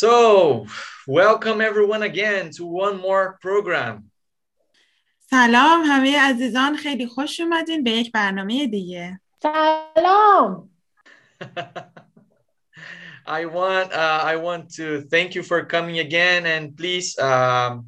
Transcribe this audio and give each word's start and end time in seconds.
So, 0.00 0.66
welcome 1.06 1.60
everyone 1.60 2.02
again 2.02 2.50
to 2.52 2.66
one 2.66 3.00
more 3.00 3.38
program. 3.40 4.10
سلام 5.30 5.82
همه 5.86 6.20
عزیزان 6.20 6.76
خیلی 6.76 7.06
خوش 7.06 7.40
اومدین 7.40 7.84
به 7.84 7.90
یک 7.90 8.12
برنامه 8.12 8.66
دیگه 8.66 9.20
سلام 9.42 10.70
I 13.26 13.44
want 13.44 13.92
uh, 13.92 14.22
I 14.24 14.36
want 14.36 14.70
to 14.76 15.02
thank 15.10 15.34
you 15.34 15.42
for 15.42 15.64
coming 15.64 15.98
again 15.98 16.46
and 16.46 16.76
please 16.76 17.18
um, 17.18 17.86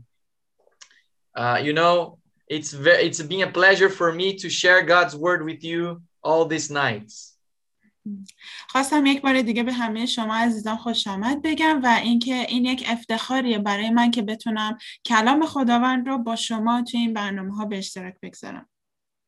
uh, 1.36 1.58
you 1.62 1.72
know 1.72 2.18
it's 2.48 2.72
ve- 2.72 3.02
it's 3.06 3.22
been 3.22 3.42
a 3.42 3.52
pleasure 3.52 3.88
for 3.88 4.12
me 4.12 4.34
to 4.42 4.48
share 4.50 4.82
God's 4.82 5.14
word 5.14 5.44
with 5.44 5.62
you 5.62 6.02
all 6.24 6.44
these 6.44 6.70
nights. 6.70 7.31
خواستم 8.69 9.05
یک 9.05 9.21
بار 9.21 9.41
دیگه 9.41 9.63
به 9.63 9.73
همه 9.73 10.05
شما 10.05 10.35
عزیزان 10.35 10.77
خوش 10.77 11.07
آمد 11.07 11.41
بگم 11.41 11.81
و 11.83 11.99
اینکه 12.03 12.35
این 12.35 12.65
یک 12.65 12.85
افتخاریه 12.87 13.59
برای 13.59 13.89
من 13.89 14.11
که 14.11 14.21
بتونم 14.21 14.77
کلام 15.05 15.45
خداوند 15.45 16.07
رو 16.07 16.17
با 16.17 16.35
شما 16.35 16.81
توی 16.81 16.99
این 16.99 17.13
برنامه 17.13 17.55
ها 17.55 17.65
به 17.65 17.77
اشتراک 17.77 18.15
بگذارم 18.21 18.69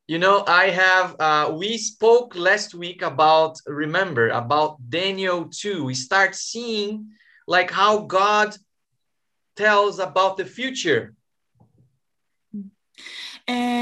You 0.08 0.20
know, 0.20 0.44
I 0.46 0.70
have 0.70 1.16
uh, 1.18 1.46
we 1.62 1.76
spoke 1.78 2.36
last 2.36 2.70
week 2.76 3.02
about 3.02 3.54
remember 3.66 4.28
about 4.28 4.78
Daniel 4.88 5.46
2. 5.46 5.84
We 5.84 5.94
start 5.94 6.36
seeing 6.36 7.10
like 7.48 7.72
how 7.72 8.02
God 8.02 8.56
tells 9.56 9.98
about 9.98 10.36
the 10.36 10.44
future. 10.44 11.16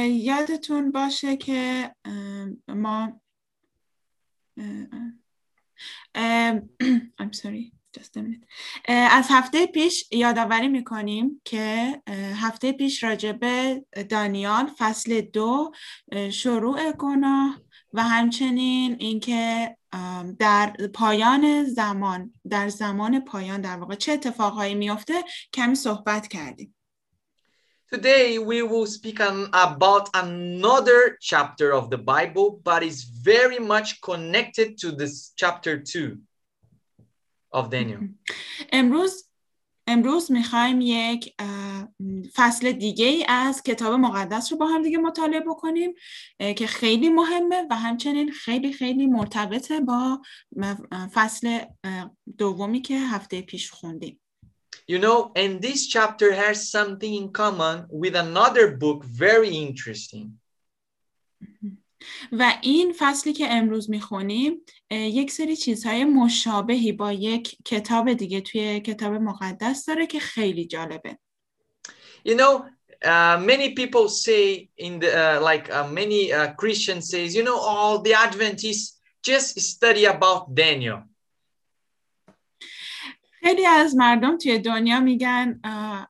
یادتون 0.07 0.93
باشه 0.93 1.37
که 1.37 1.91
ما 2.69 3.21
I'm 6.15 7.33
sorry. 7.33 7.73
Just 7.93 8.17
a 8.17 8.23
minute. 8.23 8.45
از 8.89 9.27
هفته 9.31 9.67
پیش 9.67 10.09
یادآوری 10.13 10.69
می‌کنیم 10.69 11.41
که 11.45 12.03
هفته 12.37 12.73
پیش 12.73 13.03
راجع 13.03 13.33
به 13.33 13.85
دانیال 14.09 14.71
فصل 14.79 15.21
دو 15.21 15.73
شروع 16.31 16.93
گناه 16.93 17.61
و 17.93 18.03
همچنین 18.03 18.97
اینکه 18.99 19.77
در 20.39 20.77
پایان 20.95 21.65
زمان 21.65 22.35
در 22.51 22.69
زمان 22.69 23.21
پایان 23.21 23.61
در 23.61 23.77
واقع 23.77 23.95
چه 23.95 24.13
اتفاقهایی 24.13 24.75
میفته 24.75 25.15
کمی 25.53 25.75
صحبت 25.75 26.29
کردیم. 26.29 26.75
Today 27.95 28.39
we 28.39 28.59
will 28.63 28.89
speak 28.99 29.19
on, 29.21 29.37
about 29.69 30.07
another 30.15 31.01
chapter 31.31 31.69
of 31.79 31.85
the 31.91 32.01
Bible, 32.15 32.49
but 32.69 32.83
it's 32.83 33.05
very 33.05 33.61
much 33.61 33.89
connected 34.01 34.69
to 34.83 34.89
this 34.91 35.33
chapter 35.37 35.79
2 35.79 36.19
of 37.53 37.71
Daniel. 37.71 38.01
امروز 38.73 39.29
امروز 39.87 40.33
می‌خوایم 40.33 40.81
یک 40.81 41.35
فصل 42.35 42.73
دیگه 42.73 43.25
از 43.29 43.63
کتاب 43.63 43.95
مقدس 43.95 44.53
رو 44.53 44.59
با 44.59 44.67
هم 44.67 44.83
دیگه 44.83 44.99
مطالعه 44.99 45.41
بکنیم 45.41 45.95
که 46.57 46.67
خیلی 46.67 47.09
مهمه 47.09 47.67
و 47.71 47.77
همچنین 47.77 48.31
خیلی 48.31 48.73
خیلی 48.73 49.07
مرتبطه 49.07 49.81
با 49.81 50.23
فصل 51.13 51.59
دومی 52.39 52.81
که 52.81 52.99
هفته 52.99 53.43
پیش 53.43 53.71
خوندیم 53.71 54.21
You 54.88 55.00
know, 55.00 55.32
and 55.36 55.62
this 55.62 55.88
chapter 55.88 56.34
has 56.34 56.70
something 56.70 57.14
in 57.14 57.32
common 57.32 57.86
with 57.90 58.16
another 58.16 58.76
book 58.76 59.04
very 59.06 59.50
interesting. 59.50 60.40
و 62.32 62.54
این 62.62 62.94
فصلی 63.00 63.34
که 63.34 63.48
امروز 63.50 63.90
میخونیم 63.90 64.62
یک 64.92 65.32
سری 65.32 65.56
چیزهای 65.56 66.06
مشابهی 66.06 66.92
با 66.92 67.12
یک 67.12 67.58
کتاب 67.66 68.14
دیگه 68.14 68.42
توی 68.42 68.80
کتاب 68.80 69.14
مقدس 69.14 69.86
داره 69.86 70.08
که 70.08 70.20
خیلی 70.20 70.66
جالبه 70.66 71.18
You 72.26 72.36
know, 72.36 72.66
uh, 73.04 73.38
many 73.40 73.74
people 73.74 74.10
say 74.10 74.70
in 74.78 75.00
the 75.00 75.12
uh, 75.24 75.42
like 75.42 75.74
uh, 75.74 75.88
many 75.88 76.34
uh, 76.34 76.54
Christians 76.54 77.10
says, 77.10 77.34
you 77.34 77.44
know, 77.44 77.58
all 77.58 78.02
the 78.02 78.14
Adventists 78.14 79.00
just 79.24 79.60
study 79.60 80.06
about 80.06 80.54
Daniel. 80.54 81.04
خیلی 83.45 83.67
از 83.67 83.97
مردم 83.97 84.39
توی 84.39 84.59
دنیا 84.59 85.01
میگن 85.01 85.61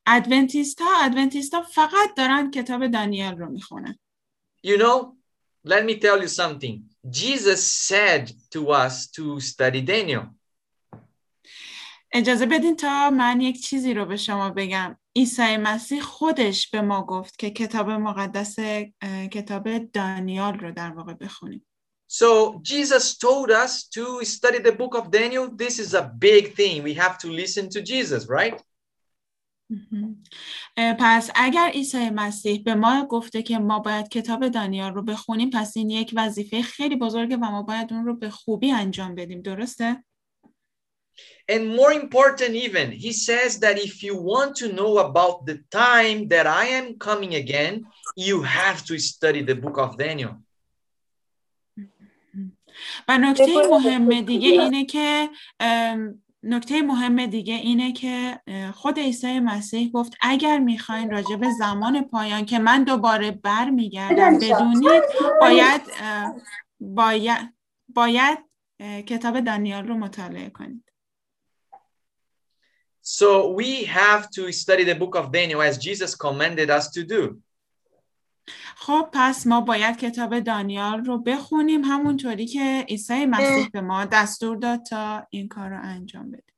ادونتیست 0.07 0.81
ها 0.81 1.05
ادونتیست 1.05 1.55
ها 1.55 1.63
فقط 1.63 2.15
دارن 2.17 2.51
کتاب 2.51 2.87
دانیل 2.87 3.35
رو 3.35 3.51
می‌خونن 3.51 3.99
You 4.67 4.79
know, 4.79 5.17
let 5.67 5.85
me 5.85 5.95
tell 5.99 6.19
you 6.23 6.29
something. 6.29 6.77
Jesus 7.11 7.63
said 7.91 8.25
to 8.55 8.61
us 8.71 9.11
to 9.17 9.41
study 9.41 9.81
Daniel. 9.81 10.25
اجازه 12.13 12.47
بدین 12.47 12.77
تا 12.77 13.11
من 13.11 13.41
یک 13.41 13.63
چیزی 13.63 13.95
رو 13.95 14.05
به 14.05 14.17
شما 14.17 14.51
بگم 14.51 14.99
عیسی 15.17 15.57
مسیح 15.57 16.01
خودش 16.01 16.71
به 16.71 16.81
ما 16.81 17.03
گفت 17.03 17.39
که 17.39 17.51
کتاب 17.51 17.91
مقدس 17.91 18.57
کتاب 19.33 19.79
دانیال 19.79 20.59
رو 20.59 20.73
در 20.73 20.91
واقع 20.91 21.15
بخونیم 21.15 21.67
So 22.08 22.60
Jesus 22.64 23.18
told 23.18 23.52
us 23.52 23.88
to 23.90 24.26
study 24.26 24.60
the 24.60 24.72
book 24.72 24.96
of 24.96 25.12
Daniel. 25.12 25.48
This 25.56 25.78
is 25.78 25.94
a 25.94 26.12
big 26.18 26.56
thing. 26.56 26.82
We 26.82 26.96
have 26.96 27.20
to 27.20 27.28
listen 27.32 27.70
to 27.70 27.82
Jesus, 27.82 28.28
right? 28.28 28.60
اه، 30.78 30.96
پس 31.00 31.30
اگر 31.36 31.72
عیسی 31.74 32.10
مسیح 32.10 32.64
به 32.64 32.76
ما 32.76 33.08
گفته 33.10 33.42
که 33.42 33.60
ما 33.60 33.80
باید 33.80 34.10
کتاب 34.10 34.48
دانیال 34.48 34.94
رو 34.94 35.02
بخونیم 35.02 35.50
پس 35.50 35.78
این 35.78 35.90
یک 35.90 36.14
وظیفه 36.16 36.62
خیلی 36.62 36.96
بزرگه 36.96 37.38
و 37.38 37.46
ما 37.46 37.64
باید 37.64 37.94
اون 37.94 38.06
رو 38.06 38.16
به 38.16 38.30
خوبی 38.30 38.72
انجام 38.72 39.16
بدیم 39.16 39.42
درسته؟ 39.42 40.04
And 41.52 41.76
more 41.76 41.92
important, 41.92 42.54
even, 42.68 42.92
he 42.92 43.12
says 43.12 43.60
that 43.60 43.78
if 43.80 44.04
you 44.04 44.16
want 44.16 44.56
to 44.58 44.68
know 44.80 45.00
about 45.00 45.46
the 45.48 45.58
time 45.72 46.28
that 46.28 46.46
I 46.46 46.66
am 46.80 46.88
coming 47.08 47.34
again, 47.44 47.74
you 48.16 48.44
have 48.44 48.86
to 48.86 48.96
study 49.00 49.42
the 49.42 49.56
book 49.56 49.78
of 49.80 49.98
Daniel. 49.98 50.34
و 53.09 53.19
نکته. 53.19 53.69
مهم 53.71 54.21
دیگه 54.21 54.49
اینه 54.49 54.85
که 54.85 55.29
نکته 56.43 56.83
مهم 56.83 57.27
دیگه 57.27 57.55
اینه 57.55 57.93
که 57.93 58.41
خود 58.75 58.99
عیسی 58.99 59.41
مسیح 59.41 59.91
گفت 59.91 60.13
اگر 60.21 60.59
می‌خواین 60.59 61.11
راجع 61.11 61.37
به 61.37 61.51
زمان 61.59 62.03
پایان 62.03 62.45
که 62.45 62.59
من 62.59 62.85
دوباره 62.85 63.31
برمیگردم 63.31 64.39
بدونید 64.39 65.03
باید 65.41 65.83
باید 66.81 67.55
باید 67.89 68.39
کتاب 69.07 69.41
دانیال 69.41 69.89
رو 69.89 69.95
مطالعه 69.95 70.51
کنید 70.51 70.85
So 73.07 73.51
we 73.61 73.85
have 73.85 74.31
to 74.31 74.51
study 74.51 74.85
the 74.85 74.95
book 74.95 75.15
of 75.15 75.31
Daniel 75.31 75.61
as 75.61 75.77
Jesus 75.77 76.15
commanded 76.15 76.71
us 76.71 76.91
to 76.97 77.05
do. 77.05 77.23
خب 78.77 79.09
پس 79.13 79.47
ما 79.47 79.61
باید 79.61 79.97
کتاب 79.97 80.41
دانیال 80.41 81.05
رو 81.05 81.19
بخونیم 81.19 81.85
همونطوری 81.85 82.47
که 82.47 82.87
عیسی 82.89 83.27
مسیح 83.27 83.69
به 83.69 83.81
ما 83.81 84.05
دستور 84.05 84.57
داد 84.57 84.83
تا 84.83 85.27
این 85.31 85.49
کار 85.49 85.71
رو 85.71 85.81
انجام 85.83 86.31
بدیم 86.31 86.55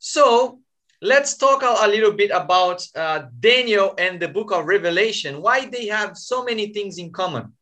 So 0.00 0.60
let's 1.02 1.36
talk 1.36 1.62
a, 1.62 1.72
a 1.86 1.88
little 1.88 2.12
bit 2.12 2.30
about 2.30 2.80
uh, 2.94 3.24
Daniel 3.40 3.94
and 3.98 4.20
the 4.20 4.28
book 4.28 4.52
of 4.52 4.66
Revelation, 4.66 5.42
why 5.42 5.66
they 5.66 5.86
have 5.86 6.16
so 6.16 6.44
many 6.44 6.72
things 6.72 6.98
in 6.98 7.12
common. 7.12 7.54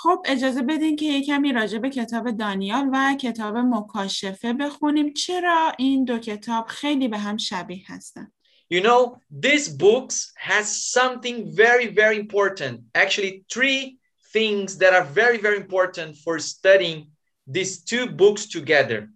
خب 0.00 0.22
اجازه 0.24 0.62
بدین 0.62 0.96
که 0.96 1.04
یه 1.04 1.22
کمی 1.22 1.52
راجع 1.52 1.78
به 1.78 1.90
کتاب 1.90 2.30
دانیال 2.30 2.90
و 2.92 3.16
کتاب 3.20 3.56
مکاشفه 3.56 4.52
بخونیم. 4.52 5.12
چرا 5.12 5.72
این 5.78 6.04
دو 6.04 6.18
کتاب 6.18 6.66
خیلی 6.66 7.08
به 7.08 7.18
هم 7.18 7.36
شبیه 7.36 7.84
هستن؟ 7.86 8.32
You 8.69 8.81
know, 8.81 9.19
these 9.29 9.69
books 9.69 10.31
has 10.35 10.65
something 10.97 11.55
very, 11.55 11.87
very 11.87 12.17
important. 12.17 12.81
Actually, 12.95 13.45
three 13.51 13.97
things 14.31 14.77
that 14.79 14.93
are 14.93 15.03
very, 15.03 15.37
very 15.37 15.57
important 15.57 16.17
for 16.17 16.39
studying 16.39 17.11
these 17.45 17.83
two 17.83 18.07
books 18.07 18.45
together. 18.47 19.09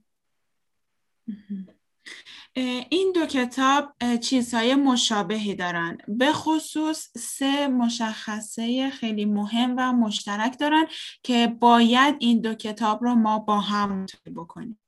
اه، 2.56 2.86
این 2.90 3.12
دو 3.16 3.26
کتاب 3.26 3.94
اه، 4.02 4.18
چیزهای 4.18 4.76
مشابهی 4.76 5.56
دارن 5.56 5.98
به 6.08 6.32
خصوص 6.34 7.10
سه 7.18 7.68
مشخصه 7.68 8.90
خیلی 8.90 9.26
مهم 9.26 9.76
و 9.78 9.94
مشترک 9.94 10.60
دارن 10.60 10.86
که 11.24 11.48
باید 11.48 12.16
این 12.20 12.42
دو 12.42 12.54
کتاب 12.54 13.04
رو 13.04 13.16
ما 13.16 13.40
با 13.40 13.60
هم 13.60 14.02
مطالعه 14.02 14.34
بکنیم 14.36 14.80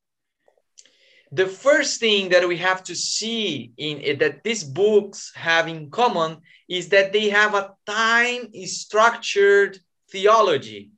The 1.35 1.47
first 1.47 1.99
thing 1.99 2.29
that 2.29 2.47
we 2.47 2.57
have 2.59 2.85
to 2.85 2.95
see 2.95 3.73
in 3.77 4.01
it 4.01 4.21
that 4.21 4.45
these 4.45 4.63
books 4.63 5.33
have 5.35 5.67
in 5.67 5.91
common 5.91 6.31
is 6.69 6.89
that 6.91 7.13
they 7.13 7.29
have 7.31 7.55
a 7.55 7.75
time 7.87 8.43
structured 8.67 9.79
theology. 10.11 10.93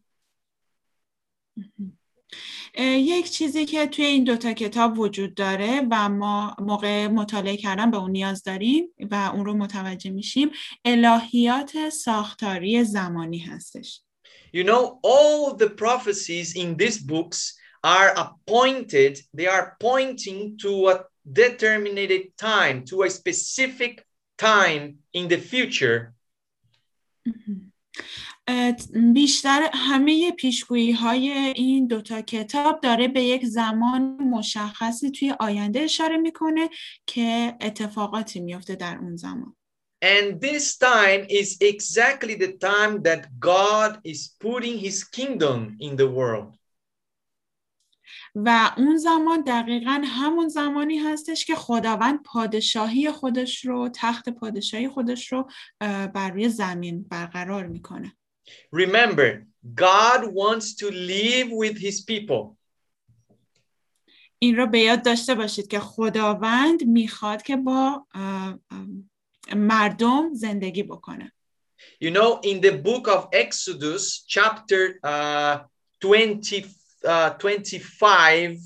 یک 2.79 3.31
چیزی 3.31 3.65
که 3.67 3.87
توی 3.87 4.05
این 4.05 4.25
دوتا 4.25 4.53
کتاب 4.53 4.99
وجود 4.99 5.35
داره 5.35 5.83
و 5.91 6.09
ما 6.09 6.57
موقع 6.59 7.07
مطالعه 7.07 7.57
کردن 7.57 7.91
به 7.91 7.97
اون 7.97 8.11
نیاز 8.11 8.43
داریم 8.43 8.89
و 9.11 9.31
اون 9.35 9.47
رو 9.47 9.55
متوجه 9.55 10.11
میشیم 10.11 10.51
الهیات 10.85 11.89
ساختاری 11.89 12.85
زمانی 12.85 13.39
هستش 13.39 14.01
You 14.53 14.65
know, 14.65 15.01
all 15.03 15.55
the 15.55 15.71
prophecies 15.71 16.55
in 16.57 16.77
these 16.77 16.99
books 16.99 17.56
are 17.86 18.14
appointed, 18.16 19.20
they 19.34 19.48
are 19.48 19.76
pointing 19.80 20.58
to 20.60 20.90
a 20.90 21.06
determined 21.32 22.24
time, 22.38 22.86
to 22.86 23.04
a 23.04 23.10
specific 23.10 24.06
time 24.38 24.98
in 25.14 25.28
the 25.28 25.38
future. 25.38 26.14
اه، 28.48 28.76
بیشتر 29.14 29.70
همه 29.74 30.32
پیشگویی 30.32 30.92
های 30.92 31.30
این 31.56 31.88
دوتا 31.88 32.22
کتاب 32.22 32.82
داره 32.82 33.08
به 33.08 33.24
یک 33.24 33.46
زمان 33.46 34.02
مشخصی 34.22 35.12
توی 35.12 35.34
آینده 35.40 35.80
اشاره 35.80 36.18
میکنه 36.18 36.70
که 37.06 37.56
اتفاقاتی 37.62 38.40
میفته 38.40 38.76
در 38.76 38.98
اون 38.98 39.16
زمان 39.16 39.56
And 40.04 40.42
this 40.42 40.78
time 40.78 41.28
is 41.30 41.58
exactly 41.62 42.34
the 42.34 42.54
time 42.54 43.04
that 43.04 43.22
God 43.40 44.00
is 44.04 44.30
putting 44.40 44.80
his 44.80 45.04
kingdom 45.04 45.78
in 45.80 45.96
the 45.96 46.10
world. 46.10 46.56
و 48.39 48.73
اون 48.77 48.97
زمان 48.97 49.43
دقیقا 49.43 50.03
همون 50.05 50.49
زمانی 50.49 50.99
هستش 50.99 51.45
که 51.45 51.55
خداوند 51.55 52.23
پادشاهی 52.23 53.11
خودش 53.11 53.65
رو 53.65 53.89
تخت 53.95 54.29
پادشاهی 54.29 54.89
خودش 54.89 55.33
رو 55.33 55.49
بر 56.15 56.31
روی 56.31 56.49
زمین 56.49 57.03
برقرار 57.03 57.67
می‌کنه 57.67 58.17
Remember, 58.75 59.47
God 59.81 60.21
wants 60.25 60.75
to 60.75 60.91
live 60.91 61.51
with 61.51 61.79
his 61.79 62.05
people. 62.05 62.57
این 64.39 64.57
رو 64.57 64.67
به 64.67 64.81
یاد 64.81 65.05
داشته 65.05 65.35
باشید 65.35 65.69
که 65.69 65.81
خداوند 65.81 66.85
می‌خواد 66.85 67.43
که 67.43 67.57
با 67.57 68.07
مردم 69.57 70.35
زندگی 70.35 70.83
بکنه 70.83 71.33
You 72.05 72.11
know, 72.11 72.41
in 72.45 72.61
the 72.61 72.73
book 72.73 73.09
of 73.09 73.29
Exodus, 73.33 74.27
chapter 74.27 75.01
uh, 75.05 75.69
20, 76.01 76.86
uh, 77.06 77.30
25, 77.40 78.60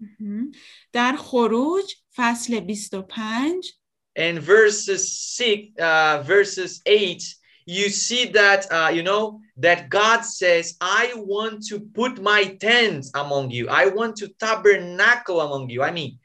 مهم. 0.00 0.52
در 0.92 1.16
خروج 1.16 1.94
فصل 2.16 2.60
25 2.60 3.84
and 4.16 4.38
verses 4.38 5.12
6, 5.36 5.72
uh, 5.80 6.22
verses 6.22 6.80
8, 6.86 7.22
you 7.66 7.88
see 7.88 8.26
that, 8.26 8.70
uh, 8.70 8.90
you 8.92 9.02
know, 9.02 9.40
that 9.56 9.88
God 9.88 10.24
says, 10.24 10.76
I 10.80 11.12
want 11.16 11.66
to 11.68 11.80
put 11.80 12.22
my 12.22 12.44
tent 12.60 13.06
among 13.14 13.50
you. 13.50 13.68
I 13.68 13.86
want 13.86 14.16
to 14.16 14.28
tabernacle 14.28 15.40
among 15.40 15.70
you. 15.70 15.82
I 15.82 15.90
mean, 15.90 16.18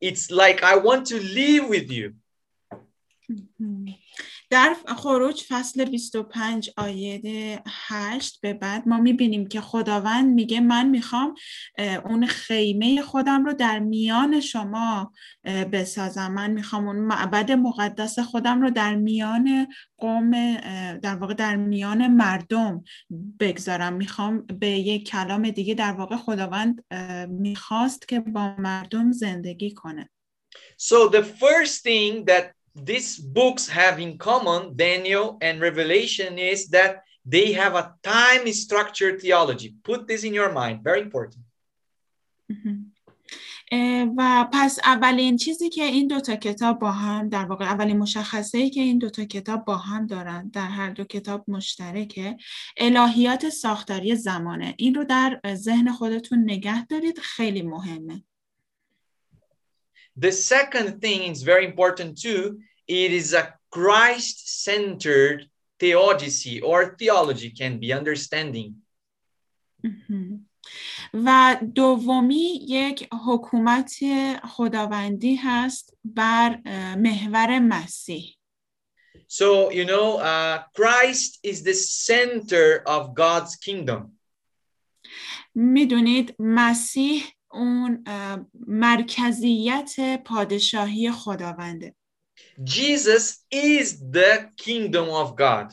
it's 0.00 0.30
like 0.30 0.62
I 0.62 0.76
want 0.76 1.06
to 1.08 1.20
live 1.20 1.68
with 1.68 1.90
you. 1.90 2.14
در 4.53 4.75
خروج 4.97 5.43
فصل 5.49 5.85
25 5.85 6.69
آیه 6.77 7.63
8 7.67 8.41
به 8.41 8.53
بعد 8.53 8.87
ما 8.87 8.97
می‌بینیم 8.97 9.47
که 9.47 9.61
خداوند 9.61 10.33
میگه 10.33 10.59
من 10.59 10.89
می‌خوام 10.89 11.35
اون 12.05 12.25
خیمه 12.25 13.01
خودم 13.01 13.45
رو 13.45 13.53
در 13.53 13.79
میان 13.79 14.39
شما 14.39 15.11
بسازم. 15.71 16.31
من 16.31 16.51
می‌خوام 16.51 16.87
اون 16.87 16.95
معبد 16.95 17.51
مقدس 17.51 18.19
خودم 18.19 18.61
رو 18.61 18.69
در 18.69 18.95
میان 18.95 19.67
قوم 19.97 20.55
در 20.97 21.15
واقع 21.15 21.33
در 21.33 21.55
میان 21.55 22.07
مردم 22.07 22.83
بگذارم. 23.39 23.93
می‌خوام 23.93 24.45
به 24.45 24.69
یک 24.69 25.07
کلام 25.07 25.49
دیگه 25.49 25.73
در 25.73 25.91
واقع 25.91 26.15
خداوند 26.15 26.85
می‌خواست 27.29 28.07
که 28.07 28.19
با 28.19 28.55
مردم 28.59 29.11
زندگی 29.11 29.73
کنه. 29.73 30.09
So 30.81 31.09
the 31.09 31.23
first 31.23 31.81
thing 31.83 32.25
that 32.25 32.62
these 32.75 33.17
books 33.17 33.67
have 33.67 33.99
in 33.99 34.17
common, 34.17 34.75
Daniel 34.75 35.37
and 35.41 35.61
Revelation, 35.61 36.37
is 36.37 36.67
that 36.69 37.03
they 37.25 37.53
have 37.53 37.75
a 37.75 37.93
time 38.03 38.51
structured 38.51 39.21
theology. 39.21 39.75
Put 39.83 40.07
this 40.07 40.23
in 40.23 40.33
your 40.33 40.51
mind, 40.51 40.83
very 40.83 41.01
important. 41.01 41.43
و 44.17 44.47
پس 44.53 44.79
اولین 44.83 45.37
چیزی 45.37 45.69
که 45.69 45.83
این 45.83 46.07
دوتا 46.07 46.35
کتاب 46.35 46.79
با 46.79 46.91
هم 46.91 47.29
در 47.29 47.45
واقع 47.45 47.65
اولین 47.65 47.97
مشخصه 47.97 48.57
ای 48.57 48.69
که 48.69 48.81
این 48.81 48.97
دوتا 48.97 49.25
کتاب 49.25 49.65
با 49.65 49.77
هم 49.77 50.07
دارن 50.07 50.49
در 50.49 50.67
هر 50.67 50.89
دو 50.89 51.03
کتاب 51.03 51.45
مشترکه 51.47 52.37
الهیات 52.77 53.49
ساختاری 53.49 54.15
زمانه. 54.15 54.75
این 54.77 54.95
رو 54.95 55.03
در 55.03 55.39
ذهن 55.53 55.91
خودتون 55.91 56.43
نگه 56.43 56.85
دارید. 56.85 57.19
خیلی 57.19 57.61
مهمه. 57.61 58.23
The 60.16 60.32
second 60.32 61.00
thing 61.00 61.20
is 61.32 61.42
very 61.42 61.64
important 61.64 62.20
too. 62.20 62.58
It 62.86 63.12
is 63.12 63.34
a 63.34 63.54
Christ-centered 63.70 65.38
theodicy 65.78 66.60
or 66.60 66.96
theology 66.98 67.50
can 67.50 67.78
be 67.78 67.92
understanding. 67.92 68.74
مهم. 69.84 70.48
و 71.14 71.56
دومی 71.74 72.60
یک 72.68 73.08
حکومت 73.26 73.94
خداوندی 74.44 75.36
هست 75.36 75.96
بر 76.04 76.58
اه، 76.66 76.94
محور 76.96 77.58
مسیح 77.58 78.34
So, 79.30 79.70
you 79.70 79.84
know, 79.84 80.16
uh, 80.18 80.62
Christ 80.74 81.38
is 81.42 81.62
the 81.62 81.74
center 81.74 82.82
of 82.86 83.14
God's 83.14 83.56
kingdom. 83.56 84.18
میدونید 85.54 86.34
مسیح 86.38 87.24
اون 87.53 88.03
مرکزیت 88.67 89.95
پادشاهی 90.25 91.11
خداونده 91.11 91.95
Jesus 92.63 93.25
is 93.51 93.87
the 94.17 94.49
kingdom 94.65 95.07
of 95.09 95.35
God. 95.35 95.67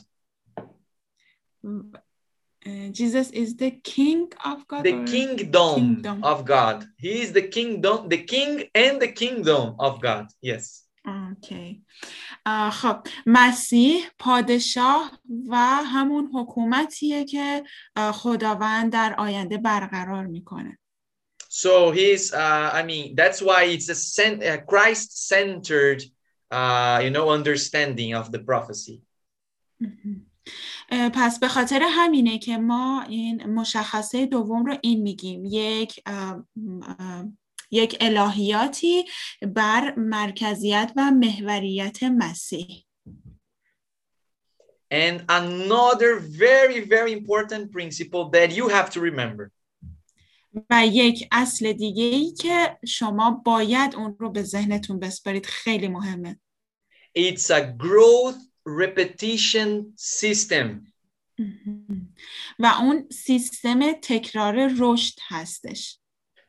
Uh, 2.65 2.89
Jesus 2.99 3.31
is 3.31 3.55
the 3.55 3.71
king 3.71 4.31
of 4.45 4.67
God. 4.67 4.83
The 4.83 5.03
kingdom, 5.05 5.75
kingdom. 5.75 6.23
of 6.23 6.45
God. 6.45 6.85
He 6.97 7.21
is 7.23 7.31
the 7.33 7.47
kingdom, 7.57 7.97
the 8.07 8.23
king 8.33 8.51
and 8.75 9.01
the 9.01 9.11
kingdom 9.21 9.75
of 9.79 9.93
God. 10.01 10.27
Yes. 10.41 10.87
اوکی. 11.05 11.85
آه، 12.45 12.69
خب 12.69 12.97
مسیح 13.25 14.05
پادشاه 14.19 15.19
و 15.47 15.55
همون 15.85 16.29
حکومتیه 16.33 17.25
که 17.25 17.63
خداوند 18.13 18.93
در 18.93 19.15
آینده 19.17 19.57
برقرار 19.57 20.25
می‌کنه 20.25 20.77
So 21.50 21.90
he's, 21.90 22.34
uh, 22.34 22.70
I 22.72 22.82
mean, 22.82 23.14
that's 23.14 23.40
why 23.40 23.64
it's 23.64 23.88
a, 23.88 23.94
cen- 23.94 24.42
a 24.42 24.58
Christ-centered, 24.58 26.02
uh, 26.50 27.00
you 27.02 27.10
know, 27.10 27.30
understanding 27.30 28.14
of 28.14 28.30
the 28.32 28.40
prophecy. 28.40 29.02
اه، 30.90 31.10
پس 31.14 31.38
به 31.38 31.48
خاطر 31.48 31.82
همینه 31.90 32.38
که 32.38 32.58
ما 32.58 33.02
این 33.08 33.46
مشخصه 33.46 34.26
دوم 34.26 34.64
رو 34.64 34.76
این 34.82 35.02
میگیم 35.02 35.44
یک 35.44 36.00
اه، 36.06 36.46
اه، 36.98 37.24
یک 37.70 37.96
الهیاتی 38.00 39.04
بر 39.54 39.94
مرکزیت 39.94 40.92
و 40.96 41.10
محوریت 41.10 42.02
مسیح 42.02 42.82
And 44.90 45.24
another 45.28 46.20
very, 46.20 46.80
very 46.84 47.12
important 47.12 47.72
principle 47.72 48.30
that 48.30 48.52
you 48.52 48.68
have 48.68 48.88
to 48.90 49.00
remember 49.00 49.50
و 50.69 50.87
یک 50.87 51.27
اصل 51.31 51.73
دیگه 51.73 52.03
ای 52.03 52.31
که 52.31 52.77
شما 52.87 53.31
باید 53.31 53.95
اون 53.95 54.15
رو 54.19 54.29
به 54.29 54.43
ذهنتون 54.43 54.99
بسپارید 54.99 55.45
خیلی 55.45 55.87
مهمه 55.87 56.39
it's 57.17 57.49
a 57.49 57.61
growth 57.77 58.39
repetition 58.65 59.93
system. 59.97 60.91
و 62.59 62.65
اون 62.65 63.09
سیستم 63.11 63.91
تکرار 63.93 64.71
رشد 64.77 65.13
هستش 65.27 65.97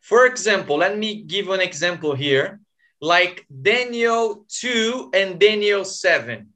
For 0.05 0.27
example, 0.27 0.77
let 0.79 0.99
me 0.99 1.23
give 1.23 1.49
an 1.49 1.61
example 1.61 2.13
here, 2.15 2.61
like 3.01 3.47
Daniel 3.71 4.45
2 4.49 5.11
and 5.15 5.39
Daniel 5.39 5.85
7. 5.85 6.47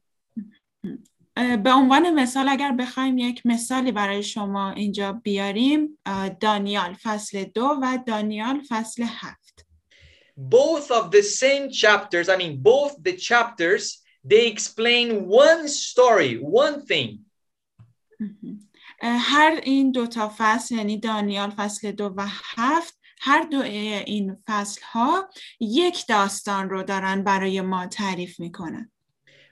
به 1.36 1.72
عنوان 1.72 2.10
مثال 2.10 2.48
اگر 2.48 2.72
بخوایم 2.72 3.18
یک 3.18 3.46
مثالی 3.46 3.92
برای 3.92 4.22
شما 4.22 4.70
اینجا 4.70 5.12
بیاریم 5.12 5.98
دانیال 6.40 6.94
فصل 7.02 7.44
دو 7.44 7.78
و 7.82 7.98
دانیال 8.06 8.62
فصل 8.68 9.02
هفت. 9.02 9.66
Both 10.38 10.90
of 10.90 11.10
the 11.10 11.22
same 11.22 11.70
chapters, 11.70 12.28
I 12.28 12.36
mean, 12.36 12.62
both 12.62 13.02
the 13.02 13.16
chapters, 13.28 14.02
they 14.30 14.46
explain 14.54 15.06
one 15.28 15.68
story, 15.68 16.32
one 16.64 16.86
thing. 16.86 17.18
هر 19.02 19.60
این 19.62 19.92
دو 19.92 20.06
تا 20.06 20.34
فصل 20.38 20.74
یعنی 20.74 21.00
دانیال 21.00 21.50
فصل 21.50 21.92
دو 21.92 22.14
و 22.16 22.26
هفت 22.28 22.98
هر 23.20 23.42
دو 23.42 23.62
این 23.62 24.36
فصل 24.46 24.80
ها 24.92 25.28
یک 25.60 26.06
داستان 26.08 26.70
رو 26.70 26.82
دارن 26.82 27.24
برای 27.24 27.60
ما 27.60 27.86
تعریف 27.86 28.40
می‌کنن. 28.40 28.92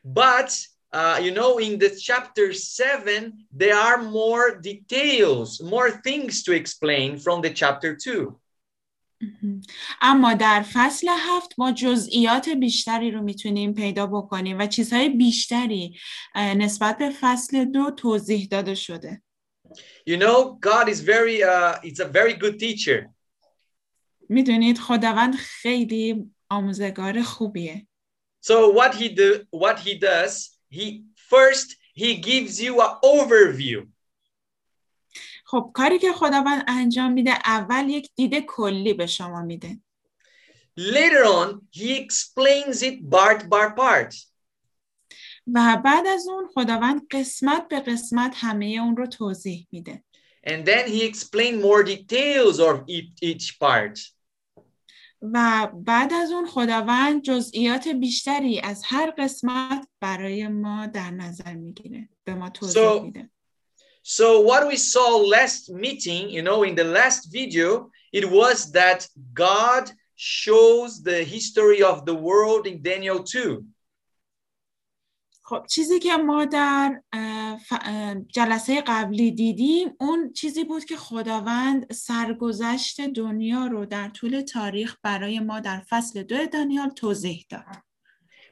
But, 0.05 0.74
uh, 0.94 1.20
you 1.22 1.32
know, 1.32 1.60
in 1.60 1.78
the 1.78 1.90
chapter 1.90 2.52
7, 2.54 3.46
there 3.52 3.76
are 3.76 4.02
more 4.02 4.56
details, 4.60 5.62
more 5.62 5.92
things 5.92 6.44
to 6.44 6.52
explain 6.54 7.18
from 7.18 7.42
the 7.42 7.50
chapter 7.52 7.96
2. 7.96 8.40
اما 10.02 10.34
در 10.34 10.66
فصل 10.74 11.08
هفت 11.20 11.54
ما 11.58 11.72
جزئیات 11.72 12.50
بیشتری 12.50 13.12
رو 13.12 13.22
میتونیم 13.22 13.74
پیدا 13.74 14.08
بکنیم 14.08 14.60
و 14.60 14.68
چیزهای 14.68 15.10
بیشتری 15.10 15.98
اه، 16.36 16.54
نسبت 16.54 16.98
به 16.98 17.10
فصل 17.22 17.66
دو 17.66 17.92
توضیح 17.92 18.48
داده 18.52 18.76
شده 18.76 19.22
You 20.10 20.18
know, 20.18 20.58
God 20.60 20.90
is 20.90 21.02
very, 21.02 21.44
uh, 21.44 21.76
it's 21.84 22.00
a 22.00 22.08
very 22.08 22.34
good 22.34 22.60
teacher. 22.60 23.10
میدونید 24.30 24.80
خداوند 24.80 25.36
خیلی 25.36 26.32
آموزگار 26.50 27.22
خوبیه 27.22 27.88
So 28.46 28.70
what 28.70 28.94
he 28.96 29.10
do, 29.10 29.44
what 29.52 29.80
he 29.80 30.00
does, 30.00 30.53
he 30.77 30.87
first 31.33 31.69
he 32.03 32.11
gives 32.31 32.55
you 32.65 32.73
an 32.81 32.93
overview. 33.03 33.87
خب 35.45 35.71
کاری 35.75 35.99
که 35.99 36.13
خداوند 36.13 36.65
انجام 36.69 37.13
میده 37.13 37.31
اول 37.45 37.89
یک 37.89 38.11
دید 38.15 38.35
کلی 38.49 38.95
به 38.95 39.07
شما 39.07 39.43
میده 39.43 39.81
Later 40.77 41.25
on, 41.25 41.61
he 41.71 41.93
explains 42.05 42.83
it 42.83 42.97
part 43.11 43.49
by 43.49 43.67
part. 43.77 44.15
و 45.55 45.83
بعد 45.85 46.07
از 46.07 46.29
اون 46.29 46.49
خداوند 46.55 47.01
قسمت 47.11 47.69
به 47.69 47.81
قسمت 47.81 48.33
همه 48.35 48.67
اون 48.67 48.97
رو 48.97 49.07
توضیح 49.07 49.67
میده 49.73 50.05
And 50.47 50.67
then 50.67 50.87
he 50.89 51.03
explained 51.05 51.63
more 51.63 51.83
details 51.83 52.61
of 52.61 52.75
each, 52.87 53.13
each 53.23 53.59
part. 53.59 54.14
و 55.33 55.69
بعد 55.75 56.13
از 56.13 56.33
اون 56.33 56.47
خداوند 56.47 57.23
جزئیات 57.23 57.89
بیشتری 57.89 58.61
از 58.61 58.83
هر 58.85 59.11
قسمت 59.19 59.89
برای 60.01 60.49
ما 60.49 60.87
در 60.87 61.11
نظر 61.11 61.55
می‌گیره 61.55 62.09
به 62.25 62.35
ما 62.35 62.51
توضیح 62.51 62.99
So- 62.99 63.03
میده 63.03 63.31
So 64.07 64.41
what 64.51 64.63
we 64.71 64.77
saw 64.77 65.09
last 65.37 65.71
meeting, 65.85 66.29
you 66.29 66.43
know, 66.43 66.63
in 66.63 66.75
the 66.75 66.85
last 66.99 67.23
video, 67.33 67.91
it 68.13 68.27
was 68.39 68.71
that 68.73 69.01
God 69.33 69.85
shows 70.15 71.03
the 71.03 71.25
history 71.25 71.83
of 71.83 72.05
the 72.05 72.15
world 72.15 72.67
in 72.67 72.83
Daniel 72.83 73.23
2. 73.23 73.65
خب 75.47 75.67
چیزی 75.71 75.99
که 75.99 76.17
ما 76.17 76.45
در 76.45 77.03
جلسه 78.29 78.83
قبلی 78.87 79.31
دیدیم 79.31 79.97
اون 80.01 80.33
چیزی 80.33 80.65
بود 80.65 80.85
که 80.85 80.97
خداوند 80.97 81.93
سرگذشت 81.93 83.01
دنیا 83.01 83.67
رو 83.67 83.87
در 83.87 84.09
طول 84.09 84.41
تاریخ 84.41 84.97
برای 85.03 85.41
ما 85.41 85.61
در 85.61 85.83
فصل 85.89 86.23
دو 86.23 86.47
دانیال 86.47 86.91
توضیح 86.91 87.47
داد 87.49 87.77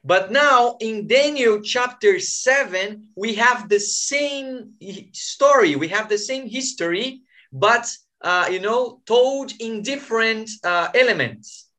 But 0.05 0.33
now 0.33 0.77
in 0.81 1.07
Daniel 1.07 1.61
chapter 1.63 2.19
7, 2.19 2.99
we 3.17 3.35
have 3.35 3.69
the 3.69 3.79
same 3.79 4.73
story, 5.13 5.77
we 5.77 5.87
have 5.89 6.09
the 6.09 6.19
same 6.19 6.49
history, 6.49 7.23
but 7.53 7.87
uh, 8.21 8.49
you 8.51 8.59
know, 8.59 9.01
told 9.07 9.53
in 9.61 9.83
different 9.83 10.51
uh, 10.65 10.89
elements. 10.93 11.73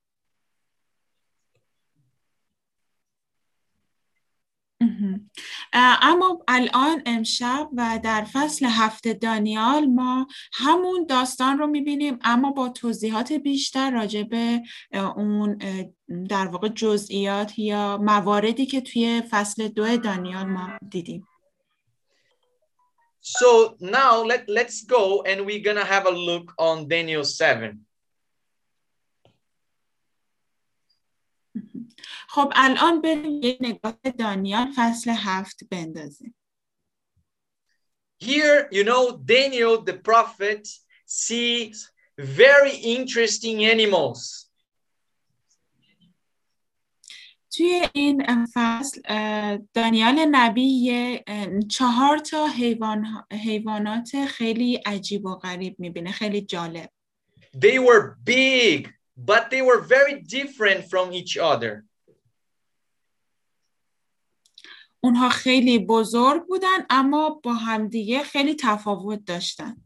مهم. 4.84 5.14
اه، 5.14 5.23
اما 5.74 6.44
الان 6.48 7.04
امشب 7.06 7.70
و 7.74 8.00
در 8.04 8.24
فصل 8.34 8.66
هفت 8.66 9.08
دانیال 9.08 9.86
ما 9.86 10.28
همون 10.54 11.06
داستان 11.10 11.58
رو 11.58 11.68
می‌بینیم 11.68 12.20
اما 12.24 12.52
با 12.52 12.70
توضیحات 12.70 13.34
بیشتر 13.34 13.92
راجع 13.92 14.24
به 14.24 14.62
اون 15.16 15.58
در 16.30 16.48
واقع 16.48 16.68
جزئیات 16.68 17.60
یا 17.60 17.98
مواردی 17.98 18.66
که 18.66 18.82
توی 18.82 19.24
فصل 19.30 19.68
دو 19.68 19.98
دانیال 19.98 20.46
ما 20.46 20.70
دیدیم 20.90 21.28
So 23.26 23.78
now 23.80 24.22
let, 24.22 24.50
let's 24.50 24.84
go 24.84 25.22
and 25.22 25.46
we're 25.46 25.64
gonna 25.64 25.86
have 25.86 26.06
a 26.06 26.12
look 26.12 26.54
on 26.58 26.90
Daniel 26.90 27.24
7. 27.24 27.74
خب 32.28 32.52
الان 32.56 33.02
بریم 33.02 33.40
یک 33.44 33.58
نگاه 33.62 33.94
دانیال 34.18 34.68
فصل 34.76 35.12
هفت 35.18 35.64
بندازیم 35.72 36.36
Here, 38.24 38.70
you 38.72 38.84
know, 38.86 39.18
Daniel 39.18 39.82
the 39.90 39.98
prophet 40.10 40.68
sees 41.06 41.92
very 42.18 42.76
interesting 42.76 43.66
animals. 43.66 44.50
توی 47.56 47.88
این 47.94 48.46
فصل 48.54 49.02
دانیال 49.74 50.26
نبی 50.32 50.62
یه، 50.62 51.24
چهار 51.70 52.18
تا 52.18 52.48
حیوان 52.48 53.26
حیوانات 53.32 54.26
خیلی 54.26 54.76
عجیب 54.76 55.26
و 55.26 55.36
غریب 55.36 55.76
می‌بینه 55.80 56.12
خیلی 56.12 56.42
جالب 56.42 56.90
They 57.56 57.80
were 57.80 58.18
big, 58.24 58.90
but 59.16 59.44
they 59.52 59.62
were 59.62 59.82
very 59.82 60.22
different 60.22 60.90
from 60.90 61.14
each 61.14 61.38
other. 61.38 61.86
اونها 65.04 65.30
خیلی 65.30 65.80
بزرگ 65.80 66.46
بودن 66.48 66.86
اما 66.90 67.30
با 67.44 67.54
همدیگه 67.54 68.24
خیلی 68.24 68.56
تفاوت 68.56 69.26
داشتن 69.26 69.86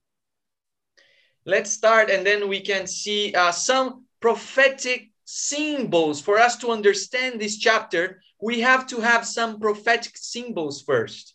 Let's 1.50 1.72
start 1.72 2.10
and 2.10 2.26
then 2.28 2.50
we 2.50 2.60
can 2.60 2.86
see 2.88 3.34
uh, 3.34 3.54
some 3.54 4.04
prophetic 4.20 5.02
symbols. 5.24 6.20
For 6.20 6.38
us 6.38 6.58
to 6.58 6.72
understand 6.78 7.40
this 7.40 7.58
chapter, 7.58 8.04
we 8.42 8.60
have 8.60 8.86
to 8.88 8.98
have 9.00 9.24
some 9.26 9.52
prophetic 9.60 10.18
symbols 10.18 10.82
first. 10.82 11.34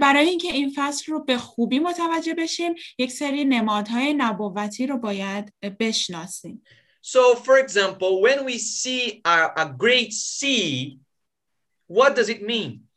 برای 0.00 0.28
اینکه 0.28 0.52
این 0.52 0.72
فصل 0.76 1.12
رو 1.12 1.24
به 1.24 1.38
خوبی 1.38 1.78
متوجه 1.78 2.34
بشیم 2.34 2.74
یک 2.98 3.12
سری 3.12 3.44
نمادهای 3.44 4.14
نبوتی 4.14 4.86
رو 4.86 4.98
باید 4.98 5.52
بشناسیم 5.80 6.62
So, 7.00 7.34
for 7.34 7.56
example, 7.58 8.20
when 8.20 8.44
we 8.44 8.58
see 8.58 9.22
a, 9.24 9.36
a 9.56 9.66
great 9.82 10.12
sea, 10.12 10.98
what 11.87 12.15
does 12.15 12.29
it 12.29 12.41
mean? 12.41 12.87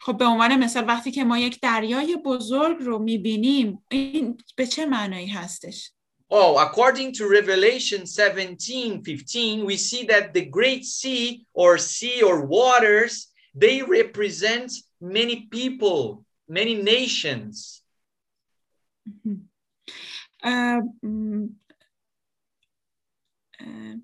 خب 0.00 0.18
به 0.18 0.24
عنوان 0.24 0.56
مثال 0.64 0.84
وقتی 0.88 1.10
که 1.10 1.24
ما 1.24 1.38
یک 1.38 1.60
دریای 1.60 2.16
بزرگ 2.16 2.76
رو 2.80 2.98
میبینیم 2.98 3.84
این 3.90 4.38
به 4.56 4.66
چه 4.66 4.86
معنایی 4.86 5.26
هستش؟ 5.26 5.92
Oh, 6.28 6.58
according 6.58 7.12
to 7.12 7.28
Revelation 7.28 8.04
17 8.04 9.00
15, 9.02 9.64
we 9.64 9.76
see 9.76 10.04
that 10.06 10.34
the 10.34 10.44
great 10.44 10.84
sea 10.84 11.46
or 11.52 11.78
sea 11.78 12.20
or 12.22 12.44
waters 12.44 13.32
they 13.56 13.80
represent 13.82 14.70
many 15.00 15.48
people, 15.50 16.24
many 16.48 16.74
nations. 16.74 17.82
اه، 20.42 20.82
م، 21.02 21.46
اه، 23.60 23.94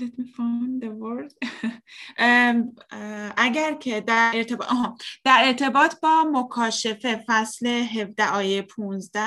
let 0.00 0.18
me 0.18 0.24
find 0.24 0.82
the 0.82 0.90
word. 0.90 1.32
ام، 2.18 2.72
اه، 2.90 3.32
اگر 3.36 3.74
که 3.74 4.00
در 4.00 4.32
ارتباط, 4.34 4.68
در 5.24 5.42
ارتباط 5.44 5.94
با 6.02 6.24
مکاشفه 6.32 7.24
فصل 7.26 7.66
17 7.66 8.28
آیه 8.28 8.62
15 8.62 9.20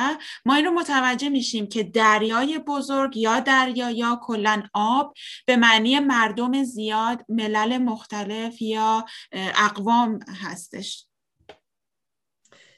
ما 0.45 0.55
این 0.55 0.65
رو 0.65 0.71
متوجه 0.71 1.29
میشیم 1.29 1.67
که 1.67 1.83
دریای 1.83 2.59
بزرگ 2.59 3.17
یا 3.17 3.39
دریا 3.39 3.89
یا 3.89 4.19
کلا 4.23 4.63
آب 4.73 5.13
به 5.45 5.55
معنی 5.55 5.99
مردم 5.99 6.63
زیاد 6.63 7.25
ملل 7.29 7.77
مختلف 7.77 8.61
یا 8.61 9.05
اقوام 9.31 10.19
هستش 10.41 11.07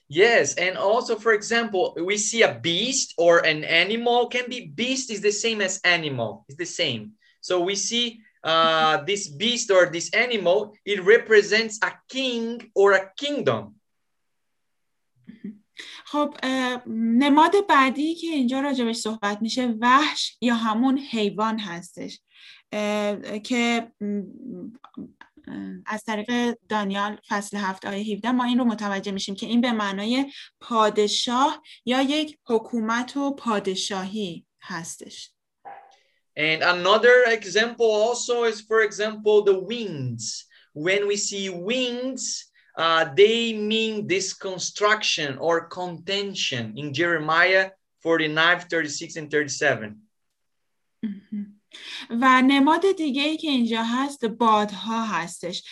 Yes, 0.10 0.56
and 0.56 0.78
also, 0.78 1.18
for 1.18 1.34
example, 1.34 1.84
we 2.10 2.18
see 2.18 2.42
a 2.42 2.54
beast 2.68 3.14
or 3.18 3.46
an 3.46 3.66
animal. 3.66 4.30
Can 4.30 4.48
be 4.48 4.72
beast 4.82 5.12
is 5.12 5.20
the 5.20 5.34
same 5.34 5.60
as 5.60 5.82
animal. 5.84 6.46
It's 6.48 6.58
the 6.58 6.66
same. 6.82 7.04
So 7.48 7.62
we 7.62 7.76
see 7.76 8.06
uh, 8.44 8.96
this 9.10 9.24
beast 9.30 9.72
or 9.72 9.86
this 9.96 10.08
animal. 10.26 10.76
It 10.84 11.00
represents 11.16 11.80
a 11.82 11.92
king 12.10 12.72
or 12.76 12.92
a 12.92 13.04
kingdom. 13.16 13.64
خب 16.06 16.36
نماد 16.88 17.68
بعدی 17.70 18.16
که 18.16 18.28
اینجا 18.28 18.60
راجبش 18.60 18.96
صحبت 18.96 19.42
میشه 19.42 19.76
وحش 19.82 20.38
یا 20.42 20.56
همون 20.56 20.98
حیوان 20.98 21.60
هستش 21.60 22.22
که 23.44 23.92
از 25.86 26.04
طریق 26.06 26.58
دانیال 26.70 27.20
فصل 27.28 27.58
هفت 27.58 27.86
آیه 27.86 28.14
17 28.14 28.32
ما 28.32 28.44
این 28.44 28.58
رو 28.58 28.66
متوجه 28.66 29.12
میشیم 29.12 29.36
که 29.36 29.46
این 29.46 29.62
به 29.62 29.72
معنای 29.72 30.32
پادشاه 30.60 31.64
یا 31.86 32.02
یک 32.02 32.38
حکومت 32.48 33.18
و 33.18 33.36
پادشاهی 33.36 34.46
هستش 34.62 35.37
And 36.38 36.62
another 36.62 37.24
example 37.26 37.90
also 37.90 38.44
is, 38.44 38.62
for 38.62 38.82
example, 38.82 39.44
the 39.44 39.58
winds. 39.58 40.46
When 40.74 41.08
we 41.08 41.18
see 41.18 41.50
winds, 41.50 42.46
uh, 42.78 43.10
they 43.16 43.54
mean 43.54 44.06
this 44.06 44.34
construction 44.34 45.40
or 45.40 45.66
contention 45.66 46.78
in 46.78 46.94
Jeremiah 46.94 47.72
49, 48.04 48.60
36, 48.70 49.16
and 49.16 49.32
37. 49.32 50.00
و 52.10 52.42
نماد 52.42 52.82
دیگه 52.98 53.22
ای 53.22 53.38
که 53.38 53.48
اینجا 53.48 53.84
هست 53.84 54.26
بادها 54.26 55.06
هستش 55.06 55.64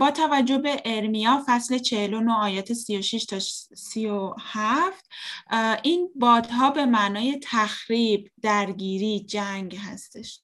با 0.00 0.10
توجه 0.10 0.58
به 0.58 0.82
ارمیا 0.84 1.44
فصل 1.46 1.78
49 1.78 2.32
آیات 2.32 2.72
36 2.72 3.24
تا 3.24 3.38
37 3.38 5.08
اه، 5.50 5.78
این 5.82 6.10
بادها 6.14 6.70
به 6.70 6.86
معنای 6.86 7.40
تخریب، 7.42 8.30
درگیری، 8.42 9.20
جنگ 9.20 9.76
هستش 9.76 10.40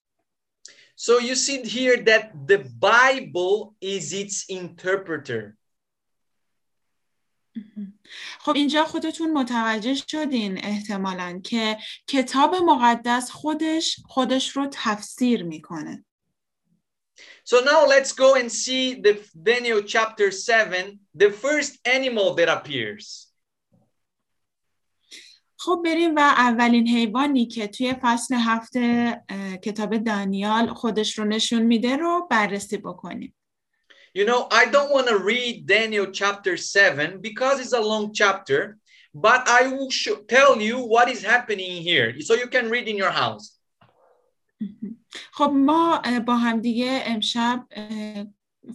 So 0.96 1.18
you 1.18 1.34
see 1.34 1.62
here 1.62 1.96
that 2.10 2.46
the 2.46 2.58
Bible 2.78 3.74
is 3.80 4.12
its 4.12 4.44
interpreter. 4.50 5.56
خب 8.38 8.52
اینجا 8.56 8.84
خودتون 8.84 9.32
متوجه 9.32 9.94
شدین 9.94 10.64
احتمالا 10.64 11.40
که 11.44 11.78
کتاب 12.06 12.54
مقدس 12.54 13.30
خودش 13.30 14.00
خودش 14.04 14.56
رو 14.56 14.68
تفسیر 14.72 15.42
می‌کنه 15.42 16.04
So 17.44 17.56
now 17.64 17.84
let's 17.84 18.12
go 18.12 18.34
and 18.34 18.50
see 18.50 18.94
the 19.06 19.14
Daniel 19.34 19.82
chapter 19.82 20.30
7, 20.30 20.98
the 21.14 21.30
first 21.30 21.78
animal 21.84 22.34
that 22.34 22.48
appears. 22.48 23.26
خب 25.62 25.82
بریم 25.84 26.14
و 26.16 26.18
اولین 26.18 26.88
حیوانی 26.88 27.46
که 27.46 27.68
توی 27.68 27.94
فصل 28.02 28.34
هفته 28.34 29.16
کتاب 29.62 29.96
دانیال 29.96 30.74
خودش 30.74 31.18
رو 31.18 31.24
نشون 31.24 31.62
میده 31.62 31.96
رو 31.96 32.28
بررسی 32.30 32.76
بکنیم. 32.76 33.34
You 34.13 34.25
know, 34.25 34.47
I 34.51 34.65
don't 34.65 34.91
want 34.91 35.07
to 35.07 35.17
read 35.17 35.67
Daniel 35.67 36.07
chapter 36.07 36.55
7 36.55 37.19
because 37.21 37.59
it's 37.59 37.73
a 37.73 37.81
long 37.81 38.13
chapter, 38.13 38.77
but 39.13 39.47
I 39.47 39.67
will 39.67 39.89
tell 40.27 40.61
you 40.61 40.77
what 40.79 41.09
is 41.09 41.21
happening 41.21 41.81
here 41.81 42.21
so 42.21 42.33
you 42.33 42.47
can 42.47 42.69
read 42.69 42.87
in 42.87 42.97
your 42.97 43.11
house. 43.11 43.59
خب 45.31 45.51
ما 45.53 46.01
با 46.25 46.35
هم 46.35 46.61
دیگه 46.61 47.03
امشب 47.05 47.65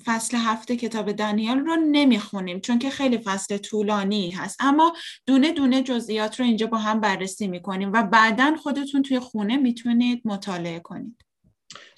فصل 0.04 0.37
هفته 0.37 0.76
کتاب 0.76 1.12
دانیال 1.12 1.58
رو 1.58 1.76
نمیخونیم 1.76 2.60
چون 2.60 2.78
که 2.78 2.90
خیلی 2.90 3.18
فصل 3.18 3.58
طولانی 3.58 4.30
هست 4.30 4.56
اما 4.60 4.96
دونه 5.26 5.52
دونه 5.52 5.82
جزئیات 5.82 6.40
رو 6.40 6.46
اینجا 6.46 6.66
با 6.66 6.78
هم 6.78 7.00
بررسی 7.00 7.49
میکنیم 7.49 7.92
و 7.92 8.02
بعدا 8.02 8.56
خودتون 8.62 9.02
توی 9.02 9.18
خونه 9.18 9.56
میتونید 9.56 10.22
مطالعه 10.25 10.80
کنید 10.80 11.25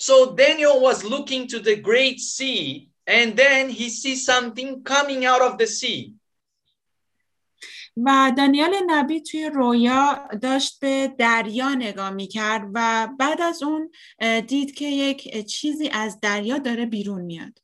So 0.03 0.35
Daniel 0.37 0.81
was 0.89 1.05
looking 1.05 1.47
to 1.49 1.59
the 1.59 1.77
great 1.77 2.19
sea 2.21 2.93
and 3.08 3.38
then 3.38 3.70
he 3.70 3.90
sees 3.90 4.26
something 4.26 4.84
coming 4.84 5.26
out 5.26 5.42
of 5.42 5.58
the 5.58 5.68
sea. 5.68 6.14
و 8.06 8.32
دانیال 8.38 8.76
نبی 8.88 9.22
توی 9.22 9.50
رویا 9.50 10.28
داشت 10.42 10.80
به 10.80 11.16
دریا 11.18 11.74
نگاه 11.74 12.10
می‌کرد 12.10 12.62
و 12.74 13.08
بعد 13.20 13.42
از 13.42 13.64
اون 13.64 13.92
دید 14.48 14.76
که 14.76 14.86
یک 14.86 15.46
چیزی 15.46 15.90
از 15.90 16.20
دریا 16.20 16.58
داره 16.58 16.86
بیرون 16.86 17.22
میاد. 17.22 17.62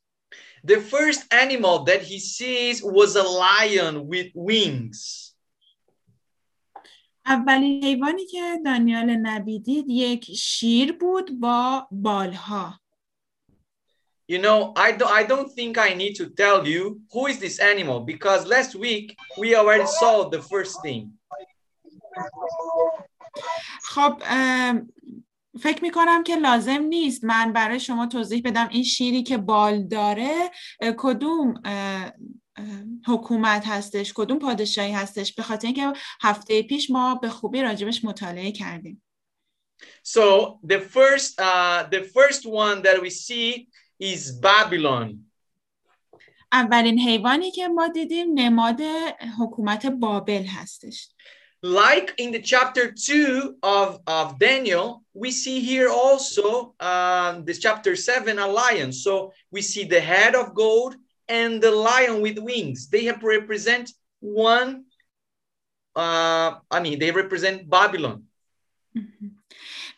The 0.66 0.80
first 0.80 1.22
animal 1.30 1.84
that 1.84 2.02
he 2.02 2.18
sees 2.18 2.82
was 2.82 3.16
a 3.16 3.26
lion 3.44 4.08
with 4.08 4.30
wings. 4.34 5.30
اولین 7.26 7.84
حیوانی 7.84 8.26
که 8.26 8.58
دانیال 8.64 9.10
نبی 9.10 9.58
دید 9.58 9.84
یک 9.88 10.30
شیر 10.34 10.92
بود 10.92 11.40
با 11.40 11.88
بالها. 11.90 12.80
You 14.26 14.38
know, 14.38 14.72
I 14.76 14.92
don't, 14.92 15.12
I 15.20 15.22
don't 15.24 15.50
think 15.52 15.76
I 15.76 15.92
need 15.92 16.14
to 16.20 16.26
tell 16.30 16.66
you 16.66 17.00
who 17.12 17.26
is 17.26 17.38
this 17.38 17.58
animal 17.58 18.00
because 18.00 18.46
last 18.46 18.74
week 18.74 19.14
we 19.36 19.54
already 19.54 19.86
saw 19.86 20.28
the 20.28 20.42
first 20.42 20.80
thing. 20.82 21.18
خب 23.82 24.22
فکر 25.62 25.82
می 25.82 25.90
کنم 25.90 26.22
که 26.22 26.36
لازم 26.36 26.82
نیست. 26.82 27.24
من 27.24 27.52
برای 27.52 27.80
شما 27.80 28.06
توضیح 28.06 28.42
بدم 28.44 28.68
این 28.70 28.82
شیری 28.82 29.22
که 29.22 29.38
بال 29.38 29.82
داره 29.82 30.50
کدوم 30.98 31.54
حکومت 33.06 33.66
هستش 33.66 34.12
کدوم 34.14 34.38
پادشاهی 34.38 34.92
هستش؟ 34.92 35.34
به 35.34 35.42
خاطر 35.42 35.66
اینکه 35.66 35.92
هفته 36.20 36.62
پیش 36.62 36.90
ما 36.90 37.14
به 37.14 37.28
خوبی 37.28 37.62
راجبش 37.62 38.04
مطالعه 38.04 38.52
کردیم. 38.52 39.02
So 40.02 40.58
the 40.72 40.80
first 40.80 41.40
uh, 41.40 41.80
the 41.90 42.02
first 42.16 42.46
one 42.46 42.82
that 42.82 43.00
we 43.02 43.10
see 43.10 43.68
is 44.03 44.31
Babylon. 44.31 45.25
اولین 46.51 46.99
حیوانی 46.99 47.51
که 47.51 47.67
ما 47.67 47.87
دیدیم 47.87 48.27
نماد 48.33 48.81
حکومت 49.39 49.85
بابل 49.85 50.43
هستش. 50.45 51.09
Like 51.61 52.13
in 52.17 52.31
the 52.31 52.41
chapter 52.41 52.91
2 52.91 53.57
of, 53.61 53.99
of 54.07 54.39
Daniel, 54.39 55.03
we 55.13 55.29
see 55.29 55.59
here 55.59 55.89
also 55.89 56.73
um, 56.79 57.43
this 57.43 57.59
chapter 57.59 57.97
7 57.97 58.39
a 58.39 58.47
lion. 58.47 58.93
So 58.93 59.33
we 59.51 59.61
see 59.61 59.83
the 59.83 59.99
head 59.99 60.35
of 60.35 60.53
gold 60.53 60.95
and 61.27 61.61
the 61.61 61.71
lion 61.71 62.21
with 62.21 62.39
wings. 62.39 62.87
They 62.87 63.03
have 63.05 63.21
represent 63.23 63.91
one, 64.21 64.85
uh, 65.97 66.55
I 66.71 66.79
mean, 66.81 66.97
they 66.97 67.11
represent 67.11 67.69
Babylon. 67.69 68.23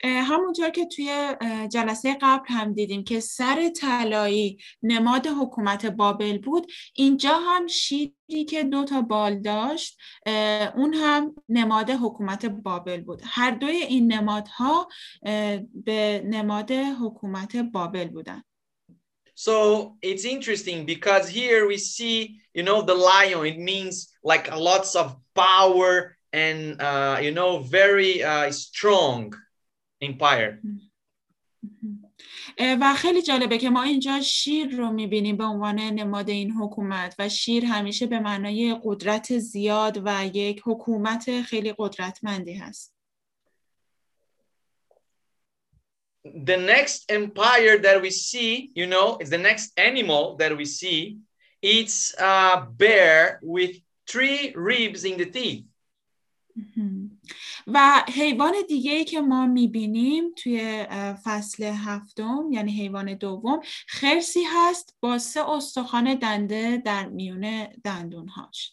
همونطور 0.05 0.71
که 0.71 0.87
توی 0.87 1.37
جلسه 1.73 2.17
قبل 2.21 2.45
هم 2.49 2.73
دیدیم 2.73 3.05
که 3.05 3.21
سر 3.21 3.69
طلایی 3.69 4.59
نماد 4.83 5.27
حکومت 5.27 5.87
بابل 5.87 6.39
بود 6.39 6.73
اینجا 6.95 7.35
هم 7.35 7.67
شیری 7.67 8.45
که 8.49 8.65
دو 8.65 8.85
تا 8.85 9.03
بال 9.03 9.39
داشت 9.39 9.99
اون 10.77 10.95
هم 10.95 11.35
نماد 11.49 11.91
حکومت 11.91 12.47
بابل 12.47 13.01
بود. 13.01 13.23
هر 13.25 13.51
دوی 13.51 13.77
این 13.77 14.13
نمادها 14.13 14.89
به 15.85 16.23
نماد 16.27 16.73
حکومت 16.73 17.57
بابل 17.57 18.09
بودن. 18.09 18.43
So 19.39 19.97
it's 20.01 20.25
interesting 20.25 20.87
because 20.87 21.29
here 21.29 21.67
we 21.67 21.77
see, 21.77 22.41
you 22.55 22.63
know, 22.63 22.81
the 22.81 22.95
lion, 22.95 23.45
it 23.45 23.59
means 23.59 24.09
like 24.25 24.51
lots 24.57 24.97
of 24.97 25.15
power 25.35 26.17
and, 26.33 26.81
uh, 26.81 27.19
you 27.21 27.33
know, 27.33 27.59
very 27.59 28.25
uh, 28.25 28.51
strong. 28.51 29.35
Empire. 30.01 30.59
و 32.59 32.95
خیلی 32.95 33.23
جالبه 33.23 33.59
که 33.59 33.71
ما 33.71 33.83
اینجا 33.83 34.21
شیر 34.21 34.77
رو 34.77 34.91
می‌بینیم 34.91 35.37
به 35.37 35.45
عنوان 35.45 35.81
نماد 35.81 36.31
این 36.31 36.53
حکومت 36.53 37.15
و 37.19 37.29
شیر 37.29 37.65
همیشه 37.65 38.07
به 38.07 38.21
معنای 38.21 38.81
قدرت 38.85 39.39
زیاد 39.39 40.03
و 40.05 40.31
یک 40.35 40.63
حکومت 40.65 41.43
خیلی 41.43 41.75
قدرتمندی 41.79 42.53
هست. 42.53 42.97
The 46.27 46.57
next 46.57 46.99
empire 47.09 47.79
that 47.79 48.03
we 48.03 48.11
see, 48.11 48.73
you 48.75 48.87
know, 48.87 49.17
is 49.23 49.31
the 49.31 49.39
next 49.39 49.67
animal 49.79 50.37
that 50.41 50.53
we 50.57 50.65
see. 50.65 51.19
It's 51.63 52.15
a 52.19 52.67
bear 52.83 53.39
with 53.43 53.73
three 54.11 54.53
ribs 54.55 55.05
in 55.05 55.17
the 55.19 55.27
teeth. 55.27 55.65
و 57.67 58.05
حیوان 58.15 58.55
دیگه 58.69 58.93
ای 58.93 59.05
که 59.05 59.21
ما 59.21 59.47
می‌بینیم 59.47 60.35
توی 60.37 60.87
فصل 61.25 61.65
هفتم 61.65 62.49
یعنی 62.51 62.73
حیوان 62.73 63.15
دوم 63.15 63.61
خرسی 63.89 64.43
هست 64.45 64.97
با 65.01 65.19
سه 65.19 65.51
استخوان 65.51 66.15
دنده 66.15 66.77
در 66.77 67.07
میون 67.09 67.67
دندونهاش 67.85 68.73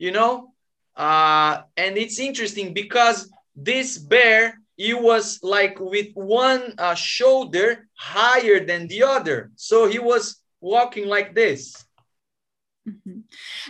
You 0.00 0.12
know, 0.12 0.54
uh, 0.96 1.62
and 1.76 1.98
it's 1.98 2.20
interesting 2.20 2.72
because 2.72 3.18
this 3.56 3.98
bear, 3.98 4.60
he 4.76 4.94
was 4.94 5.40
like 5.42 5.76
with 5.80 6.10
one 6.14 6.62
uh, 6.78 6.94
shoulder 6.94 7.88
higher 7.94 8.64
than 8.64 8.86
the 8.86 9.02
other. 9.02 9.50
So 9.56 9.86
he 9.86 9.98
was 9.98 10.40
walking 10.60 11.06
like 11.08 11.34
this. 11.34 11.87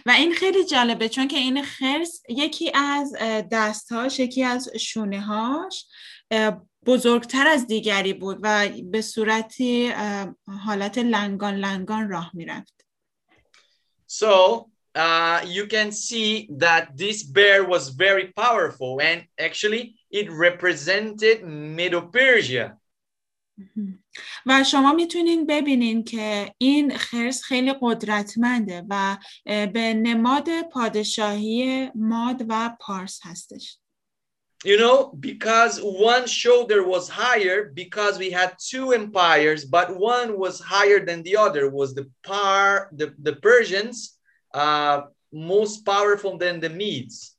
و 0.07 0.11
این 0.11 0.35
خیلی 0.35 0.64
جالبه 0.64 1.09
چون 1.09 1.28
که 1.28 1.37
این 1.37 1.62
خرس 1.62 2.22
یکی 2.28 2.72
از 2.74 3.16
دستهاش 3.52 4.18
یکی 4.18 4.44
از 4.44 4.68
شونه 4.76 5.20
هاش 5.20 5.87
بزرگتر 6.87 7.46
از 7.46 7.66
دیگری 7.66 8.12
بود 8.12 8.38
و 8.42 8.68
به 8.85 9.02
صورتی 9.02 9.92
حالت 10.64 10.98
لنگان 10.98 11.54
لنگان 11.54 12.09
راه 12.09 12.31
می‌رفت. 12.35 12.85
So 14.07 14.66
uh, 14.94 15.44
you 15.46 15.66
can 15.66 15.92
see 15.92 16.48
that 16.59 16.96
this 16.96 17.22
bear 17.22 17.64
was 17.64 17.90
very 17.90 18.26
powerful 18.42 19.00
and 19.00 19.18
actually 19.38 19.83
it 20.11 20.26
represented 20.31 21.44
Medo-Persia. 21.78 22.76
و 24.45 24.63
شما 24.63 24.93
میتونین 24.93 25.45
ببینین 25.45 26.04
که 26.04 26.54
این 26.58 26.97
خرس 26.97 27.43
خیلی 27.43 27.73
قدرتمنده 27.82 28.86
و 28.89 29.17
به 29.45 29.93
نماد 29.93 30.62
پادشاهی 30.62 31.89
ماد 31.95 32.45
و 32.49 32.76
پارس 32.80 33.19
هستش. 33.23 33.78
You 34.65 34.78
know, 34.78 35.12
because 35.19 35.80
one 35.82 36.26
shoulder 36.26 36.88
was 36.88 37.10
higher 37.10 37.69
because 37.73 38.17
we 38.17 38.30
had 38.32 38.56
two 38.58 38.93
empires, 38.93 39.65
but 39.65 39.88
one 40.15 40.39
was 40.39 40.62
higher 40.62 41.06
than 41.06 41.21
the 41.23 41.36
other 41.36 41.69
was 41.69 41.93
the 41.93 42.10
par 42.23 42.89
the, 42.93 43.13
the 43.21 43.36
Persians 43.36 44.17
uh, 44.54 45.02
most 45.34 45.86
powerful 45.86 46.38
than 46.38 46.62
the 46.62 46.69
Medes. 46.69 47.36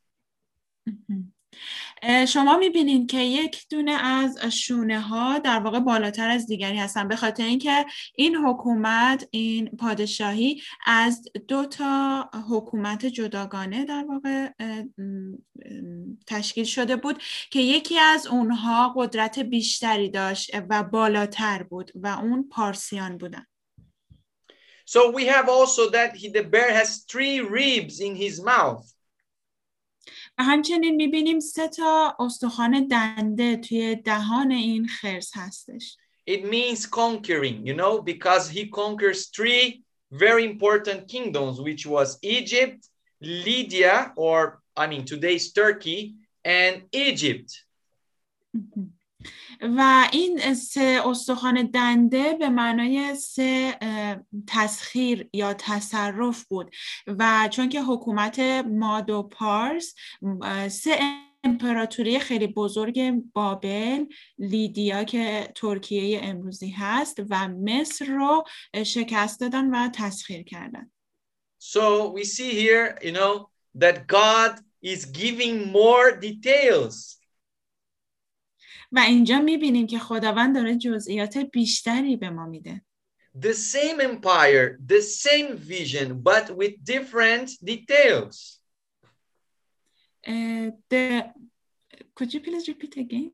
شما 2.28 2.58
می‌بینین 2.58 3.08
که 3.08 3.18
یک 3.18 3.66
دونه 3.70 3.92
از 3.92 4.40
شونه 4.46 5.00
ها 5.00 5.40
در 5.40 5.60
واقع 5.60 5.80
بالاتر 5.80 6.30
از 6.30 6.48
دیگری 6.48 6.78
هستن 6.78 7.08
به 7.08 7.16
خاطر 7.16 7.44
اینکه 7.44 7.86
این 8.16 8.36
حکومت 8.36 9.28
این 9.32 9.70
پادشاهی 9.70 10.62
از 10.86 11.24
دو 11.48 11.66
تا 11.66 12.30
حکومت 12.50 13.06
جداگانه 13.06 13.86
در 13.86 14.06
واقع 14.10 14.50
تشکیل 16.28 16.66
شده 16.66 16.96
بود 16.96 17.24
که 17.52 17.60
یکی 17.60 18.00
از 18.00 18.28
اونها 18.28 18.94
قدرت 18.98 19.40
بیشتری 19.40 20.10
داشت 20.10 20.52
و 20.70 20.84
بالاتر 20.84 21.64
بود 21.64 21.92
و 21.96 22.08
اون 22.08 22.50
پارسیان 22.50 23.18
بودن 23.18 23.46
So 24.96 25.12
we 25.12 25.26
have 25.28 25.48
also 25.50 25.92
that 25.92 26.16
he, 26.16 26.30
the 26.30 26.42
bear 26.42 26.72
has 26.74 27.06
three 27.12 27.42
ribs 27.42 28.00
in 28.00 28.16
his 28.16 28.42
mouth. 28.42 28.88
و 30.39 30.45
همچنین 30.45 30.95
میبینیم 30.95 31.41
سه 31.41 31.69
تا 31.69 32.17
استخوان 32.19 32.87
دنده 32.87 33.57
توی 33.57 33.97
دهان 33.97 34.51
این 34.51 34.89
خرس 34.89 35.31
هستش 35.35 35.97
It 36.27 36.43
means 36.45 36.87
conquering, 36.87 37.67
you 37.67 37.75
know, 37.75 38.01
because 38.01 38.49
he 38.49 38.63
conquers 38.81 39.29
three 39.37 39.85
very 40.11 40.45
important 40.45 41.09
kingdoms, 41.09 41.61
which 41.61 41.87
was 41.87 42.19
Egypt, 42.23 42.89
Lydia, 43.21 44.13
or 44.17 44.63
I 44.77 44.87
mean 44.87 45.05
today's 45.05 45.53
Turkey, 45.53 46.15
and 46.45 46.75
Egypt. 46.93 47.51
و 49.62 50.08
این 50.12 50.54
سه 50.54 51.02
استخوان 51.06 51.66
دنده 51.66 52.34
به 52.34 52.50
معنای 52.50 53.16
سه 53.16 53.80
تسخیر 54.48 55.30
یا 55.34 55.54
تصرف 55.54 56.44
بود 56.44 56.76
و 57.08 57.50
چون 57.52 57.70
که 57.70 57.82
حکومت 57.82 58.40
ماد 58.68 59.10
و 59.10 59.24
پارس 59.24 59.96
سه 60.70 61.00
امپراتوری 61.44 62.20
خیلی 62.20 62.48
بزرگ 62.48 63.22
بابل 63.34 64.06
لیدیا 64.38 65.04
که 65.04 65.54
ترکیه 65.56 66.20
امروزی 66.24 66.70
هست 66.70 67.20
و 67.30 67.48
مصر 67.48 68.06
رو 68.06 68.44
شکست 68.86 69.40
دادن 69.40 69.70
و 69.70 69.90
تسخیر 69.90 70.44
کردن 70.44 70.92
So 71.62 72.10
we 72.12 72.24
see 72.24 72.52
here, 72.52 72.98
you 73.02 73.12
know, 73.12 73.50
that 73.76 74.08
God 74.08 74.62
is 74.82 75.04
giving 75.04 75.74
more 75.74 76.12
details. 76.12 77.19
و 78.93 78.99
اینجا 78.99 79.39
میبینیم 79.39 79.87
که 79.87 79.99
خداوند 79.99 80.55
داره 80.55 80.77
جزئیات 80.77 81.39
بیشتری 81.39 82.17
به 82.17 82.31
ما 82.31 82.47
میده 82.47 82.83
The 83.37 83.53
same 83.53 84.01
empire, 84.01 84.79
the 84.87 85.03
same 85.03 85.57
vision, 85.57 86.23
but 86.23 86.57
with 86.57 86.75
different 86.85 87.49
details. 87.65 88.61
اه، 90.25 90.71
the... 90.91 91.25
Could 92.15 92.33
you 92.33 92.41
please 92.41 92.69
repeat 92.69 92.97
again? 92.97 93.33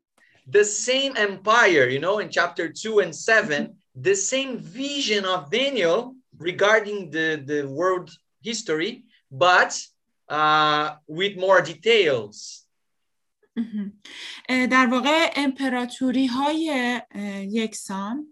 The 0.51 0.65
same 0.65 1.17
empire, 1.17 1.87
you 1.89 2.01
know, 2.01 2.19
in 2.19 2.31
chapter 2.31 2.73
2 2.73 3.01
and 3.01 3.15
7, 3.15 3.77
the 3.95 4.15
same 4.15 4.59
vision 4.59 5.25
of 5.25 5.51
Daniel 5.51 6.17
regarding 6.39 7.11
the, 7.11 7.43
the 7.45 7.69
world 7.69 8.11
history, 8.43 9.05
but 9.31 9.79
uh, 10.29 10.97
with 11.07 11.37
more 11.37 11.61
details. 11.61 12.64
در 14.50 14.88
واقع 14.92 15.32
امپراتوری 15.36 16.26
های 16.28 17.02
یکسان 17.52 18.28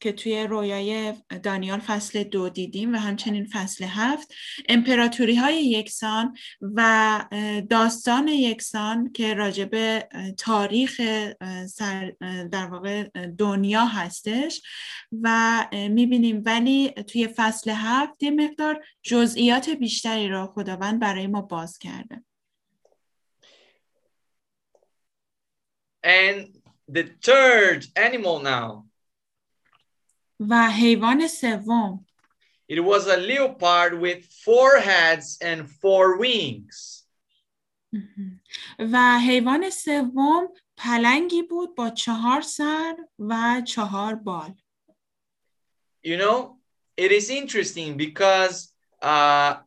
که 0.00 0.12
توی 0.12 0.46
رویای 0.46 1.14
دانیال 1.42 1.78
فصل 1.78 2.22
دو 2.22 2.48
دیدیم 2.48 2.94
و 2.94 2.96
همچنین 2.96 3.46
فصل 3.52 3.84
هفت 3.84 4.34
امپراتوری 4.68 5.36
های 5.36 5.66
یکسان 5.66 6.36
و 6.60 7.24
داستان 7.70 8.28
یکسان 8.28 9.12
که 9.12 9.34
راجب 9.34 9.98
تاریخ 10.38 11.00
سر 11.68 12.12
در 12.52 12.66
واقع 12.66 13.08
دنیا 13.38 13.84
هستش 13.84 14.62
و 15.22 15.68
می‌بینیم. 15.72 16.42
ولی 16.46 16.90
توی 16.90 17.28
فصل 17.28 17.70
هفت 17.70 18.22
یه 18.22 18.30
مقدار 18.30 18.84
جزئیات 19.02 19.70
بیشتری 19.70 20.28
را 20.28 20.46
خداوند 20.46 21.00
برای 21.00 21.26
ما 21.26 21.42
باز 21.42 21.78
کرده. 21.78 22.24
And 26.05 26.57
the 26.87 27.03
third 27.21 27.85
animal 27.95 28.39
now, 28.39 28.85
و 30.39 30.69
حیوان 30.69 31.27
سوم 31.27 32.05
it 32.67 32.79
was 32.79 33.05
a 33.07 33.17
leopard 33.17 33.99
with 33.99 34.25
four 34.45 34.79
heads 34.79 35.37
and 35.41 35.69
four 35.69 36.17
wings. 36.17 37.05
مهم. 37.93 38.41
و 38.79 39.19
حیوان 39.19 39.69
سوم 39.69 40.47
پلنگی 40.77 41.43
بود 41.43 41.75
با 41.75 41.89
چهار 41.89 42.41
سر 42.41 42.95
و 43.19 43.61
چهار 43.65 44.15
بال 44.15 44.53
You 46.03 46.17
know, 46.17 46.57
it 46.97 47.11
is 47.11 47.29
interesting 47.29 47.97
because 47.97 48.73
uh, 49.01 49.57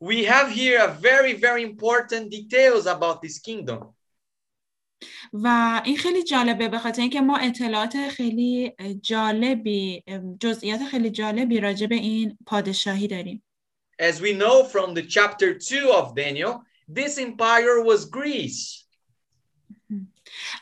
we 0.00 0.24
have 0.24 0.50
here 0.50 0.78
a 0.82 0.92
very, 1.08 1.34
very 1.34 1.62
important 1.62 2.30
details 2.30 2.86
about 2.86 3.22
this 3.22 3.38
kingdom. 3.38 3.94
و 5.33 5.81
این 5.85 5.97
خیلی 5.97 6.23
جالبه 6.23 6.67
به 6.67 6.79
خاطر 6.79 7.01
اینکه 7.01 7.21
ما 7.21 7.37
اطلاعات 7.37 8.09
خیلی 8.09 8.73
جالبی 9.01 10.03
جزئیات 10.39 10.83
خیلی 10.83 11.09
جالبی 11.09 11.59
راجع 11.59 11.87
به 11.87 11.95
این 11.95 12.37
پادشاهی 12.45 13.07
داریم 13.07 13.43
As 14.01 14.19
we 14.19 14.33
know 14.33 14.63
from 14.63 14.95
the 14.95 15.03
chapter 15.03 15.53
2 15.53 15.91
of 15.91 16.15
Daniel, 16.15 16.63
this 16.89 17.17
empire 17.19 17.83
was 17.83 18.05
Greece. 18.05 18.81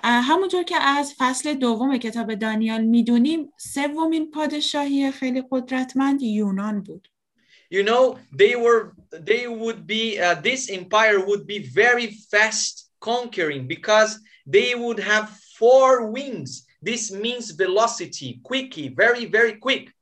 همونطور 0.03 0.63
که 0.63 0.75
از 0.75 1.13
فصل 1.17 1.53
دوم 1.53 1.97
کتاب 1.97 2.35
دانیال 2.35 2.83
می‌دونیم 2.83 3.53
سومین 3.57 4.31
پادشاهی 4.31 5.11
خیلی 5.11 5.43
قدرتمند 5.51 6.21
یونان 6.21 6.83
بود 6.83 7.07
You 7.71 7.83
know, 7.83 8.17
they 8.33 8.55
were 8.55 8.81
they 9.31 9.43
would 9.47 9.85
be 9.85 10.03
uh, 10.19 10.35
this 10.49 10.61
empire 10.79 11.19
would 11.29 11.45
be 11.45 11.59
very 11.59 12.07
fast 12.31 12.89
conquering 12.99 13.67
because 13.67 14.11
they 14.55 14.75
would 14.75 14.99
have 14.99 15.27
four 15.57 16.11
wings. 16.11 16.65
This 16.81 17.11
means 17.11 17.51
velocity, 17.51 18.29
quickly, 18.49 18.87
very, 18.89 19.25
very 19.25 19.55
quick. 19.65 19.93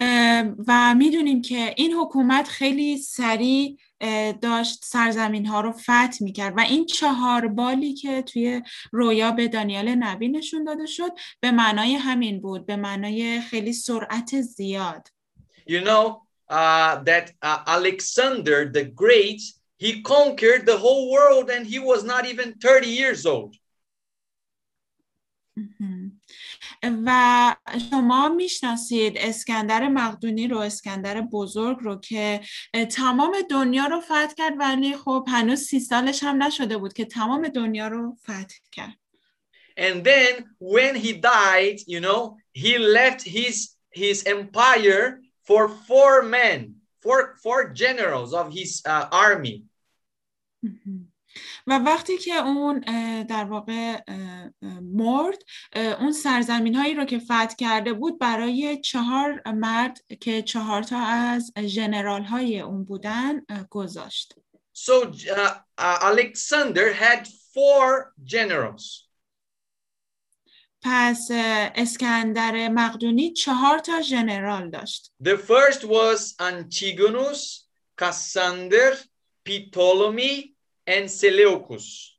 اه، 0.00 0.54
و 0.66 0.94
می‌دونیم 0.94 1.42
که 1.42 1.74
این 1.76 1.92
حکومت 1.92 2.48
خیلی 2.48 2.98
سریع 2.98 3.78
داشت 4.42 4.84
سرزمین 4.84 5.46
ها 5.46 5.60
رو 5.60 5.72
فتح 5.72 6.16
می‌کرد 6.20 6.54
و 6.56 6.60
این 6.60 6.86
چهار 6.86 7.48
بالی 7.48 7.94
که 7.94 8.22
توی 8.22 8.62
رویا 8.92 9.32
به 9.32 9.48
دانیال 9.48 9.94
نبی 9.94 10.28
نشون 10.28 10.64
داده 10.64 10.86
شد 10.86 11.10
به 11.40 11.50
معنای 11.50 11.94
همین 11.94 12.40
بود 12.40 12.66
به 12.66 12.76
معنای 12.76 13.40
خیلی 13.40 13.72
سرعت 13.72 14.40
زیاد 14.40 15.08
You 15.68 15.80
know 15.84 16.22
uh, 16.50 17.02
that 17.04 17.32
uh, 17.42 17.60
Alexander 17.66 18.70
the 18.76 18.84
Great 18.84 19.40
he 19.77 20.01
conquered 20.01 20.65
the 20.65 20.77
whole 20.77 21.11
world 21.11 21.49
and 21.49 21.65
he 21.65 21.79
was 21.79 22.03
not 22.03 22.25
even 22.25 22.59
30 22.59 22.87
years 22.87 23.25
old. 23.25 23.55
مهم. 25.57 26.21
و 27.05 27.55
شما 27.89 28.29
میشناسید 28.29 29.17
اسکندر 29.17 29.87
مقدونی 29.87 30.47
رو 30.47 30.57
اسکندر 30.57 31.21
بزرگ 31.21 31.77
رو 31.81 31.95
که 31.99 32.41
اه، 32.73 32.85
تمام 32.85 33.35
دنیا 33.49 33.85
رو 33.85 34.01
فتح 34.01 34.33
کرد 34.37 34.53
ولی 34.59 34.97
خب 34.97 35.25
هنوز 35.27 35.59
سی 35.59 35.79
سالش 35.79 36.23
هم 36.23 36.43
نشده 36.43 36.77
بود 36.77 36.93
که 36.93 37.05
تمام 37.05 37.47
دنیا 37.47 37.87
رو 37.87 38.17
فتح 38.23 38.55
کرد 38.71 38.97
And 39.75 40.03
then 40.03 40.33
when 40.59 40.95
he 40.95 41.13
died, 41.13 41.79
you 41.87 41.99
know, 41.99 42.37
he 42.63 42.77
left 42.77 43.21
his 43.37 43.55
his 44.03 44.23
empire 44.35 45.19
for 45.47 45.67
four 45.87 46.21
men, 46.21 46.75
four 47.03 47.19
four 47.43 47.59
generals 47.83 48.31
of 48.33 48.53
his 48.53 48.71
uh, 48.85 49.05
army. 49.11 49.57
و 51.66 51.78
وقتی 51.78 52.18
که 52.18 52.34
اون 52.34 52.80
در 53.22 53.44
واقع 53.44 54.00
مرد 54.82 55.38
اون 55.74 56.12
سرزمین 56.12 56.74
هایی 56.74 56.94
رو 56.94 57.04
که 57.04 57.18
فتح 57.18 57.54
کرده 57.58 57.92
بود 57.92 58.18
برای 58.18 58.80
چهار 58.80 59.48
مرد 59.48 59.98
که 60.20 60.42
چهار 60.42 60.82
تا 60.82 60.98
از 60.98 61.52
ژنرال 61.66 62.22
های 62.22 62.60
اون 62.60 62.84
بودن 62.84 63.40
گذاشت. 63.70 64.34
So 64.86 64.92
uh, 65.02 65.98
Alexander 66.02 66.92
had 66.92 67.26
four 67.54 68.14
generals. 68.24 69.08
پس 70.82 71.28
اسکندر 71.74 72.68
مقدونی 72.68 73.32
چهار 73.32 73.78
تا 73.78 74.02
ژنرال 74.02 74.70
داشت. 74.70 75.12
The 75.24 75.36
first 75.36 75.84
was 75.84 76.34
Antigonus, 76.40 77.68
Cassander, 78.00 78.94
Ptolemy, 79.48 80.54
and 80.86 81.08
Seleucus. 81.10 82.14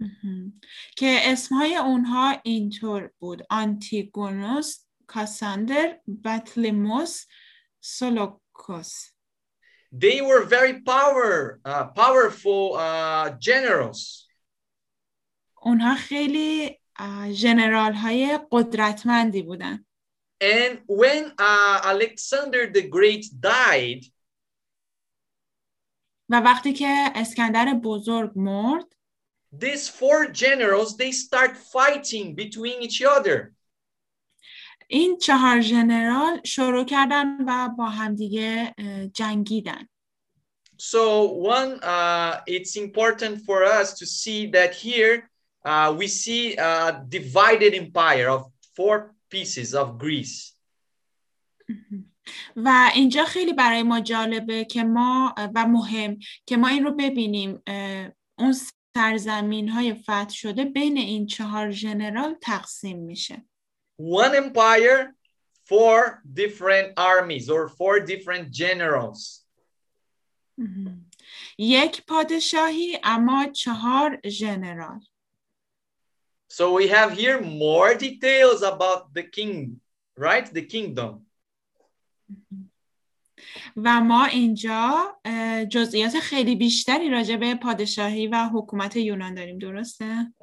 مهم. 0.00 0.60
که 0.96 1.18
اسمهای 1.22 1.76
اونها 1.76 2.40
اینطور 2.44 3.10
بود 3.18 3.42
آنتیگونوس 3.50 4.84
کاساندر 5.06 5.98
بطلموس 6.24 7.26
سولوکوس 7.80 8.92
They 9.92 10.20
were 10.20 10.44
very 10.44 10.74
power, 10.94 11.60
uh, 11.64 11.84
powerful 12.02 12.62
uh, 12.76 13.30
generals. 13.38 14.26
اونها 15.62 15.94
خیلی 15.94 16.78
اه، 16.96 17.32
ژنرال 17.32 17.92
های 17.94 18.40
قدرتمندی 18.52 19.42
بودن 19.42 19.84
And 20.42 20.78
when 20.88 21.32
uh, 21.38 21.80
Alexander 21.84 22.66
the 22.72 22.82
Great 22.88 23.24
died, 23.40 24.04
و 26.29 26.39
وقتی 26.39 26.73
که 26.73 27.11
اسکندر 27.15 27.73
بزرگ 27.73 28.31
مرد 28.35 28.95
these 29.59 29.87
four 29.87 30.27
generals 30.31 30.97
they 30.97 31.11
start 31.11 31.57
fighting 31.57 32.35
between 32.35 32.81
each 32.81 33.01
other. 33.01 33.55
این 34.87 35.17
چهار 35.17 35.61
ژنرال 35.61 36.41
شروع 36.45 36.85
کردن 36.85 37.37
و 37.47 37.69
با 37.77 37.85
همدیگه 37.85 38.73
اه، 38.77 39.07
جنگیدن 39.07 39.87
So 40.77 41.23
one, 41.31 41.79
uh, 41.81 42.41
it's 42.47 42.75
important 42.75 43.45
for 43.45 43.63
us 43.63 43.93
to 43.99 44.05
see 44.05 44.47
that 44.47 44.73
here 44.75 45.29
uh, 45.65 45.95
we 45.97 46.07
see 46.07 46.55
a 46.57 47.01
divided 47.07 47.73
empire 47.73 48.27
of 48.29 48.51
four 48.75 49.15
pieces 49.29 49.73
of 49.73 49.97
Greece. 49.97 50.53
و 52.56 52.90
اینجا 52.94 53.24
خیلی 53.24 53.52
برای 53.52 53.82
ما 53.82 54.00
جالبه 54.00 54.64
که 54.64 54.84
ما 54.84 55.34
و 55.54 55.66
مهم 55.66 56.18
که 56.46 56.56
ما 56.56 56.68
این 56.68 56.84
رو 56.84 56.90
ببینیم 56.90 57.62
اون 58.38 58.54
سرزمین 58.94 59.68
های 59.68 59.94
فتح 59.94 60.28
شده 60.28 60.64
بین 60.64 60.96
این 60.98 61.26
چهار 61.26 61.70
ژنرال 61.70 62.34
تقسیم 62.42 62.98
میشه 62.98 63.44
One 64.00 64.34
empire, 64.34 65.14
four 65.68 66.22
different 66.32 66.88
armies 66.96 67.50
or 67.50 67.68
four 67.68 68.00
different 68.00 68.50
generals. 68.50 69.46
یک 71.58 72.02
پادشاهی 72.06 72.98
اما 73.04 73.46
چهار 73.46 74.20
ژنرال 74.26 75.00
So 76.52 76.72
we 76.72 76.88
have 76.88 77.12
here 77.12 77.40
more 77.40 77.94
details 77.94 78.62
about 78.62 79.14
the 79.14 79.22
king, 79.22 79.80
right? 80.16 80.46
The 80.52 80.62
kingdom. 80.62 81.29
و 83.76 84.00
ما 84.00 84.24
اینجا 84.24 85.16
جزئیات 85.70 86.18
خیلی 86.18 86.56
بیشتری 86.56 87.10
راجع 87.10 87.36
به 87.36 87.54
پادشاهی 87.54 88.26
و 88.26 88.48
حکومت 88.52 88.96
یونان 88.96 89.34
داریم 89.34 89.58
درسته؟ 89.58 90.34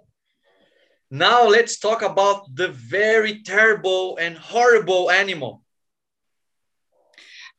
Now 1.14 1.48
let's 1.48 1.80
talk 1.80 2.02
about 2.02 2.54
the 2.56 2.68
very 2.68 3.42
terrible 3.44 4.18
and 4.18 4.38
horrible 4.38 5.10
animal. 5.10 5.62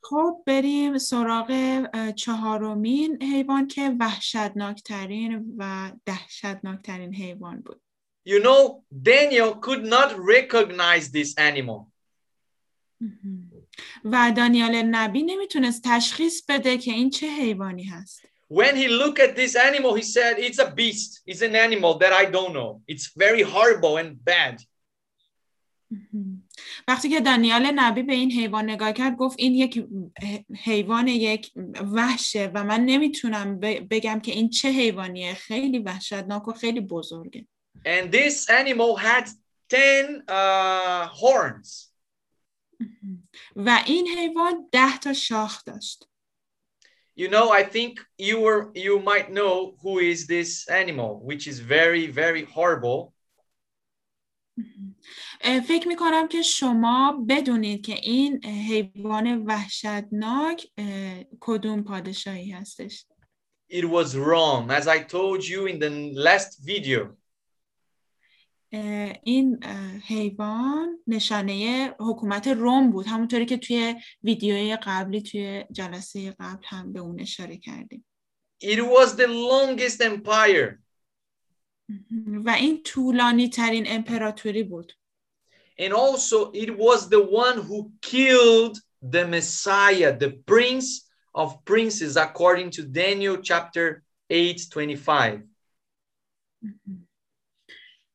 خب 0.01 0.43
بریم 0.47 0.97
سراغ 0.97 1.51
چهارمین 2.15 3.23
حیوان 3.23 3.67
که 3.67 3.95
وحشتناکترین 3.99 5.55
و 5.57 5.91
دهشتناکترین 6.05 7.15
حیوان 7.15 7.61
بود 7.61 7.81
You 8.25 8.39
know, 8.43 8.83
Daniel 9.11 9.55
could 9.55 9.83
not 9.85 10.09
recognize 10.35 11.09
this 11.09 11.33
animal. 11.37 11.79
و 14.05 14.33
دانیال 14.37 14.75
نبی 14.75 15.23
نمی‌تونست 15.23 15.81
تشخیص 15.85 16.41
بده 16.49 16.77
که 16.77 16.91
این 16.91 17.09
چه 17.09 17.27
حیوانی 17.27 17.83
هست 17.83 18.21
When 18.51 18.75
he 18.75 18.87
looked 18.87 19.19
at 19.19 19.35
this 19.35 19.55
animal, 19.55 19.93
he 19.93 20.01
said, 20.01 20.39
It's 20.39 20.57
a 20.57 20.71
beast. 20.71 21.21
It's 21.27 21.43
an 21.49 21.55
animal 21.55 21.99
that 21.99 22.13
I 22.21 22.25
don't 22.25 22.53
know. 22.57 22.81
It's 22.87 23.07
very 23.15 23.43
horrible 23.43 23.97
and 23.97 24.25
bad. 24.25 24.65
وقتی 26.87 27.09
که 27.09 27.19
دانیال 27.19 27.71
نبی 27.75 28.03
به 28.03 28.13
این 28.13 28.31
حیوان 28.31 28.69
نگاه 28.69 28.93
کرد 28.93 29.15
گفت 29.15 29.35
این 29.39 29.53
یک 29.53 29.85
حیوان 30.63 31.07
یک 31.07 31.51
وحشه 31.93 32.51
و 32.53 32.63
من 32.63 32.85
نمی‌تونم 32.85 33.59
بگم 33.59 34.19
که 34.19 34.31
این 34.31 34.49
چه 34.49 34.69
حیوانیه 34.69 35.33
خیلی 35.33 35.79
وحشتناک 35.79 36.47
و 36.47 36.53
خیلی 36.53 36.81
بزرگه 36.81 37.45
And 37.85 38.11
this 38.11 38.49
animal 38.49 38.97
had 38.97 39.29
10 39.69 40.23
uh, 40.27 41.07
horns. 41.07 41.89
و 43.65 43.83
این 43.85 44.07
حیوان 44.07 44.69
ده 44.71 44.97
تا 44.97 45.13
شاخ 45.13 45.63
داشت 45.65 46.05
You 47.19 47.27
know, 47.27 47.49
I 47.51 47.63
think 47.63 47.99
you 48.17 48.39
were 48.39 48.61
you 48.87 48.95
might 49.11 49.27
know 49.37 49.75
who 49.81 49.99
is 49.99 50.25
this 50.25 50.69
animal, 50.69 51.11
which 51.29 51.47
is 51.51 51.59
very, 51.59 52.07
very 52.07 52.43
horrible. 52.55 53.13
فکر 55.67 55.87
می‌کنم 55.87 56.27
که 56.27 56.41
شما 56.41 57.25
بدونید 57.29 57.85
که 57.85 57.93
این 57.93 58.45
حیوان 58.45 59.45
وحشتناک 59.45 60.67
کدوم 61.39 61.83
پادشاهی 61.83 62.51
هستش 62.51 63.05
It 63.71 63.85
was 63.85 64.15
Rome, 64.15 64.71
as 64.71 64.87
I 64.87 64.99
told 65.03 65.43
you 65.45 65.67
in 65.67 65.79
the 65.79 66.13
last 66.13 66.51
video. 66.65 67.15
این 69.23 69.63
حیوان 70.07 70.99
نشانه 71.07 71.87
حکومت 71.99 72.47
روم 72.47 72.91
بود. 72.91 73.07
همونطوری 73.07 73.45
که 73.45 73.57
توی 73.57 73.95
ویدیوی 74.23 74.77
قبلی 74.83 75.21
توی 75.21 75.65
جلسه 75.71 76.35
قبل 76.39 76.63
هم 76.65 76.93
به 76.93 76.99
اون 76.99 77.19
اشاره 77.19 77.57
کردیم. 77.57 78.05
It 78.63 78.79
was 78.79 79.15
the 79.15 79.27
longest 79.27 80.01
empire. 80.01 80.79
و 82.45 82.49
این 82.49 82.83
طولانی 82.83 83.49
ترین 83.49 83.83
امپراتوری 83.87 84.63
بود. 84.63 84.93
And 85.79 85.93
also, 85.93 86.51
it 86.53 86.77
was 86.77 87.09
the 87.09 87.23
one 87.23 87.57
who 87.61 87.91
killed 88.01 88.77
the 89.01 89.25
Messiah, 89.25 90.17
the 90.17 90.31
prince 90.45 91.09
of 91.33 91.63
princes, 91.63 92.17
according 92.17 92.69
to 92.71 92.83
Daniel 92.83 93.37
chapter 93.37 94.03
8 94.29 94.69
25. 94.71 95.43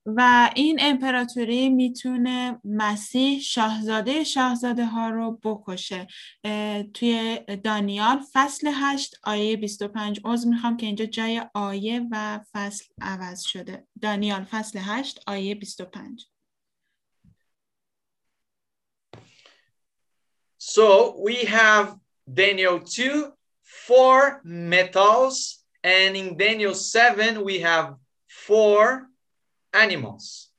و 0.06 0.50
این 0.56 0.78
امپراتوری 0.82 1.68
می‌تونه 1.68 2.60
مسیح 2.64 3.40
شاهزاده 3.40 4.24
شاهزاده 4.24 4.84
ها 4.84 5.08
رو 5.08 5.38
بکشه. 5.44 6.06
توی 6.94 7.38
دانیال 7.64 8.20
فصل 8.32 8.70
8 8.74 9.14
آیه 9.22 9.56
25 9.56 10.20
عضو 10.24 10.48
می‌خوام 10.48 10.76
که 10.76 10.86
اینجا 10.86 11.04
جای 11.04 11.42
آیه 11.54 12.06
و 12.10 12.40
فصل 12.52 12.84
عوض 13.00 13.42
شده. 13.42 13.86
دانیال 14.02 14.44
فصل 14.44 14.78
8 14.82 15.20
آیه 15.26 15.54
25 15.54 16.26
So 20.58 21.20
we 21.20 21.44
have 21.44 21.94
Daniel 22.26 22.80
2, 22.80 23.32
four 23.62 24.40
metals, 24.44 25.64
and 25.82 26.16
in 26.16 26.36
Daniel 26.38 26.74
7, 26.74 27.38
we 27.44 27.60
have 27.60 27.96
four 28.28 29.08
animals. 29.74 30.54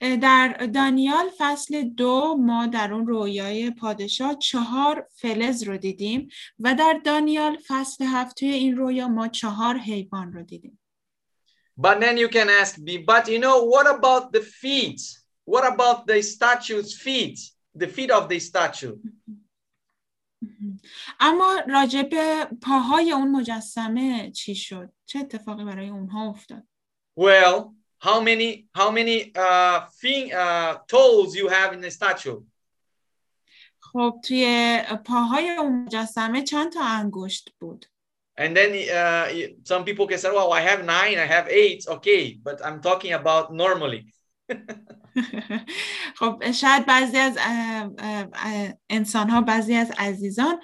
در 0.00 0.68
دانیال 0.74 1.30
فصل 1.38 1.82
دو 1.82 2.36
ما 2.36 2.66
در 2.66 2.92
اون 2.92 3.06
رویای 3.06 3.70
پادشاه 3.70 4.34
چهار 4.34 5.08
فلز 5.14 5.62
رو 5.62 5.76
دیدیم 5.76 6.28
و 6.58 6.74
در 6.74 7.00
دانیال 7.04 7.58
فصل 7.66 8.04
هفت 8.04 8.36
توی 8.36 8.48
این 8.48 8.76
رویا 8.76 9.08
ما 9.08 9.28
چهار 9.28 9.76
حیوان 9.76 10.32
رو 10.32 10.42
دیدیم 10.42 10.78
But 11.78 12.00
then 12.00 12.16
you 12.16 12.28
can 12.30 12.48
ask 12.48 12.78
me, 12.78 12.96
but 12.96 13.28
you 13.28 13.38
know, 13.38 13.64
what 13.74 13.86
about 13.86 14.32
the 14.32 14.40
feet? 14.40 15.00
What 15.44 15.64
about 15.72 16.06
the 16.06 16.22
statue's 16.22 16.90
feet? 17.04 17.38
The 17.74 17.86
feet 17.86 18.10
of 18.10 18.30
the 18.30 18.38
statue? 18.38 18.96
اما 21.20 21.60
راجع 21.68 22.02
به 22.02 22.48
پاهای 22.62 23.12
اون 23.12 23.30
مجسمه 23.30 24.30
چی 24.30 24.54
شد؟ 24.54 24.92
چه 25.06 25.18
اتفاقی 25.18 25.64
برای 25.64 25.88
اونها 25.88 26.28
افتاد؟ 26.28 26.62
Well, 27.20 27.72
how 27.98 28.20
many 28.20 28.68
how 28.76 28.90
many 28.90 29.32
uh, 29.34 29.86
thing, 30.00 30.32
uh, 30.32 30.78
toes 30.88 31.34
you 31.34 31.48
have 31.48 31.72
in 31.72 31.80
the 31.80 31.90
statue? 31.90 32.42
خب 33.80 34.20
توی 34.24 34.78
پاهای 35.04 35.50
اون 35.50 35.84
مجسمه 35.84 36.42
چند 36.42 36.72
تا 36.72 36.84
انگشت 36.84 37.50
بود؟ 37.58 37.86
And 38.38 38.54
then 38.54 38.72
uh, 38.90 39.26
some 39.64 39.84
people 39.84 40.06
can 40.06 40.18
say, 40.18 40.30
well, 40.30 40.52
I 40.52 40.60
have 40.60 40.84
nine, 40.84 41.16
I 41.18 41.26
have 41.36 41.48
eight. 41.48 41.86
Okay, 41.88 42.38
but 42.46 42.64
I'm 42.66 42.82
talking 42.82 43.12
about 43.14 43.52
normally. 43.52 44.12
خب 46.18 46.52
شاید 46.52 46.86
بعضی 46.86 47.16
از 47.18 47.38
انسان 48.90 49.30
ها 49.30 49.40
بعضی 49.40 49.74
از 49.74 49.92
عزیزان 49.98 50.60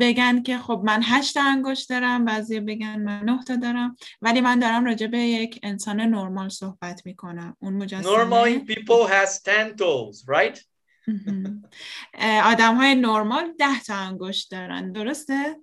بگن 0.00 0.42
که 0.42 0.58
خب 0.58 0.82
من 0.84 1.00
هشت 1.04 1.36
انگشت 1.36 1.88
دارم 1.90 2.24
بعضی 2.24 2.60
بگن 2.60 3.02
من 3.02 3.20
نه 3.24 3.44
تا 3.44 3.56
دارم 3.56 3.96
ولی 4.22 4.40
من 4.40 4.58
دارم 4.58 4.84
راجع 4.84 5.06
به 5.06 5.18
یک 5.18 5.60
انسان 5.62 6.00
نرمال 6.00 6.48
صحبت 6.48 7.06
می‌کنم 7.06 7.56
اون 7.58 7.74
مجسمه 7.74 8.04
Normally, 8.04 8.74
people 8.74 9.06
has 9.06 9.40
10 9.42 9.74
toes, 9.76 10.24
right? 10.28 10.64
آدم 12.44 12.74
های 12.74 12.94
نرمال 12.94 13.52
ده 13.58 13.82
تا 13.86 13.94
انگشت 13.94 14.50
دارن 14.50 14.92
درسته؟ 14.92 15.56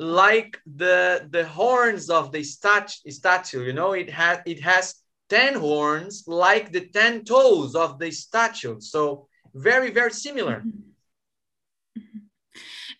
Like 0.00 0.58
the 0.66 1.28
the 1.30 1.44
horns 1.44 2.08
of 2.08 2.32
the 2.32 2.42
stat- 2.42 3.02
statue, 3.08 3.62
you 3.68 3.72
know, 3.72 3.92
it 3.92 4.10
has 4.10 4.38
it 4.46 4.60
has 4.60 5.01
10 5.32 5.54
horns 5.54 6.24
like 6.26 6.70
the 6.72 6.84
10 6.92 7.24
toes 7.24 7.74
of 7.74 7.98
the 7.98 8.10
statue. 8.10 8.76
So 8.80 9.28
very, 9.54 9.90
very 9.90 10.12
similar. 10.12 10.62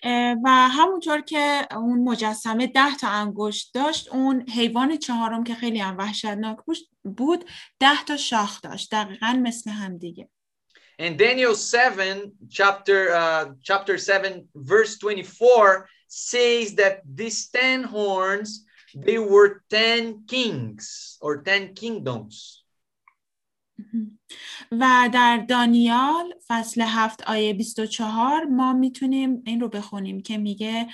اه، 0.03 0.37
و 0.45 0.49
همونطور 0.49 1.21
که 1.21 1.67
اون 1.73 2.05
مجسمه 2.05 2.67
ده 2.67 2.97
تا 2.97 3.09
انگشت 3.09 3.75
داشت 3.75 4.09
اون 4.09 4.51
حیوان 4.51 4.97
چهارم 4.97 5.45
که 5.45 5.55
خیلی 5.55 5.79
هم 5.79 5.99
وحشتناک 5.99 6.57
بود- 6.67 6.89
بود 7.17 7.45
ده 7.81 8.05
تا 8.05 8.17
شاخ 8.17 8.61
داشت 8.61 8.91
دقیقا 8.93 9.41
مثل 9.43 9.71
هم 9.71 9.99
دیگه 9.99 10.29
And 11.01 11.17
Daniel 11.19 11.55
7, 11.55 12.33
chapter 12.51 13.01
uh, 13.11 13.45
chapter 13.63 13.99
7, 13.99 14.45
verse 14.55 14.99
24 14.99 15.89
says 16.09 16.75
that 16.75 17.01
these 17.17 17.49
10 17.51 17.83
horns 17.85 18.65
they 18.95 19.19
were 19.19 19.63
10 19.71 20.25
kings 20.27 21.19
or 21.21 21.37
10 21.37 21.75
kingdoms. 21.75 22.63
و 24.73 25.11
در 25.13 25.45
دانیال 25.49 26.35
فصل 26.49 26.81
هفت 26.81 27.23
آیه 27.23 27.55
24 27.55 28.45
ما 28.45 28.73
می‌تونیم 28.73 29.43
این 29.47 29.61
رو 29.61 29.69
بخونیم 29.69 30.21
که 30.21 30.39
میگه 30.39 30.87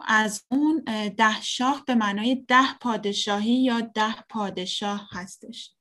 از 0.00 0.44
اون 0.50 0.84
ده 1.16 1.42
شاه 1.42 1.84
به 1.86 1.94
معنای 1.94 2.44
ده 2.48 2.78
پادشاهی 2.80 3.64
یا 3.64 3.80
ده 3.80 4.22
پادشاه 4.28 5.08
هستش 5.12 5.74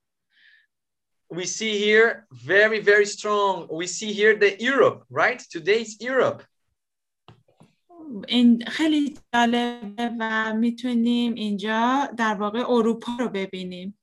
We 1.33 1.45
see 1.45 1.79
here 1.79 2.27
very, 2.33 2.81
very 2.81 3.05
strong. 3.05 3.55
We 3.71 3.87
see 3.87 4.11
here 4.11 4.35
the 4.35 4.51
Europe, 4.59 5.05
right? 5.09 5.39
Today's 5.39 5.91
Europe. 6.01 6.43
این 8.27 8.65
خیلی 8.67 9.17
جالبه 9.33 10.11
و 10.19 10.53
می‌تونیم 10.53 11.33
اینجا 11.33 12.09
در 12.17 12.33
واقع 12.33 12.63
اروپا 12.69 13.11
رو 13.19 13.29
ببینیم 13.29 13.97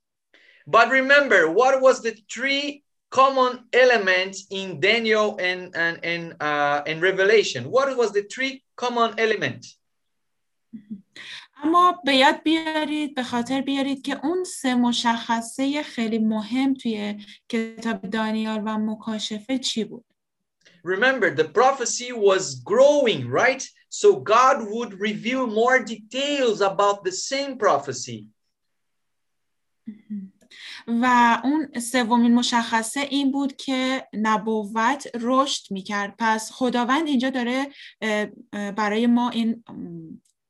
But 0.70 0.90
remember, 0.90 1.40
what 1.60 1.80
was 1.80 2.02
the 2.02 2.14
three 2.34 2.84
common 3.10 3.52
elements 3.72 4.46
in 4.50 4.80
Daniel 4.80 5.28
and 5.48 5.74
and 5.74 5.96
and 6.10 6.24
uh, 6.48 6.82
in 6.90 7.00
Revelation? 7.00 7.70
What 7.70 7.88
was 7.96 8.10
the 8.12 8.24
three 8.34 8.62
common 8.76 9.10
elements? 9.18 9.78
اما 11.64 12.02
به 12.04 12.14
یاد 12.14 12.42
بیارید 12.42 13.14
به 13.14 13.22
خاطر 13.22 13.60
بیارید 13.60 14.02
که 14.02 14.26
اون 14.26 14.44
سه 14.44 14.74
مشخصه 14.74 15.82
خیلی 15.82 16.18
مهم 16.18 16.74
توی 16.74 17.24
کتاب 17.48 18.10
دانیال 18.10 18.62
و 18.64 18.78
مکاشفه 18.78 19.58
چی 19.58 19.84
بود 19.84 20.04
Remember, 20.84 21.30
the 21.30 21.48
prophecy 21.60 22.12
was 22.12 22.44
growing, 22.70 23.28
right? 23.28 23.62
So 23.89 24.09
God 24.35 24.57
would 24.71 24.99
reveal 24.99 25.45
more 25.61 25.77
details 25.93 26.61
about 26.61 27.03
the 27.03 27.11
same 27.11 27.57
prophecy. 27.57 28.27
و 30.87 31.41
اون 31.43 31.79
سومین 31.79 32.33
مشخصه 32.33 32.99
این 32.99 33.31
بود 33.31 33.55
که 33.55 34.07
نبوت 34.13 35.07
رشد 35.21 35.71
میکرد 35.71 36.15
پس 36.19 36.51
خداوند 36.51 37.07
اینجا 37.07 37.29
داره 37.29 37.67
برای 38.51 39.07
ما 39.07 39.29
این 39.29 39.63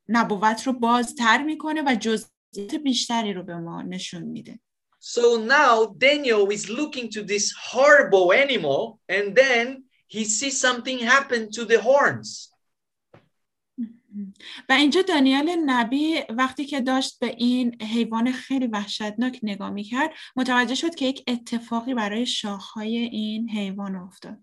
نبوت 0.08 0.66
رو 0.66 0.72
بازتر 0.72 1.42
میکنه 1.42 1.82
و 1.86 1.94
جزئیات 1.94 2.74
بیشتری 2.84 3.32
رو 3.32 3.42
به 3.42 3.56
ما 3.56 3.82
نشون 3.82 4.22
میده 4.22 4.58
So 5.00 5.36
now 5.36 5.94
Daniel 5.98 6.48
is 6.50 6.70
looking 6.70 7.10
to 7.10 7.22
this 7.22 7.52
horrible 7.70 8.32
animal 8.32 8.78
and 9.16 9.36
then 9.36 9.84
he 10.06 10.24
sees 10.24 10.58
something 10.58 10.98
happen 10.98 11.50
to 11.56 11.66
the 11.66 11.78
horns. 11.88 12.50
و 14.69 14.73
اینجا 14.73 15.01
دانیال 15.01 15.55
نبی 15.65 16.21
وقتی 16.29 16.65
که 16.65 16.81
داشت 16.81 17.19
به 17.19 17.35
این 17.37 17.81
حیوان 17.81 18.31
خیلی 18.31 18.67
وحشتناک 18.67 19.39
نگاه 19.43 19.69
می‌کرد 19.69 20.11
متوجه 20.35 20.75
شد 20.75 20.95
که 20.95 21.05
یک 21.05 21.23
اتفاقی 21.27 21.93
برای 21.93 22.25
شاخهای 22.25 22.97
این 22.97 23.49
حیوان 23.49 23.95
افتاد. 23.95 24.37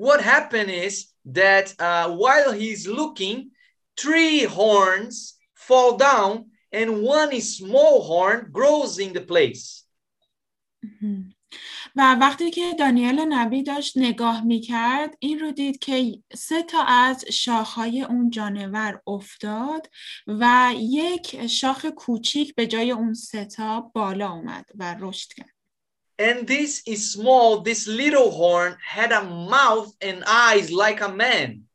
What 0.00 0.20
happened 0.22 0.70
is 0.70 0.94
that 1.40 1.74
uh, 1.78 2.06
while 2.16 2.52
he's 2.52 2.86
looking, 2.86 3.50
three 3.96 4.44
horns 4.44 5.34
fall 5.54 5.96
down 5.96 6.32
and 6.72 7.02
one 7.02 7.40
small 7.40 8.02
horn 8.02 8.48
grows 8.50 8.98
in 8.98 9.12
the 9.12 9.20
place. 9.20 9.84
و 11.96 12.14
وقتی 12.14 12.50
که 12.50 12.74
دانیال 12.78 13.24
نبی 13.28 13.62
داشت 13.62 13.98
نگاه 13.98 14.44
می‌کرد 14.44 15.16
این 15.18 15.38
رو 15.38 15.52
دید 15.52 15.78
که 15.78 16.18
سه 16.34 16.62
تا 16.62 16.82
از 16.82 17.24
شاخهای 17.24 18.02
اون 18.02 18.30
جانور 18.30 19.02
افتاد 19.06 19.90
و 20.26 20.72
یک 20.76 21.46
شاخ 21.46 21.86
کوچیک 21.86 22.54
به 22.54 22.66
جای 22.66 22.90
اون 22.90 23.14
سه 23.14 23.44
تا 23.44 23.80
بالا 23.80 24.30
اومد 24.30 24.66
و 24.74 24.96
رشد 25.00 25.32
کرد. 25.32 25.54
And 26.20 26.46
this 26.46 26.82
is 26.86 27.12
small, 27.14 27.62
this 27.62 27.86
little 27.86 28.30
horn 28.30 28.76
had 28.96 29.10
a 29.10 29.24
mouth 29.24 29.90
and 30.02 30.18
eyes 30.24 30.70
like 30.70 31.00
a 31.00 31.08
man. 31.08 31.70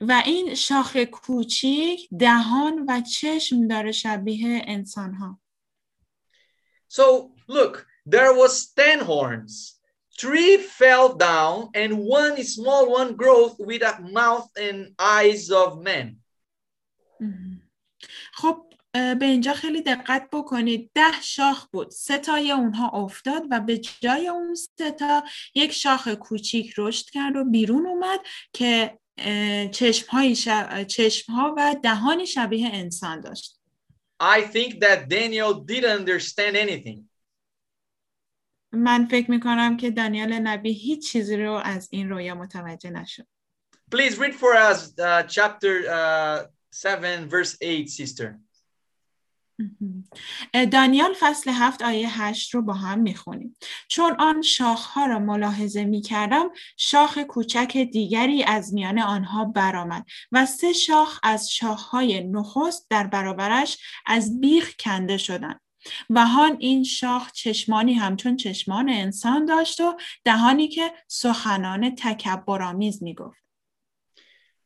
و 0.00 0.22
این 0.26 0.54
شاخ 0.54 0.96
کوچیک 0.96 2.08
دهان 2.18 2.84
و 2.88 3.00
چشم 3.00 3.68
داره 3.68 3.92
شبیه 3.92 4.62
انسان 4.66 5.14
ها. 5.14 5.40
So 6.92 7.02
look, 7.48 7.89
there 8.10 8.34
was 8.34 8.72
10 8.76 9.00
horns. 9.00 9.80
Three 10.18 10.56
fell 10.58 11.14
down 11.14 11.70
and 11.74 11.98
one 11.98 12.42
small 12.44 12.90
one 12.90 13.16
growth 13.16 13.56
with 13.58 13.82
a 13.82 14.00
mouth 14.02 14.48
and 14.56 14.94
eyes 14.98 15.50
of 15.50 15.82
man. 15.82 16.16
خب 18.32 18.56
به 18.92 19.26
اینجا 19.26 19.52
خیلی 19.52 19.82
دقت 19.82 20.28
بکنید 20.32 20.90
ده 20.94 21.22
شاخ 21.22 21.66
بود 21.72 21.90
سه 21.90 22.18
تای 22.18 22.50
اونها 22.50 22.88
افتاد 22.88 23.42
و 23.50 23.60
به 23.60 23.78
جای 23.78 24.28
اون 24.28 24.54
سه 24.54 24.90
تا 24.90 25.24
یک 25.54 25.72
شاخ 25.72 26.08
کوچیک 26.08 26.74
رشد 26.78 27.10
کرد 27.10 27.36
و 27.36 27.44
بیرون 27.44 27.86
اومد 27.86 28.20
که 28.52 28.98
چشم, 29.72 30.06
های 30.10 30.36
شب... 30.36 30.84
چشم 30.84 31.32
ها 31.32 31.54
و 31.56 31.76
دهانی 31.82 32.26
شبیه 32.26 32.70
انسان 32.72 33.20
داشت 33.20 33.56
I 34.22 34.42
think 34.42 34.80
that 34.80 35.08
Daniel 35.08 35.54
didn't 35.54 35.96
understand 36.00 36.54
anything. 36.54 37.09
من 38.72 39.06
فکر 39.06 39.30
می‌کنم 39.30 39.76
که 39.76 39.90
دانیال 39.90 40.32
نبی 40.38 40.72
هیچ 40.72 41.12
چیزی 41.12 41.36
رو 41.36 41.52
از 41.52 41.88
این 41.90 42.08
رویا 42.10 42.34
متوجه 42.34 42.90
نشد. 42.90 43.26
Please 43.94 44.14
read 44.14 44.34
for 44.34 44.54
us 44.54 44.94
uh, 44.98 45.22
chapter 45.26 45.72
uh, 45.88 46.46
7, 46.72 47.28
verse 47.28 47.56
8, 47.62 47.88
sister. 47.88 48.40
دانیال 50.72 51.14
فصل 51.20 51.50
هفت 51.50 51.82
آیه 51.82 52.22
هشت 52.22 52.54
رو 52.54 52.62
با 52.62 52.72
هم 52.72 52.98
می‌خونیم 52.98 53.56
چون 53.88 54.16
آن 54.18 54.42
شاخها 54.42 55.06
را 55.06 55.18
ملاحظه 55.18 55.84
می‌کردم 55.84 56.50
شاخ 56.76 57.18
کوچک 57.18 57.76
دیگری 57.92 58.44
از 58.44 58.74
میان 58.74 58.98
آنها 58.98 59.44
برآمد 59.44 60.06
و 60.32 60.46
سه 60.46 60.72
شاخ 60.72 61.20
از 61.22 61.52
شاخهای 61.52 62.24
نخست 62.24 62.86
در 62.90 63.06
برابرش 63.06 63.78
از 64.06 64.40
بیخ 64.40 64.74
کنده 64.80 65.16
شدند 65.16 65.60
و 66.10 66.26
هان 66.26 66.56
این 66.58 66.84
شاخ 66.84 67.32
چشمانی 67.32 67.94
همچون 67.94 68.36
چشمان 68.36 68.88
انسان 68.88 69.44
داشت 69.44 69.80
و 69.80 69.96
دهانی 70.24 70.68
که 70.68 70.92
سخنان 71.08 71.94
تکبرآمیز 71.94 73.02
می‌گفت 73.02 73.40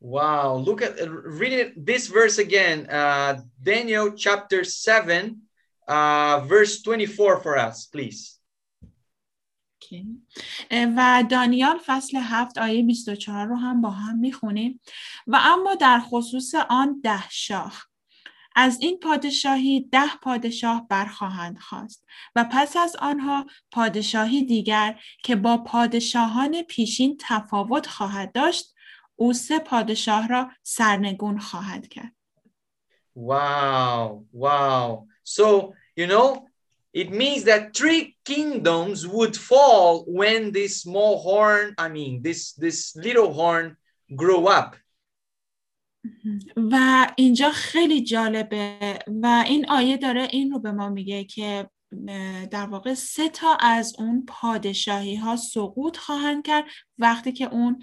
Wow, 0.04 0.58
look 0.58 0.82
at 0.82 1.00
reading 1.40 1.72
this 1.76 2.08
verse 2.08 2.36
again. 2.36 2.86
Uh, 2.90 3.40
Daniel 3.62 4.12
chapter 4.12 4.62
7, 4.62 5.32
uh, 5.88 6.40
verse 6.46 6.82
24 6.82 7.40
for 7.40 7.56
us, 7.56 7.86
please. 7.86 8.38
Okay. 9.84 10.04
و 10.96 11.24
دانیال 11.30 11.78
فصل 11.86 12.16
هفت 12.16 12.58
آیه 12.58 12.82
24 12.82 13.46
رو 13.46 13.56
هم 13.56 13.80
با 13.80 13.90
هم 13.90 14.18
می‌خونیم 14.18 14.80
و 15.26 15.40
اما 15.42 15.74
در 15.74 16.00
خصوص 16.00 16.54
آن 16.70 17.00
ده 17.00 17.30
شاخ 17.30 17.86
از 18.54 18.78
این 18.80 18.98
پادشاهی 18.98 19.88
ده 19.92 20.16
پادشاه 20.22 20.86
برخواهند 20.88 21.58
خواست 21.58 22.04
و 22.36 22.44
پس 22.52 22.76
از 22.76 22.96
آنها 22.96 23.46
پادشاهی 23.70 24.44
دیگر 24.44 25.00
که 25.22 25.36
با 25.36 25.56
پادشاهان 25.56 26.62
پیشین 26.62 27.18
تفاوت 27.20 27.86
خواهد 27.86 28.32
داشت 28.32 28.74
او 29.16 29.32
سه 29.32 29.58
پادشاه 29.58 30.28
را 30.28 30.50
سرنگون 30.62 31.38
خواهد 31.38 31.88
کرد. 31.88 32.12
Wow, 33.16 34.24
wow. 34.32 35.06
So, 35.22 35.74
you 35.96 36.06
know, 36.08 36.48
it 36.92 37.10
means 37.10 37.44
that 37.44 37.74
three 37.74 38.16
kingdoms 38.24 39.06
would 39.06 39.36
fall 39.36 40.04
when 40.06 40.52
this 40.52 40.82
small 40.82 41.20
horn, 41.20 41.74
I 41.78 41.88
mean, 41.88 42.22
this 42.22 42.52
this 42.52 42.96
little 42.96 43.32
horn 43.32 43.76
grow 44.16 44.46
up. 44.46 44.76
و 46.56 47.06
اینجا 47.16 47.50
خیلی 47.50 48.02
جالبه 48.02 48.98
و 49.22 49.44
این 49.46 49.70
آیه 49.70 49.96
داره 49.96 50.28
این 50.30 50.50
رو 50.50 50.58
به 50.58 50.72
ما 50.72 50.88
میگه 50.88 51.24
که 51.24 51.70
در 52.50 52.66
واقع 52.66 52.94
سه 52.94 53.28
تا 53.28 53.56
از 53.60 53.94
اون 53.98 54.24
پادشاهی 54.28 55.16
ها 55.16 55.36
سقوط 55.36 55.96
خواهند 55.96 56.46
کرد 56.46 56.64
وقتی 56.98 57.32
که 57.32 57.44
اون 57.52 57.82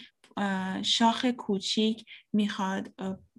شاخ 0.84 1.26
کوچیک 1.26 2.06
می‌خواد 2.34 2.94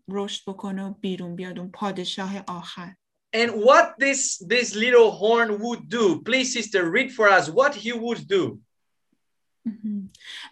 رشد 0.08 0.50
بکنه 0.50 0.84
و 0.84 0.94
بیرون 1.00 1.36
بیاد 1.36 1.58
اون 1.58 1.70
پادشاه 1.70 2.44
آخر 2.48 2.94
And 3.34 3.50
what 3.68 3.86
this 3.98 4.22
this 4.54 4.74
little 4.74 5.10
horn 5.10 5.58
would 5.64 5.88
do, 5.88 6.20
please 6.28 6.52
sister 6.52 6.90
read 6.90 7.10
for 7.10 7.26
us 7.30 7.48
what 7.48 7.74
he 7.74 7.92
would 7.92 8.28
do. 8.28 8.60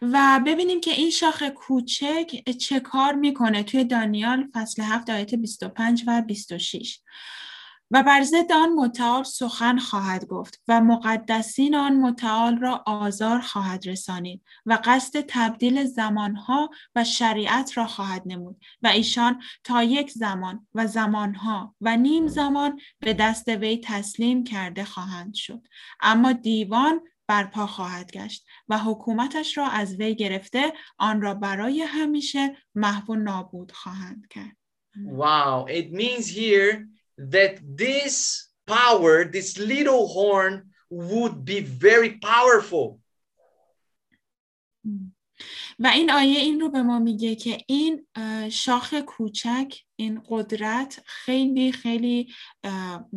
و 0.02 0.40
ببینیم 0.46 0.80
که 0.80 0.90
این 0.90 1.10
شاخ 1.10 1.42
کوچک 1.42 2.50
چه 2.60 2.80
کار 2.80 3.14
می‌کنه 3.14 3.62
توی 3.62 3.84
دانیال 3.84 4.48
فصل 4.54 4.82
7 4.82 5.10
آیت 5.10 5.34
25 5.34 6.04
و 6.06 6.22
26 6.22 7.00
و 7.90 8.02
بر 8.02 8.22
ضد 8.22 8.52
آن 8.52 8.72
متعال 8.72 9.22
سخن 9.22 9.78
خواهد 9.78 10.26
گفت 10.26 10.62
و 10.68 10.80
مقدسین 10.80 11.74
آن 11.74 11.96
متعال 11.96 12.58
را 12.58 12.82
آزار 12.86 13.40
خواهد 13.40 13.88
رسانید 13.88 14.42
و 14.66 14.78
قصد 14.84 15.24
تبدیل 15.28 15.84
زمانها 15.84 16.70
و 16.94 17.04
شریعت 17.04 17.76
را 17.76 17.86
خواهد 17.86 18.22
نمود 18.26 18.56
و 18.82 18.86
ایشان 18.86 19.42
تا 19.64 19.82
یک 19.82 20.10
زمان 20.10 20.66
و 20.74 20.86
زمانها 20.86 21.74
و 21.80 21.96
نیم 21.96 22.26
زمان 22.26 22.80
به 23.00 23.14
دست 23.14 23.48
وی 23.48 23.80
تسلیم 23.84 24.44
کرده 24.44 24.84
خواهند 24.84 25.34
شد. 25.34 25.66
اما 26.00 26.32
دیوان 26.32 27.00
برپا 27.30 27.66
خواهد 27.66 28.12
گشت 28.12 28.46
و 28.68 28.78
حکومتش 28.78 29.58
را 29.58 29.66
از 29.66 29.94
وی 29.94 30.14
گرفته 30.14 30.72
آن 30.98 31.22
را 31.22 31.34
برای 31.34 31.82
همیشه 31.82 32.56
محو 32.74 33.12
و 33.12 33.16
نابود 33.16 33.72
خواهند 33.72 34.28
کرد 34.30 34.56
Wow, 35.06 35.66
it 35.78 35.92
means 35.92 36.26
here 36.40 36.72
that 37.36 37.52
this 37.84 38.14
power, 38.66 39.14
this 39.36 39.50
little 39.72 40.04
horn, 40.16 40.54
would 40.90 41.36
be 41.44 41.60
very 41.86 42.10
powerful. 42.30 43.00
و 45.78 45.86
این 45.86 46.10
آیه 46.10 46.38
این 46.38 46.60
رو 46.60 46.70
به 46.70 46.82
ما 46.82 46.98
میگه 46.98 47.34
که 47.34 47.58
این 47.66 48.06
شاخ 48.50 48.94
کوچک 48.94 49.74
این 49.96 50.22
قدرت 50.28 51.02
خیلی 51.06 51.72
خیلی 51.72 52.34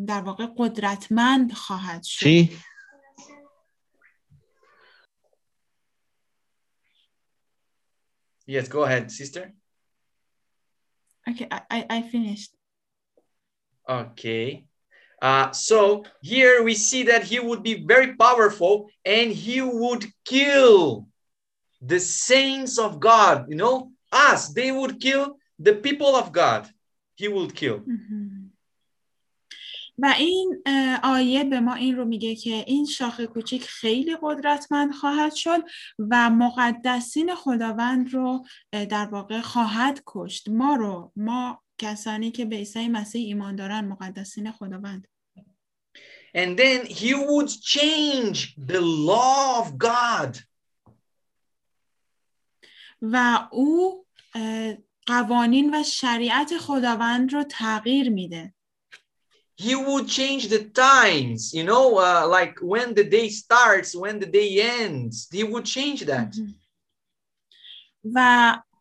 در 0.07 0.21
واقع 0.21 0.47
قدرتمند 0.57 1.53
خواهد 1.53 2.03
شد 2.03 2.25
چی؟ 2.25 2.51
Yes, 8.45 8.67
go 8.67 8.83
ahead, 8.83 9.11
sister. 9.11 9.53
Okay, 11.29 11.47
I, 11.49 11.61
I, 11.69 11.85
I 11.89 12.01
finished. 12.01 12.51
Okay. 13.87 14.65
Uh, 15.21 15.51
so 15.51 16.03
here 16.21 16.63
we 16.63 16.73
see 16.73 17.03
that 17.03 17.23
he 17.23 17.39
would 17.39 17.63
be 17.63 17.85
very 17.85 18.15
powerful 18.15 18.89
and 19.05 19.31
he 19.31 19.61
would 19.61 20.05
kill 20.25 21.07
the 21.81 21.99
saints 21.99 22.77
of 22.77 22.99
God, 22.99 23.45
you 23.49 23.55
know, 23.55 23.91
us. 24.11 24.49
They 24.49 24.71
would 24.71 24.99
kill 24.99 25.37
the 25.59 25.75
people 25.75 26.15
of 26.15 26.33
God. 26.33 26.69
He 27.15 27.27
would 27.29 27.53
kill. 27.55 27.79
Mm 27.79 27.99
-hmm. 28.03 28.22
و 29.97 30.13
این 30.17 30.63
آیه 31.03 31.43
به 31.43 31.59
ما 31.59 31.73
این 31.73 31.97
رو 31.97 32.05
میگه 32.05 32.35
که 32.35 32.63
این 32.67 32.85
شاخ 32.85 33.21
کوچیک 33.21 33.65
خیلی 33.65 34.17
قدرتمند 34.21 34.93
خواهد 34.93 35.33
شد 35.33 35.63
و 35.99 36.29
مقدسین 36.29 37.35
خداوند 37.35 38.13
رو 38.13 38.45
در 38.71 39.05
واقع 39.05 39.41
خواهد 39.41 40.03
کشت. 40.05 40.49
ما 40.49 40.75
رو 40.75 41.11
ما 41.15 41.63
کسانی 41.77 42.31
که 42.31 42.45
به 42.45 42.55
عیسی 42.55 42.87
مسیح 42.87 43.25
ایمان 43.25 43.55
دارن 43.55 43.85
مقدسین 43.85 44.51
خداوند. 44.51 45.07
And 46.35 46.57
then 46.57 46.85
he 46.85 47.13
would 47.13 47.49
change 47.75 48.55
the 48.67 48.81
law 48.81 49.61
of 49.61 49.77
God. 49.77 50.37
و 53.01 53.47
او 53.51 54.05
قوانین 55.05 55.75
و 55.75 55.83
شریعت 55.83 56.57
خداوند 56.57 57.33
رو 57.33 57.43
تغییر 57.43 58.09
میده. 58.09 58.53
He 59.60 59.74
would 59.74 60.06
change 60.18 60.42
the 60.54 60.62
times, 60.88 61.40
you 61.58 61.64
know, 61.70 61.86
uh, 62.08 62.24
like 62.36 62.54
when 62.72 62.88
the 62.94 63.06
day 63.16 63.28
starts, 63.42 63.88
when 64.02 64.16
the 64.20 64.30
day 64.40 64.50
ends. 64.82 65.14
He 65.32 65.42
would 65.44 65.64
change 65.64 66.00
that. 66.06 66.34
و 68.14 68.18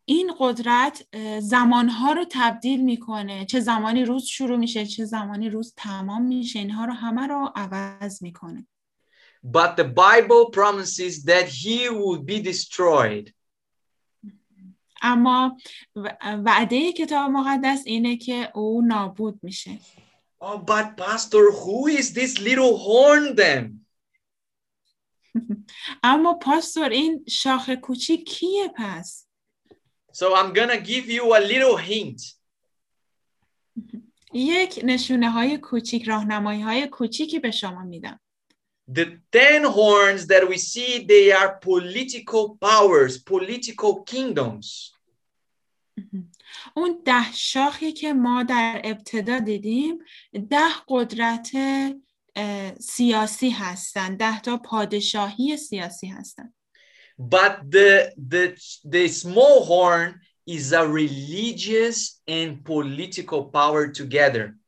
این 0.05 0.33
قدرت 0.39 1.07
اه، 1.13 1.39
زمانها 1.39 2.11
رو 2.11 2.25
تبدیل 2.31 2.83
میکنه 2.83 3.45
چه 3.45 3.59
زمانی 3.59 4.05
روز 4.05 4.25
شروع 4.25 4.57
میشه 4.57 4.85
چه 4.85 5.05
زمانی 5.05 5.49
روز 5.49 5.73
تمام 5.77 6.21
میشه 6.21 6.59
اینها 6.59 6.85
رو 6.85 6.93
همه 6.93 7.27
رو 7.27 7.51
عوض 7.55 8.23
میکنه 8.23 8.67
But 9.47 9.75
the 9.77 9.83
Bible 9.83 10.49
promises 10.51 11.23
that 11.23 11.47
he 11.47 11.89
would 11.89 12.25
be 12.25 12.39
destroyed. 12.51 13.31
اما 15.01 15.57
و- 15.95 16.15
وعده 16.45 16.91
کتاب 16.91 17.31
مقدس 17.31 17.83
اینه 17.85 18.17
که 18.17 18.51
او 18.55 18.81
نابود 18.87 19.39
میشه 19.43 19.79
Oh, 20.41 20.59
but 20.59 20.97
Pastor, 20.97 21.51
who 21.51 21.87
is 21.87 22.13
this 22.13 22.39
little 22.39 22.77
horn 22.77 23.35
then? 23.35 23.85
اما 26.03 26.33
پاستور 26.33 26.89
این 26.89 27.25
شاخ 27.29 27.69
کوچیک 27.69 28.29
کیه 28.29 28.73
پس 28.77 29.27
So 30.13 30.35
I'm 30.35 30.53
gonna 30.53 30.79
give 30.79 31.09
you 31.09 31.35
a 31.35 31.39
little 31.39 31.77
hint. 31.77 32.21
یک 34.33 34.79
neshune 34.79 35.23
های 35.23 35.57
کوچیک 35.57 36.07
راهنمایی 36.07 36.61
های 36.61 36.87
کوچیکی 36.87 37.39
به 37.39 37.51
شما 37.51 37.83
میدم 37.83 38.19
The 38.91 39.19
ten 39.31 39.65
horns 39.65 40.27
that 40.27 40.47
we 40.47 40.57
see, 40.57 41.05
they 41.05 41.31
are 41.33 41.59
political 41.59 42.57
powers, 42.61 43.17
political 43.17 44.03
kingdoms. 44.03 44.93
اون 46.76 47.02
ده 47.04 47.32
شاخی 47.32 47.92
که 47.92 48.12
ما 48.12 48.42
در 48.42 48.80
ابتدا 48.84 49.38
دیدیم 49.38 49.98
ده 50.50 50.72
قدرت 50.88 51.50
سیاسی 52.80 53.50
هستند 53.50 54.18
ده 54.18 54.40
تا 54.40 54.56
پادشاهی 54.56 55.56
سیاسی 55.56 56.06
هستند 56.06 56.54
But 57.18 57.70
the, 57.70 58.12
the, 58.16 58.44
the 58.84 59.06
small 59.08 59.64
horn 59.64 60.20
is 60.46 60.72
a 60.72 60.86
religious 60.86 62.20
and 62.26 62.64
political 62.64 63.44
power 63.44 63.88
together. 63.88 64.58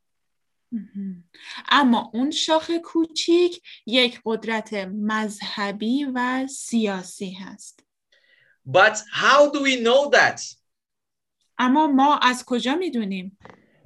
اما 1.69 2.11
اون 2.15 2.31
شاخ 2.31 2.71
کوچیک 2.85 3.63
یک 3.87 4.21
قدرت 4.25 4.75
مذهبی 4.93 6.05
و 6.15 6.47
سیاسی 6.47 7.31
هست 7.33 7.85
But 8.67 8.97
how 9.13 9.51
do 9.51 9.63
we 9.63 9.77
know 9.77 10.11
that? 10.11 10.41
اما 11.59 11.87
ما 11.87 12.19
از 12.19 12.45
کجا 12.45 12.75
می‌دونیم 12.75 13.39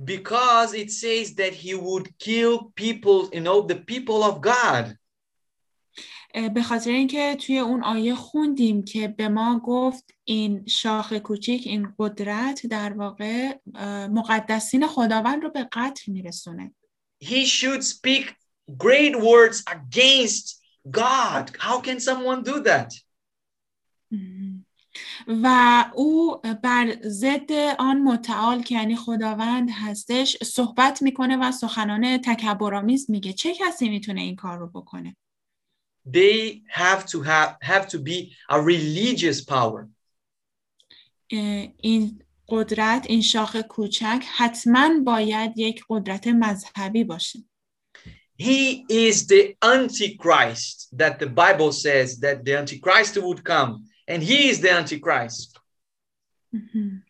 Because 0.05 0.75
it 0.75 0.91
says 0.93 1.35
that 1.35 1.55
he 1.55 1.75
would 1.75 2.07
kill 2.19 2.73
people, 2.77 3.29
you 3.33 3.41
know, 3.41 3.67
the 3.67 3.81
people 3.93 4.23
of 4.23 4.41
God. 4.41 4.97
به 6.55 6.63
خاطر 6.63 6.91
اینکه 6.91 7.37
توی 7.37 7.59
اون 7.59 7.85
آیه 7.85 8.15
خوندیم 8.15 8.85
که 8.85 9.09
به 9.09 9.29
ما 9.29 9.61
گفت 9.65 10.15
این 10.25 10.67
شاخ 10.67 11.13
کوچیک 11.13 11.67
این 11.67 11.95
قدرت 11.99 12.67
در 12.67 12.93
واقع 12.93 13.55
مقدسین 14.07 14.87
خداوند 14.87 15.43
رو 15.43 15.51
به 15.51 15.69
قتل 15.73 16.13
میرسونه 16.13 16.75
He 17.25 17.45
should 17.47 17.83
speak 17.83 18.25
great 18.77 19.17
words 19.17 19.63
against 19.67 20.59
God. 20.91 21.45
How 21.59 21.81
can 21.81 21.99
someone 22.01 22.43
do 22.43 22.63
that? 22.63 22.93
و 25.27 25.85
او 25.95 26.41
بر 26.63 26.97
ضد 27.03 27.53
آن 27.79 28.03
متعال 28.03 28.63
که 28.63 28.75
یعنی 28.75 28.97
خداوند 28.97 29.71
هستش 29.73 30.37
صحبت 30.45 31.03
می‌کنه 31.03 31.37
و 31.37 31.53
سخنان 31.53 32.19
تکبرآمیز 32.19 33.11
میگه. 33.11 33.33
چه 33.33 33.55
کسی 33.55 33.89
می‌تونه 33.89 34.21
این 34.21 34.37
کار 34.37 34.59
رو 34.59 34.67
بکنه؟ 34.69 35.17
They 36.09 36.63
have 36.71 37.05
to 37.05 37.23
have 37.23 37.57
have 37.63 37.87
to 37.89 37.99
be 37.99 38.33
a 38.51 38.59
religious 38.61 39.45
power. 39.45 39.89
این 41.83 42.23
قدرت 42.49 43.07
این 43.09 43.23
شاخ 43.23 43.57
کوچک 43.57 44.25
حتما 44.37 44.91
باید 45.05 45.59
یک 45.59 45.85
قدرت 45.89 46.27
مذهبی 46.27 47.05
باشه. 47.05 47.39
He 48.41 48.85
is 48.89 49.27
the 49.27 49.57
Antichrist 49.65 50.97
that 50.97 51.19
the 51.19 51.27
Bible 51.27 51.73
says 51.73 52.21
that 52.21 52.45
the 52.45 52.55
Antichrist 52.63 53.15
would 53.17 53.43
come, 53.45 53.73
and 54.08 54.24
he 54.24 54.50
is 54.50 54.60
the 54.62 54.72
Antichrist. 54.72 55.60
مهم. 56.54 57.04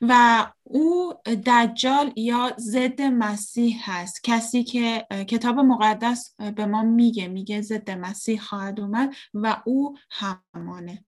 و 0.00 0.46
او 0.62 1.14
دجال 1.46 2.12
یا 2.16 2.56
ضد 2.58 3.02
مسیح 3.02 3.76
هست 3.90 4.24
کسی 4.24 4.64
که 4.64 5.06
اه، 5.10 5.24
کتاب 5.24 5.58
مقدس 5.58 6.34
اه، 6.38 6.50
به 6.50 6.66
ما 6.66 6.82
میگه 6.82 7.28
میگه 7.28 7.60
ضد 7.60 7.90
مسیح 7.90 8.40
خواهد 8.40 8.80
اومد 8.80 9.14
و 9.34 9.62
او 9.66 9.96
همانه 10.10 11.04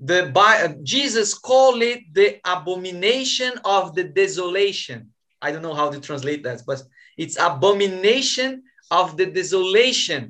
The 0.00 0.30
Bi- 0.34 0.60
uh, 0.64 0.74
Jesus 0.82 1.38
called 1.38 1.80
it 1.82 2.00
the 2.12 2.40
abomination 2.44 3.52
of 3.64 3.94
the 3.94 4.04
desolation. 4.04 5.10
I 5.40 5.52
don't 5.52 5.62
know 5.62 5.78
how 5.82 5.88
to 5.90 6.00
translate 6.00 6.42
that, 6.42 6.62
but 6.66 6.82
it's 7.16 7.36
abomination 7.38 8.64
of 8.90 9.16
the 9.16 9.26
desolation. 9.26 10.22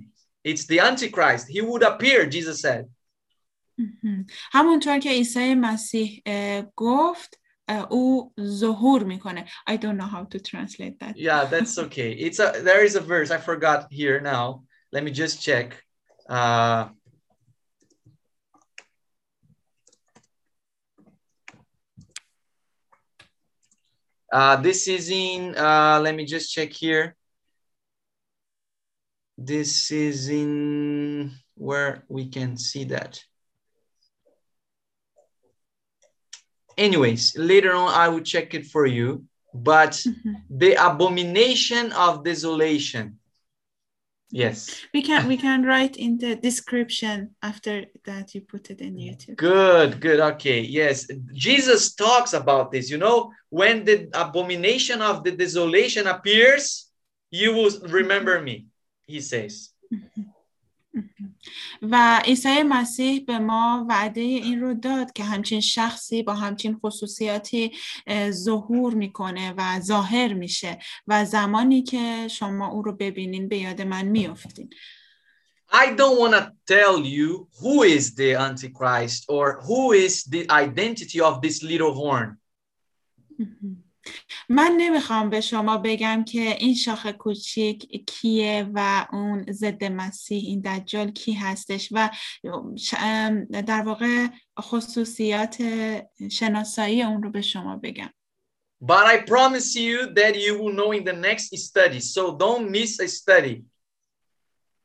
It's 0.44 0.66
the 0.66 0.80
Antichrist. 0.80 1.48
He 1.48 1.62
would 1.62 1.82
appear, 1.82 2.26
Jesus 2.26 2.60
said. 2.60 2.82
مهم. 3.78 4.26
همونطور 4.52 4.98
که 4.98 5.10
عیسی 5.10 5.54
مسیح 5.54 6.22
اه، 6.26 6.62
گفت 6.76 7.40
اه، 7.68 7.92
او 7.92 8.32
ظهور 8.40 9.04
میکنه 9.04 9.44
I 9.70 9.72
don't 9.72 9.98
know 9.98 10.08
how 10.08 10.36
to 10.36 10.38
translate 10.38 10.98
that 11.00 11.16
Yeah, 11.16 11.44
that's 11.44 11.78
okay. 11.78 12.12
It's 12.12 12.38
a 12.38 12.62
there 12.62 12.84
is 12.84 12.94
a 12.96 13.00
verse 13.00 13.30
I 13.30 13.38
forgot 13.38 13.86
here 13.90 14.20
now. 14.20 14.64
Let 14.92 15.02
me 15.04 15.10
just 15.10 15.42
check. 15.42 15.82
Uh, 16.28 16.88
uh, 24.32 24.56
this 24.66 24.86
is 24.86 25.10
in. 25.10 25.56
Uh, 25.56 26.00
let 26.00 26.14
me 26.14 26.24
just 26.24 26.52
check 26.54 26.72
here. 26.72 27.16
This 29.36 29.90
is 29.90 30.28
in 30.28 31.32
where 31.56 32.04
we 32.08 32.28
can 32.28 32.56
see 32.56 32.84
that. 32.84 33.12
anyways 36.79 37.37
later 37.37 37.73
on 37.73 37.93
i 37.93 38.07
will 38.07 38.21
check 38.21 38.53
it 38.53 38.65
for 38.65 38.85
you. 38.85 39.23
But 39.53 39.93
mm-hmm. 39.93 40.33
the 40.49 40.73
abomination 40.75 41.91
of 41.93 42.23
desolation. 42.23 43.17
Yes. 44.31 44.79
We 44.93 45.01
can 45.01 45.27
we 45.27 45.37
can 45.37 45.63
write 45.63 45.97
in 45.97 46.19
the 46.19 46.35
description 46.35 47.33
after 47.41 47.85
that 48.05 48.35
you 48.35 48.41
put 48.41 48.69
it 48.69 48.79
in 48.79 48.95
youtube. 48.95 49.37
Good 49.37 49.99
good. 49.99 50.19
Okay 50.19 50.61
yes. 50.61 51.07
Jesus 51.33 51.95
talks 51.95 52.33
about 52.33 52.71
this 52.71 52.91
you 52.91 52.99
know? 52.99 53.31
When 53.49 53.85
the 53.85 54.07
abomination 54.13 55.01
of 55.01 55.23
the 55.23 55.31
desolation 55.31 56.05
appears 56.05 56.91
you 57.31 57.55
will 57.55 57.73
remember 57.89 58.39
me 58.39 58.67
he 59.07 59.19
says. 59.21 59.73
Mm-hmm. 59.91 60.21
mm-hmm. 60.99 61.28
و 61.81 62.21
عیسی 62.25 62.63
مسیح 62.63 63.25
به 63.25 63.39
ما 63.39 63.85
وعده 63.89 64.21
این 64.21 64.61
رو 64.61 64.73
داد 64.73 65.13
که 65.13 65.23
همچین 65.23 65.61
شخصی 65.61 66.23
با 66.23 66.33
همچین 66.33 66.79
خصوصیاتی 66.83 67.71
ظهور 68.29 68.93
می‌کنه 68.93 69.53
و 69.57 69.79
ظاهر 69.79 70.33
میشه 70.33 70.79
و 71.07 71.25
زمانی 71.25 71.83
که 71.83 72.27
شما 72.27 72.67
او 72.67 72.81
رو 72.81 72.91
ببینین 72.91 73.47
به 73.47 73.57
یاد 73.57 73.81
من 73.81 74.05
میافتین 74.05 74.69
I 75.71 75.93
don't 75.95 76.17
want 76.17 76.33
to 76.33 76.51
tell 76.65 77.05
you 77.05 77.47
who 77.59 77.83
is 77.83 78.15
the 78.15 78.33
Antichrist 78.33 79.25
or 79.29 79.61
who 79.61 79.91
is 79.91 80.23
the 80.23 80.49
identity 80.49 81.21
of 81.21 81.41
this 81.41 81.61
little 81.61 81.93
horn. 81.93 82.39
من 84.49 84.73
نمی‌خوام 84.77 85.29
به 85.29 85.41
شما 85.41 85.77
بگم 85.77 86.23
که 86.23 86.41
این 86.41 86.75
شاخ 86.75 87.05
کوچیک 87.05 88.03
کیه 88.07 88.69
و 88.73 89.07
اون 89.11 89.45
ضد 89.51 89.83
مسیح 89.83 90.43
این 90.45 90.61
دجال 90.61 91.11
کی 91.11 91.33
هستش 91.33 91.89
و 91.91 92.09
در 93.51 93.81
واقع 93.81 94.27
خصوصیات 94.59 95.63
شناسایی 96.31 97.03
اون 97.03 97.23
رو 97.23 97.31
به 97.31 97.41
شما 97.41 97.75
بگم 97.75 98.09
But 98.81 99.05
I 99.05 99.17
promise 99.33 99.75
you 99.75 100.13
that 100.13 100.39
you 100.39 100.57
will 100.57 100.71
know 100.71 100.91
in 100.93 101.03
the 101.03 101.17
next 101.27 101.55
study. 101.57 101.99
So 101.99 102.37
don't 102.37 102.71
miss 102.71 102.99
a 102.99 103.07
study. 103.07 103.65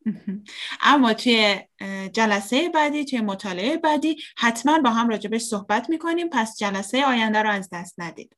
اما 0.80 1.14
توی 1.14 1.60
جلسه 2.12 2.68
بعدی 2.68 3.04
توی 3.04 3.20
مطالعه 3.20 3.76
بعدی 3.76 4.16
حتما 4.36 4.78
با 4.78 4.90
هم 4.90 5.08
راجبش 5.08 5.40
صحبت 5.40 5.90
می‌کنیم 5.90 6.28
پس 6.28 6.58
جلسه 6.58 7.04
آینده 7.04 7.42
رو 7.42 7.50
از 7.50 7.68
دست 7.72 7.94
ندید 7.98 8.36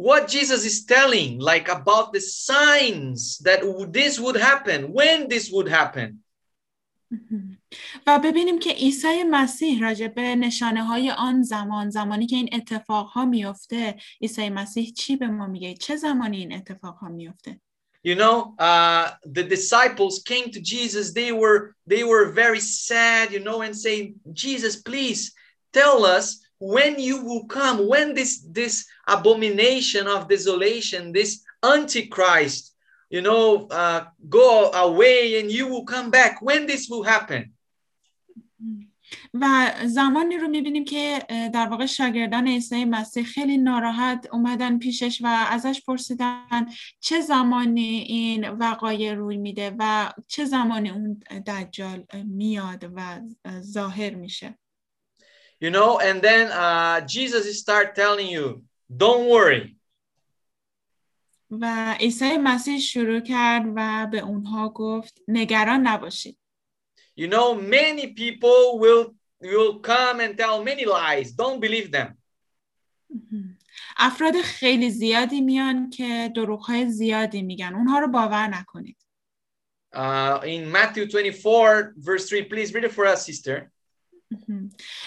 What 0.00 0.28
Jesus 0.28 0.64
is 0.64 0.84
telling, 0.84 1.38
like 1.38 1.68
about 1.68 2.12
the 2.12 2.20
signs 2.20 3.38
that 3.38 3.60
w- 3.60 3.86
this 3.86 4.20
would 4.20 4.36
happen, 4.36 4.92
when 4.92 5.28
this 5.28 5.50
would 5.50 5.68
happen. 5.68 6.22
و 8.06 8.18
ببینیم 8.18 8.58
که 8.58 8.70
عیسی 8.70 9.22
مسیح 9.30 9.80
راجع 9.80 10.08
به 10.08 10.22
نشانه 10.22 10.84
های 10.84 11.10
آن 11.10 11.42
زمان 11.42 11.90
زمانی 11.90 12.26
که 12.26 12.36
این 12.36 12.48
اتفاق 12.52 13.06
ها 13.06 13.24
میفته 13.24 13.96
عیسی 14.20 14.48
مسیح 14.48 14.92
چی 14.92 15.16
به 15.16 15.26
ما 15.26 15.46
میگه 15.46 15.74
چه 15.74 15.96
زمانی 15.96 16.38
این 16.38 16.52
اتفاق 16.52 16.94
ها 16.94 17.08
میفته 17.08 17.60
You 18.04 18.14
know, 18.14 18.54
uh, 18.60 19.10
the 19.38 19.42
disciples 19.42 20.22
came 20.22 20.52
to 20.52 20.60
Jesus. 20.60 21.12
They 21.12 21.32
were 21.32 21.74
they 21.88 22.04
were 22.04 22.26
very 22.42 22.60
sad, 22.60 23.32
you 23.32 23.40
know, 23.40 23.62
and 23.62 23.74
saying, 23.76 24.14
Jesus, 24.32 24.76
please 24.80 25.32
tell 25.72 26.04
us 26.04 26.39
when 26.61 26.99
you 26.99 27.25
will 27.25 27.45
come, 27.45 27.87
when 27.87 28.13
this 28.13 28.45
this 28.51 28.85
abomination 29.07 30.07
of 30.07 30.29
desolation, 30.29 31.11
this 31.11 31.43
antichrist, 31.63 32.75
you 33.09 33.21
know, 33.21 33.67
uh, 33.71 34.05
go 34.29 34.71
away 34.71 35.39
and 35.39 35.51
you 35.51 35.67
will 35.67 35.85
come 35.85 36.11
back. 36.11 36.39
When 36.41 36.67
this 36.67 36.87
will 36.87 37.03
happen? 37.03 37.53
و 39.33 39.71
زمانی 39.85 40.37
رو 40.37 40.47
می‌بینیم 40.47 40.85
که 40.85 41.25
در 41.53 41.67
واقع 41.67 41.85
شاگردان 41.85 42.47
عیسی 42.47 42.85
مسیح 42.85 43.23
خیلی 43.23 43.57
ناراحت 43.57 44.27
اومدن 44.31 44.79
پیشش 44.79 45.21
و 45.21 45.45
ازش 45.49 45.81
پرسیدن 45.87 46.65
چه 46.99 47.21
زمانی 47.21 48.05
این 48.07 48.49
وقایع 48.49 49.13
روی 49.13 49.37
میده 49.37 49.75
و 49.79 50.11
چه 50.27 50.45
زمانی 50.45 50.89
اون 50.89 51.23
دجال 51.47 52.05
میاد 52.25 52.91
و 52.95 53.19
اه، 53.45 53.61
ظاهر 53.61 54.15
میشه 54.15 54.57
You 55.60 55.70
know, 55.70 55.98
and 55.98 56.20
then 56.20 56.52
uh, 56.52 57.00
Jesus 57.00 57.58
start 57.58 57.94
telling 57.94 58.28
you, 58.28 58.62
don't 58.94 59.26
worry. 59.28 59.76
و 61.50 61.94
عیسی 62.00 62.36
مسیح 62.36 62.78
شروع 62.78 63.20
کرد 63.20 63.64
و 63.76 64.08
به 64.10 64.18
اونها 64.18 64.68
گفت 64.68 65.20
نگران 65.28 65.86
نباشید 65.86 66.38
You 67.18 67.28
know, 67.28 67.54
many 67.54 68.06
people 68.08 68.78
will 68.78 69.14
will 69.42 69.80
come 69.80 70.20
and 70.20 70.36
tell 70.36 70.62
many 70.62 70.84
lies. 70.84 71.32
Don't 71.32 71.60
believe 71.60 71.90
them. 71.90 72.18
افراد 73.96 74.34
خیلی 74.40 74.90
زیادی 74.90 75.40
میان 75.40 75.90
که 75.90 76.32
دروغهای 76.36 76.90
زیادی 76.90 77.42
میگن 77.42 77.74
اونها 77.74 77.98
رو 77.98 78.08
باور 78.08 78.46
نکنید 78.46 78.96
Uh, 79.94 80.40
in 80.44 80.70
Matthew 80.70 81.06
24, 81.06 81.94
verse 81.96 82.28
3, 82.28 82.42
please 82.42 82.74
read 82.74 82.84
it 82.84 82.92
for 82.92 83.06
us, 83.06 83.24
sister. 83.24 83.70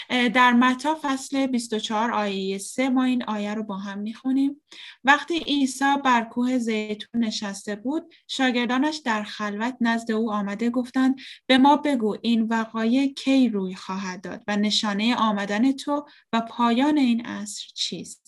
در 0.09 0.53
متا 0.53 0.99
فصل 1.03 1.47
24 1.47 2.13
آیه 2.13 2.59
3 2.59 2.89
ما 2.89 3.05
این 3.05 3.25
آیه 3.25 3.55
رو 3.55 3.63
با 3.63 3.77
هم 3.77 3.99
می‌خونیم 3.99 4.63
وقتی 5.05 5.39
عیسی 5.39 5.95
بر 6.05 6.25
کوه 6.25 6.59
زیتون 6.59 7.25
نشسته 7.25 7.77
بود 7.77 8.15
شاگردانش 8.29 8.97
در 8.97 9.23
خلوت 9.23 9.77
نزد 9.81 10.13
او 10.13 10.33
آمده 10.33 10.71
گفتند 10.71 11.21
به 11.47 11.59
ما 11.59 11.77
بگو 11.77 12.17
این 12.23 12.43
وقایع 12.43 13.13
کی 13.13 13.49
روی 13.49 13.75
خواهد 13.75 14.21
داد 14.21 14.43
و 14.49 14.57
نشانه 14.57 15.17
آمدن 15.17 15.73
تو 15.73 16.07
و 16.33 16.41
پایان 16.41 16.99
این 16.99 17.27
عصر 17.27 17.65
چیست 17.75 18.25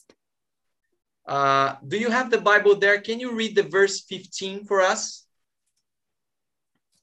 Uh, 1.28 1.74
do 1.88 1.98
you 1.98 2.08
have 2.08 2.30
the 2.30 2.40
Bible 2.40 2.76
there? 2.76 3.00
Can 3.00 3.18
you 3.18 3.32
read 3.32 3.56
the 3.56 3.64
verse 3.64 4.00
15 4.02 4.64
for 4.64 4.80
us? 4.80 5.26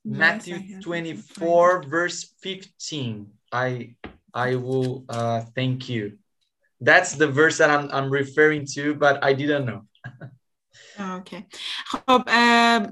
Matthew 0.05 0.55
have 0.55 0.79
it. 0.79 0.83
24, 0.83 1.83
verse 1.83 2.33
15. 2.41 3.27
I 3.53 3.95
I 4.33 4.55
will 4.55 5.05
uh, 5.09 5.41
thank 5.55 5.87
you. 5.87 6.17
That's 6.81 7.13
the 7.13 7.27
verse 7.27 7.59
that 7.59 7.69
I'm, 7.69 7.87
I'm 7.93 8.09
referring 8.09 8.65
to, 8.75 8.95
but 8.95 9.23
I 9.23 9.33
didn't 9.33 9.65
know. 9.65 9.81
اوکی 10.99 11.45
خب 11.85 12.21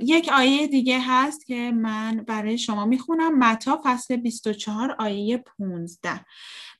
یک 0.01 0.29
آیه 0.33 0.67
دیگه 0.67 0.99
هست 1.01 1.45
که 1.45 1.71
من 1.71 2.23
برای 2.27 2.57
شما 2.57 2.85
می‌خونم 2.85 3.39
متا 3.39 3.81
فصل 3.85 4.15
24 4.15 4.95
آیه 4.99 5.37
15 5.37 6.25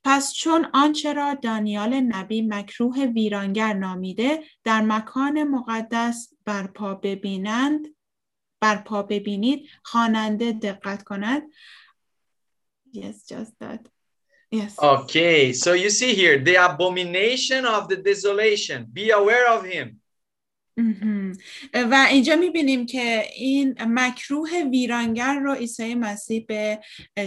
پس 0.04 0.34
چون 0.34 0.68
آنچه 0.74 1.14
را 1.14 1.34
دانیال 1.34 1.94
نبی 1.94 2.42
مکروه 2.42 3.06
ویرانگر 3.06 3.74
نامیده 3.74 4.44
در 4.64 4.82
مکان 4.82 5.44
مقدس 5.44 6.34
برپا 6.46 6.96
ببینند 6.96 7.88
برپا 8.62 9.04
ببینید 9.04 9.70
خواننده 9.84 10.52
دقت 10.52 11.04
کند 11.04 11.44
yes 12.92 13.16
just 13.26 13.54
that 13.60 13.82
yes 14.52 14.74
Okay, 14.80 15.54
so 15.54 15.74
you 15.74 15.90
see 15.90 16.14
here 16.14 16.38
the 16.40 16.56
abomination 16.56 17.66
of 17.66 17.88
the 17.88 17.98
desolation. 17.98 18.86
Be 18.92 19.12
aware 19.12 19.48
of 19.48 19.64
him. 19.66 20.02
مهم. 20.78 21.38
و 21.74 22.08
اینجا 22.12 22.36
می‌بینیم 22.36 22.86
که 22.86 23.24
این 23.36 23.76
مکروه 23.80 24.50
ویرانگر 24.72 25.40
رو 25.40 25.54
عیسی 25.54 25.96
مسیح 25.96 26.46
به 26.48 26.80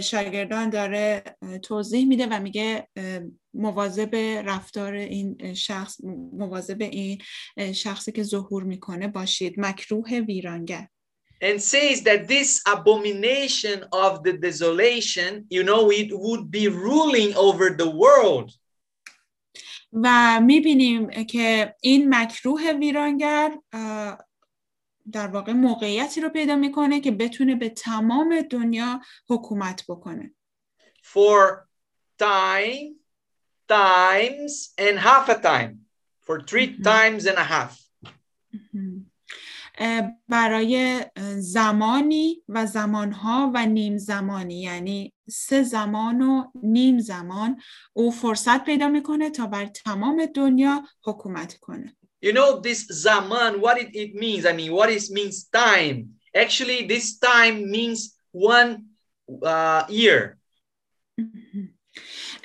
شاگردان 0.03 0.69
داره 0.69 1.23
توضیح 1.63 2.07
میده 2.07 2.27
و 2.27 2.39
میگه 2.39 2.87
مواظب 3.53 4.15
رفتار 4.45 4.93
این 4.93 5.53
شخص 5.53 5.97
مواظب 6.33 6.81
این 6.81 7.21
شخصی 7.73 8.11
که 8.11 8.23
ظهور 8.23 8.63
می‌کنه 8.63 9.07
باشید 9.07 9.53
مکروه 9.57 10.19
ویرانگر 10.19 10.87
and 11.44 11.58
says 11.62 12.02
that 12.02 12.28
this 12.28 12.50
abomination 12.66 13.78
of 13.92 14.22
the 14.24 14.34
desolation, 14.46 15.46
you 15.56 15.62
know, 15.62 15.90
it 15.90 16.10
would 16.24 16.50
be 16.50 16.68
ruling 16.68 17.34
over 17.36 17.70
the 17.70 17.90
world. 17.90 18.50
و 19.92 20.40
میبینیم 20.40 21.10
که 21.24 21.74
این 21.80 22.14
مکروه 22.14 22.72
ویرانگر 22.80 23.58
اه، 23.72 24.18
در 25.12 25.26
واقع 25.26 25.52
موقعیتی 25.52 26.20
رو 26.20 26.28
پیدا 26.28 26.56
میکنه 26.56 27.00
که 27.00 27.10
بتونه 27.10 27.54
به 27.54 27.68
تمام 27.68 28.42
دنیا 28.50 29.00
حکومت 29.28 29.84
بکنه 29.88 30.34
for 31.02 31.66
time, 32.22 32.94
times, 33.68 34.74
and 34.78 34.98
half 34.98 35.28
a 35.28 35.38
time. 35.42 35.72
For 36.26 36.38
3 36.46 36.76
Mhm. 36.78 36.82
times 36.84 37.26
and 37.26 37.38
a 37.38 37.44
half. 37.44 37.90
برای 40.29 41.05
زمانی 41.37 42.43
و 42.49 42.65
زمانها 42.65 43.51
و 43.53 43.65
نیم 43.65 43.97
زمانی 43.97 44.61
یعنی 44.61 45.13
سه 45.29 45.63
زمان 45.63 46.21
و 46.21 46.43
نیم 46.63 46.99
زمان 46.99 47.61
او 47.93 48.11
فرصت 48.11 48.63
پیدا 48.63 48.87
می‌کنه 48.87 49.29
تا 49.29 49.47
بر 49.47 49.65
تمام 49.65 50.25
دنیا 50.25 50.83
حکومت 51.03 51.53
کنه 51.53 51.95
You 52.25 52.33
know, 52.33 52.59
this 52.59 52.87
zaman, 52.87 53.61
what 53.61 53.77
it, 53.77 53.89
it 53.93 54.15
means. 54.15 54.43
I 54.47 54.53
mean, 54.59 54.71
what 54.79 54.89
it 54.89 55.03
means 55.11 55.35
time. 55.65 55.95
Actually, 56.43 56.79
this 56.87 57.19
time 57.19 57.55
means 57.69 58.17
one 58.31 58.71
uh, 59.43 59.83
year. 59.89 60.39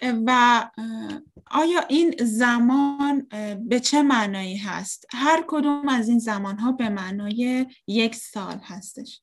و 0.03 0.71
آیا 1.51 1.81
این 1.89 2.15
زمان 2.19 3.29
به 3.69 3.81
چه 3.81 4.03
معنایی 4.03 4.57
هست؟ 4.57 5.07
هر 5.13 5.45
کدوم 5.47 5.89
از 5.89 6.09
این 6.09 6.19
زمان 6.19 6.59
ها 6.59 6.73
به 6.73 6.89
معنای 6.89 7.67
یک 7.87 8.15
سال 8.15 8.61
هستش. 8.65 9.21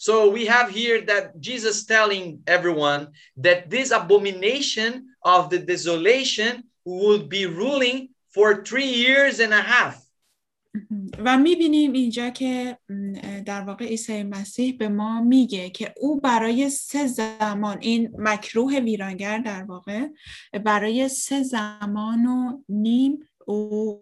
So 0.00 0.30
we 0.30 0.46
have 0.46 0.70
here 0.70 1.00
that 1.06 1.40
Jesus 1.40 1.84
telling 1.84 2.40
everyone 2.46 3.08
that 3.36 3.68
this 3.68 3.90
abomination 3.90 4.90
of 5.22 5.50
the 5.50 5.58
desolation 5.58 6.64
will 6.84 7.24
be 7.36 7.46
ruling 7.46 8.10
for 8.34 8.62
three 8.62 8.92
years 9.06 9.40
and 9.40 9.52
a 9.52 9.60
half. 9.60 10.07
و 11.18 11.38
می‌بینیم 11.38 11.92
اینجا 11.92 12.30
که 12.30 12.78
در 13.46 13.60
واقع 13.60 13.84
عیسی 13.84 14.22
مسیح 14.22 14.76
به 14.76 14.88
ما 14.88 15.20
میگه 15.20 15.70
که 15.70 15.94
او 15.96 16.20
برای 16.20 16.70
سه 16.70 17.06
زمان 17.06 17.78
این 17.80 18.14
مکروه 18.18 18.78
ویرانگر 18.78 19.38
در 19.38 19.62
واقع 19.62 20.06
برای 20.64 21.08
سه 21.08 21.42
زمان 21.42 22.26
و 22.26 22.62
نیم 22.68 23.18
او 23.46 24.00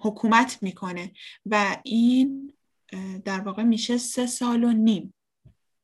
حکومت 0.00 0.58
می‌کنه 0.62 1.12
و 1.46 1.76
این 1.84 2.52
در 3.24 3.40
واقع 3.40 3.62
میشه 3.62 3.98
سه 3.98 4.26
سال 4.26 4.64
و 4.64 4.72
نیم. 4.72 5.14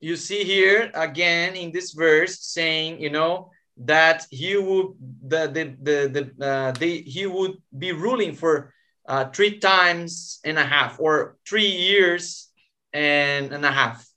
You 0.05 0.17
see 0.17 0.45
here 0.45 0.91
again 0.95 1.55
in 1.57 1.73
this 1.73 1.93
verse 1.93 2.35
saying, 2.57 3.01
you 3.01 3.11
know, 3.11 3.51
that 3.93 4.27
he 4.31 4.57
would 4.57 4.89
the 5.33 5.43
the 5.57 5.65
the, 5.87 5.99
the 6.15 6.23
uh, 6.51 6.73
they, 6.81 6.95
he 7.17 7.27
would 7.27 7.55
be 7.83 7.91
ruling 7.93 8.35
for 8.35 8.55
uh, 9.09 9.25
three 9.27 9.59
times 9.59 10.41
and 10.45 10.59
a 10.59 10.65
half 10.65 11.01
or 11.01 11.37
three 11.49 11.69
years 11.69 12.49
and, 12.93 13.53
and 13.53 13.65
a 13.65 13.73
half. 13.73 14.15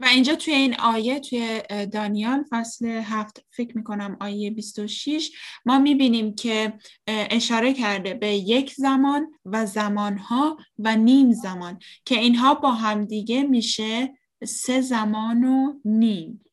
و 0.00 0.04
اینجا 0.04 0.34
توی 0.34 0.54
این 0.54 0.80
آیه 0.80 1.20
توی 1.20 1.62
دانیال 1.92 2.44
فصل 2.50 2.86
هفت 2.86 3.44
فکر 3.50 3.76
می‌کنم 3.76 4.16
آیه 4.20 4.50
26 4.50 5.30
ما 5.64 5.78
می‌بینیم 5.78 6.34
که 6.34 6.72
اشاره 7.06 7.74
کرده 7.74 8.14
به 8.14 8.34
یک 8.34 8.74
زمان 8.74 9.26
و 9.44 9.66
زمانها 9.66 10.58
و 10.78 10.96
نیم 10.96 11.32
زمان 11.32 11.78
که 12.04 12.18
اینها 12.18 12.54
با 12.54 12.70
هم 12.70 13.04
دیگه 13.04 13.42
میشه 13.42 14.18
سه 14.44 14.80
زمان 14.80 15.44
و 15.44 15.80
نیم 15.84 16.44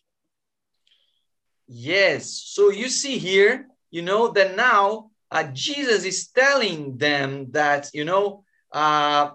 Yes. 1.72 2.24
So 2.56 2.72
you 2.72 2.90
see 2.90 3.20
here, 3.20 3.68
you 3.92 4.02
know, 4.02 4.30
that 4.30 4.56
now 4.56 5.09
uh, 5.31 5.45
Jesus 5.53 6.05
is 6.05 6.29
telling 6.29 6.97
them 6.97 7.51
that, 7.53 7.91
you 7.93 8.05
know, 8.05 8.45
uh, 8.73 9.31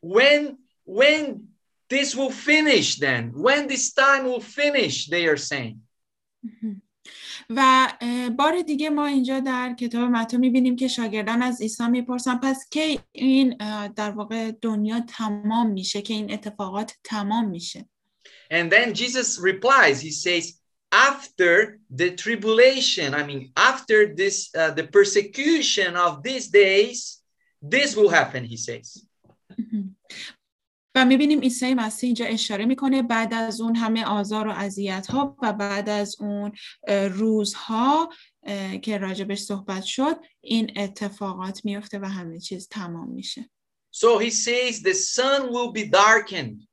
when 0.00 0.58
when 0.84 1.48
this 1.88 2.14
will 2.14 2.30
finish, 2.30 2.96
then 2.96 3.32
when 3.34 3.66
this 3.66 3.92
time 3.92 4.24
will 4.24 4.40
finish, 4.40 5.06
they 5.06 5.26
are 5.26 5.36
saying. 5.36 5.80
و 7.50 7.88
اه، 8.00 8.30
بار 8.30 8.62
دیگه 8.62 8.90
ما 8.90 9.06
اینجا 9.06 9.40
در 9.40 9.74
کتاب 9.74 10.10
متی 10.10 10.36
میبینیم 10.36 10.76
که 10.76 10.88
شاگردان 10.88 11.42
از 11.42 11.62
عیسی 11.62 11.88
میپرسن 11.88 12.38
پس 12.38 12.68
کی 12.70 13.00
این 13.12 13.56
اه، 13.60 13.88
در 13.88 14.10
واقع 14.10 14.50
دنیا 14.50 15.00
تمام 15.00 15.70
میشه 15.70 16.02
که 16.02 16.14
این 16.14 16.32
اتفاقات 16.32 16.94
تمام 17.04 17.48
میشه 17.48 17.88
And 18.50 18.70
then 18.70 18.94
Jesus 18.94 19.38
replies, 19.38 20.00
he 20.00 20.10
says, 20.10 20.57
after 20.91 21.79
the 21.89 22.11
tribulation, 22.15 23.13
I 23.13 23.23
mean, 23.23 23.51
after 23.55 24.13
this, 24.15 24.49
uh, 24.55 24.71
the 24.71 24.87
persecution 24.87 25.95
of 25.95 26.23
these 26.23 26.47
days, 26.47 27.21
this 27.61 27.95
will 27.95 28.09
happen, 28.09 28.43
he 28.43 28.57
says. 28.57 29.05
و 30.95 31.05
می‌بینیم 31.05 31.39
عیسی 31.39 31.73
مسیح 31.73 32.07
اینجا 32.07 32.25
اشاره 32.25 32.65
می‌کنه 32.65 33.01
بعد 33.01 33.33
از 33.33 33.61
اون 33.61 33.75
همه 33.75 34.05
آزار 34.05 34.47
و 34.47 34.51
اذیت 34.51 35.07
ها 35.07 35.37
و 35.41 35.53
بعد 35.53 35.89
از 35.89 36.15
اون 36.19 36.51
اه، 36.87 37.07
روزها 37.07 38.09
اه، 38.43 38.77
که 38.77 38.97
راجبش 38.97 39.39
صحبت 39.39 39.83
شد 39.83 40.15
این 40.41 40.71
اتفاقات 40.75 41.65
میفته 41.65 41.99
و 41.99 42.05
همه 42.05 42.39
چیز 42.39 42.67
تمام 42.67 43.09
میشه 43.09 43.49
So 43.91 44.19
he 44.19 44.29
says, 44.29 44.81
the 44.81 44.93
sun 44.93 45.51
will 45.53 45.71
be 45.71 45.85
darkened. 45.89 46.68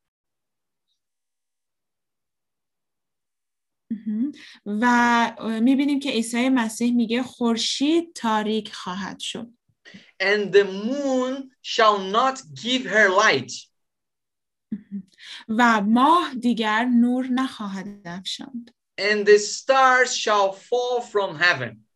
و 4.67 5.33
می‌بینیم 5.63 6.01
که 6.01 6.11
عیسی 6.11 6.49
مسیح 6.49 6.95
میگه 6.95 7.23
خورشید 7.23 8.13
تاریک 8.15 8.73
خواهد 8.73 9.21
شد 9.21 9.51
and 10.19 10.53
the 10.53 10.65
moon 10.65 11.51
shall 11.63 11.99
not 11.99 12.43
give 12.55 12.85
her 12.87 13.09
light. 13.09 13.53
و 15.49 15.81
ماه 15.81 16.35
دیگر 16.35 16.85
نور 16.85 17.27
نخواهد 17.27 17.87
افشاند 18.05 18.71
and 19.01 19.27
the 19.27 19.39
stars 19.39 20.17
shall 20.17 20.53
fall 20.53 21.01
from 21.01 21.39
heaven. 21.39 21.87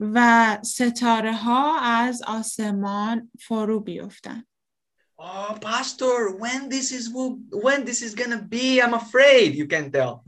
و 0.00 0.58
ستاره 0.62 1.32
ها 1.32 1.80
از 1.80 2.22
آسمان 2.26 3.30
فرو 3.40 3.80
بیفتند 3.80 4.46
Oh, 5.24 5.56
pastor, 5.60 6.32
when 6.44 6.68
this 6.68 6.90
is 6.90 7.04
when 7.66 7.84
this 7.84 8.02
is 8.02 8.12
gonna 8.20 8.42
be, 8.56 8.82
I'm 8.82 8.94
afraid. 8.94 9.54
You 9.54 9.66
can 9.68 9.92
tell. 9.92 10.24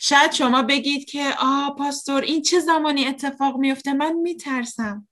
شاید 0.00 0.32
شما 0.32 0.62
بگید 0.62 1.04
که 1.04 1.30
آه 1.38 1.74
پاستور 1.78 2.22
این 2.22 2.42
چه 2.42 2.60
زمانی 2.60 3.06
اتفاق 3.06 3.56
میفته 3.56 3.92
من 3.92 4.12
میترسم 4.12 5.08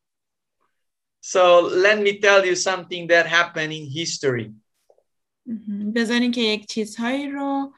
So 1.20 1.60
let 1.86 1.98
me 1.98 2.20
tell 2.20 2.44
you 2.46 2.54
something 2.54 3.06
that 3.08 3.26
happened 3.26 3.72
in 3.72 3.86
history. 4.00 4.52
بذارین 5.94 6.30
که 6.30 6.40
یک 6.40 6.66
چیزهایی 6.66 7.28
رو 7.28 7.74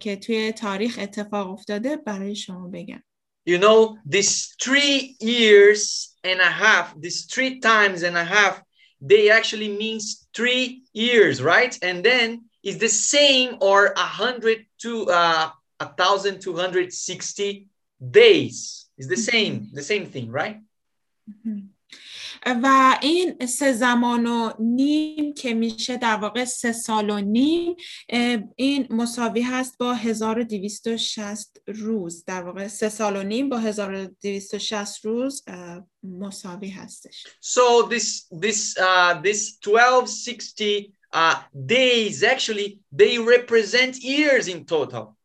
که 0.00 0.16
توی 0.16 0.52
تاریخ 0.52 0.98
اتفاق 1.02 1.50
افتاده 1.50 1.96
برای 1.96 2.36
شما 2.36 2.68
بگم 2.68 3.02
You 3.46 3.58
know, 3.58 3.98
these 4.08 4.54
three 4.64 5.16
years 5.20 6.14
and 6.24 6.40
a 6.40 6.52
half, 6.64 6.98
these 6.98 7.26
three 7.26 7.60
times 7.60 8.02
and 8.02 8.16
a 8.16 8.24
half, 8.24 8.62
they 9.10 9.30
actually 9.30 9.68
means 9.68 10.28
three 10.32 10.84
years, 10.94 11.42
right? 11.42 11.74
And 11.82 12.02
then 12.02 12.28
is 12.63 12.77
the 12.77 12.89
same 12.89 13.57
or 13.61 13.93
a 13.95 14.07
hundred 14.21 14.65
to 14.83 15.09
uh, 15.09 15.49
a 15.79 15.85
thousand 15.97 16.41
two 16.41 16.55
hundred 16.55 16.93
sixty 16.93 17.67
days. 17.99 18.85
Is 18.97 19.07
the 19.07 19.15
same, 19.15 19.69
the 19.73 19.83
same 19.83 20.05
thing, 20.07 20.29
right? 20.29 20.57
و 22.45 22.97
این 23.01 23.45
سه 23.45 23.73
زمان 23.73 24.25
و 24.25 24.53
نیم 24.59 25.33
که 25.33 25.53
میشه 25.53 25.97
در 25.97 26.15
واقع 26.15 26.45
سه 26.45 26.71
سال 26.71 27.09
و 27.09 27.19
نیم 27.19 27.75
اه، 28.09 28.37
این 28.55 28.87
مساوی 28.89 29.41
هست 29.41 29.77
با 29.77 29.93
1260 29.93 31.61
روز 31.67 32.25
در 32.25 32.43
واقع 32.43 32.67
سه 32.67 32.89
سال 32.89 33.15
و 33.15 33.23
نیم 33.23 33.49
با 33.49 33.57
1260 33.57 35.05
روز 35.05 35.43
اه، 35.47 35.87
مساوی 36.03 36.69
هستش 36.69 37.27
So 37.41 37.89
this 37.89 38.27
this 38.41 38.77
uh, 38.77 39.21
this 39.21 39.57
twelve 39.59 40.07
sixty 40.07 40.93
uh, 41.13 41.35
days 41.65 42.23
actually 42.23 42.79
they 42.91 43.17
represent 43.17 43.95
years 44.01 44.47
in 44.47 44.65
total. 44.65 45.15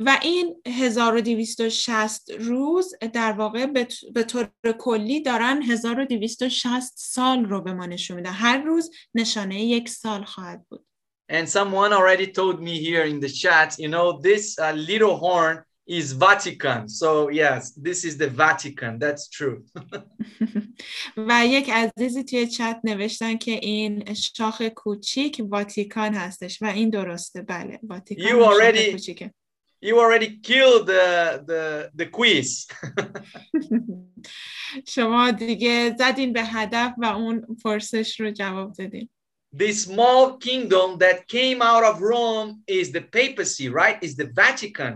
و 0.00 0.18
این 0.22 0.62
1260 0.66 2.30
روz 2.30 2.94
در 3.12 3.32
واقع 3.32 3.66
به 3.66 3.84
ط- 3.84 4.04
به 4.12 4.22
طور 4.22 4.50
کلی 4.78 5.22
دارن 5.22 5.62
1260 5.62 6.92
سال 6.96 7.44
رو 7.44 7.60
به 7.60 7.72
ما 7.72 7.86
نشون 7.86 8.16
میدن 8.16 8.32
هر 8.32 8.58
روز 8.58 8.90
نشانه 9.14 9.64
یک 9.64 9.88
سال 9.88 10.24
خواهد 10.24 10.64
بود 10.68 10.84
And 11.32 11.46
someone 11.48 11.92
already 11.92 12.26
told 12.26 12.58
me 12.60 12.78
here 12.78 13.04
in 13.04 13.20
the 13.20 13.28
chat, 13.28 13.78
you 13.78 13.88
know, 13.88 14.18
this 14.28 14.58
uh, 14.58 14.72
little 14.72 15.16
horn 15.16 15.62
is 15.86 16.12
Vatican. 16.12 16.88
So 16.88 17.28
yes, 17.30 17.72
this 17.72 18.04
is 18.04 18.14
the 18.18 18.28
Vatican. 18.28 18.98
That's 18.98 19.28
true. 19.28 19.64
و 21.16 21.46
یک 21.46 21.70
عزیزی 21.70 22.24
توی 22.24 22.46
چت 22.46 22.80
نوشتن 22.84 23.36
که 23.36 23.50
این 23.52 24.14
شاخ 24.14 24.62
کوچیک 24.62 25.42
واتیکان 25.48 26.14
هستش 26.14 26.62
و 26.62 26.66
این 26.66 26.90
درسته 26.90 27.42
بله 27.42 27.80
واتیکان 27.82 28.26
You 28.26 28.32
اون 28.32 28.42
شاخ 28.44 28.52
already- 28.60 28.90
کوچیکه. 28.92 29.34
You 29.84 29.94
already 30.04 30.30
killed 30.48 30.86
the 30.86 31.44
the 31.50 31.90
the 31.98 32.06
quiz. 32.16 32.66
شما 34.86 35.30
دیگه 35.30 35.96
زدین 35.98 36.32
به 36.32 36.44
هدف 36.44 36.92
و 36.98 37.04
اون 37.04 37.46
پرسش 37.64 38.20
رو 38.20 38.30
جواب 38.30 38.72
دادین 38.72 39.08
the 39.56 39.72
small 39.72 40.36
kingdom 40.46 40.98
that 40.98 41.18
came 41.26 41.62
out 41.62 41.84
of 41.90 42.00
Rome 42.00 42.50
is 42.68 42.92
the 42.92 43.00
papacy, 43.16 43.68
right? 43.80 43.96
Is 44.02 44.14
the 44.16 44.28
Vatican. 44.42 44.94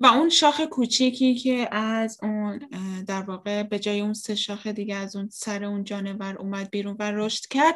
و 0.00 0.06
اون 0.06 0.28
شاخ 0.28 0.60
کوچیکی 0.60 1.34
که 1.34 1.68
از 1.74 2.18
اون 2.22 2.58
در 3.06 3.22
واقع 3.22 3.62
به 3.62 3.78
جای 3.78 4.00
اون 4.00 4.14
سه 4.14 4.34
شاخ 4.34 4.66
دیگه 4.66 4.94
از 4.94 5.16
اون 5.16 5.28
سر 5.32 5.64
اون 5.64 5.84
جانور 5.84 6.36
اومد 6.36 6.70
بیرون 6.70 6.96
و 6.98 7.12
رشد 7.12 7.46
کرد 7.46 7.74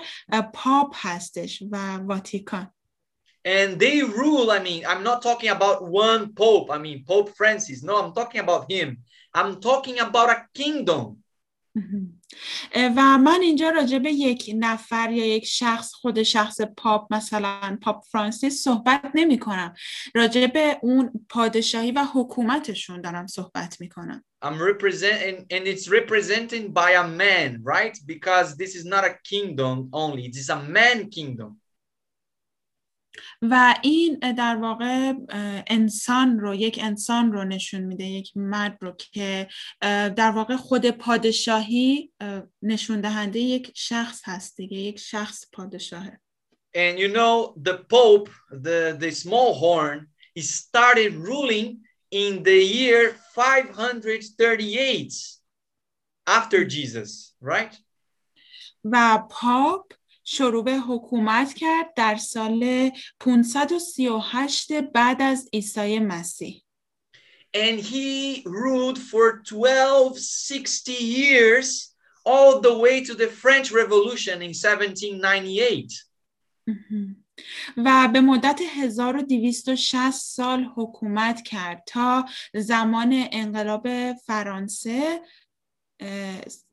پاپ 0.54 0.94
هستش 0.94 1.62
و 1.70 1.96
واتیکان 1.96 2.70
And 3.44 3.80
they 3.80 4.02
rule. 4.02 4.52
I 4.52 4.60
mean, 4.60 4.86
I'm 4.86 5.02
not 5.02 5.20
talking 5.20 5.48
about 5.48 5.88
one 5.88 6.32
pope. 6.32 6.70
I 6.70 6.78
mean, 6.78 7.04
Pope 7.04 7.30
Francis. 7.36 7.82
No, 7.82 8.00
I'm 8.00 8.12
talking 8.12 8.40
about 8.40 8.70
him. 8.70 8.98
I'm 9.34 9.60
talking 9.60 9.98
about 9.98 10.30
a 10.30 10.46
kingdom. 10.54 11.21
و 12.74 13.18
من 13.18 13.40
اینجا 13.42 13.70
راجع 13.70 13.98
به 13.98 14.12
یک 14.12 14.50
نفر 14.58 15.12
یا 15.12 15.26
یک 15.26 15.44
شخص 15.46 15.92
خود 15.92 16.22
شخص 16.22 16.60
پاپ 16.76 17.14
مثلا 17.14 17.78
پاپ 17.82 18.04
فرانسیس 18.04 18.62
صحبت 18.62 19.10
نمی 19.14 19.38
کنم 19.38 19.74
راجع 20.14 20.46
به 20.46 20.78
اون 20.82 21.26
پادشاهی 21.28 21.92
و 21.92 22.04
حکومتشون 22.14 23.00
دارم 23.00 23.26
صحبت 23.26 23.80
می 23.80 23.88
کنم 23.88 24.24
I'm 24.44 24.58
representing, 24.58 25.46
and 25.54 25.68
it's 25.68 25.88
represented 25.88 26.74
by 26.74 26.90
a 26.92 27.06
man, 27.06 27.60
right? 27.62 27.96
Because 28.06 28.56
this 28.56 28.74
is 28.74 28.84
not 28.84 29.04
a 29.04 29.16
kingdom 29.22 29.88
only, 29.92 30.26
it 30.26 30.36
is 30.36 30.50
a 30.50 30.60
man 30.60 31.10
kingdom. 31.10 31.61
و 33.42 33.74
این 33.82 34.18
در 34.18 34.56
واقع 34.56 35.12
انسان 35.66 36.38
رو 36.38 36.54
یک 36.54 36.78
انسان 36.82 37.32
رو 37.32 37.44
نشون 37.44 37.80
میده 37.80 38.04
یک 38.04 38.36
مرد 38.36 38.78
رو 38.80 38.92
که 38.92 39.48
در 40.16 40.30
واقع 40.30 40.56
خود 40.56 40.90
پادشاهی 40.90 42.12
اه، 42.20 42.42
نشون 42.62 43.00
دهنده 43.00 43.38
یک 43.38 43.72
شخص 43.74 44.20
هست 44.24 44.56
دیگه 44.56 44.76
یک 44.76 44.98
شخص 44.98 45.44
پادشاهه 45.52 46.20
And 46.74 46.98
you 46.98 47.08
know, 47.08 47.52
the 47.68 47.76
Pope, 47.94 48.30
the, 48.50 48.96
the 48.98 49.10
small 49.10 49.52
horn, 49.52 50.08
he 50.34 50.40
started 50.40 51.14
ruling 51.14 51.80
in 52.10 52.42
the 52.42 52.60
year 52.78 53.14
538 53.34 55.38
after 56.26 56.64
Jesus, 56.64 57.34
right? 57.40 57.76
و 58.84 59.18
پاپ 59.30 59.92
شروع 60.24 60.64
به 60.64 60.78
حکومت 60.78 61.54
کرد 61.54 61.94
در 61.96 62.16
سال 62.16 62.90
538 63.20 64.72
بعد 64.72 65.22
از 65.22 65.48
عیسی 65.52 65.98
مسیح 65.98 66.62
And 67.54 67.78
he 67.80 68.42
ruled 68.46 68.98
for 68.98 69.42
1260 69.44 70.92
years, 70.92 71.94
all 72.24 72.60
the 72.60 72.78
way 72.78 73.04
to 73.04 73.14
the 73.14 73.28
French 73.28 73.70
Revolution 73.70 74.40
in 74.40 74.54
1798. 74.54 76.06
مهم. 76.66 77.16
و 77.76 78.08
به 78.12 78.20
مدت 78.20 78.60
1260 78.76 80.10
سال 80.10 80.64
حکومت 80.76 81.42
کرد 81.42 81.82
تا 81.86 82.26
زمان 82.54 83.28
انقلاب 83.32 84.12
فرانسه 84.12 85.20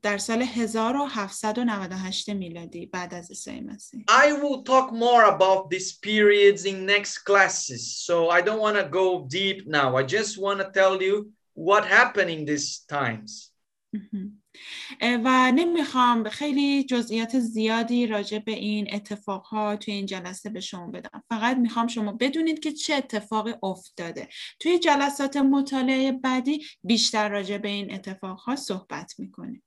در 0.01 0.17
سال 0.17 0.41
1798 0.41 2.29
میلادی 2.29 2.85
بعد 2.85 3.13
از 3.13 3.29
عیسی 3.29 3.61
مسیح 3.61 4.03
I 4.09 4.31
will 4.31 4.63
talk 4.63 4.91
more 4.91 5.23
about 5.25 5.69
these 5.69 5.93
periods 5.93 6.65
in 6.65 6.85
next 6.85 7.17
classes. 7.17 7.97
So 7.97 8.29
I 8.29 8.41
don't 8.41 8.59
want 8.59 8.77
to 8.77 8.87
go 8.89 9.27
deep 9.27 9.67
now. 9.67 9.97
I 9.97 10.03
just 10.03 10.37
want 10.37 10.59
to 10.59 10.71
tell 10.71 11.01
you 11.01 11.31
what 11.53 11.85
happened 11.85 12.29
in 12.29 12.45
these 12.45 12.85
times. 12.87 13.51
مهم. 13.93 14.13
اه، 14.13 14.38
و 15.00 15.52
نمی‌خوام 15.52 16.28
خیلی 16.28 16.84
جزئیات 16.84 17.38
زیادی 17.38 18.06
راجع 18.06 18.38
به 18.38 18.52
این 18.52 18.94
اتفاقها 18.94 19.76
توی 19.76 19.94
این 19.94 20.06
جلسه 20.06 20.50
به 20.50 20.60
شما 20.60 20.86
بدم 20.86 21.22
فقط 21.28 21.56
می‌خوام 21.56 21.86
شما 21.86 22.12
بدونید 22.12 22.60
که 22.60 22.72
چه 22.72 22.94
اتفاقی 22.94 23.54
افتاده 23.62 24.28
توی 24.60 24.78
جلسات 24.78 25.36
مطالعه 25.36 26.12
بعدی 26.12 26.66
بیشتر 26.84 27.28
راجع 27.28 27.58
به 27.58 27.68
این 27.68 27.94
اتفاقها 27.94 28.56
صحبت 28.56 29.14
می‌کنیم 29.18 29.62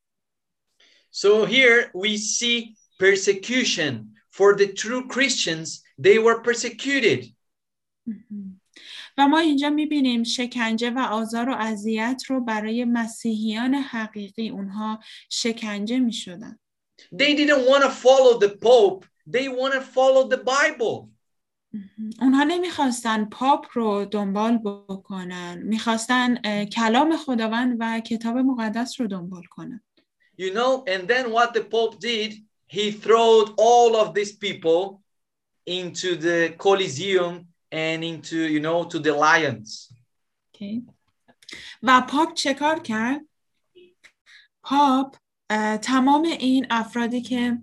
So 1.15 1.45
here 1.45 1.91
we 1.93 2.17
see 2.17 2.75
persecution 2.99 3.93
for 4.31 4.55
the 4.55 4.67
true 4.81 5.07
Christians. 5.07 5.83
They 5.99 6.17
were 6.17 6.39
persecuted. 6.41 7.21
و 9.17 9.27
ما 9.27 9.39
اینجا 9.39 9.69
می‌بینیم 9.69 10.23
شکنجه 10.23 10.89
و 10.89 10.99
آزار 10.99 11.49
و 11.49 11.53
اذیت 11.53 12.23
رو 12.27 12.41
برای 12.41 12.85
مسیحیان 12.85 13.73
حقیقی 13.75 14.49
اونها 14.49 14.99
شکنجه 15.29 15.99
می‌شدن. 15.99 16.59
They 17.15 17.35
didn't 17.37 17.67
want 17.69 17.83
to 17.83 17.89
follow 17.89 18.39
the 18.39 18.49
Pope, 18.49 19.05
they 19.29 19.47
want 19.49 19.73
to 19.73 19.81
follow 19.81 20.29
the 20.33 20.37
Bible. 20.37 21.09
اونها 22.21 22.43
نمی‌خواستن 22.43 23.25
پاپ 23.25 23.65
رو 23.73 24.05
دنبال 24.05 24.57
بکنن. 24.57 25.61
می‌خواستن 25.63 26.37
کلام 26.65 27.17
خداوند 27.17 27.77
و 27.79 27.99
کتاب 27.99 28.37
مقدس 28.37 29.01
رو 29.01 29.07
دنبال 29.07 29.43
کنن. 29.49 29.83
You 30.37 30.53
know, 30.53 30.83
and 30.87 31.07
then 31.07 31.31
what 31.31 31.53
the 31.53 31.63
Pope 31.63 31.99
did, 31.99 32.33
he 32.67 32.91
throwed 32.91 33.49
all 33.57 33.95
of 33.95 34.13
these 34.13 34.33
people 34.45 35.01
into 35.65 36.15
the 36.15 36.55
Colosseum 36.57 37.52
and 37.73 38.03
into, 38.03 38.37
you 38.53 38.59
know, 38.59 38.83
to 38.85 38.99
the 38.99 39.13
lions. 39.13 39.93
OK. 40.53 40.85
و 41.83 42.01
پاپ 42.01 42.33
چه 42.33 42.53
کار 42.53 42.79
کرد؟ 42.79 43.21
پاپ 44.63 45.15
تمام 45.81 46.21
این 46.21 46.67
افرادی 46.69 47.21
که 47.21 47.57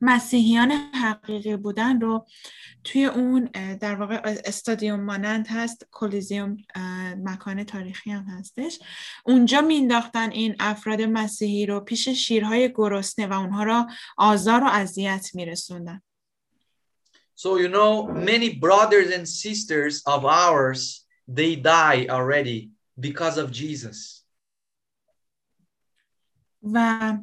مسیحیان 0.00 0.70
حقیقی 0.70 1.56
بودن 1.56 2.00
رو 2.00 2.26
توی 2.84 3.04
اون 3.04 3.44
در 3.80 3.94
واقع 3.94 4.20
استادیوم 4.24 5.00
مانند 5.00 5.48
هست 5.48 5.86
کلیزیوم 5.90 6.56
مکان 7.16 7.64
تاریخی 7.64 8.10
هم 8.10 8.24
هستش 8.24 8.78
اونجا 9.24 9.60
مینداختن 9.60 10.30
این 10.30 10.56
افراد 10.58 11.02
مسیحی 11.02 11.66
رو 11.66 11.80
پیش 11.80 12.08
شیرهای 12.08 12.72
گرسنه 12.74 13.26
و 13.26 13.32
اونها 13.32 13.62
را 13.62 13.86
آزار 14.16 14.64
و 14.64 14.66
اذیت 14.66 15.30
میرسوندن 15.34 16.02
So, 17.39 17.57
you 17.57 17.67
know, 17.67 18.07
many 18.07 18.49
brothers 18.55 19.11
and 19.11 19.27
sisters 19.27 20.01
of 20.05 20.25
ours, 20.25 21.05
they 21.27 21.55
die 21.55 22.07
already 22.09 22.71
because 22.99 23.37
of 23.37 23.51
Jesus. 23.51 24.21
و 26.73 27.17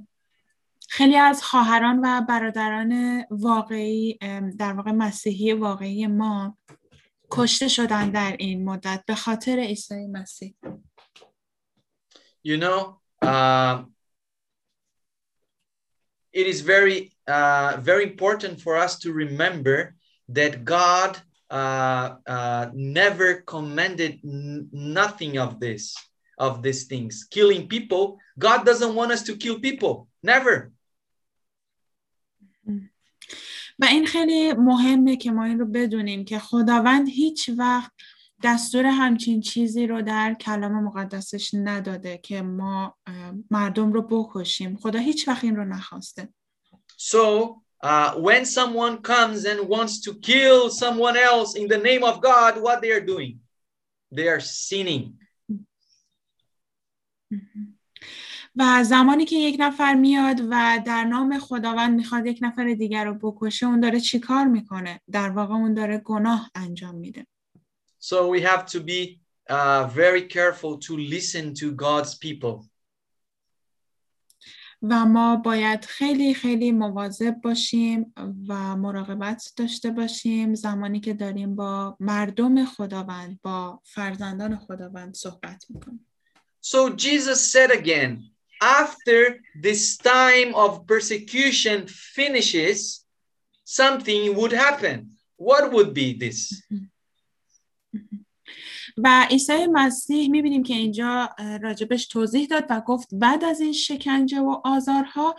خیلی 0.88 1.16
از 1.16 1.42
خواهران 1.42 2.00
و 2.04 2.20
برادران 2.28 3.24
واقعی 3.30 4.18
ام، 4.20 4.50
در 4.50 4.72
واقع 4.72 4.90
مسیحی 4.92 5.52
واقعی 5.52 6.06
ما 6.06 6.58
کشته 7.30 7.68
شدن 7.68 8.10
در 8.10 8.36
این 8.38 8.64
مدت 8.64 9.04
به 9.06 9.14
خاطر 9.14 9.58
عیسی 9.58 10.06
مسیح 10.06 10.54
You 12.44 12.56
know, 12.56 13.00
um, 13.22 13.92
it 16.32 16.46
is 16.46 16.60
very, 16.60 17.12
uh, 17.28 17.76
very 17.80 18.04
important 18.04 18.60
for 18.60 18.76
us 18.76 18.98
to 18.98 19.12
remember 19.12 19.94
that 20.29 20.65
God 20.65 21.17
uh, 21.49 22.15
uh, 22.27 22.69
never 22.73 23.41
commanded 23.41 24.19
nothing 24.23 25.37
of 25.37 25.59
this, 25.59 25.95
of 26.37 26.61
these 26.61 26.85
things. 26.85 27.25
Killing 27.29 27.67
people, 27.67 28.17
God 28.37 28.65
doesn't 28.65 28.95
want 28.95 29.11
us 29.11 29.23
to 29.23 29.35
kill 29.35 29.59
people. 29.59 30.07
Never. 30.23 30.71
و 33.79 33.85
این 33.85 34.05
خیلی 34.05 34.53
مهمه 34.53 35.17
که 35.17 35.31
ما 35.31 35.43
این 35.43 35.59
رو 35.59 35.65
بدونیم 35.65 36.25
که 36.25 36.39
خداوند 36.39 37.09
هیچ 37.09 37.49
وقت 37.57 37.91
دستور 38.43 38.85
همچین 38.85 39.41
چیزی 39.41 39.87
رو 39.87 40.01
در 40.01 40.33
کلام 40.33 40.83
مقدسش 40.83 41.51
نداده 41.53 42.17
که 42.17 42.41
ما 42.41 42.97
مردم 43.51 43.93
رو 43.93 44.01
بکشیم 44.01 44.75
خدا 44.75 44.99
هیچ 44.99 45.27
وقت 45.27 45.43
این 45.43 45.55
رو 45.55 45.65
نخواسته 45.65 46.29
So 46.99 47.55
uh, 47.82 48.14
when 48.14 48.44
someone 48.44 49.02
comes 49.02 49.44
and 49.44 49.68
wants 49.68 50.00
to 50.02 50.14
kill 50.14 50.70
someone 50.70 51.16
else 51.16 51.56
in 51.56 51.66
the 51.68 51.78
name 51.78 52.04
of 52.04 52.20
God, 52.20 52.52
what 52.62 52.80
they 52.82 52.92
are 52.92 53.06
doing? 53.14 53.40
They 54.10 54.28
are 54.28 54.40
sinning. 54.40 55.18
و 58.56 58.84
زمانی 58.84 59.24
که 59.24 59.36
یک 59.36 59.56
نفر 59.58 59.94
میاد 59.94 60.40
و 60.50 60.80
در 60.86 61.04
نام 61.04 61.38
خداوند 61.38 61.96
میخواد 61.96 62.26
یک 62.26 62.38
نفر 62.42 62.74
دیگر 62.74 63.04
رو 63.04 63.14
بکشه 63.14 63.66
اون 63.66 63.80
داره 63.80 64.00
چی 64.00 64.20
کار 64.20 64.44
میکنه؟ 64.44 65.00
در 65.10 65.30
واقع 65.30 65.54
اون 65.54 65.74
داره 65.74 65.98
گناه 65.98 66.50
انجام 66.54 66.94
میده 66.94 67.26
So 67.98 68.28
we 68.28 68.40
have 68.40 68.66
to 68.66 68.80
be 68.80 69.20
uh, 69.48 69.84
very 69.86 70.22
careful 70.22 70.78
to 70.78 70.96
listen 70.96 71.54
to 71.54 71.72
God's 71.72 72.14
people. 72.14 72.54
و 74.81 75.05
ما 75.05 75.35
باید 75.35 75.85
خیلی 75.85 76.33
خیلی 76.33 76.71
مواظب 76.71 77.35
باشیم 77.41 78.13
و 78.47 78.75
مراقبت 78.75 79.53
داشته 79.55 79.91
باشیم 79.91 80.55
زمانی 80.55 80.99
که 80.99 81.13
داریم 81.13 81.55
با 81.55 81.97
مردم 81.99 82.65
خداوند 82.65 83.39
با 83.43 83.81
فرزندان 83.83 84.57
خداوند 84.57 85.13
صحبت 85.13 85.65
می‌کنیم 85.69 86.07
So 86.61 86.89
Jesus 86.89 87.39
said 87.53 87.71
again, 87.71 88.11
after 88.61 89.39
this 89.55 89.97
time 89.97 90.53
of 90.53 90.85
persecution 90.85 91.87
finishes, 91.87 93.05
something 93.63 94.35
would 94.35 94.51
happen. 94.51 94.97
What 95.37 95.71
would 95.71 95.93
be 95.93 96.13
this? 96.13 96.63
و 98.97 99.27
عیسی 99.29 99.67
مسیح 99.67 100.29
می‌بینیم 100.29 100.63
که 100.63 100.73
اینجا 100.73 101.29
راجبش 101.61 102.07
توضیح 102.07 102.47
داد 102.47 102.65
و 102.69 102.81
گفت 102.81 103.09
بعد 103.11 103.43
از 103.43 103.61
این 103.61 103.73
شکنجه 103.73 104.39
و 104.39 104.61
آزارها 104.63 105.35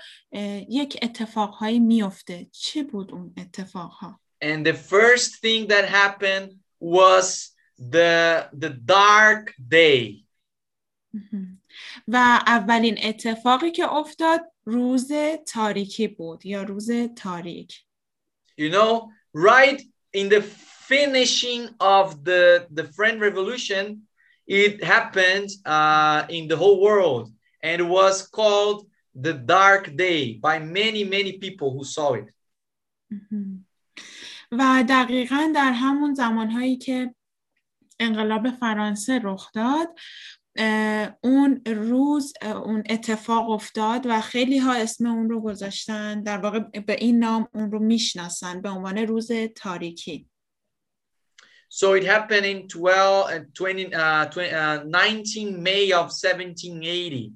یک 0.69 0.99
اتفاقهایی 1.03 1.79
میفته 1.79 2.47
چه 2.53 2.83
بود 2.83 3.13
اون 3.13 3.35
اتفاقها؟ 3.37 4.21
And 4.45 4.67
the 4.67 4.75
first 4.75 5.31
thing 5.43 5.67
that 5.69 5.85
happened 5.85 6.51
was 6.81 7.27
the, 7.79 8.49
the 8.61 8.71
dark 8.87 9.55
day. 9.69 10.25
و 12.09 12.17
اولین 12.47 12.99
اتفاقی 13.03 13.71
که 13.71 13.93
افتاد 13.93 14.41
روز 14.65 15.13
تاریکی 15.47 16.09
بود 16.09 16.47
یا 16.47 16.63
روز 16.63 16.91
تاریک 17.17 17.85
You 18.61 18.71
know, 18.71 19.13
right 19.35 19.81
in 20.17 20.29
the 20.29 20.43
finishing 20.89 21.63
of 21.81 22.25
the, 22.25 22.67
the 22.79 22.85
French 22.97 23.21
Revolution, 23.21 24.03
it 24.47 24.83
happened 24.83 25.51
uh, 25.67 26.25
in 26.31 26.49
the 26.49 26.57
whole 26.57 26.81
world 26.81 27.31
and 27.63 27.91
was 27.91 28.27
called 28.27 28.87
the 29.15 29.35
Dark 29.35 29.85
Day 29.97 30.23
by 30.35 30.59
many, 30.59 31.05
many 31.05 31.33
people 31.45 31.69
who 31.77 31.85
saw 31.85 32.15
it. 32.15 32.29
و 34.53 34.85
دقیقا 34.89 35.53
در 35.55 35.73
همون 35.73 36.15
زمانهایی 36.15 36.77
که 36.77 37.15
انقلاب 38.01 38.51
فرانسه 38.51 39.21
رخ 39.25 39.53
داد 39.53 39.89
اون 41.21 41.63
روز 41.67 42.33
اون 42.43 42.83
اتفاق 42.89 43.51
افتاد 43.51 44.07
و 44.07 44.21
خیلی 44.21 44.59
ها 44.59 44.75
اسم 44.75 45.07
اون 45.07 45.31
رو 45.31 45.41
گذاشتن 45.41 46.23
در 46.23 46.39
واقع 46.39 46.61
به 46.61 46.93
این 46.93 47.19
نام 47.19 47.49
اون 47.55 47.73
رو 47.73 47.79
می‌شناسن 47.79 48.61
به 48.63 48.69
عنوان 48.69 48.99
روز 48.99 49.33
تاریکی 49.57 50.29
So 51.69 51.95
it 51.95 52.05
happened 52.05 52.47
in 52.47 52.67
12 52.67 53.31
and 53.31 53.55
20, 53.55 53.95
uh, 53.95 54.27
20, 54.27 54.55
uh, 54.55 54.85
19 54.85 55.63
May 55.63 55.93
of 55.93 56.13
1780. 56.13 57.33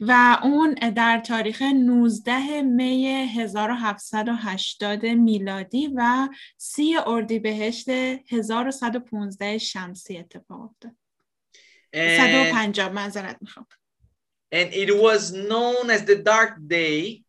و 0.00 0.38
اون 0.42 0.74
در 0.74 1.22
تاریخ 1.26 1.62
19 1.62 2.62
می 2.62 3.06
1780 3.06 5.06
میلادی 5.06 5.92
و 5.96 6.28
30 6.56 6.96
اردیبهشت 7.06 7.88
1115 7.88 9.58
شمسی 9.58 10.18
اتفاق 10.18 10.60
افتاد. 10.60 10.96
150 11.94 12.92
معذرت 12.92 13.36
می‌خوام. 13.40 13.66
And 14.54 14.72
it 14.72 14.90
was 14.90 15.32
known 15.32 15.90
as 15.90 16.04
the 16.04 16.16
dark 16.16 16.58
day. 16.68 17.24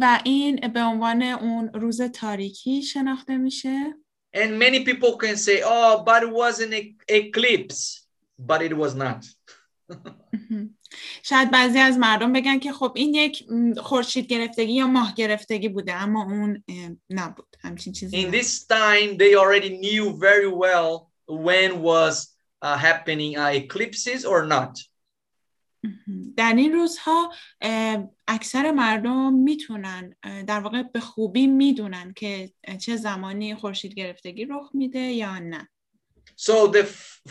و 0.00 0.20
این 0.24 0.56
به 0.56 0.80
عنوان 0.80 1.22
اون 1.22 1.70
روز 1.74 2.02
تاریکی 2.02 2.82
شناخته 2.82 3.36
میشه. 3.36 3.94
And 4.36 4.58
many 4.58 4.84
people 4.84 5.16
can 5.16 5.36
say, 5.36 5.62
oh, 5.64 6.02
but 6.04 6.22
it 6.22 6.32
was 6.32 6.60
an 6.60 6.72
eclipse. 7.08 8.06
But 8.38 8.62
it 8.62 8.76
was 8.76 8.94
not. 8.94 9.24
شاید 11.22 11.50
بعضی 11.50 11.78
از 11.78 11.98
مردم 11.98 12.32
بگن 12.32 12.58
که 12.58 12.72
خب 12.72 12.92
این 12.96 13.14
یک 13.14 13.44
خورشید 13.78 14.26
گرفتگی 14.26 14.72
یا 14.72 14.86
ماه 14.86 15.14
گرفتگی 15.14 15.68
بوده 15.68 15.94
اما 15.94 16.22
اون 16.22 16.64
نبود 17.10 17.56
همچین 17.60 17.92
چیزی 17.92 18.22
In 18.22 18.34
this 18.34 18.66
time 18.66 19.16
they 19.16 19.34
already 19.34 19.70
knew 19.70 20.12
very 20.18 20.48
well 20.48 21.10
when 21.28 21.82
was 21.82 22.38
uh, 22.62 22.76
happening 22.76 23.38
uh, 23.38 23.46
eclipses 23.46 24.24
or 24.24 24.46
not. 24.46 24.78
در 26.36 26.54
این 26.56 26.72
روزها 26.72 27.32
اکثر 28.28 28.70
مردم 28.70 29.32
می‌تونن 29.32 30.16
در 30.46 30.60
واقع 30.60 30.82
به 30.82 31.00
خوبی 31.00 31.46
می‌دونن 31.46 32.12
که 32.16 32.50
چه 32.80 32.96
زمانی 32.96 33.54
خورشید 33.54 33.94
گرفتگی 33.94 34.44
رخ 34.44 34.70
میده 34.74 35.00
یا 35.00 35.38
نه. 35.38 35.68
So 36.36 36.66
the 36.66 36.84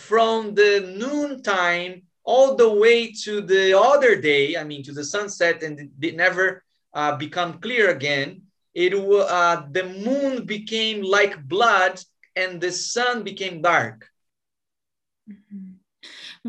from 0.09 0.53
the 0.55 0.71
noon 1.01 1.41
time 1.41 1.93
all 2.23 2.55
the 2.55 2.71
way 2.83 2.99
to 3.23 3.41
the 3.53 3.65
other 3.73 4.13
day, 4.31 4.57
I 4.57 4.63
mean 4.71 4.83
to 4.83 4.93
the 4.99 5.05
sunset, 5.15 5.63
and 5.63 5.73
it 6.07 6.15
never 6.15 6.45
uh, 6.93 7.15
become 7.25 7.51
clear 7.65 7.85
again. 7.97 8.29
It 8.73 8.93
uh, 8.93 9.57
the 9.77 9.85
moon 10.07 10.45
became 10.45 10.97
like 11.17 11.35
blood, 11.55 11.95
and 12.35 12.51
the 12.65 12.71
sun 12.71 13.23
became 13.23 13.61
dark. 13.61 13.97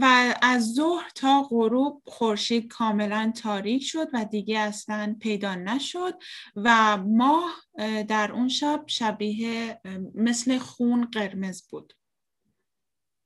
و 0.01 0.35
از 0.43 0.75
ظهر 0.75 1.11
تا 1.15 1.43
غروب 1.51 2.03
خورشید 2.07 2.69
کاملا 2.69 3.33
تاریک 3.37 3.83
شد 3.83 4.09
و 4.13 4.25
دیگه 4.25 4.59
اصلا 4.59 5.17
پیدا 5.21 5.55
نشد 5.55 6.15
و 6.57 6.97
ماه 6.97 7.63
در 8.09 8.33
اون 8.33 8.49
شب 8.49 8.85
شبیه 8.87 9.81
مثل 10.15 10.59
خون 10.59 11.05
قرمز 11.05 11.63
بود. 11.71 11.93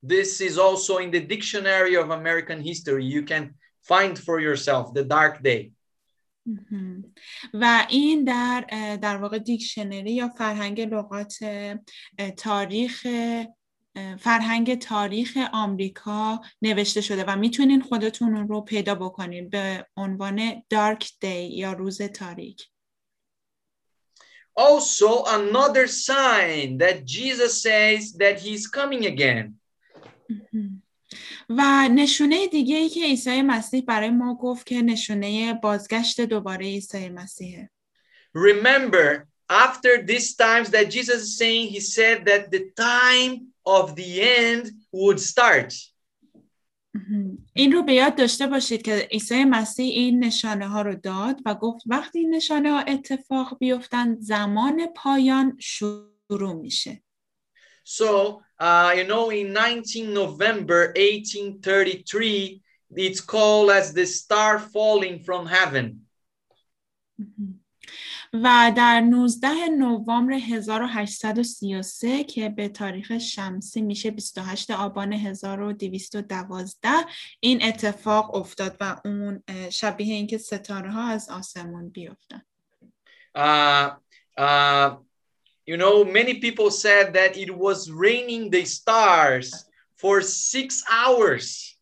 This 0.07 0.41
is 0.41 0.59
also 0.59 0.99
in 0.99 1.11
the 1.13 1.21
dictionary 1.21 1.95
of 1.95 2.11
American 2.11 2.61
history. 2.61 3.05
You 3.05 3.23
can 3.23 3.55
find 3.83 4.19
for 4.19 4.41
yourself 4.41 4.93
the 4.95 5.05
dark 5.05 5.43
day. 5.43 5.73
و 7.55 7.87
این 7.91 8.25
در 8.25 8.65
در 9.03 9.17
واقع 9.17 9.39
دیکشنری 9.39 10.13
یا 10.13 10.29
فرهنگ 10.29 10.81
لغات 10.81 11.39
تاریخ 12.37 13.07
فرهنگ 14.19 14.79
تاریخ 14.79 15.39
آمریکا 15.53 16.41
نوشته 16.63 17.01
شده 17.01 17.25
و 17.25 17.37
می‌تونین 17.37 17.81
خودتون 17.81 18.37
اون 18.37 18.49
رو 18.49 18.61
پیدا 18.61 18.95
بکنین 18.95 19.49
به 19.49 19.87
عنوان 19.97 20.63
Dark 20.75 21.05
Day 21.05 21.51
یا 21.51 21.73
روز 21.73 22.03
تاریک. 22.03 22.69
Also 24.55 25.25
another 25.25 25.87
sign 25.87 26.79
that 26.79 27.07
Jesus 27.07 27.63
says 27.63 28.13
that 28.23 28.39
he's 28.41 28.67
coming 28.67 29.07
again. 29.07 29.61
و 31.49 31.89
نشونه 31.95 32.47
دیگه 32.47 32.77
ای 32.77 32.89
که 32.89 33.05
عیسی 33.05 33.43
مسیح 33.43 33.85
برای 33.85 34.11
ما 34.11 34.35
گفت 34.35 34.67
که 34.67 34.83
نشونه 34.83 35.55
بازگشت 35.55 36.21
دوباره 36.21 36.67
عیسی 36.67 37.09
مسیحه. 37.09 37.71
Remember, 38.35 39.29
after 39.49 40.03
these 40.03 40.35
times 40.35 40.71
that 40.71 40.91
Jesus 40.91 41.21
is 41.23 41.37
saying, 41.39 41.69
he 41.69 41.81
said 41.81 42.25
that 42.25 42.51
the 42.51 42.63
time 42.77 43.52
of 43.65 43.95
the 43.95 44.23
end 44.23 44.71
would 44.93 45.19
start. 45.21 45.75
این 47.53 47.73
رو 47.73 47.83
به 47.83 47.95
یاد 47.95 48.17
داشته 48.17 48.47
باشید 48.47 48.83
که 48.83 49.09
عیسی 49.11 49.45
مسیح 49.45 49.93
این 49.93 50.25
نشانه 50.25 50.69
ها 50.69 50.83
رو 50.83 50.95
داد 50.95 51.41
و 51.47 51.55
گفت 51.55 51.83
وقتی 51.87 52.19
این 52.19 52.35
نشانه 52.35 52.71
ها 52.71 52.81
اتفاق 52.81 53.59
بیفتن 53.59 54.17
زمان 54.21 54.87
پایان 54.97 55.59
شروع 55.61 56.53
میشه. 56.53 57.03
So, 57.85 58.43
uh, 58.61 58.93
you 58.95 59.05
know, 59.05 59.31
in 59.31 59.53
19 59.53 60.13
November 60.13 60.93
1833, 60.97 62.63
it's 62.97 63.21
called 63.21 63.71
as 63.71 63.93
the 63.93 64.07
star 64.07 64.59
falling 64.59 65.19
from 65.21 65.47
heaven. 65.47 66.07
و 68.33 68.73
در 68.77 69.01
19 69.01 69.49
نوامبر 69.79 70.33
1833 70.33 72.25
که 72.25 72.49
به 72.49 72.69
تاریخ 72.69 73.19
شمسی 73.19 73.83
میشه 73.83 74.11
28 74.11 74.71
آبان 74.71 75.13
1212 75.13 76.89
این 77.41 77.63
اتفاق 77.63 78.35
افتاد 78.35 78.77
و 78.81 79.01
اون 79.05 79.43
شبیه 79.71 80.15
اینکه 80.15 80.39
ستاره 80.39 80.91
ها 80.91 81.09
از 81.09 81.31
آسمون 81.31 81.89
بیفتن. 81.89 82.43
Uh, 83.35 83.91
uh, 84.37 84.97
you 85.67 85.77
know, 85.77 86.05
many 86.05 86.35
people 86.35 86.71
said 86.71 87.15
that 87.15 87.37
it 87.37 87.51
was 87.57 87.91
raining 87.91 88.51
the 88.51 88.65
stars 88.65 89.65
for 89.97 90.21
six 90.21 90.83
hours. 90.91 91.77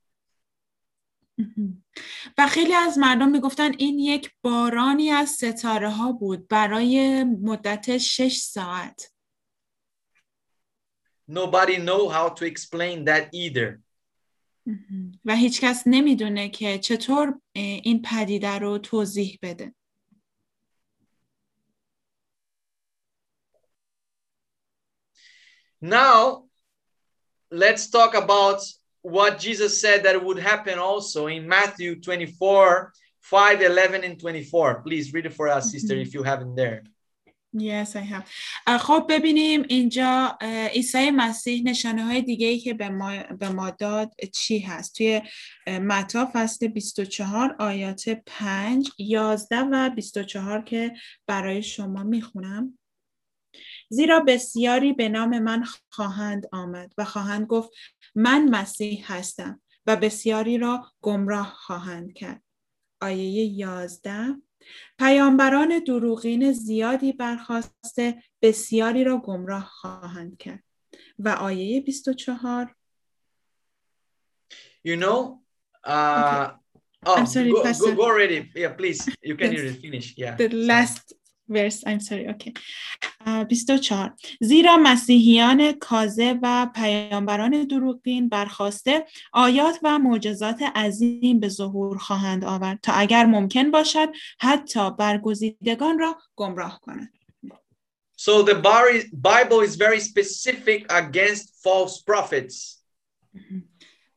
و 2.38 2.46
خیلی 2.46 2.74
از 2.74 2.98
مردم 2.98 3.28
می‌گفتن 3.28 3.72
این 3.78 3.98
یک 3.98 4.30
بارانی 4.42 5.10
از 5.10 5.30
ستاره 5.30 5.90
ها 5.90 6.12
بود 6.12 6.48
برای 6.48 7.24
مدت 7.24 7.98
شش 7.98 8.36
ساعت. 8.36 9.12
Nobody 11.30 11.76
know 11.76 12.08
how 12.08 12.28
to 12.38 12.44
explain 12.44 13.04
that 13.04 13.28
either. 13.34 13.82
و 15.24 15.36
هیچ 15.36 15.60
کس 15.60 15.82
نمی‌دونه 15.86 16.48
که 16.48 16.78
چطور 16.78 17.40
این 17.52 18.02
پدیده 18.02 18.58
رو 18.58 18.78
توضیح 18.78 19.38
بده. 19.42 19.74
Now, 25.82 26.48
let's 27.54 27.88
talk 27.90 28.14
about 28.14 28.79
what 29.01 29.39
Jesus 29.39 29.79
said 29.79 30.03
that 30.03 30.23
would 30.23 30.39
happen 30.39 30.79
also 30.79 31.27
in 31.27 31.47
Matthew 31.47 32.01
24, 32.01 32.91
5, 33.21 33.61
11, 33.61 34.03
and 34.03 34.19
24. 34.19 34.81
Please 34.81 35.13
read 35.13 35.25
it 35.25 35.33
for 35.33 35.47
us, 35.47 35.71
sister, 35.71 35.95
if 35.95 36.13
you 36.13 36.23
haven't 36.23 36.55
there. 36.55 36.83
Yes, 37.57 37.95
I 37.95 37.99
have. 37.99 38.25
خب 38.79 39.05
ببینیم 39.09 39.65
اینجا 39.69 40.37
عیسی 40.73 41.11
مسیح 41.11 41.63
نشانه 41.63 42.05
های 42.05 42.21
دیگه 42.21 42.47
ای 42.47 42.59
که 42.59 42.73
به 42.73 42.89
ما, 42.89 43.23
به 43.39 43.49
ما 43.49 43.69
داد 43.69 44.11
چی 44.33 44.59
هست 44.59 44.95
توی 44.95 45.21
متا 45.67 46.29
فصل 46.33 46.67
24 46.67 47.55
آیات 47.59 48.09
5 48.25 48.89
11 48.97 49.59
و 49.59 49.89
24 49.89 50.61
که 50.61 50.93
برای 51.27 51.63
شما 51.63 52.03
میخونم 52.03 52.77
زیرا 53.92 54.20
بسیاری 54.20 54.92
به 54.92 55.08
نام 55.08 55.38
من 55.38 55.64
خواهند 55.90 56.46
آمد 56.52 56.92
و 56.98 57.04
خواهند 57.04 57.46
گفت 57.46 57.70
من 58.14 58.48
مسیح 58.48 59.12
هستم 59.12 59.62
و 59.86 59.96
بسیاری 59.96 60.58
را 60.58 60.86
گمراه 61.02 61.54
خواهند 61.56 62.12
کرد. 62.12 62.42
آیه 63.00 63.44
11 63.44 64.36
پیامبران 64.98 65.78
دروغین 65.86 66.52
زیادی 66.52 67.12
برخواسته 67.12 68.22
بسیاری 68.42 69.04
را 69.04 69.18
گمراه 69.18 69.64
خواهند 69.64 70.38
کرد. 70.38 70.64
و 71.18 71.28
آیه 71.28 71.80
24 71.80 72.76
You 74.84 74.96
know, 74.96 75.40
uh, 75.84 76.52
oh, 77.06 77.16
I'm 77.16 77.26
sorry, 77.26 77.52
go, 77.52 77.62
Pastor. 77.62 77.90
go, 77.90 77.96
go 77.96 78.04
already. 78.04 78.50
Yeah, 78.54 78.72
please. 78.72 79.00
You 79.22 79.36
can 79.36 79.52
Yes. 79.52 79.76
Finish. 79.76 80.14
Yeah. 80.16 80.36
The 80.36 80.48
last 80.48 81.14
verse 81.50 81.82
I'm 81.86 82.00
sorry 82.00 82.28
okay. 82.28 82.52
Uh, 83.26 83.44
24 83.44 84.14
زیرا 84.40 84.76
مسیحیان 84.76 85.72
کاذب 85.72 86.38
و 86.42 86.70
پیامبران 86.74 87.64
دروغین 87.64 88.28
برخواسته 88.28 89.06
آیات 89.32 89.78
و 89.82 89.98
معجزات 89.98 90.62
عظیم 90.62 91.40
به 91.40 91.48
ظهور 91.48 91.98
خواهند 91.98 92.44
آورد 92.44 92.78
تا 92.82 92.92
اگر 92.92 93.26
ممکن 93.26 93.70
باشد 93.70 94.08
حتی 94.40 94.90
برگزیدگان 94.90 95.98
را 95.98 96.16
گمراه 96.36 96.80
کنند. 96.80 97.12
So 98.16 98.42
the 98.42 98.54
Bible 99.30 99.60
is 99.60 99.76
very 99.76 99.98
specific 99.98 100.80
against 100.90 101.44
false 101.64 102.02
prophets. 102.02 102.82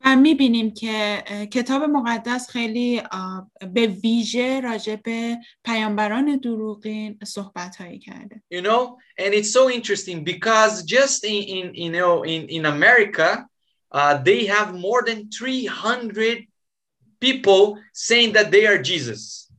و 0.03 0.15
می‌بینیم 0.15 0.73
که 0.73 1.23
کتاب 1.51 1.83
مقدس 1.83 2.49
خیلی 2.49 3.01
به 3.73 3.87
ویژه 3.87 4.59
راجع 4.59 4.95
به 4.95 5.37
پیامبران 5.65 6.37
دروغین 6.37 7.19
صحبت 7.25 7.75
هایی 7.75 7.99
کرده 7.99 8.43
You 8.53 8.61
know, 8.61 8.97
and 9.19 9.33
it's 9.33 9.51
so 9.51 9.69
interesting 9.69 10.23
because 10.23 10.83
just 10.83 11.23
in, 11.23 11.43
in 11.43 11.73
you 11.75 11.91
know 11.91 12.23
in, 12.23 12.41
in 12.57 12.65
America, 12.65 13.47
uh, 13.91 14.13
they 14.29 14.45
have 14.45 14.73
more 14.73 15.01
than 15.03 15.29
300 15.31 16.47
people 17.19 17.79
saying 17.93 18.33
that 18.33 18.51
they 18.51 18.65
are 18.65 18.81
Jesus. 18.81 19.52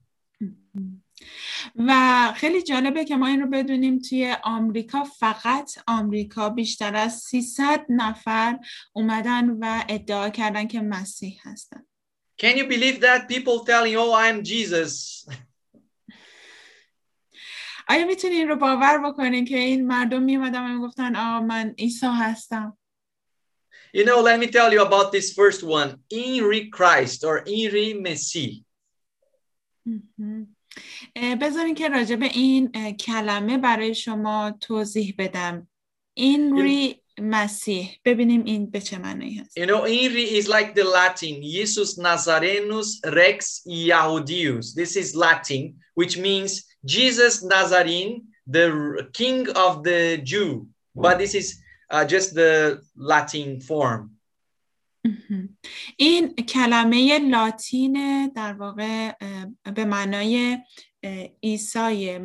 و 1.76 2.32
خیلی 2.36 2.62
جالبه 2.62 3.04
که 3.04 3.16
ما 3.16 3.26
این 3.26 3.40
رو 3.40 3.46
بدونیم 3.46 3.98
توی 3.98 4.36
آمریکا 4.42 5.04
فقط 5.04 5.78
آمریکا 5.86 6.48
بیشتر 6.48 6.96
از 6.96 7.12
300 7.12 7.86
نفر 7.88 8.58
اومدن 8.92 9.50
و 9.50 9.84
ادعا 9.88 10.30
کردن 10.30 10.66
که 10.66 10.80
مسیح 10.80 11.40
هستن. 11.42 11.86
Can 12.42 12.56
you 12.56 12.64
believe 12.64 13.00
that? 13.00 13.28
People 13.28 13.64
telling, 13.64 13.96
"Oh, 13.96 14.12
I'm 14.14 14.42
Jesus"? 14.42 15.26
آیا 17.88 18.06
می‌تونی 18.06 18.34
این 18.34 18.48
رو 18.48 18.56
باور 18.56 18.98
بکنین 18.98 19.44
که 19.44 19.58
این 19.58 19.86
مردم 19.86 20.22
میومدن 20.22 20.64
و 20.64 20.68
می‌گفتن 20.74 21.16
آه 21.16 21.40
من 21.40 21.74
عیسی 21.78 22.06
هستم 22.06 22.78
You 23.96 24.04
know, 24.04 24.20
let 24.22 24.40
me 24.40 24.48
tell 24.48 24.72
you 24.72 24.82
about 24.82 25.12
this 25.12 25.32
first 25.32 25.62
one, 25.62 25.90
Inri 26.12 26.62
Christ 26.76 27.22
or 27.24 27.44
Inri 27.46 27.94
Messi. 27.94 28.64
اه، 29.86 30.46
بذارین 31.41 31.75
که 31.75 31.89
راجع 31.89 32.16
به 32.16 32.27
این 32.27 32.93
کلمه 32.93 33.59
برای 33.59 33.95
شما 33.95 34.55
توضیح 34.61 35.14
بدم 35.18 35.68
این 36.14 36.51
روی 36.51 36.95
مسیح 37.18 37.91
ببینیم 38.05 38.45
این 38.45 38.70
به 38.70 38.81
چه 38.81 38.99
معنی 38.99 39.35
هست 39.35 39.59
You 39.59 39.66
know, 39.66 39.83
Inri 39.85 40.27
is 40.39 40.49
like 40.49 40.75
the 40.75 40.85
Latin, 40.85 41.43
Jesus 41.43 41.99
Nazarenus 41.99 43.01
Rex 43.05 43.62
Yahudius. 43.66 44.75
This 44.75 44.97
is 44.97 45.14
Latin, 45.14 45.77
which 45.95 46.18
means 46.18 46.64
Jesus 46.85 47.43
Nazarene, 47.43 48.22
the 48.47 48.68
king 49.12 49.49
of 49.51 49.83
the 49.85 50.18
Jew. 50.18 50.66
But 50.95 51.18
this 51.18 51.35
is 51.35 51.61
uh, 51.91 52.05
just 52.05 52.35
the 52.35 52.81
Latin 52.97 53.61
form. 53.61 54.13
این 55.96 56.34
کلمه 56.34 57.18
لاتین 57.18 58.26
در 58.28 58.52
واقع 58.52 59.12
به 59.74 59.84
معنای 59.84 60.59
عیسی 61.42 62.18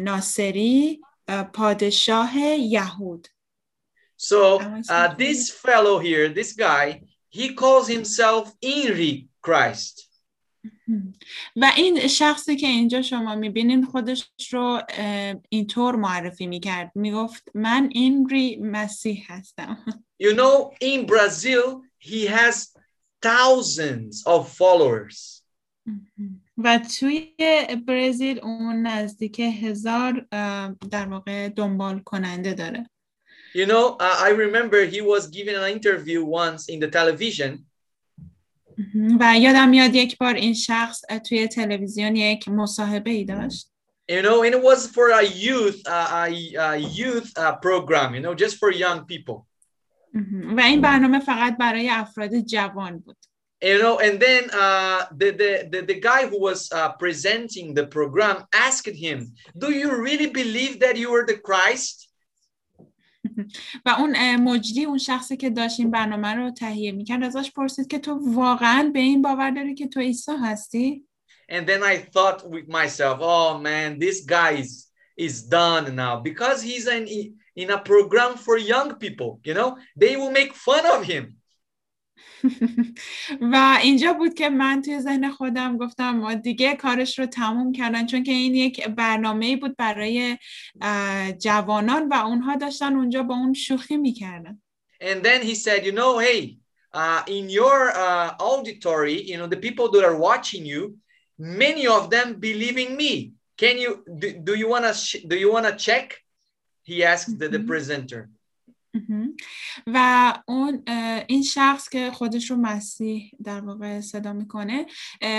ناصری 0.00 1.00
اه، 1.28 1.42
پادشاه 1.42 2.38
یهود. 2.38 3.28
So 4.18 4.58
uh, 4.58 5.14
this 5.18 5.50
fellow 5.50 5.98
here, 5.98 6.28
this 6.28 6.52
guy, 6.54 7.02
he 7.30 7.54
calls 7.54 7.86
himself 7.88 8.52
Inri 8.64 9.28
Christ. 9.42 10.02
و 11.56 11.72
این 11.76 12.06
شخصی 12.06 12.56
که 12.56 12.66
اینجا 12.66 13.02
شما 13.02 13.34
می‌بینین 13.34 13.84
خودش 13.84 14.30
رو 14.50 14.82
اینطور 15.48 15.96
معرفی 15.96 16.46
می‌کرد. 16.46 16.92
می‌گفت 16.94 17.48
من 17.54 17.88
این 17.92 18.28
ری 18.28 18.56
مسیح 18.56 19.24
هستم. 19.28 19.84
You 20.22 20.32
know, 20.34 20.70
in 20.84 21.06
Brazil, 21.06 21.85
he 22.05 22.25
has 22.25 22.73
thousands 23.21 24.23
of 24.25 24.49
followers. 24.49 25.41
و 26.57 26.79
توی 26.99 27.33
برزیل 27.87 28.39
اون 28.39 28.87
نزدیک 28.87 29.39
هزار 29.39 30.27
اه، 30.31 30.75
در 30.91 31.07
واقع 31.07 31.49
دنبال 31.49 31.99
کننده 31.99 32.53
داره 32.53 32.89
You 33.53 33.65
know, 33.65 33.97
uh, 33.99 34.17
I 34.27 34.29
remember 34.29 34.85
he 34.85 35.01
was 35.01 35.27
given 35.27 35.55
an 35.55 35.69
interview 35.77 36.23
once 36.23 36.69
in 36.69 36.79
the 36.79 36.87
television, 36.87 37.65
و 39.19 39.37
یادم 39.39 39.69
میاد 39.69 39.95
یک 39.95 40.17
بار 40.17 40.35
این 40.35 40.53
شخص 40.53 41.01
توی 41.29 41.47
تلویزیون 41.47 42.15
یک 42.15 42.47
مصاحبه 42.47 43.11
ای 43.11 43.25
داشت 43.25 43.71
you 44.11 44.21
know, 44.21 44.43
and 44.43 44.53
it 44.53 44.61
was 44.61 44.87
for 44.87 45.11
a 45.11 45.23
youth, 45.23 45.81
uh, 45.87 46.27
a, 46.27 46.55
a 46.55 46.77
youth 46.77 47.31
uh, 47.37 47.55
program, 47.55 48.13
you 48.13 48.19
know, 48.19 48.35
just 48.35 48.57
for 48.57 48.69
young 48.69 49.05
people. 49.05 49.47
و 50.57 50.59
این 50.59 50.81
برنامه 50.81 51.19
فقط 51.19 51.57
برای 51.57 51.89
افراد 51.89 52.39
جوان 52.39 52.99
بود 52.99 53.17
You 53.63 53.77
know, 53.77 53.99
and 53.99 54.19
then 54.19 54.49
uh, 54.49 55.05
the, 55.11 55.29
the, 55.41 55.51
the, 55.71 55.81
the 55.91 55.99
guy 55.99 56.25
who 56.25 56.41
was 56.41 56.71
uh, 56.71 56.93
presenting 56.93 57.75
the 57.75 57.85
program 57.85 58.37
asked 58.67 58.95
him, 59.05 59.33
Do 59.55 59.71
you 59.71 60.01
really 60.07 60.29
believe 60.41 60.79
that 60.79 60.97
you 60.97 61.09
are 61.13 61.25
the 61.27 61.37
Christ? 61.37 62.07
و 63.85 63.89
اون 63.99 64.15
اه، 64.15 64.37
مجری 64.37 64.83
اون 64.83 64.97
شخصی 64.97 65.37
که 65.37 65.49
داشت 65.49 65.79
این 65.79 65.91
برنامه 65.91 66.33
رو 66.33 66.51
تهیه 66.51 66.91
میکرد 66.91 67.23
ازش 67.23 67.51
پرسید 67.51 67.87
که 67.87 67.99
تو 67.99 68.19
واقعا 68.33 68.91
به 68.93 68.99
این 68.99 69.21
باور 69.21 69.51
داری 69.51 69.75
که 69.75 69.87
تو 69.87 69.99
عیسی 69.99 70.31
هستی 70.43 71.05
And 71.51 71.67
then 71.67 71.83
I 71.83 71.97
thought 71.97 72.49
with 72.49 72.67
myself, 72.69 73.17
oh 73.19 73.57
man, 73.57 73.99
this 73.99 74.23
guy 74.25 74.51
is, 74.63 74.87
is 75.17 75.43
done 75.43 75.95
now 75.95 76.15
because 76.29 76.61
he's 76.61 76.87
in, 76.87 77.05
in 77.55 77.69
a 77.71 77.79
program 77.79 78.35
for 78.37 78.57
young 78.57 78.95
people, 78.95 79.39
you 79.43 79.53
know, 79.53 79.77
they 79.95 80.15
will 80.15 80.31
make 80.31 80.53
fun 80.53 80.85
of 80.85 81.03
him. 81.05 81.37
و 83.41 83.77
اینجا 83.83 84.13
بود 84.13 84.33
که 84.33 84.49
من 84.49 84.81
توی 84.81 84.99
ذهن 84.99 85.31
خودم 85.31 85.77
گفتم 85.77 86.11
ما 86.11 86.33
دیگه 86.33 86.75
کارش 86.75 87.19
رو 87.19 87.25
تموم 87.25 87.71
کردن 87.71 88.05
چون 88.05 88.23
که 88.23 88.31
این 88.31 88.55
یک 88.55 88.87
برنامه 88.87 89.57
بود 89.57 89.77
برای 89.77 90.37
اه، 90.81 91.31
جوانان 91.31 92.07
و 92.07 92.13
اونها 92.13 92.55
داشتن 92.55 92.95
اونجا 92.95 93.23
با 93.23 93.35
اون 93.35 93.53
شوخی 93.53 93.97
میکردن 93.97 94.61
And 95.01 95.23
then 95.23 95.41
he 95.41 95.55
said, 95.55 95.83
you 95.83 95.93
know, 95.93 96.19
hey, 96.19 96.57
uh, 96.93 97.23
in 97.27 97.49
your 97.49 97.89
uh, 97.89 98.35
auditory, 98.39 99.19
you 99.29 99.37
know, 99.39 99.47
the 99.47 99.57
people 99.57 99.89
that 99.91 100.03
are 100.03 100.15
watching 100.15 100.63
you, 100.63 100.97
many 101.39 101.87
of 101.87 102.11
them 102.11 102.27
believe 102.39 102.77
in 102.77 102.95
me. 102.95 103.33
Can 103.57 103.77
you 103.83 104.03
do, 104.21 104.27
do 104.47 104.53
you 104.55 104.67
want 104.73 104.85
to 104.85 104.93
sh- 104.93 105.23
do 105.31 105.35
you 105.35 105.51
want 105.51 105.65
to 105.69 105.75
check? 105.75 106.05
He 106.88 107.04
asked 107.04 107.38
the, 107.38 107.48
the 107.48 107.58
Mhm. 107.58 107.66
presenter. 107.66 108.28
مهم. 108.94 109.36
و 109.86 109.98
اون 110.48 110.82
این 111.28 111.42
شخص 111.42 111.88
که 111.88 112.10
خودش 112.10 112.50
رو 112.50 112.56
مسیح 112.56 113.30
در 113.44 113.60
واقع 113.60 114.00
صدا 114.00 114.32
می‌کنه 114.32 114.86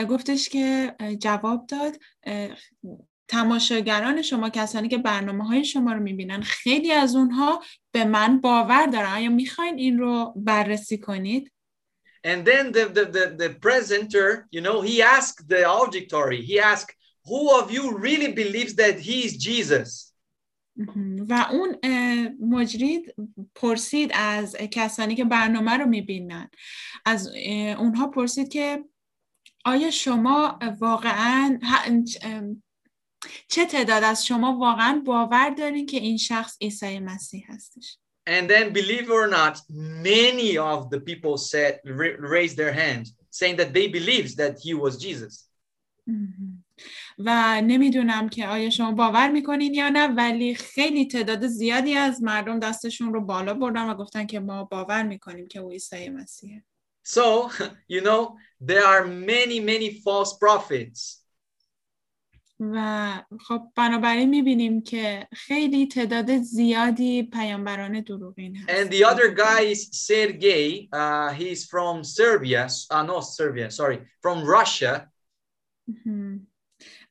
گفتش 0.10 0.50
که 0.50 0.96
جواب 1.20 1.68
داد 1.68 1.98
تماشاگران 3.28 4.22
شما 4.22 4.50
کسانی 4.50 4.88
که 4.88 4.98
برنامه 4.98 5.48
های 5.48 5.66
شما 5.66 5.94
رو 5.94 6.00
می‌بینن 6.00 6.42
خیلی 6.42 6.92
از 6.92 7.16
اونها 7.16 7.64
به 7.92 8.06
من 8.06 8.42
باور 8.42 8.86
دارن 8.86 9.14
آیا 9.14 9.30
می‌خواین 9.30 9.78
این 9.78 9.98
رو 9.98 10.34
بررسی 10.36 10.98
کنید 10.98 11.52
And 12.28 12.44
then 12.46 12.72
the, 12.72 12.86
the, 12.98 13.06
the, 13.18 13.26
the 13.44 13.50
presenter, 13.66 14.48
you 14.52 14.62
know, 14.62 14.82
he 14.82 15.02
asked 15.02 15.48
the 15.48 15.64
auditory, 15.80 16.42
he 16.42 16.60
asked, 16.60 16.92
who 17.30 17.42
of 17.60 17.72
you 17.72 17.98
really 18.08 18.32
believes 18.42 18.74
that 18.76 18.96
he 19.00 19.18
is 19.28 19.34
Jesus? 19.48 20.14
و 21.30 21.48
اون 21.52 21.76
اه، 21.84 22.28
مجری 22.40 23.06
پرسید 23.56 24.12
از 24.14 24.56
کسانی 24.56 25.16
که 25.16 25.26
برنامه 25.26 25.78
رو 25.78 25.86
می‌بینن 25.86 26.50
از 27.06 27.28
اونها 27.78 28.08
پرسید 28.08 28.50
که 28.50 28.86
آیا 29.66 29.92
شما 29.92 30.60
واقعا 30.80 31.60
چه 33.48 33.66
تعداد 33.66 34.04
از 34.04 34.26
شما 34.26 34.58
واقعا 34.58 35.02
باور 35.06 35.50
دارین 35.50 35.86
که 35.86 35.98
این 35.98 36.18
شخص 36.18 36.58
عیسی 36.62 37.00
مسیح 37.00 37.46
هستش 37.48 37.98
And 38.30 38.50
then, 38.50 38.74
believe 38.74 39.10
or 39.10 39.28
not, 39.30 39.56
many 40.04 40.58
of 40.58 40.90
the 40.90 41.00
people 41.00 41.38
said, 41.38 41.80
ra- 41.86 42.18
raised 42.20 42.58
their 42.58 42.74
hands, 42.74 43.16
saying 43.30 43.56
that 43.56 43.72
they 43.74 43.88
believes 43.88 44.36
that 44.36 44.60
he 44.60 44.74
was 44.74 44.98
Jesus. 44.98 45.50
مهم. 46.08 46.57
و 47.18 47.62
نمی‌دونم 47.62 48.30
که 48.30 48.48
آیا 48.48 48.70
شما 48.70 48.92
باور 48.92 49.32
می‌کنین 49.32 49.74
یا 49.74 49.90
نه 49.90 50.08
ولی 50.08 50.56
خیلی 50.56 51.06
تعداد 51.06 51.48
زیادی 51.48 51.94
از 51.94 52.24
مردم 52.24 52.60
دستشون 52.60 53.14
رو 53.14 53.22
بالا 53.22 53.54
بردن 53.54 53.90
و 53.90 53.94
گفتن 53.94 54.26
که 54.26 54.40
ما 54.40 54.64
باور 54.64 55.04
می‌کنیم 55.04 55.48
که 55.48 55.60
او 55.60 55.72
عیسی 55.72 56.10
مسیحه 56.10 56.64
So, 57.08 57.50
you 57.88 58.02
know, 58.02 58.36
there 58.60 58.86
are 58.86 59.06
many, 59.08 59.60
many 59.62 59.90
false 60.04 60.34
prophets. 60.38 61.24
و 62.60 63.24
خب 63.40 63.62
بنابراین 63.76 64.30
می‌بینیم 64.30 64.82
که 64.82 65.28
خیلی 65.34 65.88
تعداد 65.88 66.38
زیادی 66.38 67.24
پیامبران 67.24 68.02
دروغین 68.02 68.56
هست 68.56 68.70
And 68.70 68.92
the 68.92 69.04
other 69.06 69.36
guy 69.36 69.62
is 69.62 69.90
Sergey. 70.08 70.90
Uh, 70.94 71.30
he's 71.34 71.66
from 71.66 72.04
Serbia. 72.04 72.68
Uh, 72.92 73.04
no, 73.04 73.22
Serbia, 73.22 73.72
sorry, 73.72 74.00
from 74.22 74.44
Russia. 74.44 75.12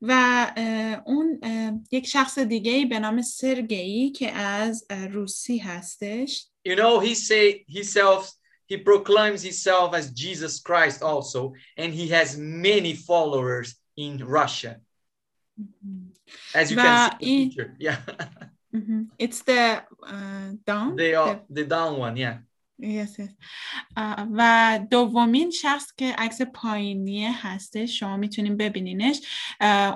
مهم. 0.02 0.10
و 0.12 0.12
اه، 0.58 1.02
اون 1.06 1.40
اه، 1.44 1.72
یک 1.92 2.08
شخص 2.08 2.40
دیگه 2.40 2.86
به 2.86 3.00
نام 3.00 3.22
سرگئی 3.22 4.12
که 4.12 4.32
از 4.32 4.86
اه، 4.90 5.08
روسی 5.08 5.58
هستش 5.58 6.48
You 6.68 6.76
know, 6.76 7.00
he 7.00 7.16
say 7.16 7.66
himself, 7.68 8.32
he 8.72 8.78
proclaims 8.78 9.42
himself 9.42 9.94
as 9.94 10.06
Jesus 10.12 10.60
Christ 10.60 11.02
also, 11.02 11.54
and 11.78 11.92
he 11.94 12.08
has 12.10 12.38
many 12.38 12.94
followers 12.94 13.68
in 13.98 14.14
Russia. 14.24 14.80
As 16.54 16.72
you 16.72 16.78
can 16.78 16.98
see 16.98 17.16
in 17.20 17.50
the 17.50 17.56
Well, 17.56 17.56
picture. 17.56 17.76
Yeah, 17.80 17.98
مهم. 18.74 19.12
It's 19.20 19.42
the 19.42 19.84
uh, 20.04 20.52
down 20.66 20.96
they 20.96 21.12
the- 21.12 21.18
are 21.18 21.40
the 21.50 21.66
down 21.66 21.98
one, 22.00 22.16
yeah. 22.18 22.38
Yes, 22.83 23.19
yes. 23.19 23.33
و 24.33 24.81
دومین 24.91 25.51
شخص 25.51 25.93
که 25.97 26.15
عکس 26.19 26.43
پایینی 26.43 27.25
هسته 27.25 27.87
شما 27.87 28.17
می‌تونین 28.17 28.57
ببینینش 28.57 29.21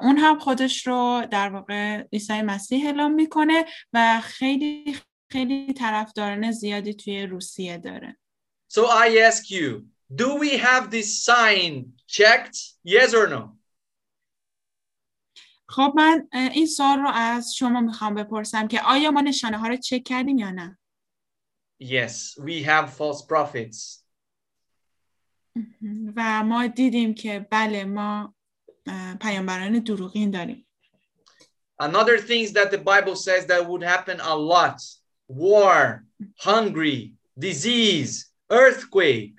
اون 0.02 0.18
هم 0.18 0.38
خودش 0.38 0.86
رو 0.86 1.26
در 1.30 1.48
واقع 1.48 2.04
عیسی 2.12 2.42
مسیح 2.42 2.86
اعلام 2.86 3.12
می‌کنه 3.12 3.64
و 3.92 4.20
خیلی 4.24 4.96
خیلی 5.32 5.72
طرفداران 5.72 6.50
زیادی 6.50 6.94
توی 6.94 7.26
روسیه 7.26 7.78
داره 7.78 8.16
So 8.72 8.80
I 8.80 9.08
ask 9.28 9.50
you, 9.50 9.84
do 10.14 10.28
we 10.36 10.56
have 10.58 10.90
this 10.90 11.24
sign 11.24 11.92
checked? 12.06 12.56
Yes 12.84 13.14
or 13.14 13.28
no? 13.28 13.56
خب 15.68 15.92
من 15.96 16.28
این 16.32 16.66
سوال 16.66 16.98
رو 16.98 17.10
از 17.14 17.54
شما 17.54 17.80
می‌خوام 17.80 18.14
بپرسم 18.14 18.68
که 18.68 18.80
آیا 18.82 19.10
ما 19.10 19.20
نشانه 19.20 19.58
ها 19.58 19.68
رو 19.68 19.76
چک 19.76 20.02
کردیم 20.04 20.38
یا 20.38 20.50
نه؟ 20.50 20.79
Yes, 21.80 22.36
we 22.38 22.62
have 22.62 22.92
false 22.92 23.22
prophets. 23.22 24.04
و 26.16 26.44
ما 26.44 26.66
دیدیم 26.66 27.14
که 27.14 27.46
بله 27.50 27.84
ما 27.84 28.34
پیامبران 29.20 29.78
دروغین 29.78 30.30
داریم 30.30 30.66
Another 31.82 32.18
things 32.18 32.52
that 32.52 32.70
the 32.70 32.78
Bible 32.78 33.16
says 33.16 33.46
that 33.46 33.66
would 33.66 33.82
happen 33.82 34.20
a 34.20 34.36
lot 34.36 34.78
war, 35.28 36.04
hungry, 36.38 37.14
disease, 37.38 38.26
earthquake. 38.50 39.34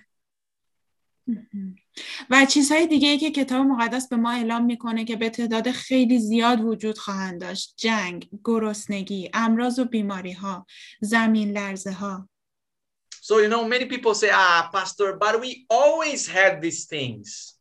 و 2.30 2.46
چیزهای 2.46 2.88
دیگه 2.88 3.10
ای 3.10 3.18
که 3.18 3.32
کتاب 3.32 3.66
مقدس 3.66 4.08
به 4.08 4.16
ما 4.16 4.32
اعلام 4.32 4.66
می‌کنه 4.66 5.06
که 5.06 5.16
به 5.16 5.30
تعداد 5.30 5.72
خیلی 5.72 6.20
زیاد 6.20 6.62
وجود 6.62 6.98
خواهند 6.98 7.42
داشت 7.42 7.74
جنگ، 7.78 8.30
گرسنگی، 8.44 9.30
امراض 9.34 9.80
و 9.80 9.86
بیماری 9.86 10.32
ها، 10.32 10.66
زمین 11.02 11.52
لرزه 11.52 11.92
ها 11.92 12.30
So, 13.21 13.39
you 13.39 13.49
know, 13.49 13.65
many 13.67 13.87
people 13.87 14.15
say, 14.15 14.31
ah, 14.33 14.69
Pastor, 14.73 15.17
but 15.17 15.41
we 15.41 15.67
always 15.69 16.29
had 16.29 16.63
these 16.63 16.87
things. 16.87 17.53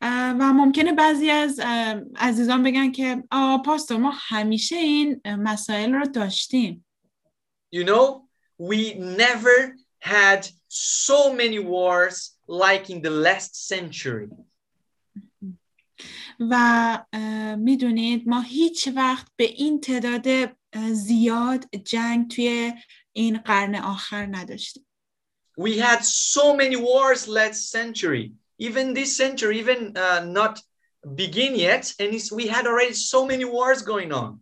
اه، 0.00 0.36
و 0.40 0.52
ممکنه 0.52 0.92
بعضی 0.92 1.30
از 1.30 1.60
اه، 1.60 2.00
عزیزان 2.16 2.62
بگن 2.62 2.92
که 2.92 3.24
آه 3.30 3.62
پاستور 3.62 3.96
ما 3.96 4.12
همیشه 4.14 4.76
این 4.76 5.20
اه، 5.24 5.36
مسائل 5.36 5.92
رو 5.92 6.06
داشتیم 6.06 6.84
You 7.74 7.84
know, 7.84 8.28
we 8.58 8.94
never 8.98 9.76
had 10.00 10.48
so 10.68 11.32
many 11.32 11.58
wars 11.58 12.16
like 12.48 12.90
in 12.90 13.00
the 13.02 13.10
last 13.10 13.68
century. 13.68 14.28
و 16.40 16.54
اه، 17.12 17.54
میدونید 17.54 18.28
ما 18.28 18.40
هیچ 18.40 18.88
وقت 18.96 19.26
به 19.36 19.44
این 19.44 19.80
تعداد 19.80 20.28
اه، 20.72 20.92
زیاد 20.92 21.76
جنگ 21.84 22.30
توی 22.30 22.72
این 23.17 23.37
قرن 23.37 23.75
آخر 23.75 24.25
نداشتیم. 24.25 24.87
We 25.59 25.79
had 25.79 26.01
so 26.03 26.55
many 26.55 26.75
wars 26.75 27.27
last 27.27 27.71
century, 27.71 28.31
even 28.59 28.93
this 28.93 29.17
century, 29.17 29.55
even 29.63 29.79
uh, 29.95 30.21
not 30.39 30.61
begin 31.15 31.55
yet, 31.55 31.85
and 31.99 32.09
it's, 32.15 32.31
we 32.31 32.45
had 32.55 32.65
already 32.67 32.93
so 32.93 33.25
many 33.25 33.45
wars 33.45 33.81
going 33.81 34.11
on. 34.11 34.39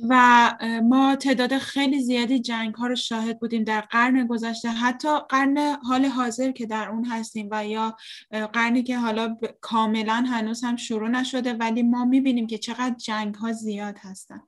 و 0.00 0.14
اه، 0.60 0.80
ما 0.80 1.16
تعداد 1.16 1.58
خیلی 1.58 2.02
زیادی 2.02 2.40
جنگ 2.40 2.74
ها 2.74 2.86
رو 2.86 2.96
شاهد 2.96 3.40
بودیم 3.40 3.64
در 3.64 3.80
قرن 3.80 4.26
گذشته. 4.26 4.68
حتی 4.68 5.08
قرن 5.28 5.58
حال 5.58 6.04
حاضر 6.04 6.50
که 6.50 6.66
در 6.66 6.88
اون 6.88 7.04
هستیم 7.04 7.48
و 7.50 7.66
یا 7.66 7.96
قرنی 8.30 8.82
که 8.82 8.98
حالا 8.98 9.28
ب- 9.28 9.46
کاملا 9.60 10.24
هنوز 10.28 10.64
هم 10.64 10.76
شروع 10.76 11.08
نشده 11.08 11.52
ولی 11.52 11.82
ما 11.82 12.04
می‌بینیم 12.04 12.46
که 12.46 12.58
چقدر 12.58 12.94
جنگ 12.94 13.34
ها 13.34 13.52
زیاد 13.52 13.98
هستن. 13.98 14.40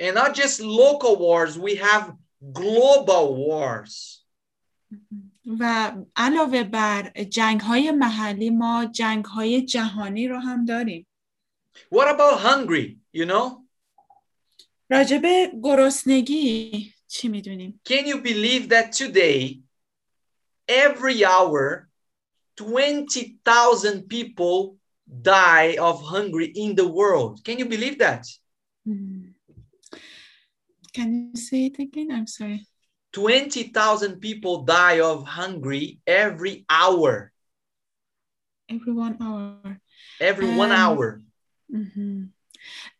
And 0.00 0.14
not 0.14 0.34
just 0.34 0.60
local 0.60 1.16
wars, 1.16 1.58
we 1.58 1.76
have 1.76 2.14
global 2.52 3.34
wars. 3.34 4.22
و 5.60 5.92
علاوه 6.16 6.62
بر 6.62 7.10
جنگ 7.22 7.60
های 7.60 7.90
محلی 7.90 8.50
ما 8.50 8.84
جنگ 8.84 9.24
های 9.24 9.62
جهانی 9.62 10.28
رو 10.28 10.38
هم 10.38 10.64
داریم 10.64 11.06
What 11.90 12.08
about 12.08 12.40
hungry? 12.40 12.98
You 13.12 13.26
know, 13.26 13.66
راجب 14.90 15.22
گرسنگی 15.62 16.92
چی 17.08 17.28
میدونیم؟ 17.28 17.80
can 17.88 18.06
you 18.06 18.20
believe 18.22 18.68
that 18.68 18.92
today, 18.92 19.60
every 20.68 21.24
hour, 21.24 21.88
20,000 22.56 24.08
people 24.08 24.76
die 25.22 25.76
of 25.78 26.02
hungry 26.02 26.46
in 26.46 26.74
the 26.74 26.88
world? 26.88 27.44
Can 27.44 27.58
you 27.58 27.66
believe 27.66 27.98
that? 27.98 28.26
Can 30.94 31.08
you 31.12 31.40
say 31.40 31.66
it 31.66 31.78
again? 31.78 32.10
I'm 32.10 32.26
sorry. 32.26 32.66
20,000 33.12 34.20
people 34.20 34.64
die 34.64 35.00
of 35.00 35.26
hungry 35.26 36.00
every 36.06 36.64
hour, 36.68 37.32
Every 38.68 38.92
one 38.92 39.16
hour. 39.20 39.80
every 40.20 40.46
one 40.46 40.72
Um, 40.72 40.78
hour. 40.78 41.22
مهم. 41.68 42.32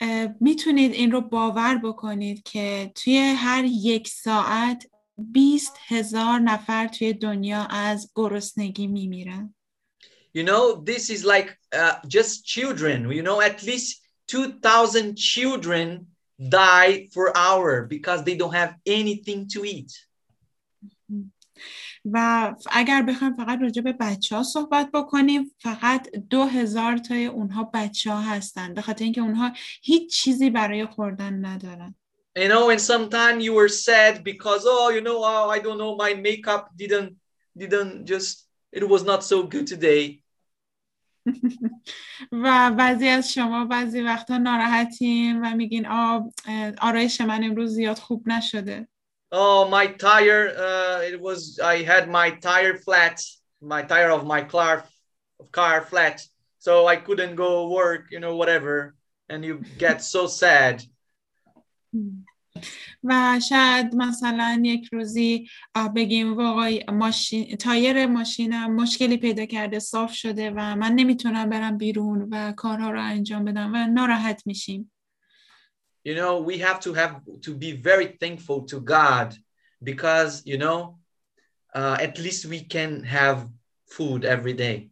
اه، 0.00 0.34
میتونید 0.40 0.92
این 0.92 1.12
رو 1.12 1.20
باور 1.20 1.78
بکنید 1.84 2.42
که 2.42 2.92
توی 2.94 3.16
هر 3.18 3.64
یک 3.64 4.08
ساعت 4.08 4.86
20 5.18 5.72
هزار 5.86 6.38
نفر 6.38 6.88
توی 6.88 7.12
دنیا 7.12 7.64
از 7.70 8.12
گرسنگی 8.14 8.86
میمیرن 8.86 9.54
You 10.34 10.44
know, 10.44 10.82
this 10.84 11.08
is 11.10 11.24
like 11.24 11.56
uh, 11.72 11.96
just 12.06 12.44
children. 12.44 13.10
You 13.10 13.22
know, 13.22 13.40
at 13.40 13.62
least 13.62 14.02
2,000 14.28 15.16
children 15.16 16.06
die 16.40 17.08
per 17.14 17.32
hour 17.34 17.86
because 17.86 18.24
they 18.24 18.36
don't 18.36 18.54
have 18.54 18.74
anything 18.86 19.48
to 19.48 19.64
eat. 19.64 19.92
و 22.12 22.54
اگر 22.70 23.02
بخوایم 23.02 23.36
فقط 23.36 23.58
راجع 23.62 23.82
به 23.82 23.92
بچه 23.92 24.36
ها 24.36 24.42
صحبت 24.42 24.90
بکنیم 24.94 25.54
فقط 25.58 26.08
دو 26.30 26.44
هزار 26.44 26.98
تای 26.98 27.26
اونها 27.26 27.70
بچه 27.74 28.10
ها 28.10 28.20
هستن 28.20 28.74
به 28.74 28.82
خاطر 28.82 29.04
اینکه 29.04 29.20
اونها 29.20 29.52
هیچ 29.82 30.14
چیزی 30.14 30.50
برای 30.50 30.86
خوردن 30.86 31.46
ندارن 31.46 31.94
You 32.38 32.48
know, 32.48 32.68
and 32.68 32.80
sometimes 32.80 33.42
you 33.42 33.54
were 33.54 33.70
sad 33.86 34.22
because, 34.22 34.62
oh, 34.66 34.90
you 34.90 35.00
know, 35.00 35.18
oh, 35.24 35.48
I 35.48 35.58
don't 35.58 35.78
know, 35.78 35.96
my 35.96 36.12
makeup 36.12 36.64
didn't, 36.76 37.16
didn't 37.56 38.04
just, 38.04 38.46
it 38.70 38.86
was 38.86 39.04
not 39.04 39.24
so 39.24 39.42
good 39.44 39.66
today. 39.66 40.19
و 42.32 42.70
بعضی 42.78 43.08
از 43.08 43.32
شما 43.32 43.64
بعضی 43.64 44.00
وقتا 44.00 44.38
ناراحتین 44.38 45.40
و 45.44 45.56
میگین 45.56 45.86
آ 45.86 46.20
اه، 46.46 46.72
آرایش 46.80 47.20
من 47.20 47.44
امروز 47.44 47.74
زیاد 47.74 47.98
خوب 47.98 48.28
نشده 48.28 48.88
Oh, 49.32 49.68
my 49.68 49.88
tire, 49.88 50.54
uh, 50.56 51.00
it 51.02 51.20
was, 51.20 51.58
I 51.58 51.82
had 51.82 52.08
my 52.08 52.30
tire 52.30 52.76
flat, 52.76 53.20
my 53.60 53.82
tire 53.82 54.10
of 54.10 54.24
my 54.24 54.42
car, 54.42 54.84
car 55.50 55.82
flat. 55.82 56.24
So 56.58 56.86
I 56.86 56.96
couldn't 56.96 57.34
go 57.34 57.68
work, 57.68 58.06
you 58.12 58.20
know, 58.20 58.36
whatever. 58.36 58.94
And 59.28 59.44
you 59.44 59.62
get 59.78 60.02
so 60.02 60.28
sad. 60.28 60.84
و 63.03 63.39
شاید 63.49 63.95
مثلا 63.95 64.61
یک 64.65 64.89
روزی 64.91 65.47
بگیم 65.95 66.33
واقعا 66.33 66.79
ماشین 66.91 67.55
تایر 67.55 68.05
ماشینم 68.05 68.75
مشکلی 68.75 69.17
پیدا 69.17 69.45
کرده 69.45 69.79
صاف 69.79 70.13
شده 70.13 70.51
و 70.51 70.75
من 70.75 70.91
نمی‌تونم 70.91 71.49
برم 71.49 71.77
بیرون 71.77 72.27
و 72.31 72.51
کارها 72.51 72.91
رو 72.91 73.01
انجام 73.01 73.45
بدم 73.45 73.71
و 73.73 73.87
ناراحت 73.87 74.41
میشیم. 74.45 74.91
You 76.07 76.15
know 76.15 76.41
we 76.49 76.57
have 76.57 76.79
to 76.79 76.93
have 76.93 77.13
to 77.45 77.51
be 77.55 77.71
very 77.89 78.07
thankful 78.21 78.59
to 78.71 78.77
god 78.79 79.29
because 79.83 80.31
you 80.45 80.57
know 80.57 80.79
uh, 81.75 81.97
at 82.07 82.17
least 82.19 82.45
we 82.45 82.59
can 82.75 83.03
have 83.03 83.47
food 83.85 84.25
every 84.25 84.53
day. 84.53 84.89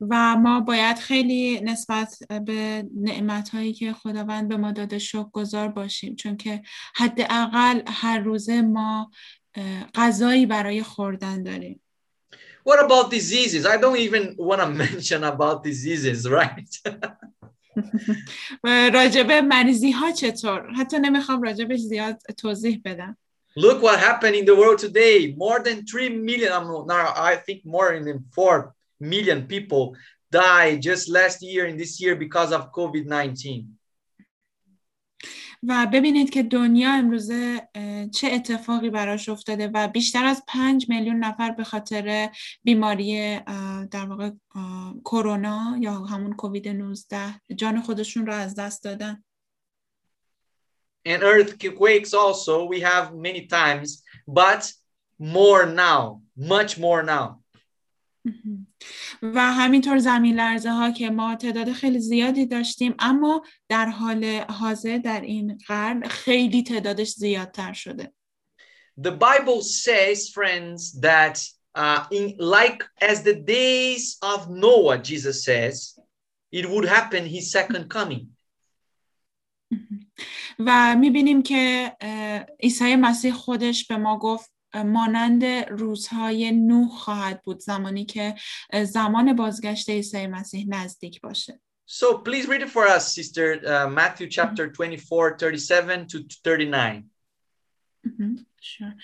و 0.00 0.36
ما 0.36 0.60
باید 0.60 0.98
خیلی 0.98 1.60
نسبت 1.60 2.18
به 2.46 2.84
نعمت 2.96 3.48
هایی 3.48 3.72
که 3.72 3.92
خداوند 3.92 4.48
به 4.48 4.56
ما 4.56 4.72
داده 4.72 4.98
شکرگزار 4.98 5.68
باشیم 5.68 6.16
چون 6.16 6.36
که 6.36 6.62
حداقل 6.96 7.82
هر 7.86 8.18
روزه 8.18 8.62
ما 8.62 9.10
غذایی 9.94 10.46
برای 10.46 10.82
خوردن 10.82 11.42
داریم 11.42 11.82
What 12.68 12.78
about 12.78 13.10
diseases? 13.10 13.64
I 13.64 13.78
don't 13.78 13.96
even 13.96 14.36
want 14.36 14.60
to 14.60 14.66
mention 14.84 15.24
about 15.24 15.64
diseases, 15.64 16.28
right? 16.28 16.68
راجب 18.94 19.32
مریضی 19.32 19.90
ها 19.90 20.12
چطور 20.12 20.72
حتی 20.76 20.98
نمی‌خوام 20.98 21.42
راجبش 21.42 21.78
زیاد 21.78 22.18
توضیح 22.38 22.80
بدم 22.84 23.16
Look 23.56 23.82
what 23.82 23.98
happened 23.98 24.36
in 24.36 24.44
the 24.44 24.54
world 24.54 24.78
today. 24.78 25.34
More 25.36 25.58
than 25.58 25.84
3 25.84 26.08
million, 26.08 26.86
now 26.86 27.12
I 27.16 27.34
think 27.34 27.64
more 27.64 27.98
than 27.98 28.24
4 28.32 28.72
million 29.00 29.46
people 29.46 29.96
died 30.30 30.82
just 30.82 31.08
last 31.08 31.42
year 31.42 31.66
and 31.66 31.78
this 31.78 32.00
year 32.00 32.16
because 32.16 32.52
of 32.52 32.72
COVID 32.72 33.06
19. 33.06 33.64
و 35.62 35.86
ببینید 35.92 36.30
که 36.30 36.42
دنیا 36.42 36.92
امروزه 36.92 37.68
چه 38.14 38.28
اتفاقی 38.32 38.90
براش 38.90 39.28
افتاده 39.28 39.70
و 39.74 39.88
بیشتر 39.88 40.24
از 40.24 40.42
پنج 40.48 40.88
میلیون 40.88 41.16
نفر 41.16 41.50
به 41.50 41.64
خاطر 41.64 42.30
بیماری 42.64 43.40
در 43.90 44.06
واقع 44.06 44.30
کرونا 45.04 45.76
یا 45.80 45.92
همون 45.92 46.32
کووید 46.32 46.68
19 46.68 47.40
جان 47.56 47.80
خودشون 47.80 48.26
رو 48.26 48.32
از 48.32 48.54
دست 48.54 48.84
دادن 48.84 49.24
And 51.08 51.22
earthquakes 51.22 52.12
also, 52.12 52.64
we 52.66 52.80
have 52.80 53.14
many 53.14 53.46
times, 53.46 54.02
but 54.28 54.70
more 55.18 55.64
now, 55.64 56.20
much 56.36 56.78
more 56.78 57.02
now. 57.02 57.26
و 59.22 59.52
همینطور 59.52 59.98
زمین 59.98 60.40
لرزه 60.40 60.70
ها 60.70 60.90
که 60.90 61.10
ما 61.10 61.36
تعداد 61.36 61.72
خیلی 61.72 62.00
زیادی 62.00 62.46
داشتیم 62.46 62.94
اما 62.98 63.42
در 63.68 63.86
حال 63.86 64.24
حاضر 64.48 64.98
در 64.98 65.20
این 65.20 65.58
قرن 65.66 66.08
خیلی 66.08 66.62
تعدادش 66.62 67.10
زیادتر 67.10 67.72
شده 67.72 68.12
The 69.00 69.12
Bible 69.12 69.62
says, 69.62 70.28
friends, 70.28 71.00
that 71.00 71.36
uh, 71.74 72.04
in 72.10 72.36
like 72.38 72.84
as 73.00 73.22
the 73.22 73.34
days 73.34 74.18
of 74.20 74.50
Noah, 74.50 74.98
Jesus 74.98 75.44
says, 75.44 75.98
it 76.52 76.68
would 76.68 76.84
happen 76.84 77.24
his 77.24 77.50
second 77.50 77.88
coming. 77.88 78.36
و 80.66 80.96
می‌بینیم 80.96 81.42
که 81.42 81.92
عیسی 82.60 82.96
مسیح 82.96 83.32
خودش 83.32 83.86
به 83.86 83.96
ما 83.96 84.18
گفت 84.18 84.52
مانند 84.74 85.44
روزهای 85.44 86.52
نوح 86.52 86.88
خواهد 86.88 87.42
بود 87.42 87.60
زمانی 87.60 88.04
که 88.04 88.34
زمان 88.84 89.36
بازگشت 89.36 89.90
عیسی 89.90 90.26
مسیح 90.26 90.66
نزدیک 90.68 91.20
باشه 91.20 91.60
So 91.92 92.18
please 92.18 92.46
read 92.46 92.62
it 92.62 92.70
for 92.70 92.86
us, 92.86 93.12
sister. 93.12 93.60
Uh, 93.66 93.88
Matthew 93.88 94.28
chapter 94.28 94.68
24, 94.68 95.36
37 95.38 96.06
to 96.06 96.18
39. 96.44 97.04
مهم. 98.04 98.46
Sure. 98.62 98.94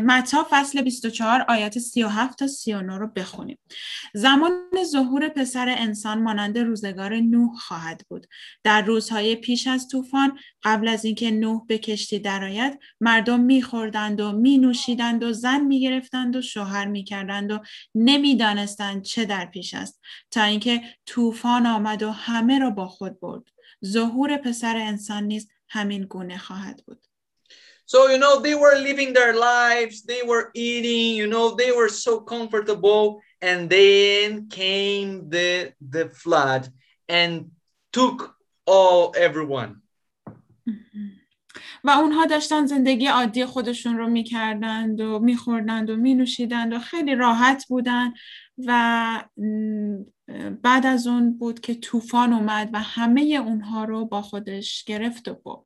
متی 0.00 0.36
فصل 0.50 0.82
24 0.82 1.44
آیات 1.48 1.78
37 1.78 2.38
تا 2.38 2.46
39 2.46 2.98
رو 2.98 3.06
بخونیم. 3.06 3.58
زمان 4.14 4.52
ظهور 4.84 5.28
پسر 5.28 5.68
انسان 5.78 6.22
مانند 6.22 6.58
روزگار 6.58 7.16
نوح 7.16 7.56
خواهد 7.58 8.02
بود. 8.08 8.26
در 8.64 8.82
روزهای 8.82 9.36
پیش 9.36 9.66
از 9.66 9.88
طوفان 9.88 10.38
قبل 10.62 10.88
از 10.88 11.04
اینکه 11.04 11.30
نوح 11.30 11.66
به 11.66 11.78
کشتی 11.78 12.18
درآید 12.18 12.78
مردم 13.00 13.40
میخوردند 13.40 14.20
و 14.20 14.32
مینوشیدند 14.32 15.22
و 15.22 15.32
زن 15.32 15.60
می‌گرفتند 15.60 16.36
و 16.36 16.42
شوهر 16.42 16.86
می‌کردند 16.86 17.52
و 17.52 17.58
نمی‌دانستند 17.94 19.02
چه 19.02 19.24
در 19.24 19.46
پیش 19.46 19.74
است 19.74 20.00
تا 20.30 20.42
اینکه 20.42 20.82
طوفان 21.06 21.66
آمد 21.66 22.02
و 22.02 22.10
همه 22.10 22.58
را 22.58 22.70
با 22.70 22.88
خود 22.88 23.20
برد. 23.20 23.42
ظهور 23.84 24.36
پسر 24.36 24.76
انسان 24.76 25.24
نیز 25.24 25.48
همین 25.68 26.02
گونه 26.02 26.38
خواهد 26.38 26.82
بود. 26.86 27.05
So, 27.92 27.98
you 28.12 28.18
know, 28.18 28.34
they 28.46 28.56
were 28.64 28.76
living 28.88 29.10
their 29.12 29.34
lives, 29.52 30.02
they 30.12 30.22
were 30.30 30.50
eating, 30.54 31.16
you 31.20 31.28
know, 31.32 31.54
they 31.62 31.70
were 31.78 31.88
so 31.88 32.12
comfortable. 32.20 33.04
And 33.40 33.70
then 33.70 34.48
came 34.48 35.08
the, 35.34 35.72
the 35.94 36.04
flood 36.22 36.62
and 37.08 37.32
took 37.92 38.18
all 38.66 39.14
everyone. 39.26 39.82
و 41.84 41.90
اونها 41.90 42.26
داشتن 42.26 42.66
زندگی 42.66 43.06
عادی 43.06 43.44
خودشون 43.44 43.96
رو 43.98 44.08
می‌کردند 44.08 45.00
و 45.00 45.18
میخوردند 45.18 45.90
و 45.90 45.96
مینوشیدند 45.96 46.72
و 46.72 46.78
خیلی 46.78 47.14
راحت 47.14 47.64
بودن 47.68 48.12
و 48.58 49.24
م، 49.36 50.04
بعد 50.62 50.86
از 50.86 51.06
اون 51.06 51.38
بود 51.38 51.60
که 51.60 51.74
طوفان 51.74 52.32
اومد 52.32 52.70
و 52.72 52.80
همه 52.80 53.20
اونها 53.20 53.84
رو 53.84 54.04
با 54.04 54.22
خودش 54.22 54.84
گرفت 54.84 55.28
و 55.28 55.34
برد 55.34 55.65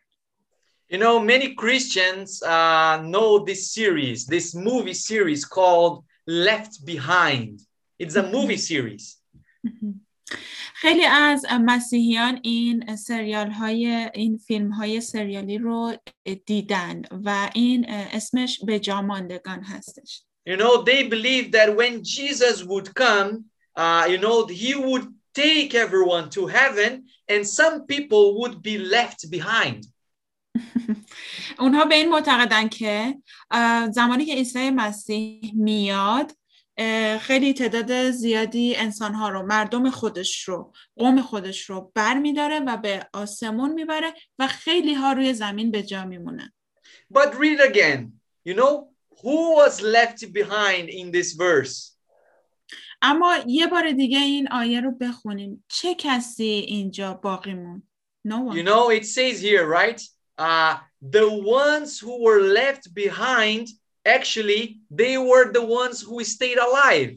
You 0.90 1.00
know, 1.00 1.20
many 1.20 1.56
Christians 1.56 2.44
uh, 2.44 3.02
know 3.02 3.40
this 3.40 3.72
series, 3.74 4.26
this 4.28 4.54
movie 4.54 4.94
series 4.94 5.44
called 5.44 6.06
Left 6.28 6.86
Behind. 6.86 7.60
It's 7.98 8.16
a 8.16 8.24
movie 8.32 8.58
series. 8.58 9.22
خیلی 10.76 11.06
از 11.06 11.46
مسیحیان 11.62 12.40
این 12.44 12.96
سریال 12.96 13.52
های 13.52 14.10
این 14.14 14.38
فیلم 14.38 14.72
های 14.72 15.02
سریالی 15.02 15.58
رو 15.58 15.94
دیدن 16.46 17.02
و 17.26 17.50
این 17.54 17.90
اسمش 17.90 18.60
به 18.66 18.80
جا 18.80 19.02
ماندگان 19.02 19.64
هستش 19.64 20.22
You 20.48 20.58
know, 20.58 20.84
they 20.84 21.02
believe 21.04 21.52
that 21.54 21.76
when 21.76 22.04
Jesus 22.04 22.64
would 22.64 22.94
come, 22.94 23.46
uh, 23.76 24.06
you 24.08 24.20
know, 24.20 24.46
he 24.46 24.76
would 24.76 25.08
take 25.34 25.74
everyone 25.74 26.30
to 26.30 26.46
heaven 26.46 26.92
and 27.28 27.44
some 27.48 27.86
people 27.88 28.40
would 28.40 28.62
be 28.62 28.78
left 28.78 29.30
behind. 29.32 29.88
اونها 31.61 31.85
به 31.85 31.95
این 31.95 32.09
معتقدن 32.09 32.69
که 32.69 33.19
زمانی 33.91 34.25
که 34.25 34.35
عیسی 34.35 34.71
مسیح 34.71 35.53
میاد 35.55 36.33
خیلی 37.21 37.53
تعداد 37.53 38.11
زیادی 38.11 38.77
انسانها 38.77 39.29
رو 39.29 39.47
مردم 39.47 39.91
خودش 39.91 40.49
رو 40.49 40.73
قوم 40.97 41.23
خودش 41.23 41.71
رو 41.71 41.93
بر 41.95 42.19
میداره 42.19 42.61
و 42.61 42.77
به 42.77 43.07
آسمون 43.13 43.73
می‌بره 43.73 44.15
و 44.39 44.47
خیلی 44.47 44.95
ها 44.95 45.13
روی 45.13 45.35
زمین 45.35 45.71
به 45.71 45.83
جا 45.83 46.05
میمونن 46.05 46.53
But 47.15 47.35
read 47.35 47.61
again. 47.61 48.13
You 48.45 48.55
know, 48.55 48.89
who 49.23 49.57
was 49.61 49.83
left 49.83 50.33
behind 50.33 50.89
in 50.89 51.11
this 51.11 51.33
verse? 51.35 51.97
اما 53.03 53.37
یه 53.47 53.67
بار 53.67 53.93
دیگه 53.93 54.19
این 54.19 54.49
آیه 54.53 54.81
رو 54.81 54.91
بخونیم 54.91 55.65
چه 55.69 55.95
کسی 55.95 56.45
اینجا 56.45 57.15
باقی 57.15 57.55
موند 57.55 57.83
no 58.29 58.41
one. 58.41 58.57
You 58.57 58.63
know, 58.63 58.91
it 58.91 59.07
says 59.07 59.41
here, 59.41 59.67
right? 59.67 60.01
uh, 60.41 60.79
the 61.03 61.29
ones 61.31 61.99
who 61.99 62.25
were 62.25 62.41
left 62.41 62.95
behind, 62.95 63.69
actually, 64.07 64.81
they 64.91 65.19
were 65.19 65.53
the 65.53 65.65
ones 65.65 66.01
who 66.01 66.25
stayed 66.25 66.57
alive. 66.57 67.17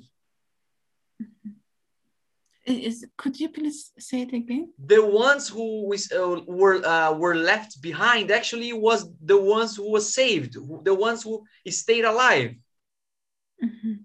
Is, 2.65 3.05
could 3.17 3.39
you 3.39 3.49
please 3.49 3.91
say 3.97 4.21
it 4.21 4.33
again? 4.33 4.73
The 4.77 5.05
ones 5.05 5.47
who 5.47 5.87
was, 5.87 6.11
uh, 6.11 6.41
were 6.47 6.85
uh, 6.85 7.13
were 7.13 7.35
left 7.35 7.81
behind 7.81 8.31
actually 8.31 8.71
was 8.71 9.09
the 9.21 9.39
ones 9.39 9.75
who 9.75 9.91
were 9.91 10.07
saved, 10.19 10.53
the 10.83 10.93
ones 10.93 11.23
who 11.23 11.43
stayed 11.67 12.05
alive. 12.05 12.55
Mm 13.61 13.69
-hmm. 13.69 13.95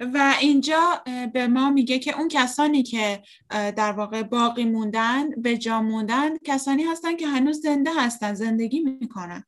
و 0.00 0.34
اینجا 0.40 1.02
به 1.34 1.46
ما 1.46 1.70
میگه 1.70 1.98
که 1.98 2.18
اون 2.18 2.28
کسانی 2.28 2.82
که 2.82 3.22
در 3.50 3.92
واقع 3.92 4.22
باقی 4.22 4.64
موندن 4.64 5.30
به 5.30 5.58
جا 5.58 5.82
موندن 5.82 6.38
کسانی 6.38 6.82
هستن 6.82 7.16
که 7.16 7.26
هنوز 7.26 7.60
زنده 7.60 7.90
هستن 7.96 8.34
زندگی 8.34 8.80
می‌کنن 8.80 9.44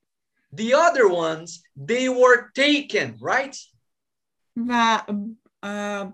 The 0.57 0.73
other 0.73 1.09
ones, 1.09 1.62
they 1.77 2.09
were 2.09 2.53
taken, 2.55 3.19
right? 3.21 3.57
و 4.57 5.01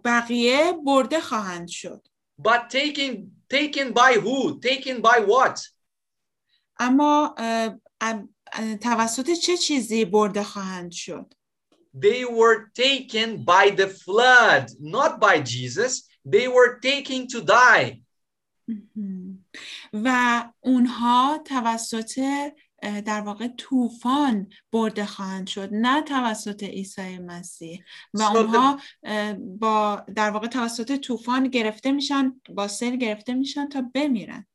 بقیه 0.05 0.73
برده 0.85 1.21
خواهند 1.21 1.69
شد 1.69 2.07
But 2.43 2.71
taken 2.71 3.31
taken 3.55 3.93
by 3.93 4.15
who? 4.25 4.61
Taken 4.61 5.03
by 5.03 5.21
what? 5.27 5.61
اما 6.79 7.35
توسط 8.81 9.31
چه 9.31 9.57
چیزی 9.57 10.05
برده 10.05 10.43
خواهند 10.43 10.93
شد 10.93 11.35
They 11.94 12.26
were 12.26 12.58
taken 12.74 13.44
by 13.46 13.70
the 13.80 13.88
flood, 13.88 14.66
not 14.80 15.20
by 15.20 15.36
Jesus. 15.42 15.94
They 16.26 16.48
were 16.48 16.80
taken 16.80 17.28
to 17.28 17.42
die. 17.42 18.02
مهم. 18.68 19.46
و 19.94 20.44
اونها 20.60 21.38
توسط 21.46 22.20
اه، 22.84 23.02
در 23.02 23.22
واقع 23.22 23.48
طوفان 23.48 24.50
برده 24.74 25.06
خواهند 25.06 25.48
شد 25.48 25.70
نه 25.72 26.02
توسط 26.02 26.64
عیسی 26.64 27.18
مسیح 27.20 27.84
و 28.14 28.18
So 28.20 28.22
the- 28.22 28.36
اونها 28.36 28.80
اه، 29.04 29.34
با 29.34 30.06
در 30.16 30.30
واقع 30.32 30.48
توسط 30.48 30.96
طوفان 30.96 31.48
گرفته 31.48 31.92
میشن 31.92 32.42
با 32.50 32.68
سیل 32.68 32.96
گرفته 32.96 33.34
میشن 33.34 33.70
تا 33.70 33.82
بمیرن 33.94 34.46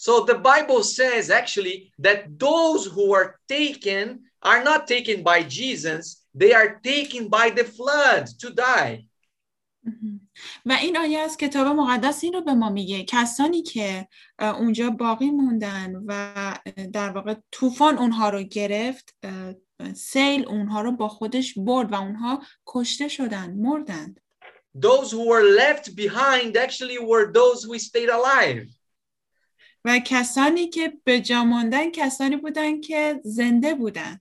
So 0.00 0.24
the 0.26 0.34
Bible 0.34 0.82
says 0.82 1.30
actually 1.30 1.92
that 2.02 2.38
those 2.38 2.84
who 2.94 3.14
are 3.14 3.38
taken 3.48 4.06
are 4.42 4.62
not 4.64 4.86
taken 4.86 5.22
by 5.22 5.42
Jesus, 5.58 6.17
they 6.35 6.53
are 6.53 6.79
taken 6.83 7.27
by 7.27 7.49
the 7.49 7.63
flood 7.63 8.27
to 8.41 8.49
die. 8.49 9.09
و 10.65 10.71
این 10.71 10.97
آیه 10.97 11.19
از 11.19 11.37
کتاب 11.37 11.67
مقدس 11.67 12.23
این 12.23 12.33
رو 12.33 12.41
به 12.41 12.53
ما 12.53 12.69
میگه 12.69 13.03
کسانی 13.03 13.61
که 13.61 14.07
اونجا 14.39 14.89
باقی 14.89 15.31
موندن 15.31 16.03
و 16.07 16.33
در 16.93 17.09
واقع 17.09 17.35
طوفان 17.51 17.97
اونها 17.97 18.29
رو 18.29 18.43
گرفت 18.43 19.15
سیل 19.95 20.47
اونها 20.47 20.81
رو 20.81 20.91
با 20.91 21.07
خودش 21.07 21.53
برد 21.57 21.91
و 21.91 21.95
اونها 21.95 22.43
کشته 22.65 23.07
شدن 23.07 23.53
مردند 23.53 24.19
those 24.77 25.11
who 25.11 25.27
were 25.27 25.43
left 25.43 25.95
behind 25.95 26.55
actually 26.57 26.99
were 26.99 27.31
those 27.31 27.63
who 27.63 27.77
stayed 27.79 28.09
alive. 28.09 28.67
و 29.85 29.99
کسانی 30.05 30.69
که 30.69 30.93
به 31.03 31.19
جا 31.19 31.43
موندن 31.43 31.91
کسانی 31.91 32.37
بودن 32.37 32.81
که 32.81 33.21
زنده 33.23 33.75
بودن 33.75 34.19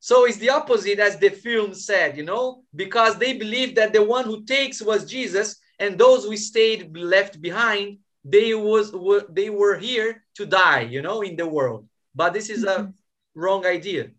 So 0.00 0.24
it's 0.24 0.38
the 0.38 0.50
opposite 0.50 0.98
as 0.98 1.18
the 1.18 1.28
film 1.28 1.74
said, 1.74 2.16
you 2.16 2.24
know, 2.24 2.64
because 2.74 3.18
they 3.18 3.34
believed 3.34 3.76
that 3.76 3.92
the 3.92 4.02
one 4.02 4.24
who 4.24 4.44
takes 4.44 4.80
was 4.80 5.04
Jesus 5.04 5.56
and 5.78 5.98
those 5.98 6.24
who 6.24 6.36
stayed 6.36 6.96
left 6.96 7.40
behind, 7.40 7.98
they 8.24 8.54
was 8.54 8.92
were, 8.92 9.24
they 9.28 9.50
were 9.50 9.76
here 9.78 10.24
to 10.36 10.46
die, 10.46 10.80
you 10.80 11.02
know, 11.02 11.20
in 11.20 11.36
the 11.36 11.46
world. 11.46 11.86
But 12.14 12.32
this 12.32 12.48
is 12.48 12.64
a 12.64 12.66
mm-hmm. 12.66 12.90
wrong 13.34 13.66
idea. 13.66 14.10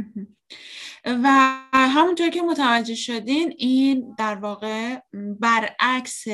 Mm-hmm. 0.00 0.24
و 1.04 1.56
همونطور 1.72 2.28
که 2.28 2.42
متوجه 2.42 2.94
شدین 2.94 3.54
این 3.58 4.14
در 4.18 4.34
واقع 4.34 4.98
برعکس 5.40 6.24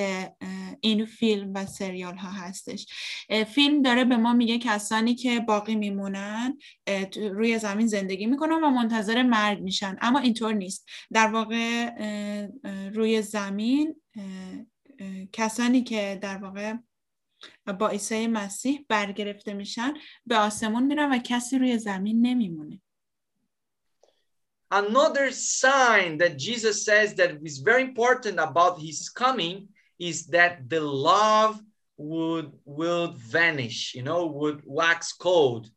این 0.81 1.05
فیلم 1.05 1.53
و 1.55 1.67
سریال 1.67 2.17
ها 2.17 2.31
هستش 2.31 2.87
فیلم 3.47 3.83
داره 3.83 4.05
به 4.05 4.17
ما 4.17 4.33
میگه 4.33 4.59
کسانی 4.59 5.15
که 5.15 5.41
باقی 5.41 5.75
میمونن 5.75 6.59
روی 7.17 7.59
زمین 7.59 7.87
زندگی 7.87 8.27
می‌کنن 8.27 8.65
و 8.65 8.71
منتظر 8.71 9.23
مرگ 9.23 9.61
میشن. 9.61 9.97
اما 10.01 10.19
اینطور 10.19 10.53
نیست. 10.53 10.89
در 11.13 11.27
واقع 11.27 11.91
روی 12.95 13.23
زمین 13.23 13.97
کسانی 15.33 15.83
که 15.83 16.19
در 16.23 16.37
واقع 16.37 16.75
با 17.79 17.89
عیسی 17.89 18.27
مسیح 18.27 18.85
برگرفته 18.89 19.53
میشن 19.53 19.95
به 20.27 20.37
آسمون 20.37 20.83
میرن 20.83 21.13
و 21.13 21.19
کسی 21.19 21.59
روی 21.59 21.79
زمین 21.79 22.27
نمیمونه. 22.27 22.81
Another 24.72 25.32
sign 25.32 26.18
that 26.18 26.38
Jesus 26.38 26.84
says 26.84 27.14
that 27.16 27.32
is 27.44 27.60
very 27.60 27.84
important 27.84 28.40
about 28.40 28.80
his 28.80 29.10
coming 29.10 29.68
is 30.00 30.26
that 30.28 30.68
the 30.68 30.82
love 30.82 31.62
would 31.98 32.52
will 32.66 33.08
vanish, 33.36 33.94
you 33.94 34.02
know, 34.04 34.26
would 34.26 34.60
wax 34.66 35.14
cold. 35.14 35.70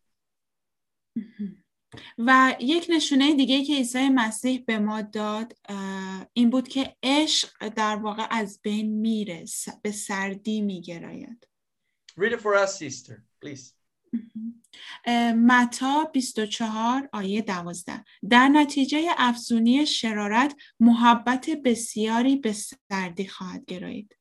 و 2.18 2.56
یک 2.60 2.86
نشونه 2.90 3.34
دیگه 3.36 3.64
که 3.64 3.74
عیسی 3.74 4.08
مسیح 4.08 4.64
به 4.66 4.78
ما 4.78 5.02
داد 5.02 5.52
اه، 5.68 6.26
این 6.32 6.50
بود 6.50 6.68
که 6.68 6.96
عشق 7.02 7.68
در 7.68 7.96
واقع 7.96 8.26
از 8.30 8.60
بین 8.62 9.00
میره 9.00 9.44
س- 9.44 9.68
به 9.82 9.92
سردی 9.92 10.60
میگراید 10.60 11.48
Read 12.18 12.32
it 12.32 12.40
for 12.40 12.54
us, 12.54 12.78
sister, 12.78 13.24
please. 13.44 13.72
متی 15.35 16.03
24 16.13 17.09
آیه 17.13 17.41
12 17.41 18.05
در 18.29 18.47
نتیجه 18.47 19.09
افزونی 19.17 19.85
شرارت 19.85 20.55
محبت 20.79 21.49
بسیاری 21.65 22.35
به 22.35 22.53
سردی 22.53 23.27
خواهد 23.27 23.65
گرایید. 23.65 24.15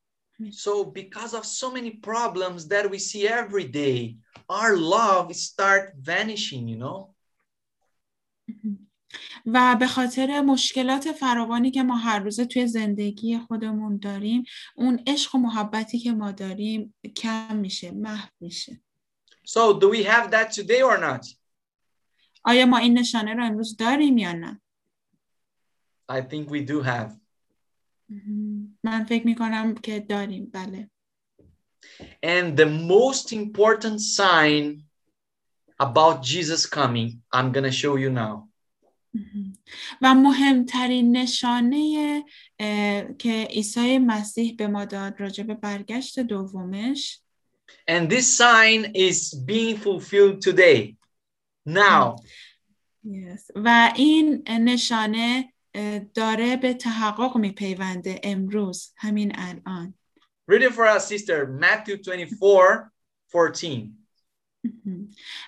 So 0.50 0.84
because 0.84 1.34
of 1.34 1.44
so 1.44 1.70
many 1.70 1.90
problems 1.90 2.66
that 2.68 2.90
we 2.90 2.98
see 2.98 3.28
every 3.28 3.66
day, 3.66 4.16
our 4.48 4.74
love 4.76 5.34
start 5.36 5.94
vanishing, 6.00 6.66
you 6.68 6.78
know? 6.78 7.14
و 9.46 9.76
به 9.80 9.86
خاطر 9.86 10.40
مشکلات 10.40 11.12
فراوانی 11.12 11.70
که 11.70 11.82
ما 11.82 11.96
هر 11.96 12.18
روزه 12.18 12.44
توی 12.44 12.66
زندگی 12.66 13.38
خودمون 13.38 13.98
داریم 13.98 14.44
اون 14.76 15.02
عشق 15.06 15.34
و 15.34 15.38
محبتی 15.38 15.98
که 15.98 16.12
ما 16.12 16.32
داریم 16.32 16.94
کم 17.16 17.56
میشه 17.56 17.90
محو 17.90 18.28
میشه. 18.40 18.80
So 19.54 19.62
do 19.82 19.86
we 19.94 20.00
have 20.04 20.30
that 20.30 20.52
today 20.52 20.82
or 20.82 20.96
not? 20.98 21.26
آیا 22.44 22.66
ما 22.66 22.78
این 22.78 22.98
نشانه 22.98 23.34
رو 23.34 23.44
امروز 23.44 23.76
داریم 23.76 24.18
یا 24.18 24.32
نه؟ 24.32 24.60
I 26.12 26.20
think 26.20 26.50
we 26.50 26.60
do 26.66 26.82
have. 26.82 27.10
من 28.84 29.04
فکر 29.04 29.26
می‌کنم 29.26 29.74
که 29.74 30.00
داریم 30.00 30.50
بله 30.54 30.90
And 32.22 32.56
the 32.56 32.66
most 32.66 33.32
important 33.32 34.00
sign 34.00 34.84
about 35.78 36.22
Jesus 36.22 36.66
coming, 36.66 37.22
I'm 37.32 37.52
going 37.52 37.64
to 37.64 37.72
show 37.72 37.96
you 37.96 38.10
now. 38.10 38.48
و 40.02 40.14
مهمترین 40.14 41.16
نشانه 41.16 42.24
اه، 42.58 43.14
که 43.18 43.48
عیسی 43.50 43.98
مسیح 43.98 44.56
به 44.56 44.66
ما 44.66 44.84
داد 44.84 45.20
راجع 45.20 45.44
به 45.44 45.54
برگشت 45.54 46.20
دومش 46.20 47.20
And 47.89 48.09
this 48.09 48.37
sign 48.37 48.91
is 48.95 49.33
being 49.33 49.77
fulfilled 49.77 50.41
today. 50.41 50.95
Now, 51.65 52.15
Yes. 53.03 53.51
و 53.55 53.93
این 53.95 54.43
نشانه 54.49 55.53
اه، 55.73 55.99
داره 55.99 56.57
به 56.57 56.73
تحقق 56.73 57.37
میپیونده 57.37 58.19
امروز 58.23 58.93
همین 58.97 59.31
الان 59.35 59.93
read 60.51 60.61
it 60.61 60.71
for 60.73 60.85
us, 60.97 61.07
sister. 61.07 61.45
Matthew 61.61 61.97
24 61.97 62.91
14. 63.31 63.89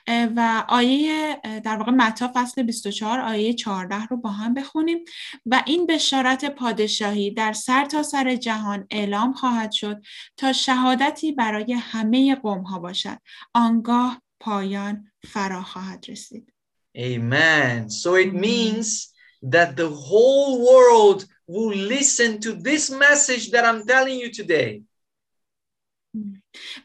و 0.08 0.64
آیه 0.68 1.40
در 1.64 1.76
واقع 1.76 1.92
متا 1.92 2.30
فصل 2.34 2.62
24 2.62 3.20
آیه 3.20 3.54
14 3.54 4.06
رو 4.06 4.16
با 4.16 4.30
هم 4.30 4.54
بخونیم 4.54 4.98
و 5.46 5.62
این 5.66 5.86
بشارت 5.86 6.44
پادشاهی 6.44 7.30
در 7.30 7.52
سر 7.52 7.84
تا 7.84 8.02
سر 8.02 8.36
جهان 8.36 8.86
اعلام 8.90 9.32
خواهد 9.32 9.72
شد 9.72 10.02
تا 10.36 10.52
شهادتی 10.52 11.32
برای 11.32 11.72
همه 11.72 12.34
قوم 12.34 12.62
ها 12.62 12.78
باشد 12.78 13.18
آنگاه 13.54 14.22
پایان 14.40 15.10
فرا 15.24 15.62
خواهد 15.62 16.04
رسید 16.08 16.52
Amen. 16.94 17.88
So 17.88 18.16
it 18.16 18.34
means 18.34 19.12
that 19.42 19.76
the 19.76 19.88
whole 19.88 20.52
world 20.70 21.24
will 21.46 21.74
listen 21.74 22.38
to 22.40 22.52
this 22.52 22.90
message 22.90 23.50
that 23.52 23.64
I'm 23.64 23.86
telling 23.86 24.18
you 24.18 24.30
today. 24.30 24.82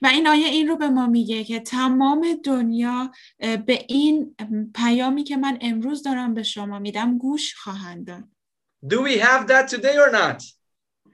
و 0.02 0.08
این 0.08 0.28
آیه 0.28 0.48
این 0.48 0.68
رو 0.68 0.76
به 0.78 0.90
ما 0.90 1.08
میگه 1.08 1.44
که 1.44 1.60
تمام 1.60 2.28
دنیا 2.44 3.12
به 3.40 3.86
این 3.88 4.36
ام، 4.40 4.72
پیامی 4.76 5.24
که 5.24 5.38
من 5.38 5.58
امروز 5.62 6.04
دارم 6.04 6.34
به 6.34 6.44
شما 6.44 6.80
میدم 6.80 7.18
گوش 7.18 7.56
خواهند 7.56 8.08
داد 8.08 8.24
Do 8.86 8.98
we 8.98 9.20
have 9.20 9.48
that 9.48 9.68
today 9.76 9.98
or 9.98 10.12
not? 10.14 10.44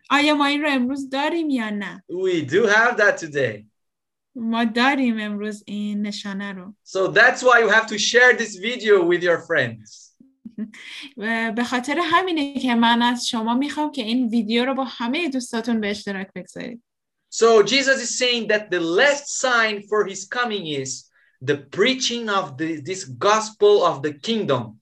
آیا 0.10 0.35
ما 0.35 0.45
این 0.45 0.61
رو 0.61 0.69
امروز 0.72 1.10
داریم 1.10 1.49
یا 1.49 1.69
نه 1.69 2.03
We 2.11 2.49
do 2.49 2.68
have 2.68 2.98
that 2.98 3.26
today. 3.26 3.65
ما 4.35 4.64
داریم 4.65 5.19
امروز 5.19 5.64
این 5.68 6.02
نشانه 6.02 6.53
رو 6.53 6.76
So 6.88 7.11
that's 7.14 7.40
why 7.40 7.60
you 7.64 7.69
have 7.69 7.88
to 7.88 7.98
share 7.98 8.38
this 8.38 8.56
video 8.56 9.03
with 9.10 9.23
your 9.23 9.40
friends. 9.48 10.14
به 11.56 11.64
خاطر 11.64 11.99
همینه 12.03 12.53
که 12.60 12.76
من 12.76 13.02
از 13.02 13.27
شما 13.27 13.53
می‌خوام 13.53 13.91
که 13.91 14.02
این 14.02 14.27
ویدیو 14.27 14.65
رو 14.65 14.73
با 14.73 14.84
همه 14.84 15.30
دوستاتون 15.30 15.81
به 15.81 15.90
اشتراک 15.90 16.27
بگذارید 16.35 16.84
So 17.32 17.62
Jesus 17.62 18.00
is 18.00 18.18
saying 18.18 18.48
that 18.48 18.70
the 18.70 18.80
last 18.80 19.38
sign 19.38 19.82
for 19.88 20.06
his 20.06 20.26
coming 20.26 20.66
is 20.66 21.09
the 21.42 21.59
preaching 21.59 22.28
of 22.28 22.56
the, 22.56 22.80
this 22.80 23.05
gospel 23.05 23.84
of 23.84 24.02
the 24.02 24.12
kingdom. 24.14 24.80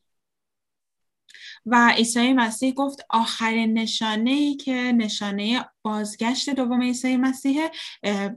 و 1.67 1.93
عیسی 1.97 2.33
مسیح 2.33 2.75
گفت 2.75 3.01
آخرین 3.11 3.79
نشانه 3.79 4.31
ای 4.31 4.57
که 4.57 4.73
نشانه 4.73 5.65
بازگشت 5.83 6.51
دوم 6.51 6.83
عیسی 6.83 7.17
مسیح 7.17 7.69
اه، 8.03 8.31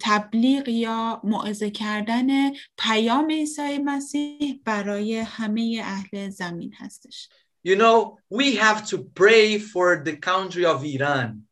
تبلیغ 0.00 0.68
یا 0.68 1.20
موعظه 1.24 1.70
کردن 1.70 2.50
پیام 2.78 3.30
عیسی 3.30 3.78
مسیح 3.78 4.60
برای 4.64 5.16
همه 5.16 5.82
اهل 5.84 6.30
زمین 6.30 6.74
هستش 6.78 7.28
You 7.66 7.76
know, 7.76 8.18
we 8.28 8.56
have 8.56 8.86
to 8.90 8.98
pray 9.20 9.56
for 9.56 10.04
the 10.04 10.16
country 10.16 10.66
of 10.66 10.84
Iran. 10.84 11.46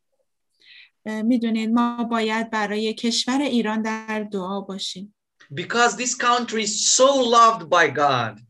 می‌دونید 1.08 1.70
ما 1.70 2.04
باید 2.04 2.50
برای 2.50 2.94
کشور 2.94 3.42
ایران 3.42 3.82
در 3.82 4.28
دعا 4.32 4.62
باشیم 4.62 5.14
because 5.54 5.96
this 5.96 6.14
country 6.14 6.64
is 6.64 6.92
so 6.96 7.10
loved 7.38 7.70
by 7.70 7.88
God. 7.88 8.42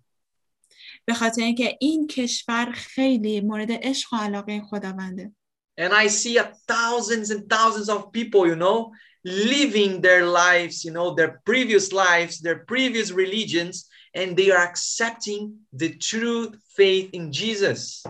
به 1.05 1.13
خاطر 1.13 1.41
اینکه 1.41 1.77
این 1.81 2.07
کشور 2.07 2.71
خیلی 2.71 3.41
مورد 3.41 3.71
عشق 3.71 4.13
و 4.13 4.17
علاقه 4.17 4.61
خداونده 4.61 5.31
And 5.79 5.93
I 5.93 6.07
see 6.07 6.37
a 6.37 6.45
thousands 6.67 7.29
and 7.29 7.47
thousands 7.47 7.87
of 7.87 8.11
people, 8.11 8.47
you 8.47 8.55
know, 8.55 8.91
living 9.23 10.01
their 10.01 10.25
lives, 10.25 10.83
you 10.83 10.91
know, 10.91 11.13
their 11.13 11.39
previous 11.45 11.91
lives, 11.91 12.39
their 12.39 12.59
previous 12.65 13.11
religions, 13.11 13.87
and 14.15 14.35
they 14.35 14.49
are 14.49 14.63
accepting 14.71 15.41
the 15.81 15.91
true 16.09 16.53
faith 16.75 17.09
in 17.13 17.31
Jesus. 17.31 18.03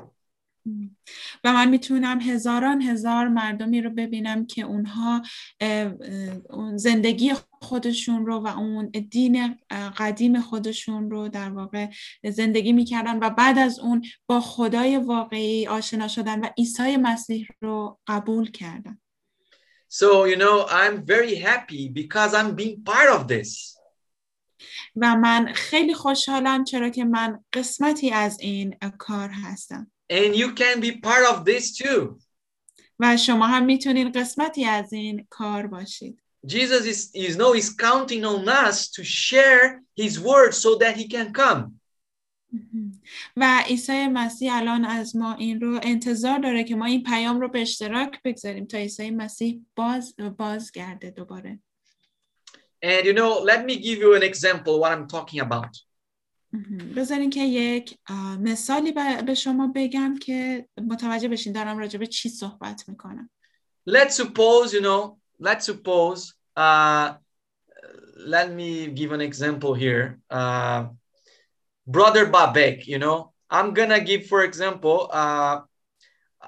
و 1.43 1.53
من 1.53 1.69
می‌تونم 1.69 2.21
هزاران 2.21 2.81
هزار 2.81 3.27
مردمی 3.27 3.81
رو 3.81 3.89
ببینم 3.89 4.45
که 4.45 4.61
اونها 4.61 5.21
زندگی 6.75 7.33
خودشون 7.61 8.25
رو 8.25 8.39
و 8.39 8.47
اون 8.47 8.89
دین 8.89 9.55
قدیم 9.97 10.41
خودشون 10.41 11.11
رو 11.11 11.29
در 11.29 11.49
واقع 11.49 11.89
زندگی 12.29 12.73
می‌کردن 12.73 13.19
و 13.19 13.29
بعد 13.29 13.59
از 13.59 13.79
اون 13.79 14.05
با 14.27 14.41
خدای 14.41 14.97
واقعی 14.97 15.67
آشنا 15.67 16.07
شدن 16.07 16.39
و 16.39 16.49
عیسی 16.57 16.97
مسیح 16.97 17.47
رو 17.61 17.99
قبول 18.07 18.51
کردن 18.51 18.97
So, 19.89 20.25
you 20.25 20.35
know, 20.35 20.65
I'm 20.69 21.05
very 21.05 21.35
happy 21.35 21.87
because 21.87 22.33
I'm 22.33 22.55
being 22.55 22.83
part 22.83 23.09
of 23.09 23.27
this. 23.27 23.77
و 24.95 25.15
من 25.15 25.53
خیلی 25.53 25.93
خوشحالم 25.93 26.63
چرا 26.63 26.89
که 26.89 27.05
من 27.05 27.43
قسمتی 27.53 28.11
از 28.11 28.39
این 28.39 28.75
کار 28.97 29.29
هستم 29.29 29.91
And 30.10 30.36
you 30.36 30.54
can 30.54 30.80
be 30.80 31.00
part 31.00 31.24
of 31.32 31.44
this 31.44 31.76
too. 31.76 32.18
و 32.98 33.16
شما 33.16 33.46
هم 33.46 33.64
میتونین 33.64 34.12
قسمتی 34.12 34.64
از 34.64 34.92
این 34.92 35.26
کار 35.30 35.66
باشید 35.66 36.22
Jesus 36.46 36.84
is, 36.86 37.10
is 37.14 37.36
no 37.36 37.54
is 37.54 37.70
counting 37.70 38.24
on 38.24 38.48
us 38.48 38.90
to 38.90 39.04
share 39.04 39.80
his 39.94 40.18
word 40.18 40.52
so 40.52 40.76
that 40.76 40.96
he 40.96 41.06
can 41.08 41.32
come. 41.32 41.80
و 43.36 43.62
عیسی 43.66 44.08
مسیح 44.08 44.54
الان 44.54 44.84
از 44.84 45.16
ما 45.16 45.34
این 45.34 45.60
رو 45.60 45.80
انتظار 45.82 46.38
داره 46.38 46.64
که 46.64 46.76
ما 46.76 46.84
این 46.84 47.02
پیام 47.02 47.40
رو 47.40 47.48
به 47.48 47.62
اشتراک 47.62 48.22
بگذاریم 48.24 48.66
تا 48.66 48.78
عیسی 48.78 49.10
مسیح 49.10 49.60
باز 49.76 50.14
بازگرده 50.38 51.10
دوباره 51.10 51.58
And 52.84 53.06
you 53.06 53.12
know, 53.12 53.38
let 53.38 53.64
me 53.64 53.76
give 53.76 53.98
you 53.98 54.14
an 54.14 54.24
example 54.24 54.80
what 54.80 54.90
I'm 54.92 55.06
talking 55.06 55.40
about. 55.40 55.72
بذارین 56.96 57.30
که 57.30 57.40
یک 57.40 57.98
آه، 58.08 58.36
مثالی 58.36 58.92
به 58.92 59.22
به 59.22 59.34
شما 59.34 59.72
بگم 59.74 60.18
که 60.18 60.68
متوجه 60.88 61.28
بشین 61.28 61.52
دارم 61.52 61.78
راجع 61.78 61.98
به 61.98 62.06
چی 62.06 62.28
صحبت 62.28 62.88
میکنم 62.88 63.30
Let's 63.84 64.14
suppose, 64.14 64.72
you 64.72 64.80
know, 64.80 65.18
let's 65.40 65.64
suppose, 65.66 66.34
uh, 66.56 67.14
let 68.16 68.52
me 68.52 68.86
give 68.86 69.10
an 69.10 69.20
example 69.20 69.74
here. 69.74 70.20
Uh, 70.30 70.80
Brother 71.86 72.26
Babek, 72.26 72.86
you 72.86 72.98
know, 72.98 73.32
I'm 73.50 73.74
gonna 73.74 74.00
give, 74.00 74.26
for 74.28 74.44
example, 74.44 75.10
uh, 75.12 75.62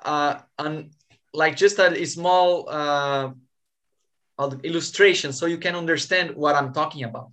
uh, 0.05 0.35
an, 0.60 0.90
like 1.32 1.56
just 1.56 1.78
a 1.81 2.05
small 2.05 2.68
uh, 2.68 3.31
illustration 4.62 5.32
so 5.32 5.47
you 5.47 5.59
can 5.59 5.74
understand 5.74 6.36
what 6.36 6.55
I'm 6.55 6.72
talking 6.72 7.02
about. 7.02 7.32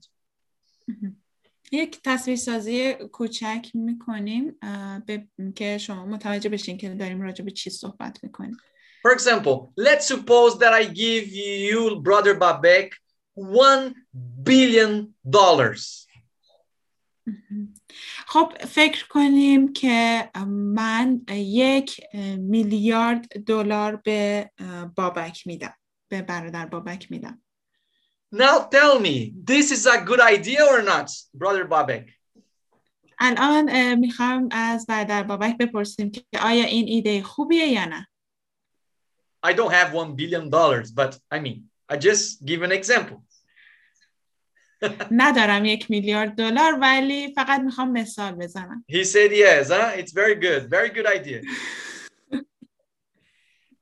یک 1.72 2.00
تصویرسازی 2.04 2.94
کوچک 2.94 3.70
می‌کنیم 3.74 4.58
که 5.54 5.78
شما 5.78 6.06
متوجه 6.06 6.48
بشین 6.48 6.78
که 6.78 6.88
داریم 6.88 7.20
راجع 7.20 7.44
به 7.44 7.50
چی 7.50 7.70
صحبت 7.70 8.24
می‌کنیم. 8.24 8.56
For 9.06 9.12
example, 9.18 9.72
let's 9.86 10.06
suppose 10.14 10.58
that 10.58 10.72
I 10.72 10.84
give 10.84 11.26
you, 11.68 12.00
Brother 12.02 12.34
Babek, 12.34 12.88
one 13.36 13.94
billion 14.42 15.14
dollars. 15.30 16.06
خب 18.26 18.52
فکر 18.68 19.08
کنیم 19.08 19.72
که 19.72 20.30
من 20.48 21.20
یک 21.30 22.00
میلیارد 22.38 23.44
دلار 23.44 23.96
به 23.96 24.50
بابک 24.96 25.46
میدم 25.46 25.74
به 26.08 26.22
برادر 26.22 26.66
بابک 26.66 27.10
میدم. 27.10 27.42
Now 28.35 28.59
tell 28.77 28.99
me, 28.99 29.33
this 29.43 29.71
is 29.71 29.85
a 29.85 29.97
good 30.09 30.21
idea 30.21 30.63
or 30.65 30.81
not, 30.81 31.09
Brother 31.33 31.65
Babek? 31.65 32.05
الان 33.19 33.69
اه، 33.69 33.95
میخوام 33.95 34.49
از 34.51 34.85
برادر 34.87 35.23
بابک 35.23 35.57
بپرسیم 35.57 36.11
که 36.11 36.23
آیا 36.41 36.65
این 36.65 36.87
ایده 36.87 37.23
خوبیه 37.23 37.67
یا 37.67 37.85
نه 37.85 38.07
I 39.45 39.53
don't 39.53 39.71
have 39.71 39.93
one 39.93 40.15
billion 40.15 40.49
dollars, 40.49 40.91
but 40.91 41.17
I 41.31 41.39
mean, 41.39 41.63
I 41.89 41.97
just 41.97 42.45
give 42.45 42.61
an 42.61 42.71
example. 42.71 43.17
ندارم 45.11 45.65
یک 45.65 45.91
میلیارد 45.91 46.35
دلار 46.35 46.77
ولی 46.81 47.33
فقط 47.33 47.59
میخوام 47.61 47.91
مثال 47.91 48.35
بزنم 48.35 48.85
He 48.91 49.03
said 49.03 49.31
yes, 49.31 49.69
huh? 49.69 49.91
It's 49.99 50.11
very 50.13 50.35
good, 50.35 50.69
very 50.69 50.89
good 50.89 51.07
idea. 51.07 51.41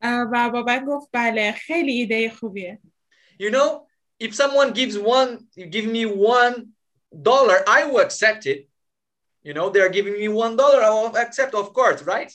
اه، 0.02 0.22
و 0.34 0.49
بابک 0.49 0.82
گفت 0.88 1.10
بله 1.14 1.52
خیلی 1.52 1.91
ایده 1.91 2.30
خوبیه 2.30 2.80
You 3.41 3.52
know, 3.52 3.88
if 4.27 4.33
someone 4.43 4.71
gives 4.81 4.97
one, 5.17 5.31
you 5.59 5.67
give 5.77 5.87
me 5.97 6.03
one 6.07 6.55
dollar, 7.31 7.57
I 7.79 7.81
will 7.89 8.03
accept 8.09 8.43
it. 8.53 8.61
You 9.47 9.53
know, 9.57 9.67
they're 9.73 9.95
giving 9.99 10.17
me 10.23 10.29
one 10.45 10.55
dollar, 10.63 10.81
I 10.89 10.91
will 10.97 11.15
accept, 11.25 11.53
of 11.63 11.69
course, 11.79 12.01
right? 12.15 12.33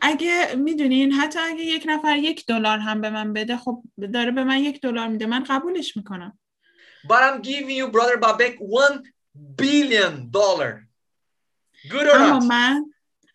اگه 0.00 0.54
می‌دونین 0.56 1.12
حتی 1.12 1.38
اگه 1.38 1.62
یک 1.64 1.84
نفر 1.86 2.16
یک 2.16 2.46
دلار 2.46 2.78
هم 2.78 3.00
به 3.00 3.10
من 3.10 3.32
بده 3.32 3.56
خب 3.56 3.82
داره 4.14 4.30
به 4.30 4.44
من 4.44 4.58
یک 4.58 4.80
دلار 4.80 5.08
میده 5.08 5.26
من 5.26 5.44
قبولش 5.44 5.96
می‌کنم 5.96 6.38
But 7.08 7.22
I'm 7.22 7.42
giving 7.42 7.76
you, 7.80 7.88
brother 7.88 8.18
Babek, 8.18 8.54
one 8.58 9.02
billion 9.56 10.30
dollar. 10.30 10.88
Good 11.88 12.06
or 12.06 12.14
اما 12.14 12.38
not? 12.38 12.44
من 12.48 12.92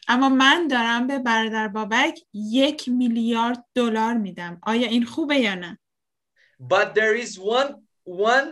اما 0.07 0.29
من 0.29 0.67
دارم 0.67 1.07
به 1.07 1.19
برادر 1.19 1.67
بابک 1.67 2.19
یک 2.33 2.89
میلیارد 2.89 3.65
دلار 3.75 4.13
میدم 4.13 4.59
آیا 4.63 4.87
این 4.87 5.05
خوبه 5.05 5.35
یا 5.35 5.55
نه 5.55 5.79
But 6.60 6.94
there 6.94 7.14
is 7.24 7.38
one 7.38 7.70
one 8.04 8.48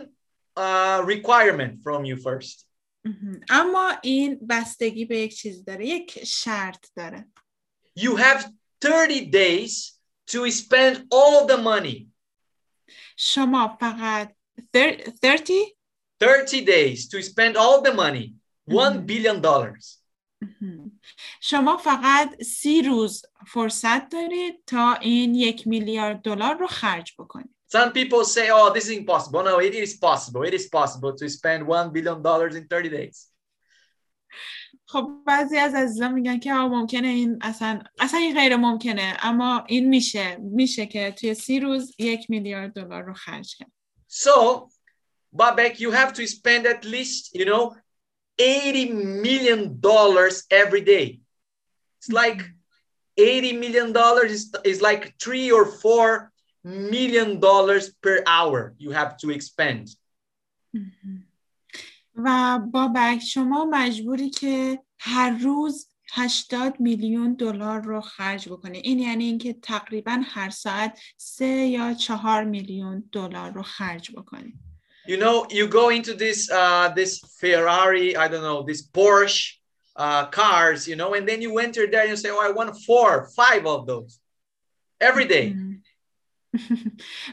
uh, 0.57 0.99
requirement 1.05 1.73
from 1.83 2.05
you 2.05 2.17
first. 2.17 2.67
مهم. 3.05 3.39
اما 3.49 3.93
این 4.03 4.39
بستگی 4.49 5.05
به 5.05 5.19
یک 5.19 5.35
چیز 5.37 5.65
داره 5.65 5.85
یک 5.87 6.23
شرط 6.23 6.85
داره 6.95 7.25
You 7.99 8.15
have 8.17 8.45
30 8.83 9.31
days 9.31 9.99
to 10.31 10.51
spend 10.51 10.95
all 11.13 11.41
of 11.43 11.47
the 11.51 11.57
money. 11.57 12.07
شما 13.17 13.77
فقط 13.79 14.35
thir- 14.77 15.09
30 15.21 15.75
30 16.19 16.65
days 16.65 17.07
to 17.07 17.21
spend 17.21 17.55
all 17.57 17.81
the 17.81 17.93
money. 17.93 18.33
One 18.69 18.97
Mhm. 18.97 19.05
billion 19.05 19.41
dollars. 19.41 20.01
مهم. 20.41 20.99
شما 21.41 21.77
فقط 21.77 22.43
سی 22.43 22.81
روز 22.81 23.21
فرصت 23.47 24.09
دارید 24.09 24.63
تا 24.65 24.93
این 24.93 25.35
یک 25.35 25.67
میلیارد 25.67 26.21
دلار 26.21 26.55
رو 26.57 26.67
خرج 26.67 27.13
بکنید 27.19 27.55
Some 27.71 27.91
people 27.91 28.23
say, 28.23 28.49
oh, 28.49 28.71
this 28.73 28.85
is 28.85 28.97
impossible. 28.97 29.43
No, 29.43 29.59
it 29.59 29.73
is 29.73 29.97
possible. 29.97 30.43
It 30.43 30.53
is 30.53 30.67
possible 30.67 31.13
to 31.15 31.27
spend 31.29 31.67
one 31.67 31.91
billion 31.91 32.21
dollars 32.21 32.55
in 32.55 32.65
30 32.69 32.89
days. 32.89 33.29
خب 34.89 35.09
بعضی 35.27 35.57
از 35.57 35.75
عزیزان 35.75 36.13
میگن 36.13 36.39
که 36.39 36.53
آه 36.53 36.67
ممکنه 36.67 37.07
این 37.07 37.39
اصلا 37.41 37.79
اصلا 37.99 38.19
این 38.19 38.35
غیر 38.35 38.55
ممکنه 38.55 39.17
اما 39.21 39.63
این 39.67 39.89
میشه 39.89 40.37
میشه 40.41 40.85
که 40.85 41.11
توی 41.11 41.33
سی 41.33 41.59
روز 41.59 41.95
یک 41.99 42.29
میلیارد 42.29 42.73
دلار 42.73 43.03
رو 43.03 43.13
خرج 43.13 43.55
کرد 43.55 43.71
So, 44.07 44.69
Babek, 45.35 45.79
you 45.79 45.91
have 45.91 46.13
to 46.13 46.25
spend 46.25 46.65
at 46.65 46.85
least, 46.85 47.35
you 47.35 47.45
know, 47.45 47.75
80 48.39 48.93
million 48.93 49.79
dollars 49.79 50.45
every 50.49 50.81
day. 50.81 51.19
It's 51.99 52.09
like 52.09 52.41
80 53.17 53.59
million 53.59 53.91
dollars 53.91 54.31
is, 54.31 54.55
is 54.63 54.81
like 54.81 55.15
three 55.19 55.51
or 55.51 55.65
four 55.65 56.30
million 56.63 57.39
dollars 57.39 57.93
per 58.03 58.23
hour 58.27 58.75
you 58.77 58.91
have 58.91 59.17
to 59.17 59.29
expend. 59.31 59.97
و 62.15 62.59
بابک 62.71 63.19
شما 63.19 63.65
مجبوری 63.65 64.29
که 64.29 64.79
هر 64.99 65.37
روز 65.37 65.89
80 66.11 66.79
میلیون 66.79 67.33
دلار 67.33 67.81
رو 67.81 68.01
خرج 68.01 68.49
بکنی 68.49 68.77
این 68.77 68.99
یعنی 68.99 69.25
اینکه 69.25 69.53
تقریبا 69.53 70.21
هر 70.25 70.49
ساعت 70.49 70.99
سه 71.17 71.45
یا 71.45 71.93
چهار 71.93 72.43
میلیون 72.43 73.09
دلار 73.11 73.51
رو 73.51 73.63
خرج 73.63 74.11
بکنی 74.11 74.53
You 75.07 75.17
know, 75.17 75.47
you 75.49 75.67
go 75.67 75.87
into 75.97 76.13
this 76.13 76.39
uh, 76.51 76.89
this 76.99 77.11
Ferrari, 77.39 78.17
I 78.23 78.27
don't 78.27 78.45
know, 78.49 78.59
this 78.69 78.81
Porsche 78.95 79.53
uh, 79.95 80.25
cars, 80.39 80.85
you 80.89 80.97
know, 81.01 81.13
and 81.13 81.25
then 81.29 81.41
you 81.41 81.51
enter 81.59 81.87
there 81.87 82.01
and 82.01 82.09
you 82.13 82.17
say, 82.17 82.29
"Oh, 82.29 82.43
I 82.47 82.51
want 82.59 82.69
four, 82.89 83.09
five 83.41 83.63
of 83.73 83.87
those 83.91 84.11
every 85.09 85.27
day." 85.35 85.45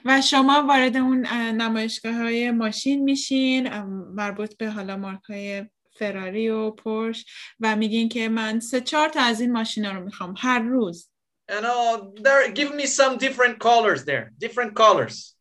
و 0.06 0.22
شما 0.22 0.66
وارد 0.68 0.98
اون 0.98 1.28
نمایشگاه 1.32 2.14
های 2.14 2.52
ماشین 2.52 3.04
میشین 3.04 3.70
مربوط 4.16 4.58
به 4.58 4.70
حالا 4.70 4.98
مارک 4.98 5.24
های 5.24 5.66
فراری 6.00 6.50
و 6.50 6.72
پورش 6.72 7.26
و 7.60 7.76
میگین 7.76 8.10
که 8.10 8.30
من 8.30 8.60
سه 8.60 8.82
چهار 8.82 9.10
تا 9.10 9.22
از 9.22 9.42
این 9.42 9.52
ماشینا 9.52 9.92
رو 9.92 10.06
می‌خوام 10.06 10.34
هر 10.38 10.60
روز 10.60 11.10
And 11.52 11.66
oh, 11.66 12.14
there, 12.22 12.52
give 12.52 12.76
me 12.76 12.86
some 12.86 13.18
different 13.18 13.58
colors 13.60 14.06
there, 14.06 14.34
different 14.38 14.76
colors. 14.76 15.36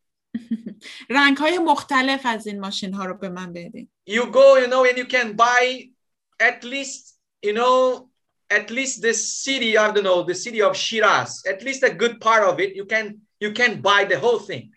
رنگ 1.11 1.37
های 1.37 1.59
مختلف 1.59 2.21
از 2.25 2.47
این 2.47 2.61
ماشین 2.61 2.95
ها 2.95 3.05
رو 3.05 3.15
به 3.15 3.29
من 3.29 3.53
بدین 3.53 3.91
You 4.11 4.23
go, 4.23 4.57
you 4.57 4.67
know, 4.67 4.85
and 4.85 4.99
you 4.99 5.07
can 5.07 5.37
buy 5.37 5.91
at 6.41 6.65
least, 6.65 7.19
you 7.43 7.53
know, 7.53 8.09
at 8.51 8.71
least 8.71 9.03
the 9.03 9.13
city, 9.13 9.77
I 9.77 9.93
don't 9.93 10.05
know, 10.05 10.23
the 10.23 10.35
city 10.35 10.63
of 10.63 10.77
Shiraz, 10.77 11.45
at 11.47 11.63
least 11.63 11.83
a 11.83 11.91
good 11.91 12.21
part 12.21 12.45
of 12.45 12.59
it. 12.61 12.75
You 12.75 12.87
can 12.87 13.21
you 13.40 13.52
can 13.54 13.82
buy 13.82 14.06
the 14.06 14.20
whole 14.20 14.40
thing. 14.40 14.70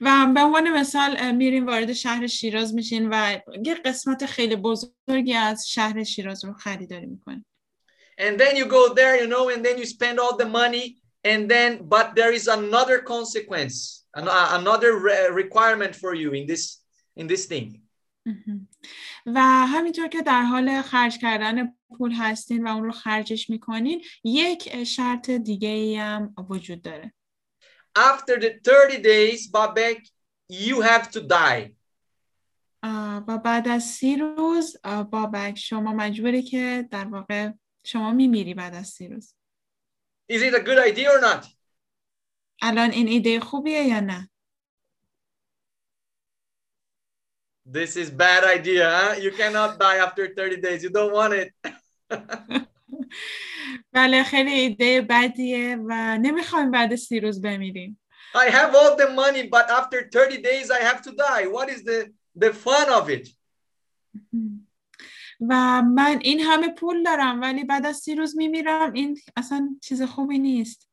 و 0.00 0.32
به 0.34 0.40
عنوان 0.40 0.70
مثال 0.80 1.16
اه، 1.18 1.32
میرین 1.32 1.64
وارد 1.64 1.92
شهر 1.92 2.26
شیراز 2.26 2.74
میشین 2.74 3.08
و 3.12 3.38
یه 3.64 3.74
قسمت 3.74 4.26
خیلی 4.26 4.56
بزرگی 4.56 5.34
از 5.34 5.68
شهر 5.68 6.04
شیراز 6.04 6.44
رو 6.44 6.52
خریداری 6.52 7.06
میکنین 7.06 7.44
And 8.18 8.38
then 8.38 8.56
you 8.56 8.66
go 8.66 8.92
there, 8.94 9.16
you 9.22 9.26
know, 9.26 9.48
and 9.54 9.64
then 9.66 9.76
you 9.78 9.86
spend 9.86 10.16
all 10.20 10.36
the 10.36 10.50
money, 10.60 10.86
and 11.24 11.48
then 11.54 11.70
but 11.94 12.06
there 12.14 12.32
is 12.38 12.46
another 12.46 12.98
consequence, 13.14 14.04
an- 14.14 14.28
uh, 14.28 14.48
another 14.60 14.90
re- 15.08 15.30
requirement 15.42 15.92
for 16.02 16.12
you 16.14 16.30
in 16.38 16.44
this 16.46 16.64
in 17.20 17.26
this 17.26 17.46
thing. 17.52 17.68
و 19.27 19.39
همینطور 19.67 20.07
که 20.07 20.21
در 20.21 20.41
حال 20.41 20.81
خرج 20.81 21.17
کردن 21.17 21.73
پول 21.97 22.11
هستین 22.11 22.67
و 22.67 22.71
اون 22.71 22.83
رو 22.83 22.91
خرجش 22.91 23.49
می‌کنین 23.49 24.03
یک 24.23 24.83
شرط 24.83 25.29
دیگه 25.29 25.69
ای 25.69 25.95
هم 25.95 26.35
وجود 26.49 26.81
داره 26.81 27.13
After 27.97 28.35
the 28.39 28.51
30 28.63 29.01
days, 29.01 29.49
Babek, 29.49 29.99
you 30.51 30.81
have 30.81 31.09
to 31.11 31.19
die. 31.19 31.77
و 33.27 33.37
بعد 33.37 33.67
از 33.67 33.83
سی 33.83 34.15
روز 34.15 34.77
بابک 35.11 35.57
شما 35.57 35.93
مجبوری 35.93 36.41
که 36.41 36.87
در 36.91 37.05
واقع 37.05 37.51
شما 37.85 38.11
میمیری 38.11 38.53
بعد 38.53 38.75
از 38.75 38.87
سی 38.87 39.07
روز 39.07 39.35
Is 40.31 40.35
it 40.35 40.53
a 40.53 40.59
good 40.59 40.79
idea 40.93 41.09
or 41.09 41.21
not? 41.21 41.47
الان 42.61 42.91
این 42.91 43.07
ایده 43.07 43.39
خوبیه 43.39 43.83
یا 43.83 43.99
نه 43.99 44.29
This 47.66 47.96
is 47.96 48.10
bad 48.10 48.44
idea, 48.44 48.90
huh? 48.90 49.14
You 49.20 49.30
cannot 49.30 49.78
die 49.78 49.98
after 49.98 50.34
30 50.34 50.60
days. 50.60 50.82
You 50.82 50.90
don't 50.90 51.12
want 51.12 51.34
it. 51.34 51.52
بله 53.92 54.22
خیلی 54.22 54.50
ایده 54.50 55.06
بدیه 55.10 55.76
و 55.88 56.18
نمیخوایم 56.18 56.70
بعد 56.70 56.94
سی 56.94 57.20
روز 57.20 57.40
بمیریم 57.40 57.98
I 58.34 58.50
have 58.50 58.74
all 58.74 58.96
the 58.96 59.10
money, 59.10 59.42
but 59.42 59.70
after 59.70 60.08
30 60.10 60.38
days 60.42 60.70
I 60.70 60.80
have 60.80 61.02
to 61.02 61.10
die. 61.12 61.46
What 61.46 61.68
is 61.68 61.84
the, 61.84 62.10
the 62.34 62.52
fun 62.52 62.88
of 62.88 63.10
it? 63.10 63.28
و 65.48 65.82
من 65.82 66.18
این 66.22 66.40
همه 66.40 66.68
پول 66.74 67.02
دارم 67.02 67.40
ولی 67.40 67.64
بعد 67.64 67.86
از 67.86 67.96
سی 67.96 68.14
روز 68.14 68.36
میمیرم 68.36 68.92
این 68.92 69.20
اصلا 69.36 69.78
چیز 69.82 70.02
خوبی 70.02 70.38
نیست 70.38 70.88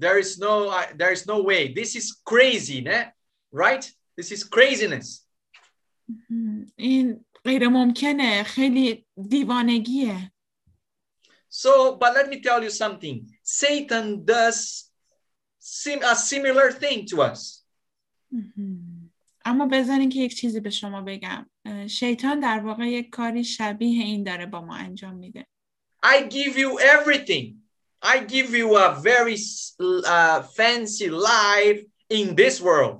There 0.00 0.18
is 0.18 0.38
no 0.38 0.70
I 0.70 0.94
there 0.96 1.12
is 1.12 1.26
no 1.26 1.42
way. 1.42 1.72
This 1.74 1.94
is 1.94 2.06
crazy, 2.24 2.80
ne? 2.80 3.12
right? 3.52 3.84
This 4.16 4.32
is 4.32 4.44
craziness. 4.44 5.25
این 6.75 7.25
غیر 7.43 7.67
ممکنه 7.67 8.43
خیلی 8.43 9.05
دیوانگیه 9.29 10.31
So, 11.49 11.95
but 11.95 12.13
let 12.13 12.27
me 12.29 12.41
tell 12.41 12.61
you 12.61 12.69
something. 12.69 13.17
Satan 13.43 14.25
does 14.25 14.91
sim- 15.59 16.03
a 16.03 16.15
similar 16.15 16.71
thing 16.71 17.05
to 17.05 17.21
us. 17.21 17.63
اما 19.45 19.65
بذارین 19.65 20.09
که 20.09 20.19
یک 20.19 20.35
چیزی 20.35 20.59
به 20.59 20.69
شما 20.69 21.01
بگم 21.01 21.49
شیطان 21.89 22.39
در 22.39 22.59
واقع 22.59 22.87
یک 22.87 23.09
کاری 23.09 23.43
شبیه 23.43 24.03
این 24.03 24.23
داره 24.23 24.45
با 24.45 24.61
ما 24.61 24.75
انجام 24.75 25.15
میده 25.15 25.47
I 26.05 26.29
give 26.29 26.57
you 26.57 26.79
everything. 26.79 27.55
I 28.03 28.19
give 28.19 28.53
you 28.53 28.77
a 28.77 28.89
very 29.03 29.37
uh, 30.05 30.41
fancy 30.57 31.09
life 31.09 31.81
in 32.09 32.35
this 32.35 32.61
world. 32.61 32.97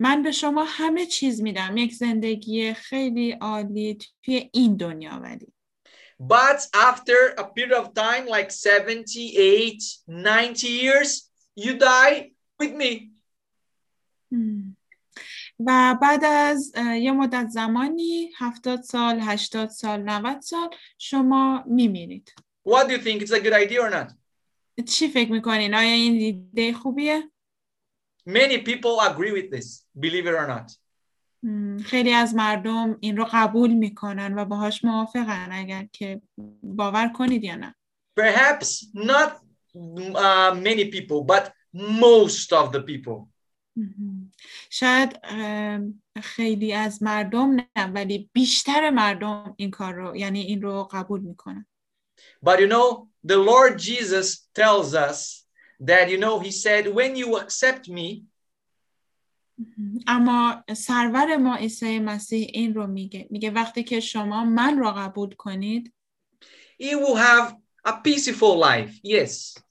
من 0.00 0.22
به 0.22 0.32
شما 0.32 0.64
همه 0.64 1.06
چیز 1.06 1.42
میدم 1.42 1.76
یک 1.76 1.94
زندگی 1.94 2.74
خیلی 2.74 3.32
عالی 3.32 3.98
توی 4.22 4.50
این 4.52 4.76
دنیا 4.76 5.20
ولی 5.22 5.52
But 6.20 6.60
after 6.74 7.34
a 7.38 7.44
period 7.44 7.72
of 7.72 7.94
time, 7.94 8.26
like 8.26 8.50
78, 8.50 10.02
90 10.08 10.64
years, 10.64 11.30
you 11.54 11.78
die 11.78 12.32
with 12.62 12.74
me. 12.74 13.12
مم. 14.30 14.76
و 15.66 15.96
بعد 16.02 16.24
از 16.24 16.72
یه 16.76 17.12
مدت 17.12 17.48
زمانی 17.48 18.30
هفتاد 18.36 18.82
سال، 18.82 19.20
هشتاد 19.20 19.68
سال، 19.68 20.02
90 20.02 20.40
سال 20.40 20.70
شما 20.98 21.64
میمیرید 21.66 22.34
What 22.68 22.88
do 22.88 22.92
you 22.92 22.98
think? 22.98 23.22
It's 23.22 23.32
a 23.32 23.40
good 23.40 23.52
idea 23.52 23.80
or 23.82 23.90
not? 23.90 24.14
چی 24.86 25.08
فکر 25.08 25.32
می‌کنین؟ 25.32 25.74
آیا 25.74 25.92
این 25.92 26.14
ایده 26.14 26.72
خوبیه؟ 26.72 27.30
Many 28.28 28.58
people 28.58 29.00
agree 29.00 29.32
with 29.32 29.48
this, 29.50 29.86
believe 29.98 30.26
it 30.26 30.34
or 30.34 30.46
not. 30.46 30.70
خیلی 31.84 32.12
از 32.12 32.34
مردم 32.34 32.96
این 33.00 33.16
رو 33.16 33.28
قبول 33.32 33.72
می‌کنن 33.72 34.38
و 34.38 34.44
باهاش 34.44 34.84
موافقن 34.84 35.48
اگر 35.52 35.86
که 35.92 36.22
باور 36.62 37.08
کنید 37.08 37.44
یا 37.44 37.56
نه 37.56 37.74
Perhaps 38.20 38.86
not 38.94 39.30
uh, 39.74 40.54
many 40.54 40.84
people, 40.84 41.24
but 41.24 41.52
most 41.74 42.52
of 42.52 42.72
the 42.72 42.80
people. 42.80 43.28
شاید 44.70 45.18
خیلی 46.22 46.72
از 46.72 47.02
مردم 47.02 47.54
نه 47.76 47.86
ولی 47.94 48.30
بیشتر 48.32 48.90
مردم 48.90 49.54
این 49.56 49.70
کار 49.70 49.94
رو 49.94 50.16
یعنی 50.16 50.40
این 50.40 50.62
رو 50.62 50.88
قبول 50.92 51.20
می‌کنن 51.20 51.66
But 52.44 52.58
you 52.60 52.68
know, 52.68 53.08
the 53.26 53.36
Lord 53.36 53.78
Jesus 53.78 54.48
tells 54.54 54.94
us 54.94 55.47
that, 55.80 56.10
you 56.10 56.18
know, 56.18 56.40
He 56.40 56.50
said, 56.50 56.88
when 56.88 57.16
you 57.16 57.36
accept 57.36 57.88
me. 57.88 58.24
اما 60.06 60.64
سرور 60.76 61.36
ما 61.36 61.56
عیسی 61.56 61.98
مسیح 61.98 62.50
این 62.54 62.74
رو 62.74 62.86
میگه 62.86 63.26
میگه 63.30 63.50
وقتی 63.50 63.82
که 63.82 64.00
شما 64.00 64.44
من 64.44 64.78
رو 64.78 64.90
قبول 64.90 65.34
کنید 65.34 65.94
you 66.82 66.98
will 66.98 67.16
have 67.16 67.54
a 67.84 67.92
peaceful 67.92 68.56
life. 68.56 69.00
Yes. 69.04 69.62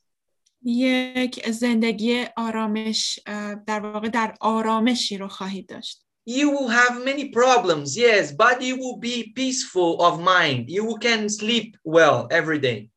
یک 0.65 1.49
زندگی 1.49 2.25
آرامش 2.37 3.19
در 3.67 3.79
واقع 3.79 4.09
در 4.09 4.35
آرامشی 4.39 5.17
رو 5.17 5.27
خواهید 5.27 5.69
داشت 5.69 6.03
You 6.29 6.49
will 6.51 6.67
have 6.67 7.05
many 7.05 7.29
problems, 7.29 7.95
yes, 7.95 8.33
but 8.33 8.61
you 8.61 8.75
will 8.75 8.97
be 8.97 9.31
peaceful 9.33 10.01
of 10.07 10.19
mind. 10.19 10.69
You 10.69 10.97
can 11.05 11.29
sleep 11.29 11.77
well 11.85 12.27
every 12.29 12.59
day. 12.59 12.89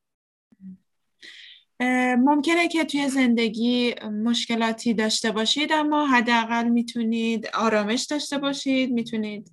ممکنه 2.19 2.69
که 2.69 2.85
توی 2.85 3.09
زندگی 3.09 3.95
مشکلاتی 4.25 4.95
داشته 4.95 5.33
باشید 5.33 5.73
اما 5.73 6.07
حداقل 6.07 6.69
می‌تونید 6.69 7.47
آرامش 7.55 8.03
داشته 8.03 8.39
باشید 8.39 8.93
می‌تونید 8.93 9.51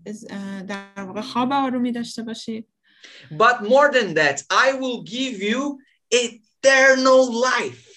در 0.68 1.04
واقع 1.04 1.22
خواب 1.22 1.54
آرومی 1.54 1.92
داشته 1.92 2.24
باشید 2.24 2.68
But 3.32 3.62
more 3.62 3.92
than 3.92 4.14
that, 4.14 4.38
I 4.52 4.68
will 4.82 5.02
give 5.04 5.42
you 5.42 5.78
eternal 6.12 7.22
life. 7.48 7.88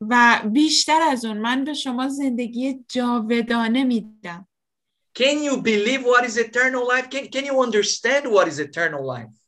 و 0.00 0.42
بیشتر 0.52 1.02
از 1.02 1.24
اون 1.24 1.38
من 1.38 1.64
به 1.64 1.74
شما 1.74 2.08
زندگی 2.08 2.84
جاودانه 2.88 3.84
میدم 3.84 4.48
Can 5.18 5.38
you 5.46 5.56
believe 5.62 6.02
what 6.02 6.24
is 6.24 6.36
eternal 6.36 6.84
life? 6.92 7.08
Can, 7.10 7.28
can 7.28 7.44
you 7.44 7.56
understand 7.66 8.24
what 8.26 8.48
is 8.48 8.58
eternal 8.58 9.06
life? 9.06 9.43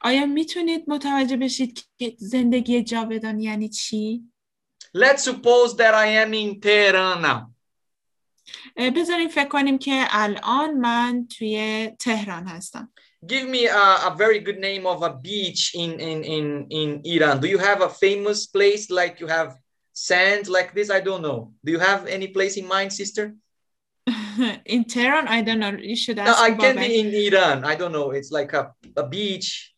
آیا 0.00 0.26
می‌تونید 0.26 0.84
متوجه 0.86 1.36
بشید 1.36 1.84
که 1.98 2.16
زندگی 2.18 2.82
جاودانه 2.82 3.42
یعنی 3.42 3.68
چی؟ 3.68 4.30
Let's 4.96 5.22
suppose 5.24 5.76
that 5.76 5.94
I 5.94 6.06
am 6.24 6.32
in 6.32 6.60
Tehran 6.60 7.22
now. 7.22 7.58
بذاریم 8.96 9.28
فکر 9.28 9.48
کنیم 9.48 9.78
که 9.78 10.04
الان 10.10 10.74
من 10.74 11.26
توی 11.38 11.90
تهران 11.98 12.46
هستم 12.46 12.92
Give 13.26 13.48
me 13.48 13.66
a, 13.66 14.10
a 14.10 14.14
very 14.16 14.38
good 14.38 14.60
name 14.60 14.86
of 14.86 15.02
a 15.02 15.12
beach 15.12 15.74
in, 15.74 15.98
in, 15.98 16.22
in, 16.22 16.66
in 16.70 16.88
Iran. 17.04 17.40
Do 17.40 17.48
you 17.48 17.58
have 17.58 17.80
a 17.82 17.88
famous 17.88 18.46
place 18.46 18.90
like 18.90 19.18
you 19.18 19.26
have 19.26 19.56
sand 19.92 20.46
like 20.46 20.72
this? 20.72 20.88
I 20.88 21.00
don't 21.00 21.22
know. 21.22 21.52
Do 21.64 21.72
you 21.72 21.80
have 21.80 22.06
any 22.06 22.28
place 22.28 22.56
in 22.56 22.66
mind, 22.68 22.92
sister? 22.92 23.34
in 24.74 24.84
Tehran 24.84 25.26
I 25.28 25.42
don't 25.42 25.58
know 25.58 25.72
you 25.92 25.96
should 25.96 26.16
No, 26.16 26.30
ask 26.30 26.42
I 26.48 26.52
can 26.52 26.76
be 26.76 27.00
in 27.00 27.08
Iran. 27.26 27.64
I 27.64 27.74
don't 27.74 27.92
know. 27.92 28.08
It's 28.12 28.30
like 28.30 28.52
a, 28.52 28.72
a 28.96 29.04
beach. 29.06 29.74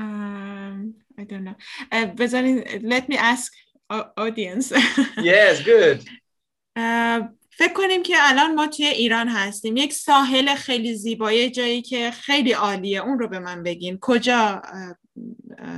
Um, 0.00 0.94
I 1.18 1.24
don't 1.24 1.44
know. 1.44 1.56
Uh, 1.92 2.06
بذارین 2.06 2.64
let 2.82 3.08
me 3.08 3.16
ask 3.16 3.52
au- 3.90 4.10
audience. 4.16 4.72
Yes, 5.16 5.62
good. 5.62 5.98
Uh, 6.78 7.20
فکر 7.50 7.72
کنیم 7.72 8.02
که 8.02 8.14
الان 8.18 8.54
ما 8.54 8.66
توی 8.66 8.86
ایران 8.86 9.28
هستیم 9.28 9.76
یک 9.76 9.92
ساحل 9.92 10.54
خیلی 10.54 10.94
زیبایی 10.94 11.50
جایی 11.50 11.82
که 11.82 12.10
خیلی 12.10 12.52
عالیه 12.52 13.00
اون 13.00 13.18
رو 13.18 13.28
به 13.28 13.38
من 13.38 13.62
بگین 13.62 13.98
کجا 14.00 14.62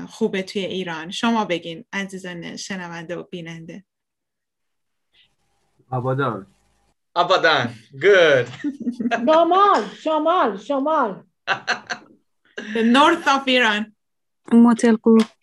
خوبه 0.09 0.43
توی 0.43 0.65
ایران 0.65 1.11
شما 1.11 1.45
بگین 1.45 1.85
عزیزان 1.93 2.57
شنونده 2.57 3.17
و 3.17 3.23
بیننده 3.23 3.85
آبادان 5.91 6.47
Abadan. 7.15 7.69
Good. 7.99 8.49
شمال 9.27 9.89
شمال 10.03 10.59
شمال 10.59 11.23
the 12.75 12.83
north 12.83 13.27
of 13.29 13.47
Iran 13.49 13.92
motel 14.51 14.97
group. 14.97 15.27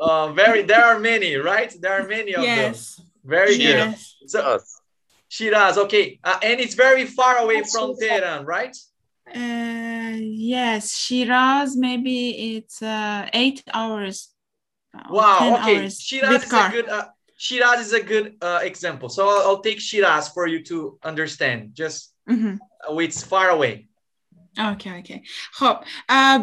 Uh, 0.00 0.32
very, 0.32 0.62
there 0.62 0.84
are 0.84 0.98
many, 0.98 1.36
right? 1.36 1.74
There 1.80 1.92
are 1.92 2.06
many 2.06 2.34
of 2.34 2.42
yes. 2.42 2.96
them. 2.96 3.06
Very 3.24 3.54
yes. 3.54 4.16
good. 4.20 4.30
So, 4.30 4.58
Shiraz, 5.28 5.78
okay. 5.78 6.18
Uh, 6.22 6.38
and 6.42 6.60
it's 6.60 6.74
very 6.74 7.06
far 7.06 7.38
away 7.38 7.62
from 7.62 7.96
Tehran, 7.96 8.44
right? 8.44 8.76
Uh, 9.34 10.16
yes, 10.18 10.96
Shiraz, 10.96 11.76
maybe 11.76 12.56
it's 12.56 12.82
uh, 12.82 13.28
eight 13.32 13.62
hours. 13.72 14.28
Wow, 15.08 15.58
okay. 15.60 15.82
Hours 15.82 16.00
Shiraz, 16.00 16.44
is 16.44 16.52
a 16.52 16.68
good, 16.70 16.88
uh, 16.88 17.06
Shiraz 17.36 17.86
is 17.86 17.92
a 17.92 18.02
good 18.02 18.36
uh, 18.42 18.60
example. 18.62 19.08
So 19.08 19.28
I'll, 19.28 19.48
I'll, 19.48 19.60
take 19.60 19.80
Shiraz 19.80 20.28
for 20.28 20.46
you 20.46 20.62
to 20.64 20.98
understand. 21.02 21.70
Just, 21.72 22.14
mm 22.28 22.38
-hmm. 22.38 23.00
it's 23.00 23.22
far 23.24 23.48
away. 23.48 23.88
اوکی 24.58 24.90
اوکی. 24.90 25.22
خب 25.52 25.76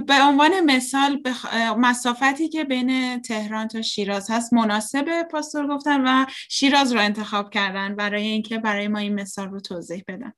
به 0.08 0.22
عنوان 0.22 0.60
مثال 0.60 1.18
به 1.18 1.34
خ- 1.34 1.54
اه، 1.54 1.76
مسافتی 1.76 2.50
که 2.50 2.64
بین 2.64 3.22
تهران 3.22 3.68
تا 3.68 3.82
شیراز 3.82 4.32
هست 4.32 4.54
مناسب 4.54 5.28
پاستور 5.32 5.68
گفتن 5.68 6.02
و 6.08 6.26
شیراز 6.50 6.94
رو 6.94 7.00
انتخاب 7.00 7.50
کردن 7.50 7.96
برای 7.96 8.24
اینکه 8.24 8.58
برای 8.58 8.88
ما 8.88 9.00
این 9.00 9.16
مثال 9.16 9.50
رو 9.50 9.60
توضیح 9.60 10.04
بدن. 10.08 10.34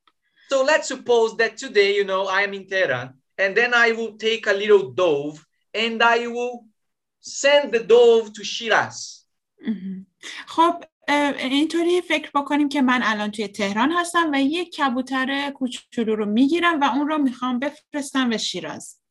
So 0.54 0.66
let's 0.66 0.88
suppose 0.88 1.38
that 1.38 1.58
today, 1.58 1.96
you 1.96 2.04
know, 2.04 2.28
I 2.28 2.44
am 2.48 2.54
in 2.54 2.66
Tehran, 2.68 3.08
and 3.38 3.56
then 3.56 3.74
I 3.74 3.92
will 3.98 4.14
take 4.18 4.48
a 4.48 4.54
little 4.54 4.92
dove 4.92 5.46
and 5.74 6.04
I 6.04 6.28
will 6.28 6.56
send 7.22 7.72
the 7.72 7.84
dove 7.88 8.34
to 8.34 8.44
Shiraz. 8.44 9.26
خب 10.48 10.84
اینطوری 11.12 12.02
فکر 12.02 12.32
بکنیم 12.36 12.70
که 12.70 12.82
من 12.82 13.02
الان 13.04 13.32
توی 13.32 13.48
تهران 13.48 13.92
هستم 13.92 14.32
و 14.34 14.42
یک 14.42 14.76
کبوتر 14.76 15.52
کوچولو 15.52 16.16
رو 16.16 16.26
می‌گیرم 16.26 16.80
و 16.80 16.84
اون 16.84 17.08
رو 17.08 17.18
می‌خوام 17.18 17.60
بفرستم 17.60 18.30
به 18.30 18.38
شیراز 18.38 19.02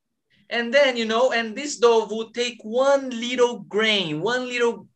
And 0.51 0.75
then, 0.75 0.97
you 0.97 1.05
know, 1.05 1.31
and 1.31 1.55
this 1.55 1.77
dove 1.77 2.11
would 2.11 2.35
take 2.35 2.59
one 2.65 3.11
little 3.11 3.61
grain, 3.77 4.21
one 4.21 4.45
little, 4.53 4.89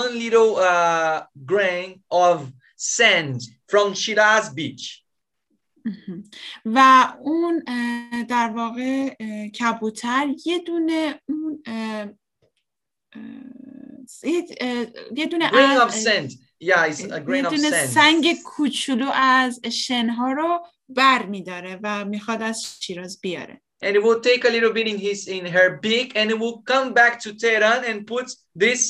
one 0.00 0.12
little 0.24 0.56
uh, 0.56 1.24
grain 1.44 1.88
of 2.10 2.36
sand 2.76 3.40
from 3.68 3.94
Shiraz 3.94 4.54
beach. 4.54 5.04
و 6.64 7.08
اون 7.20 7.64
در 8.28 8.48
واقع 8.48 9.14
کبوتر 9.48 10.26
یه 10.46 10.58
دونه 10.58 11.20
اون 11.28 11.62
یه 15.16 15.26
دونه 15.26 15.50
Grain 15.50 15.88
of 15.88 15.92
sand. 15.92 16.49
Yeah, 16.60 16.84
it's 16.86 17.00
a 17.00 17.20
grain 17.20 17.46
of 17.46 17.58
sand. 17.58 17.90
سنگ 17.90 18.42
کوچولو 18.44 19.10
از 19.14 19.60
شنها 19.66 20.32
رو 20.32 20.66
بر 20.88 21.26
میداره 21.26 21.78
و 21.82 22.04
می‌خواد 22.04 22.42
از 22.42 22.76
شیراز 22.80 23.20
بیاره 23.20 23.60
And 23.82 23.96
it 23.96 24.02
will 24.02 24.20
take 24.20 24.44
a 24.44 24.50
little 24.50 24.72
bit 24.72 24.86
in 24.86 24.98
his 24.98 25.28
in 25.28 25.46
her 25.46 25.78
beak, 25.82 26.16
and 26.16 26.30
it 26.30 26.38
will 26.38 26.58
come 26.72 26.92
back 26.92 27.18
to 27.20 27.32
Tehran 27.32 27.84
and 27.84 28.06
put 28.06 28.26
this 28.54 28.82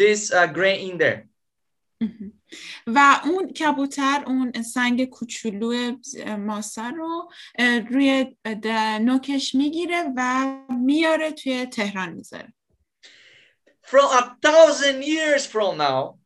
this 0.00 0.32
uh, 0.32 0.46
grain 0.46 0.90
in 0.90 0.98
there. 0.98 1.28
و 2.86 3.20
اون 3.24 3.52
کبوتر 3.52 4.24
اون 4.26 4.62
سنگ 4.62 5.04
کوچولو 5.04 5.96
ماسه 6.38 6.90
رو 6.90 7.30
روی 7.90 8.36
نوکش 9.00 9.54
می‌گیره 9.54 10.04
و 10.16 10.46
میاره 10.70 11.32
توی 11.32 11.66
تهران 11.66 12.12
می‌ذاره 12.12 12.52
From 13.82 14.08
a 14.20 14.36
thousand 14.46 15.02
years 15.02 15.46
from 15.46 15.78
now, 15.78 16.18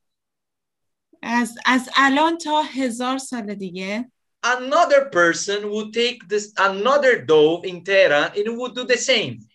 از, 1.22 1.58
از 1.64 1.90
الان 1.96 2.38
تا 2.38 2.62
هزار 2.62 3.18
سال 3.18 3.54
دیگه 3.54 4.12
another 4.44 5.08
person 5.10 5.70
would 5.70 5.92
take 5.92 6.28
this 6.28 6.52
another 6.58 7.22
dove 7.22 7.64
in 7.64 7.84
Tehran 7.84 8.32
and 8.36 8.58
would 8.58 8.74
do 8.74 8.84
the 8.84 8.98
same. 8.98 9.48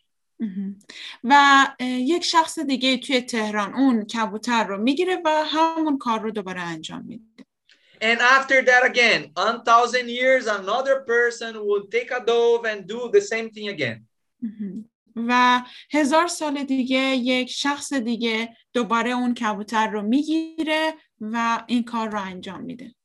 و 1.23 1.67
یک 1.81 2.23
شخص 2.23 2.59
دیگه 2.59 2.97
توی 2.97 3.21
تهران 3.21 3.73
اون 3.73 4.05
کبوتر 4.05 4.63
رو 4.63 4.77
می‌گیره 4.77 5.21
و 5.25 5.45
همون 5.45 5.97
کار 5.97 6.19
رو 6.19 6.31
دوباره 6.31 6.61
انجام 6.61 7.05
میده 7.05 7.23
And 8.01 8.19
after 8.19 8.61
that, 8.61 8.83
again, 8.91 9.21
a 9.35 9.63
thousand 9.69 10.07
years, 10.07 10.45
another 10.45 10.97
person 11.13 11.51
would 11.67 11.85
take 11.91 12.11
a 12.11 12.21
dove 12.31 12.63
and 12.71 12.79
do 12.87 13.09
the 13.15 13.21
same 13.21 13.49
thing 13.49 13.67
again. 13.69 14.07
و 15.15 15.61
هزار 15.91 16.27
سال 16.27 16.63
دیگه 16.63 16.99
یک 17.15 17.49
شخص 17.49 17.93
دیگه 17.93 18.57
دوباره 18.73 19.11
اون 19.11 19.33
کبوتر 19.33 19.87
رو 19.87 20.01
می‌گیره 20.01 20.93
و 21.21 21.63
این 21.67 21.83
کار 21.83 22.09
رو 22.09 22.21
انجام 22.21 22.61
میده 22.61 22.95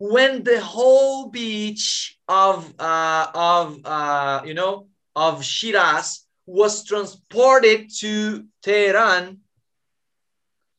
When 0.00 0.42
the 0.42 0.60
whole 0.60 1.30
beach 1.30 2.18
of 2.28 2.56
uh, 2.78 3.26
of 3.54 3.66
uh, 3.84 4.42
you 4.44 4.54
know 4.60 4.88
of 5.14 5.44
Shiraz 5.44 6.26
was 6.46 6.84
transported 6.84 7.80
to 8.00 8.44
Tehran, 8.60 9.22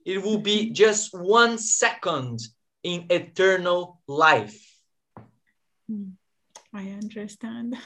it 0.06 0.22
will 0.22 0.41
be 0.52 0.70
just 0.84 1.14
one 1.14 1.57
second 1.57 2.40
in 2.84 3.06
eternal 3.10 4.02
life. 4.07 4.60
I 6.74 6.86
understand 7.02 7.78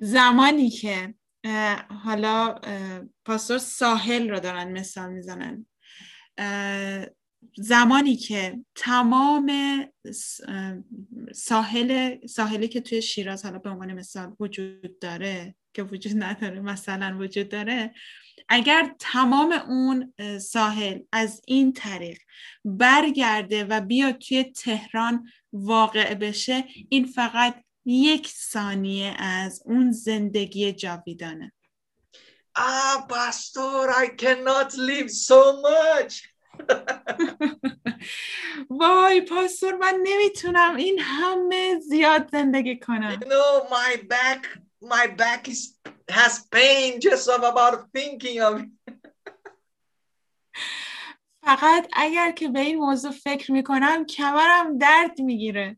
زمانی 0.00 0.70
که 0.70 1.14
حالا 2.04 2.54
اه، 2.62 3.02
پاستور 3.24 3.58
ساحل 3.58 4.30
رو 4.30 4.40
دارن 4.40 4.72
مثال 4.72 5.12
می‌زنن 5.12 5.66
زمانی 7.56 8.16
که 8.16 8.58
تمام 8.74 9.52
ساحل 11.34 12.18
ساحلی 12.26 12.68
که 12.68 12.80
توی 12.80 13.02
شیراز 13.02 13.44
حالا 13.44 13.58
به 13.58 13.70
عنوان 13.70 13.92
مثال 13.92 14.36
وجود 14.40 14.98
داره 14.98 15.54
که 15.74 15.82
وجود 15.82 16.22
نداره 16.22 16.60
مثلا 16.60 17.16
وجود 17.20 17.48
داره 17.48 17.94
اگر 18.48 18.94
تمام 18.98 19.52
اون 19.52 20.14
ساحل 20.38 20.98
از 21.12 21.42
این 21.46 21.72
طریق 21.72 22.18
برگرده 22.64 23.64
و 23.64 23.80
بیاد 23.80 24.18
توی 24.18 24.44
تهران 24.44 25.28
واقع 25.52 26.14
بشه 26.14 26.64
این 26.88 27.04
فقط 27.04 27.64
یک 27.86 28.28
ثانیه 28.28 29.14
از 29.18 29.62
اون 29.64 29.92
زندگی 29.92 30.72
جاویدانه 30.72 31.52
Ah, 32.56 33.04
Pastor, 33.08 33.90
I 33.90 34.06
cannot 34.16 34.76
live 34.76 35.10
so 35.10 35.60
much. 35.60 36.33
وای 38.70 39.20
پاستور 39.20 39.74
من 39.74 40.00
نمی‌تونم 40.02 40.76
این 40.76 40.98
همه 41.00 41.80
زیاد 41.80 42.30
زندگی 42.30 42.78
کنم 42.78 43.20
You 43.20 43.26
know, 43.26 43.68
my 43.70 43.96
back, 43.96 44.46
my 44.82 45.06
back 45.06 45.48
is 45.48 45.78
has 46.10 46.46
pain 46.52 47.00
just 47.00 47.28
of 47.28 47.42
about 47.42 47.74
thinking 47.92 48.40
of 48.40 48.60
it. 48.60 48.68
فقط 51.44 51.88
اگر 51.92 52.30
که 52.32 52.48
به 52.48 52.60
این 52.60 52.76
موضوع 52.76 53.10
فکر 53.10 53.52
می‌کنم 53.52 54.06
کمرم 54.06 54.78
درد 54.78 55.20
می‌گیره 55.20 55.76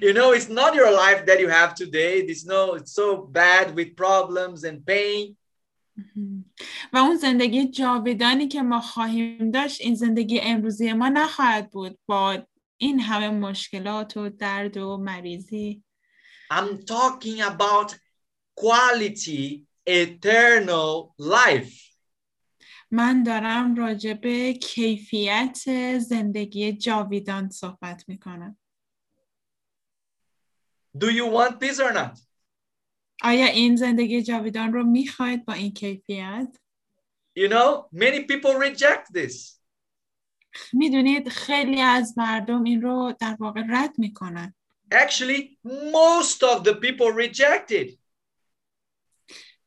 You 0.00 0.12
know, 0.12 0.32
it's 0.36 0.48
not 0.48 0.74
your 0.74 0.90
life 1.04 1.20
that 1.26 1.38
you 1.40 1.48
have 1.48 1.74
today. 1.74 2.14
This 2.28 2.44
no, 2.44 2.74
it's 2.78 2.92
so 3.00 3.16
bad 3.40 3.74
with 3.76 3.96
problems 3.96 4.64
and 4.64 4.84
pain. 4.86 5.36
و 6.92 6.96
اون 6.96 7.16
زندگی 7.16 7.68
جاودانی 7.68 8.48
که 8.48 8.62
ما 8.62 8.80
خواهیم 8.80 9.50
داشت 9.50 9.80
این 9.80 9.94
زندگی 9.94 10.40
امروزی 10.40 10.92
ما 10.92 11.08
نخواهد 11.08 11.70
بود 11.70 11.98
با 12.06 12.46
این 12.76 13.00
همه 13.00 13.28
مشکلات 13.28 14.16
و 14.16 14.28
درد 14.28 14.76
و 14.76 14.96
مریضی 14.96 15.84
I'm 16.52 16.84
talking 16.84 17.40
about 17.40 17.96
quality, 18.60 19.64
eternal 19.86 21.14
life. 21.18 21.92
من 22.90 23.22
دارم 23.22 23.74
راجع 23.74 24.12
به 24.12 24.52
کیفیت 24.52 25.58
زندگی 25.98 26.72
جاویدان 26.72 27.50
صحبت 27.50 28.04
می‌کنم 28.08 28.58
Do 30.98 31.06
you 31.06 31.26
want 31.26 31.60
this 31.60 31.80
or 31.80 31.92
not? 31.92 32.18
آیا 33.22 33.46
این 33.46 33.76
زندگی 33.76 34.22
جاویدان 34.22 34.72
رو 34.72 34.84
می‌خواید 34.84 35.44
با 35.44 35.52
این 35.52 35.72
کیفیت؟ 35.72 36.56
You 37.38 37.48
know, 37.48 37.88
many 37.94 38.26
people 38.26 38.54
reject 38.68 39.12
this. 39.14 39.58
می‌دونید 40.72 41.28
خیلی 41.28 41.80
از 41.80 42.18
مردم 42.18 42.64
این 42.64 42.82
رو 42.82 43.14
در 43.20 43.36
واقع 43.40 43.62
رد 43.68 43.98
می‌کنن 43.98 44.54
Actually, 44.94 45.58
most 45.92 46.40
of 46.42 46.64
the 46.64 46.74
people 46.74 47.12
reject 47.26 47.70
it. 47.70 47.98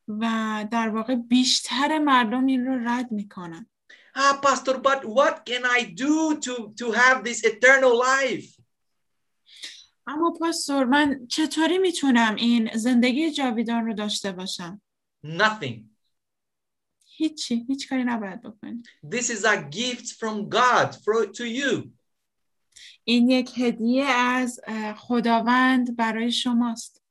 و 0.08 0.24
در 0.70 0.88
واقع 0.88 1.14
بیشتر 1.14 1.98
مردم 1.98 2.46
این 2.46 2.66
رو 2.66 2.88
رد 2.88 3.12
می‌کنن 3.12 3.66
Ah, 4.16 4.40
Pastor, 4.40 4.78
but 4.78 5.04
what 5.04 5.44
can 5.44 5.66
I 5.66 5.82
do 6.04 6.38
to, 6.40 6.72
to 6.80 6.92
have 6.92 7.22
this 7.22 7.44
eternal 7.44 7.94
life? 7.98 8.55
اما 10.06 10.30
پاستور 10.40 10.84
من 10.84 11.26
چطوری 11.26 11.78
می‌تونم 11.78 12.34
این 12.34 12.70
زندگی 12.74 13.30
جاویدان 13.30 13.86
رو 13.86 13.94
داشته 13.94 14.32
باشم؟ 14.32 14.80
Nothing. 15.24 15.80
هیچی 17.04 17.64
هیچ 17.68 17.88
کاری 17.88 18.04
نباید 18.04 18.42
بکنی 18.42 18.82
This 19.06 19.24
is 19.30 19.44
a 19.44 19.70
gift 19.70 20.06
from 20.06 20.48
God 20.48 20.94
for, 20.94 21.26
to 21.32 21.44
you. 21.44 21.88
این 23.04 23.30
یک 23.30 23.58
هدیه 23.58 24.04
از 24.04 24.60
خداوند 24.96 25.96
برای 25.96 26.32
شماست 26.32 27.02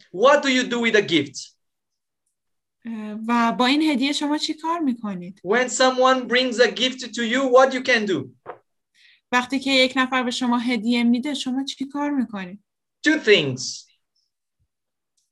What 0.00 0.42
do 0.42 0.48
you 0.48 0.70
do 0.70 0.80
with 0.90 0.96
a 0.96 1.08
gift? 1.12 1.52
و 3.28 3.52
با 3.52 3.66
این 3.66 3.82
هدیه 3.82 4.12
شما 4.12 4.38
چی 4.38 4.54
کار 4.54 4.78
می‌کنید؟ 4.78 5.42
When 5.46 5.68
someone 5.68 6.28
brings 6.28 6.58
a 6.58 6.70
gift 6.70 7.00
to 7.00 7.22
you, 7.22 7.42
what 7.56 7.74
you 7.74 7.82
can 7.82 8.06
do? 8.06 8.30
وقتی 9.32 9.60
که 9.60 9.70
یک 9.70 9.92
نفر 9.96 10.22
به 10.22 10.30
شما 10.30 10.58
هدیه 10.58 11.04
میده 11.04 11.34
شما 11.34 11.64
چی 11.64 11.88
کار 11.88 12.10
می‌کنید؟ 12.10 12.64
Two 13.08 13.24
things. 13.24 13.92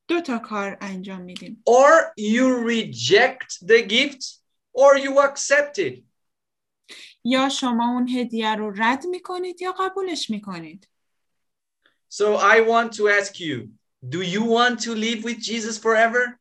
دو 0.09 0.21
تا 0.21 0.39
کار 0.39 0.79
انجام 0.81 1.21
میدیم 1.21 1.63
Or 1.69 2.13
you 2.19 2.69
reject 2.69 3.67
the 3.67 3.83
gift 3.89 4.25
or 4.73 4.99
you 4.99 5.19
accept 5.19 5.79
it. 5.79 6.03
یا 7.25 7.49
شما 7.49 7.93
اون 7.93 8.09
هدیه 8.09 8.55
رو 8.55 8.73
رد 8.77 9.07
می‌کنید 9.07 9.63
یا 9.63 9.73
قبولش 9.73 10.31
می‌کنید 10.31 10.89
So 12.15 12.37
I 12.37 12.61
want 12.61 12.93
to 12.99 13.09
ask 13.09 13.41
you, 13.41 13.69
do 14.09 14.21
you 14.23 14.43
want 14.43 14.81
to 14.87 14.95
live 14.95 15.25
with 15.25 15.39
Jesus 15.39 15.79
forever? 15.79 16.39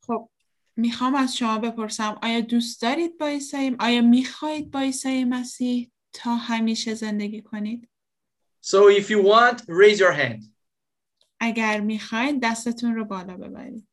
خب 0.00 0.30
می‌خوام 0.76 1.14
از 1.14 1.36
شما 1.36 1.58
بپرسم 1.58 2.18
آیا 2.22 2.40
دوست 2.40 2.82
دارید 2.82 3.18
با 3.18 3.26
عیسی 3.26 3.76
آیا 3.78 4.02
می‌خواهید 4.02 4.70
با 4.70 4.80
عیسی 4.80 5.24
مسیح 5.24 5.90
تا 6.14 6.36
همیشه 6.36 6.94
زندگی 6.94 7.42
کنید 7.42 7.88
So 8.62 8.88
if 9.00 9.10
you 9.10 9.22
want, 9.22 9.60
raise 9.68 9.98
your 9.98 10.12
hand. 10.12 10.50
اگر 11.40 11.80
می‌خواید 11.80 12.40
دستتون 12.42 12.94
رو 12.94 13.04
بالا 13.04 13.36
ببرید 13.36 13.88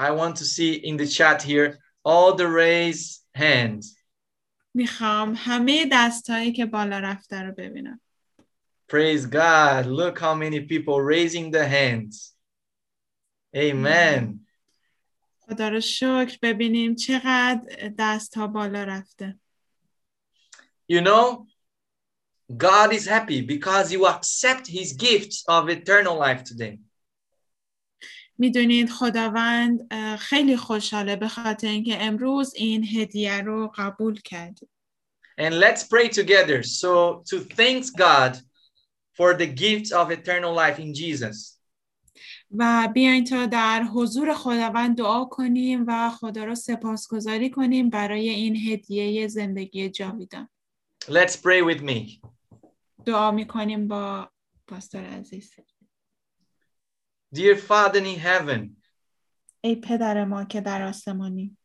I 0.00 0.10
want 0.10 0.36
to 0.36 0.44
see 0.44 0.74
in 0.74 0.96
the 0.96 1.06
chat 1.06 1.42
here 1.42 1.78
all 2.04 2.34
the 2.36 2.46
raised 2.46 3.24
hands. 3.34 3.96
می‌خوام 4.74 5.34
همه 5.36 5.88
دستهایی 5.92 6.52
که 6.52 6.66
بالا 6.66 6.98
رفته 6.98 7.42
رو 7.42 7.52
ببینم 7.52 8.00
Praise 8.92 9.24
God. 9.24 9.86
Look 9.86 10.18
how 10.18 10.34
many 10.34 10.60
people 10.72 11.00
raising 11.00 11.52
the 11.52 11.64
hands. 11.68 12.34
Amen. 13.56 14.46
خدا 15.40 15.68
رو 15.68 15.80
شکر 15.80 16.38
ببینیم 16.42 16.94
چقدر 16.94 17.92
دست 17.98 18.36
ها 18.36 18.46
بالا 18.46 18.84
رفته 18.84 19.38
You 20.94 21.00
know, 21.00 21.46
God 22.66 22.92
is 22.92 23.06
happy 23.06 23.40
because 23.42 23.92
you 23.92 24.06
accept 24.06 24.66
his 24.66 24.88
gifts 24.92 25.44
of 25.46 25.68
eternal 25.68 26.18
life 26.18 26.42
today. 26.42 26.78
می‌دونید 28.38 28.90
خداوند 28.90 29.86
اه، 29.90 30.16
خیلی 30.16 30.56
خوشحاله 30.56 31.16
به 31.16 31.28
خاطر 31.28 31.68
اینکه 31.68 32.02
امروز 32.02 32.54
این 32.54 32.84
هدیه 32.84 33.40
رو 33.40 33.72
قبول 33.76 34.20
کرد 34.20 34.58
And 35.38 35.54
let's 35.54 35.82
pray 35.84 36.08
together. 36.08 36.62
So, 36.62 37.22
to 37.30 37.36
thank 37.38 37.84
God 37.96 38.32
for 39.16 39.34
the 39.34 39.46
gift 39.46 39.92
of 39.92 40.10
eternal 40.10 40.54
life 40.54 40.78
in 40.78 40.94
Jesus. 40.94 41.60
و 42.50 42.88
بیاین 42.94 43.24
تا 43.24 43.46
در 43.46 43.82
حضور 43.82 44.34
خداوند 44.34 44.96
دعا 44.96 45.24
کنیم 45.24 45.84
و 45.86 46.10
خدا 46.10 46.44
رو 46.44 46.54
سپاسگزاری 46.54 47.50
کنیم 47.50 47.90
برای 47.90 48.28
این 48.28 48.56
هدیه 48.56 49.28
زندگی 49.28 49.88
جاویدان 49.88 50.48
Let's 51.07 51.35
pray 51.35 51.61
with 51.61 51.81
me. 51.81 52.21
دعا 53.05 53.31
میکنیم 53.31 53.87
با 53.87 54.29
پاستور 54.67 55.05
عزیز 55.05 55.53
Dear 57.35 57.55
Father 57.55 58.01
in 58.01 58.19
heaven, 58.19 58.81
ای 59.61 59.75
پدر 59.75 60.25
ما 60.25 60.43
که 60.43 60.61
در 60.61 60.87
آسمانی 60.87 61.57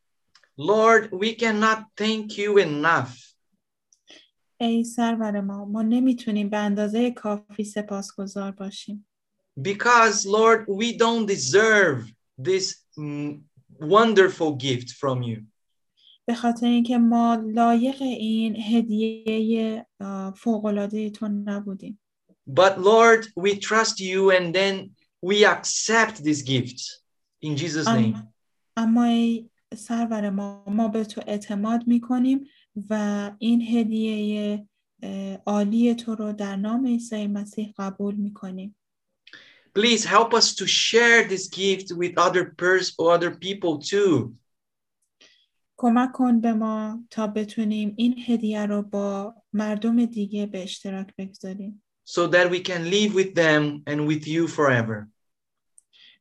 Lord, 0.58 1.10
we 1.12 1.34
cannot 1.34 1.78
thank 1.96 2.38
you 2.38 2.58
enough 2.58 3.34
ای 4.60 4.84
سرور 4.84 5.40
ما 5.40 5.64
ما 5.64 5.82
نمیتونیم 5.82 6.50
به 6.50 6.56
اندازه 6.56 7.10
کافی 7.10 7.64
سپاسگزار 7.64 8.52
باشیم 8.52 9.06
because, 9.60 10.26
Lord, 10.26 10.64
we 10.68 10.96
don't 10.96 11.26
deserve 11.26 12.10
this 12.38 12.82
mm, 12.98 13.42
wonderful 13.78 14.56
gift 14.56 14.92
from 14.92 15.22
you. 15.22 15.44
به 16.27 16.33
خاطر 16.35 16.65
اینکه 16.65 16.97
ما 16.97 17.43
لایق 17.53 18.01
این 18.01 18.55
هدیه 18.55 19.85
فوق‌العاده 20.35 21.09
تو 21.09 21.27
نبودیم 21.27 21.99
But, 22.49 22.77
Lord, 22.77 23.21
we 23.39 23.51
trust 23.55 23.99
you 23.99 24.29
and 24.37 24.53
then 24.53 24.75
we 25.29 25.45
accept 25.45 26.23
this 26.23 26.41
gift 26.43 26.79
in 27.41 27.55
Jesus' 27.55 27.87
name. 27.87 28.15
اما, 28.77 29.03
ای 29.03 29.49
سرور 29.75 30.29
ما 30.29 30.63
ما 30.67 30.87
به 30.87 31.03
تو 31.03 31.21
اعتماد 31.27 31.87
می‌کنیم 31.87 32.47
و 32.89 33.31
این 33.39 33.61
هدیه 33.61 34.67
عالی 35.45 35.95
تو 35.95 36.15
رو 36.15 36.31
در 36.33 36.55
نام 36.55 36.87
عیسی 36.87 37.27
مسیح 37.27 37.73
قبول 37.77 38.15
می‌کنیم 38.15 38.75
Please 39.77 40.05
help 40.05 40.33
us 40.33 40.55
to 40.55 40.65
share 40.65 41.27
this 41.27 41.47
gift 41.49 41.87
with 41.91 42.13
other 42.17 42.43
pers- 42.61 42.95
other 42.99 43.31
people 43.31 43.77
too. 43.91 44.33
کمک 45.77 46.11
کن 46.11 46.41
به 46.41 46.53
ما 46.53 47.03
تا 47.09 47.27
بتونیم 47.27 47.93
این 47.97 48.15
هدیه 48.27 48.65
رو 48.65 48.81
با 48.81 49.35
مردم 49.53 50.05
دیگه 50.05 50.45
به 50.45 50.63
اشتراک 50.63 51.15
بگذاریم 51.17 51.83
so 52.07 52.27
that 52.27 52.49
we 52.51 52.59
can 52.59 52.83
live 52.89 53.13
with 53.15 53.33
them 53.35 53.83
and 53.87 54.07
with 54.07 54.27
you 54.27 54.47
forever. 54.47 55.07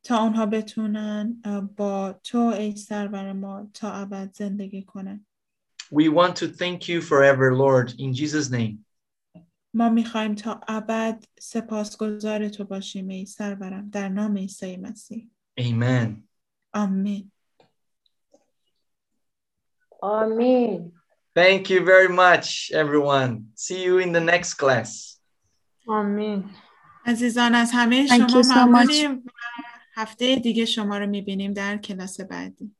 تا 0.02 0.22
اونها 0.22 0.46
بتونن 0.46 1.42
با 1.76 2.20
تو 2.24 2.38
ای 2.38 2.76
سرور 2.76 3.32
ما 3.32 3.70
تا 3.74 3.92
ابد 3.92 4.32
زندگی 4.34 4.82
کنن 4.82 5.26
We 5.92 6.08
want 6.08 6.34
to 6.36 6.46
thank 6.46 6.88
you 6.88 7.00
forever, 7.00 7.54
Lord, 7.54 7.88
in 7.98 8.12
Jesus' 8.14 8.50
name. 8.50 8.84
ما 9.74 9.88
می‌خوایم 9.88 10.34
تا 10.34 10.60
ابد 10.68 11.24
سپاسگزار 11.38 12.48
تو 12.48 12.64
باشیم 12.64 13.08
ای 13.08 13.26
سرورم 13.26 13.90
در 13.90 14.08
نام 14.08 14.36
عیسی 14.36 14.76
مسیح 14.76 15.30
Amen. 15.60 16.08
آمین 16.72 17.30
آمین 20.04 20.92
Thank 21.36 21.68
you 21.70 21.80
very 21.84 22.08
much, 22.08 22.70
everyone. 22.82 23.32
See 23.56 23.82
you 23.86 23.98
in 23.98 24.12
the 24.12 24.20
next 24.20 24.54
class. 24.54 25.18
آمین 25.86 26.44
عزیزان 27.06 27.54
از 27.54 27.70
همه 27.74 28.06
Thank 28.06 28.16
شما 28.16 28.28
you 28.28 28.44
so 28.44 28.48
much. 28.48 28.56
ممنونیم 28.56 29.12
و 29.26 29.30
هفته 29.94 30.36
دیگه 30.36 30.64
شما 30.64 30.98
رو 30.98 31.06
می‌بینیم 31.06 31.52
در 31.52 31.76
کلاس 31.76 32.20
بعدی 32.20 32.74